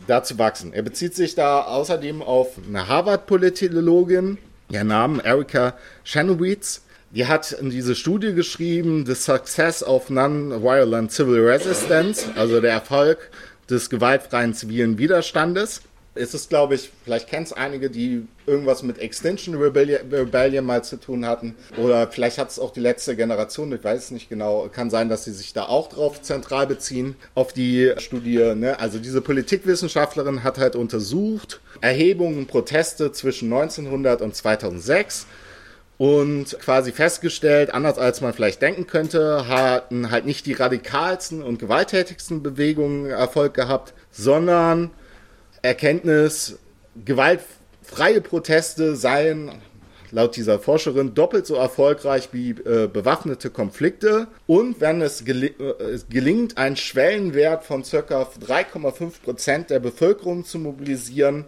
da 0.07 0.23
zu 0.23 0.37
wachsen. 0.39 0.73
Er 0.73 0.81
bezieht 0.81 1.15
sich 1.15 1.35
da 1.35 1.61
außerdem 1.61 2.21
auf 2.21 2.57
eine 2.67 2.87
Harvard-Politologin, 2.87 4.39
ihr 4.71 4.83
Namen 4.83 5.19
Erika 5.19 5.75
Shanowitz. 6.03 6.83
Die 7.11 7.25
hat 7.25 7.51
in 7.53 7.71
diese 7.71 7.95
Studie 7.95 8.33
geschrieben, 8.33 9.05
The 9.05 9.15
Success 9.15 9.81
of 9.81 10.11
Non-Violent 10.11 11.11
Civil 11.11 11.39
Resistance, 11.39 12.29
also 12.35 12.61
der 12.61 12.71
Erfolg 12.71 13.31
des 13.67 13.89
gewaltfreien 13.89 14.53
zivilen 14.53 14.99
Widerstandes. 14.99 15.81
Es 16.15 16.33
ist, 16.33 16.49
glaube 16.49 16.75
ich, 16.75 16.91
vielleicht 17.03 17.29
kennen 17.29 17.43
es 17.43 17.53
einige, 17.53 17.89
die 17.89 18.27
irgendwas 18.45 18.83
mit 18.83 18.97
Extinction 18.97 19.55
Rebellion, 19.55 20.01
Rebellion, 20.11 20.65
mal 20.65 20.83
zu 20.83 20.97
tun 20.97 21.25
hatten. 21.25 21.55
Oder 21.77 22.07
vielleicht 22.07 22.37
hat 22.37 22.49
es 22.49 22.59
auch 22.59 22.71
die 22.71 22.79
letzte 22.79 23.15
Generation, 23.15 23.71
ich 23.71 23.83
weiß 23.83 24.05
es 24.05 24.11
nicht 24.11 24.27
genau. 24.27 24.67
Kann 24.69 24.89
sein, 24.89 25.07
dass 25.07 25.25
sie 25.25 25.31
sich 25.31 25.53
da 25.53 25.65
auch 25.65 25.87
drauf 25.87 26.21
zentral 26.21 26.67
beziehen, 26.67 27.15
auf 27.35 27.53
die 27.53 27.93
Studie. 27.97 28.53
Ne? 28.55 28.79
Also 28.79 28.99
diese 28.99 29.21
Politikwissenschaftlerin 29.21 30.43
hat 30.43 30.57
halt 30.57 30.75
untersucht 30.75 31.61
Erhebungen, 31.81 32.47
Proteste 32.47 33.11
zwischen 33.11 33.53
1900 33.53 34.21
und 34.21 34.35
2006 34.35 35.27
und 35.99 36.57
quasi 36.59 36.93
festgestellt, 36.93 37.73
anders 37.73 37.97
als 37.97 38.21
man 38.21 38.31
vielleicht 38.31 38.61
denken 38.61 38.87
könnte, 38.87 39.49
hatten 39.49 40.11
halt 40.11 40.25
nicht 40.25 40.45
die 40.45 40.53
radikalsten 40.53 41.43
und 41.43 41.59
gewalttätigsten 41.59 42.41
Bewegungen 42.41 43.07
Erfolg 43.07 43.53
gehabt, 43.53 43.93
sondern 44.09 44.91
Erkenntnis, 45.61 46.57
gewaltfreie 47.05 48.21
Proteste 48.21 48.95
seien 48.95 49.51
laut 50.11 50.35
dieser 50.35 50.59
Forscherin 50.59 51.13
doppelt 51.13 51.45
so 51.45 51.55
erfolgreich 51.55 52.29
wie 52.31 52.51
äh, 52.51 52.87
bewaffnete 52.87 53.49
Konflikte. 53.49 54.27
Und 54.47 54.81
wenn 54.81 55.01
es, 55.01 55.21
äh, 55.21 55.51
gelingt, 56.09 56.57
einen 56.57 56.75
Schwellenwert 56.75 57.63
von 57.63 57.83
ca. 57.83 58.23
3,5 58.23 59.21
Prozent 59.23 59.69
der 59.69 59.79
Bevölkerung 59.79 60.45
zu 60.45 60.59
mobilisieren, 60.59 61.45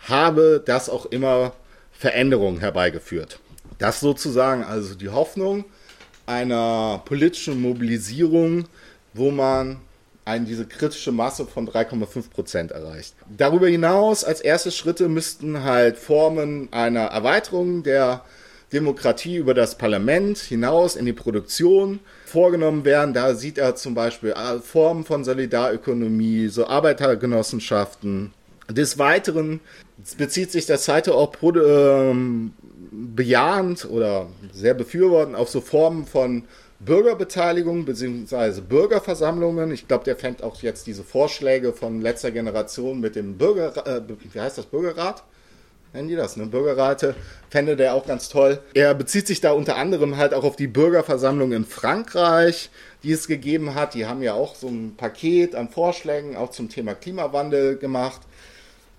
habe 0.00 0.62
das 0.64 0.88
auch 0.88 1.06
immer 1.06 1.52
Veränderungen 1.92 2.58
herbeigeführt. 2.58 3.38
Das 3.78 4.00
sozusagen 4.00 4.64
also 4.64 4.94
die 4.94 5.10
Hoffnung 5.10 5.64
einer 6.26 7.02
politischen 7.04 7.60
Mobilisierung, 7.60 8.64
wo 9.14 9.30
man 9.30 9.80
eine, 10.24 10.44
diese 10.44 10.66
kritische 10.66 11.12
Masse 11.12 11.46
von 11.46 11.68
3,5 11.68 12.30
Prozent 12.30 12.70
erreicht. 12.70 13.14
Darüber 13.36 13.68
hinaus 13.68 14.24
als 14.24 14.40
erste 14.40 14.70
Schritte 14.70 15.08
müssten 15.08 15.64
halt 15.64 15.98
Formen 15.98 16.68
einer 16.72 17.06
Erweiterung 17.06 17.82
der 17.82 18.24
Demokratie 18.72 19.36
über 19.36 19.52
das 19.52 19.76
Parlament 19.76 20.38
hinaus 20.38 20.96
in 20.96 21.04
die 21.04 21.12
Produktion 21.12 22.00
vorgenommen 22.24 22.84
werden. 22.84 23.12
Da 23.12 23.34
sieht 23.34 23.58
er 23.58 23.74
zum 23.74 23.94
Beispiel 23.94 24.30
äh, 24.30 24.60
Formen 24.60 25.04
von 25.04 25.24
Solidarökonomie, 25.24 26.48
so 26.48 26.66
Arbeitergenossenschaften. 26.66 28.32
Des 28.70 28.98
Weiteren 28.98 29.60
bezieht 30.16 30.50
sich 30.50 30.64
das 30.64 30.86
Seite 30.86 31.14
auch 31.14 31.34
ähm, 31.42 32.52
bejahend 32.90 33.84
oder 33.84 34.28
sehr 34.52 34.74
befürwortend 34.74 35.36
auf 35.36 35.50
so 35.50 35.60
Formen 35.60 36.06
von 36.06 36.44
Bürgerbeteiligung 36.84 37.84
bzw. 37.84 38.60
Bürgerversammlungen. 38.60 39.70
Ich 39.72 39.88
glaube, 39.88 40.04
der 40.04 40.16
fängt 40.16 40.42
auch 40.42 40.60
jetzt 40.62 40.86
diese 40.86 41.04
Vorschläge 41.04 41.72
von 41.72 42.00
letzter 42.00 42.30
Generation 42.30 43.00
mit 43.00 43.16
dem 43.16 43.38
Bürger, 43.38 43.86
äh, 43.86 44.02
wie 44.32 44.40
heißt 44.40 44.58
das, 44.58 44.66
Bürgerrat? 44.66 45.22
Nennen 45.92 46.08
die 46.08 46.16
das, 46.16 46.36
ne? 46.38 46.46
Bürgerrate, 46.46 47.14
fände 47.50 47.76
der 47.76 47.94
auch 47.94 48.06
ganz 48.06 48.30
toll. 48.30 48.60
Er 48.72 48.94
bezieht 48.94 49.26
sich 49.26 49.42
da 49.42 49.52
unter 49.52 49.76
anderem 49.76 50.16
halt 50.16 50.32
auch 50.32 50.44
auf 50.44 50.56
die 50.56 50.66
Bürgerversammlung 50.66 51.52
in 51.52 51.66
Frankreich, 51.66 52.70
die 53.02 53.12
es 53.12 53.26
gegeben 53.26 53.74
hat. 53.74 53.92
Die 53.92 54.06
haben 54.06 54.22
ja 54.22 54.32
auch 54.32 54.54
so 54.54 54.68
ein 54.68 54.94
Paket 54.96 55.54
an 55.54 55.68
Vorschlägen 55.68 56.34
auch 56.34 56.50
zum 56.50 56.70
Thema 56.70 56.94
Klimawandel 56.94 57.76
gemacht 57.76 58.22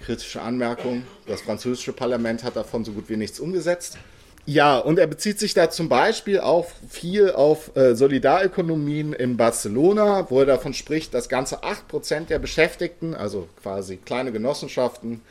kritische 0.03 0.41
Anmerkung. 0.41 1.03
Das 1.26 1.41
französische 1.41 1.93
Parlament 1.93 2.43
hat 2.43 2.55
davon 2.55 2.84
so 2.84 2.91
gut 2.91 3.10
wie 3.10 3.18
nichts 3.18 3.39
umgesetzt. 3.39 3.97
Ja, 4.45 4.78
und 4.78 4.99
er 4.99 5.07
bezieht 5.07 5.40
sich 5.40 5.53
da 5.53 5.70
zum 5.70 5.88
Beispiel 5.88 6.41
auch 6.41 6.68
viel 6.90 7.32
auf 7.32 7.76
äh, 7.78 7.95
Solidarökonomien 7.95 9.14
in 9.14 9.38
Barcelona, 9.38 10.30
wo 10.30 10.40
er 10.40 10.45
davon 10.45 10.74
spricht, 10.74 11.14
dass 11.14 11.30
ganze 11.30 11.64
8% 11.64 12.28
der 12.28 12.40
Beschäftigten, 12.40 13.15
also 13.15 13.48
quasi 13.61 13.98
kleine 13.98 14.34
Genossenschaften, 14.34 15.22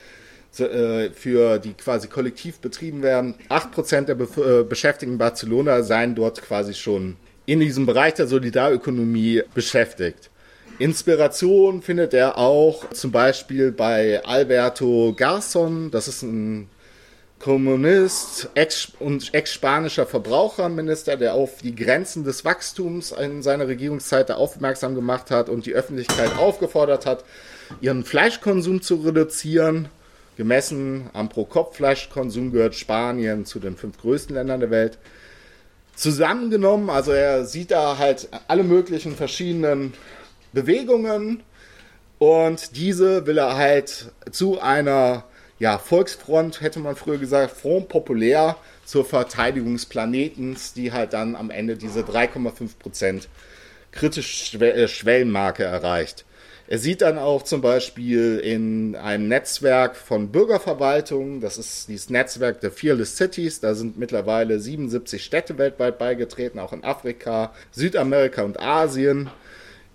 äh, 0.58 1.10
für 1.10 1.58
die 1.58 1.74
quasi 1.74 2.08
kollektiv 2.08 2.60
betrieben 2.60 3.02
werden, 3.02 3.34
8% 3.50 4.02
der 4.02 4.14
Be 4.14 4.28
äh, 4.60 4.64
Beschäftigten 4.64 5.14
in 5.14 5.18
Barcelona 5.18 5.82
seien 5.82 6.14
dort 6.14 6.40
quasi 6.40 6.72
schon 6.72 7.16
in 7.44 7.60
diesem 7.60 7.84
Bereich 7.84 8.14
der 8.14 8.26
Solidarökonomie 8.26 9.42
beschäftigt. 9.52 10.30
Inspiration 10.78 11.82
findet 11.82 12.14
er 12.14 12.38
auch 12.38 12.88
zum 12.90 13.12
Beispiel 13.12 13.72
bei 13.72 14.24
Alberto 14.24 15.14
Garson, 15.14 15.90
das 15.90 16.08
ist 16.08 16.22
ein 16.22 16.68
Kommunist 17.42 18.50
ex 18.54 18.92
und 19.00 19.34
ex-spanischer 19.34 20.06
Verbraucherminister, 20.06 21.16
der 21.16 21.34
auf 21.34 21.60
die 21.60 21.74
Grenzen 21.74 22.22
des 22.22 22.44
Wachstums 22.44 23.10
in 23.10 23.42
seiner 23.42 23.66
Regierungszeit 23.66 24.30
aufmerksam 24.30 24.94
gemacht 24.94 25.32
hat 25.32 25.48
und 25.48 25.66
die 25.66 25.74
Öffentlichkeit 25.74 26.38
aufgefordert 26.38 27.04
hat, 27.04 27.24
ihren 27.80 28.04
Fleischkonsum 28.04 28.80
zu 28.80 28.94
reduzieren. 28.94 29.88
Gemessen 30.36 31.10
am 31.14 31.28
Pro-Kopf-Fleischkonsum 31.28 32.52
gehört 32.52 32.76
Spanien 32.76 33.44
zu 33.44 33.58
den 33.58 33.76
fünf 33.76 33.98
größten 33.98 34.36
Ländern 34.36 34.60
der 34.60 34.70
Welt. 34.70 34.98
Zusammengenommen, 35.96 36.90
also 36.90 37.10
er 37.10 37.44
sieht 37.44 37.72
da 37.72 37.98
halt 37.98 38.28
alle 38.46 38.62
möglichen 38.62 39.16
verschiedenen 39.16 39.94
Bewegungen 40.52 41.42
und 42.18 42.76
diese 42.76 43.26
will 43.26 43.38
er 43.38 43.56
halt 43.56 44.12
zu 44.30 44.60
einer 44.60 45.24
ja, 45.62 45.78
Volksfront, 45.78 46.60
hätte 46.60 46.80
man 46.80 46.96
früher 46.96 47.18
gesagt, 47.18 47.56
Front 47.56 47.88
Populär 47.88 48.56
zur 48.84 49.04
Verteidigung 49.04 49.74
des 49.74 49.86
Planetens, 49.86 50.72
die 50.72 50.90
halt 50.90 51.12
dann 51.12 51.36
am 51.36 51.50
Ende 51.50 51.76
diese 51.76 52.00
3,5% 52.00 53.28
kritische 53.92 54.58
äh, 54.58 54.88
Schwellenmarke 54.88 55.62
erreicht. 55.62 56.24
Er 56.66 56.78
sieht 56.78 57.00
dann 57.00 57.16
auch 57.16 57.44
zum 57.44 57.60
Beispiel 57.60 58.40
in 58.42 58.96
einem 58.96 59.28
Netzwerk 59.28 59.94
von 59.94 60.32
Bürgerverwaltungen, 60.32 61.40
das 61.40 61.58
ist 61.58 61.88
dieses 61.88 62.10
Netzwerk 62.10 62.60
der 62.60 62.72
Fearless 62.72 63.16
Cities, 63.16 63.60
da 63.60 63.76
sind 63.76 63.96
mittlerweile 63.96 64.58
77 64.58 65.22
Städte 65.24 65.58
weltweit 65.58 65.96
beigetreten, 65.96 66.58
auch 66.58 66.72
in 66.72 66.82
Afrika, 66.82 67.54
Südamerika 67.70 68.42
und 68.42 68.58
Asien. 68.58 69.30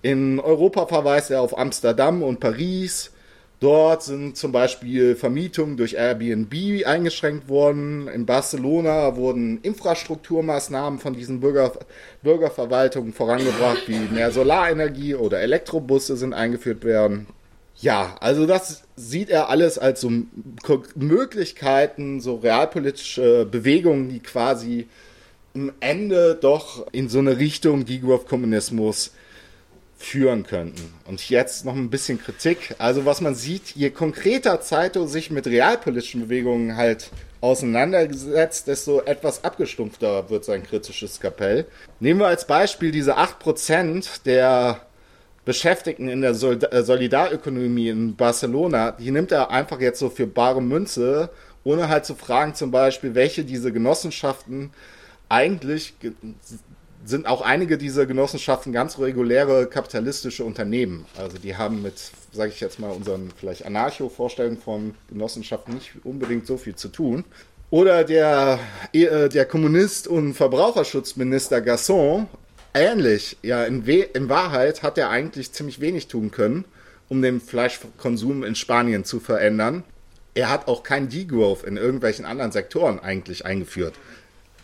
In 0.02 0.40
Europa 0.40 0.86
verweist 0.86 1.30
er 1.30 1.42
auf 1.42 1.58
Amsterdam 1.58 2.24
und 2.24 2.40
Paris. 2.40 3.12
Dort 3.60 4.04
sind 4.04 4.38
zum 4.38 4.52
Beispiel 4.52 5.16
Vermietungen 5.16 5.78
durch 5.78 5.96
Airbnb 5.96 6.86
eingeschränkt 6.86 7.50
worden. 7.50 8.08
In 8.08 8.28
Barcelona 8.28 9.16
wurden 9.16 9.60
Infrastrukturmaßnahmen 9.64 11.00
von 11.00 11.14
diesen 11.16 11.40
Bürger, 11.40 11.72
Bürgerverwaltungen 12.22 13.14
vorangebracht, 13.14 13.88
wie 13.88 13.98
mehr 14.14 14.32
Solarenergie 14.32 15.16
oder 15.16 15.40
Elektrobusse 15.40 16.18
sind 16.18 16.34
eingeführt 16.34 16.84
werden. 16.84 17.26
Ja, 17.80 18.16
also 18.20 18.46
das 18.46 18.84
sieht 18.96 19.30
er 19.30 19.50
alles 19.50 19.80
als 19.80 20.02
so 20.02 20.12
Möglichkeiten, 20.96 22.22
so 22.22 22.36
realpolitische 22.36 23.48
Bewegungen, 23.50 24.10
die 24.10 24.20
quasi 24.20 24.88
am 25.56 25.72
Ende 25.80 26.38
doch 26.40 26.86
in 26.92 27.10
so 27.10 27.20
eine 27.20 27.40
Richtung 27.40 27.86
Degrowth-Kommunismus 27.86 29.14
führen 29.98 30.44
könnten. 30.44 30.94
Und 31.06 31.28
jetzt 31.30 31.66
noch 31.66 31.76
ein 31.76 31.90
bisschen 31.90 32.22
Kritik. 32.22 32.76
Also 32.78 33.06
was 33.06 33.20
man 33.20 33.36
sieht, 33.36 33.76
je 33.76 33.90
konkreter 33.90 34.62
Zeito 34.62 35.08
sich 35.08 35.32
mit 35.32 35.48
realpolitischen 35.48 36.22
Bewegungen 36.22 36.78
halt 36.78 37.10
auseinandergesetzt, 37.42 38.68
desto 38.68 39.02
etwas 39.02 39.44
abgestumpfter 39.44 40.30
wird 40.30 40.46
sein 40.46 40.64
kritisches 40.64 41.20
Kapell. 41.20 41.66
Nehmen 42.00 42.20
wir 42.20 42.28
als 42.28 42.48
Beispiel 42.48 42.92
diese 42.92 43.18
8% 43.18 44.24
der 44.26 44.82
Beschäftigten 45.46 46.10
in 46.10 46.22
der 46.22 46.32
äh, 46.32 46.84
Solidarökonomie 46.84 47.90
in 47.90 48.16
Barcelona, 48.16 48.92
die 48.92 49.12
nimmt 49.12 49.32
er 49.32 49.50
einfach 49.50 49.80
jetzt 49.80 50.00
so 50.00 50.10
für 50.10 50.28
bare 50.28 50.62
Münze, 50.62 51.30
ohne 51.64 51.90
halt 51.90 52.06
zu 52.06 52.16
fragen 52.16 52.54
zum 52.54 52.70
Beispiel, 52.72 53.16
welche 53.16 53.46
diese 53.46 53.72
Genossenschaften 53.72 54.72
eigentlich 55.30 55.94
sind 57.08 57.26
auch 57.26 57.42
einige 57.42 57.78
dieser 57.78 58.06
Genossenschaften 58.06 58.74
ganz 58.74 59.00
reguläre 59.00 59.68
kapitalistische 59.68 60.44
Unternehmen. 60.44 61.06
Also 61.18 61.38
die 61.38 61.56
haben 61.56 61.82
mit, 61.82 61.94
sage 62.34 62.52
ich 62.52 62.60
jetzt 62.60 62.80
mal, 62.80 62.92
unseren 62.92 63.32
vielleicht 63.38 63.66
Anarcho-Vorstellungen 63.66 64.58
von 64.58 64.94
Genossenschaften 65.10 65.76
nicht 65.76 65.94
unbedingt 66.04 66.46
so 66.46 66.58
viel 66.58 66.76
zu 66.76 66.90
tun. 66.90 67.24
Oder 67.70 68.04
der, 68.04 68.60
äh, 68.94 69.30
der 69.30 69.46
Kommunist 69.46 70.08
und 70.08 70.34
Verbraucherschutzminister 70.34 71.62
Gasson, 71.62 72.28
ähnlich, 72.74 73.38
ja, 73.42 73.64
in, 73.64 73.86
in 73.86 74.30
Wahrheit 74.30 74.84
hat 74.84 74.98
er 74.98 75.10
eigentlich 75.10 75.52
ziemlich 75.52 75.80
wenig 75.80 76.08
tun 76.08 76.32
können, 76.32 76.66
um 77.10 77.22
den 77.22 77.40
Fleischkonsum 77.42 78.44
in 78.44 78.56
Spanien 78.56 79.06
zu 79.06 79.20
verändern. 79.20 79.84
Er 80.34 80.50
hat 80.50 80.68
auch 80.68 80.84
kein 80.84 81.10
Degrowth 81.10 81.64
in 81.64 81.78
irgendwelchen 81.78 82.26
anderen 82.26 82.52
Sektoren 82.52 83.00
eigentlich 83.00 83.46
eingeführt. 83.46 83.96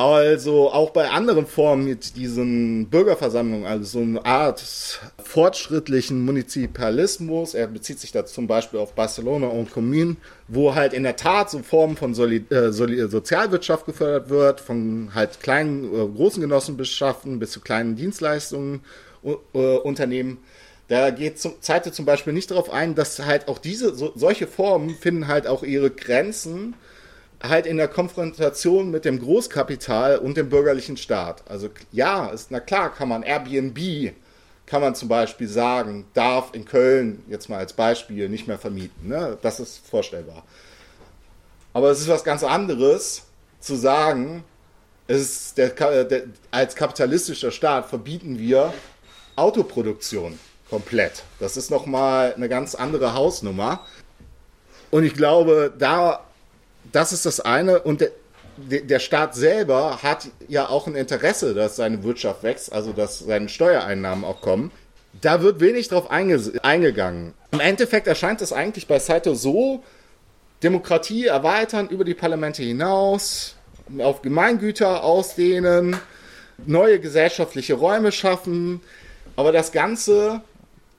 Also 0.03 0.69
auch 0.69 0.89
bei 0.89 1.09
anderen 1.09 1.47
Formen 1.47 1.85
mit 1.85 2.17
diesen 2.17 2.88
Bürgerversammlungen, 2.89 3.65
also 3.65 3.85
so 3.85 3.99
eine 3.99 4.25
Art 4.25 4.61
fortschrittlichen 5.23 6.25
Munizipalismus, 6.25 7.53
er 7.53 7.67
bezieht 7.67 7.99
sich 7.99 8.11
da 8.11 8.25
zum 8.25 8.45
Beispiel 8.45 8.81
auf 8.81 8.95
Barcelona 8.95 9.47
und 9.47 9.71
Commune, 9.71 10.17
wo 10.49 10.75
halt 10.75 10.91
in 10.91 11.03
der 11.03 11.15
Tat 11.15 11.49
so 11.49 11.59
Formen 11.59 11.95
von 11.95 12.13
Soli 12.13 12.43
äh, 12.49 12.73
Soli 12.73 13.07
Sozialwirtschaft 13.07 13.85
gefördert 13.85 14.27
wird, 14.27 14.59
von 14.59 15.11
halt 15.15 15.39
kleinen, 15.39 15.85
äh, 15.85 16.05
großen 16.05 16.41
Genossenschaften 16.41 17.39
bis 17.39 17.51
zu 17.51 17.61
kleinen 17.61 17.95
Dienstleistungen, 17.95 18.81
äh, 19.23 19.57
Unternehmen. 19.57 20.39
Da 20.89 21.11
geht 21.11 21.39
zum, 21.39 21.53
Zeite 21.61 21.93
zum 21.93 22.03
Beispiel 22.03 22.34
nicht 22.34 22.51
darauf 22.51 22.73
ein, 22.73 22.93
dass 22.93 23.19
halt 23.19 23.47
auch 23.47 23.57
diese, 23.57 23.95
so, 23.95 24.11
solche 24.15 24.47
Formen 24.47 24.89
finden 24.95 25.30
halt 25.30 25.47
auch 25.47 25.63
ihre 25.63 25.91
Grenzen 25.91 26.73
halt 27.43 27.65
in 27.65 27.77
der 27.77 27.89
Konfrontation 27.89 28.89
mit 28.89 29.05
dem 29.05 29.19
Großkapital 29.19 30.17
und 30.17 30.37
dem 30.37 30.49
bürgerlichen 30.49 30.97
Staat. 30.97 31.43
Also 31.47 31.69
ja, 31.91 32.27
ist 32.27 32.51
na 32.51 32.59
klar, 32.59 32.93
kann 32.93 33.09
man 33.09 33.23
Airbnb, 33.23 34.13
kann 34.65 34.81
man 34.81 34.95
zum 34.95 35.09
Beispiel 35.09 35.47
sagen, 35.47 36.05
darf 36.13 36.51
in 36.53 36.63
Köln 36.65 37.23
jetzt 37.27 37.49
mal 37.49 37.57
als 37.57 37.73
Beispiel 37.73 38.29
nicht 38.29 38.47
mehr 38.47 38.57
vermieten. 38.57 39.09
Ne? 39.09 39.37
Das 39.41 39.59
ist 39.59 39.85
vorstellbar. 39.85 40.43
Aber 41.73 41.91
es 41.91 41.99
ist 41.99 42.07
was 42.07 42.23
ganz 42.23 42.43
anderes 42.43 43.23
zu 43.59 43.75
sagen, 43.75 44.43
es 45.07 45.53
der, 45.53 45.69
der, 46.05 46.23
als 46.49 46.75
kapitalistischer 46.75 47.51
Staat 47.51 47.89
verbieten 47.89 48.39
wir 48.39 48.73
Autoproduktion 49.35 50.39
komplett. 50.69 51.23
Das 51.39 51.57
ist 51.57 51.71
nochmal 51.71 52.33
eine 52.35 52.47
ganz 52.47 52.73
andere 52.73 53.13
Hausnummer. 53.13 53.85
Und 54.91 55.03
ich 55.03 55.13
glaube, 55.13 55.73
da 55.77 56.23
das 56.91 57.14
ist 57.14 57.26
das 57.26 57.39
eine. 57.39 57.81
Und 57.81 58.01
der, 58.01 58.11
der 58.81 58.99
Staat 58.99 59.35
selber 59.35 60.03
hat 60.03 60.27
ja 60.47 60.69
auch 60.69 60.88
ein 60.88 60.95
Interesse, 60.95 61.53
dass 61.53 61.76
seine 61.76 62.03
Wirtschaft 62.03 62.43
wächst, 62.43 62.72
also 62.72 62.93
dass 62.93 63.19
seine 63.19 63.49
Steuereinnahmen 63.49 64.23
auch 64.23 64.41
kommen. 64.41 64.72
Da 65.22 65.41
wird 65.41 65.60
wenig 65.60 65.89
drauf 65.89 66.10
einge 66.10 66.39
eingegangen. 66.64 67.34
Im 67.51 67.60
Endeffekt 67.60 68.07
erscheint 68.07 68.41
es 68.41 68.51
eigentlich 68.51 68.88
bei 68.88 68.99
Saito 68.99 69.35
so, 69.35 69.84
Demokratie 70.64 71.27
erweitern 71.27 71.89
über 71.89 72.03
die 72.03 72.14
Parlamente 72.14 72.64
hinaus, 72.64 73.55
auf 73.99 74.22
Gemeingüter 74.22 75.03
ausdehnen, 75.03 75.97
neue 76.65 76.99
gesellschaftliche 76.99 77.73
Räume 77.73 78.11
schaffen, 78.11 78.81
aber 79.35 79.51
das 79.51 79.72
Ganze 79.72 80.41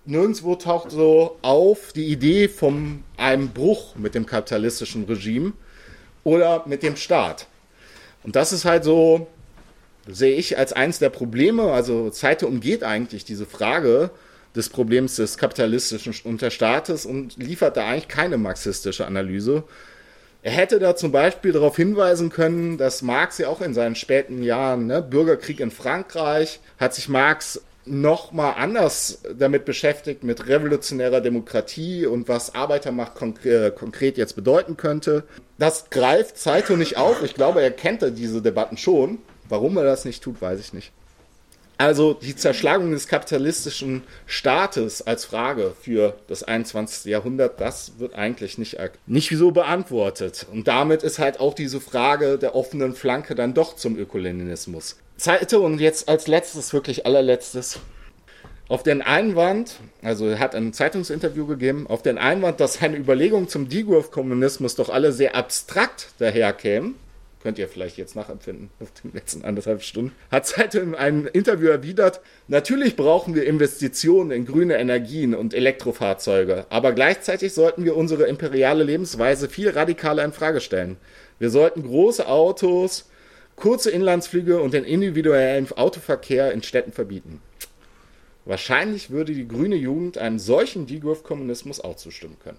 nirgendwo 0.04 0.54
taucht 0.56 0.90
so 0.90 1.38
auf 1.42 1.92
die 1.92 2.06
Idee 2.06 2.48
von 2.48 3.02
einem 3.16 3.48
Bruch 3.48 3.96
mit 3.96 4.14
dem 4.14 4.26
kapitalistischen 4.26 5.04
Regime 5.04 5.54
oder 6.24 6.64
mit 6.66 6.82
dem 6.82 6.96
Staat. 6.96 7.46
Und 8.22 8.36
das 8.36 8.52
ist 8.52 8.64
halt 8.64 8.84
so, 8.84 9.28
sehe 10.08 10.34
ich 10.34 10.58
als 10.58 10.72
eines 10.72 10.98
der 10.98 11.10
Probleme. 11.10 11.72
Also 11.72 12.10
Zeite 12.10 12.46
umgeht 12.46 12.82
eigentlich 12.82 13.24
diese 13.24 13.46
Frage 13.46 14.10
des 14.56 14.68
Problems 14.68 15.16
des 15.16 15.36
kapitalistischen 15.36 16.14
Unterstaates 16.24 17.06
und 17.06 17.36
liefert 17.36 17.76
da 17.76 17.86
eigentlich 17.86 18.08
keine 18.08 18.38
marxistische 18.38 19.06
Analyse. 19.06 19.64
Er 20.42 20.52
hätte 20.52 20.78
da 20.78 20.94
zum 20.94 21.10
Beispiel 21.10 21.52
darauf 21.52 21.76
hinweisen 21.76 22.28
können, 22.28 22.76
dass 22.76 23.02
Marx 23.02 23.38
ja 23.38 23.48
auch 23.48 23.62
in 23.62 23.72
seinen 23.72 23.94
späten 23.94 24.42
Jahren, 24.42 24.86
ne, 24.86 25.00
Bürgerkrieg 25.00 25.58
in 25.58 25.70
Frankreich, 25.70 26.60
hat 26.78 26.94
sich 26.94 27.08
Marx 27.08 27.62
noch 27.86 28.32
mal 28.32 28.52
anders 28.52 29.22
damit 29.36 29.64
beschäftigt, 29.64 30.24
mit 30.24 30.46
revolutionärer 30.46 31.20
Demokratie 31.20 32.06
und 32.06 32.28
was 32.28 32.54
Arbeitermacht 32.54 33.14
konk 33.14 33.44
äh, 33.44 33.70
konkret 33.70 34.16
jetzt 34.16 34.36
bedeuten 34.36 34.76
könnte. 34.76 35.24
Das 35.58 35.90
greift 35.90 36.38
Saito 36.38 36.76
nicht 36.76 36.96
auf. 36.96 37.22
Ich 37.22 37.34
glaube, 37.34 37.62
er 37.62 37.70
kennt 37.70 38.02
diese 38.16 38.42
Debatten 38.42 38.76
schon. 38.76 39.18
Warum 39.48 39.76
er 39.76 39.84
das 39.84 40.04
nicht 40.04 40.22
tut, 40.22 40.40
weiß 40.40 40.60
ich 40.60 40.72
nicht. 40.72 40.92
Also 41.76 42.14
die 42.14 42.36
Zerschlagung 42.36 42.92
des 42.92 43.08
kapitalistischen 43.08 44.04
Staates 44.26 45.02
als 45.02 45.24
Frage 45.24 45.72
für 45.80 46.16
das 46.28 46.44
21. 46.44 47.06
Jahrhundert, 47.06 47.60
das 47.60 47.98
wird 47.98 48.14
eigentlich 48.14 48.58
nicht, 48.58 48.78
nicht 49.06 49.30
so 49.36 49.50
beantwortet. 49.50 50.46
Und 50.52 50.68
damit 50.68 51.02
ist 51.02 51.18
halt 51.18 51.40
auch 51.40 51.54
diese 51.54 51.80
Frage 51.80 52.38
der 52.38 52.54
offenen 52.54 52.94
Flanke 52.94 53.34
dann 53.34 53.54
doch 53.54 53.74
zum 53.74 53.98
Ökoleninismus. 53.98 54.96
Zweite 55.16 55.60
und 55.60 55.80
jetzt 55.80 56.08
als 56.08 56.26
letztes, 56.28 56.72
wirklich 56.72 57.06
allerletztes, 57.06 57.80
auf 58.68 58.82
den 58.82 59.02
Einwand, 59.02 59.76
also 60.02 60.26
er 60.26 60.38
hat 60.38 60.54
ein 60.54 60.72
Zeitungsinterview 60.72 61.46
gegeben, 61.46 61.86
auf 61.86 62.02
den 62.02 62.16
Einwand, 62.16 62.60
dass 62.60 62.74
seine 62.74 62.96
Überlegungen 62.96 63.48
zum 63.48 63.68
Degrowth-Kommunismus 63.68 64.74
doch 64.74 64.88
alle 64.88 65.12
sehr 65.12 65.36
abstrakt 65.36 66.08
daherkämen, 66.18 66.94
könnt 67.44 67.58
ihr 67.58 67.68
vielleicht 67.68 67.98
jetzt 67.98 68.16
nachempfinden 68.16 68.70
auf 68.80 68.90
den 69.02 69.12
letzten 69.12 69.44
anderthalb 69.44 69.82
Stunden, 69.82 70.12
hat 70.30 70.46
Seite 70.46 70.80
in 70.80 70.94
einem 70.94 71.26
Interview 71.26 71.68
erwidert, 71.68 72.22
natürlich 72.48 72.96
brauchen 72.96 73.34
wir 73.34 73.44
Investitionen 73.44 74.30
in 74.30 74.46
grüne 74.46 74.78
Energien 74.78 75.34
und 75.34 75.52
Elektrofahrzeuge, 75.52 76.64
aber 76.70 76.92
gleichzeitig 76.92 77.52
sollten 77.52 77.84
wir 77.84 77.98
unsere 77.98 78.24
imperiale 78.24 78.82
Lebensweise 78.82 79.50
viel 79.50 79.68
radikaler 79.68 80.24
in 80.24 80.32
Frage 80.32 80.62
stellen. 80.62 80.96
Wir 81.38 81.50
sollten 81.50 81.82
große 81.82 82.26
Autos, 82.26 83.10
kurze 83.56 83.90
Inlandsflüge 83.90 84.58
und 84.60 84.72
den 84.72 84.84
individuellen 84.84 85.70
Autoverkehr 85.72 86.50
in 86.50 86.62
Städten 86.62 86.92
verbieten. 86.92 87.42
Wahrscheinlich 88.46 89.10
würde 89.10 89.34
die 89.34 89.46
grüne 89.46 89.76
Jugend 89.76 90.16
einem 90.16 90.38
solchen 90.38 90.86
Degrowth-Kommunismus 90.86 91.80
auch 91.80 91.96
zustimmen 91.96 92.38
können. 92.42 92.58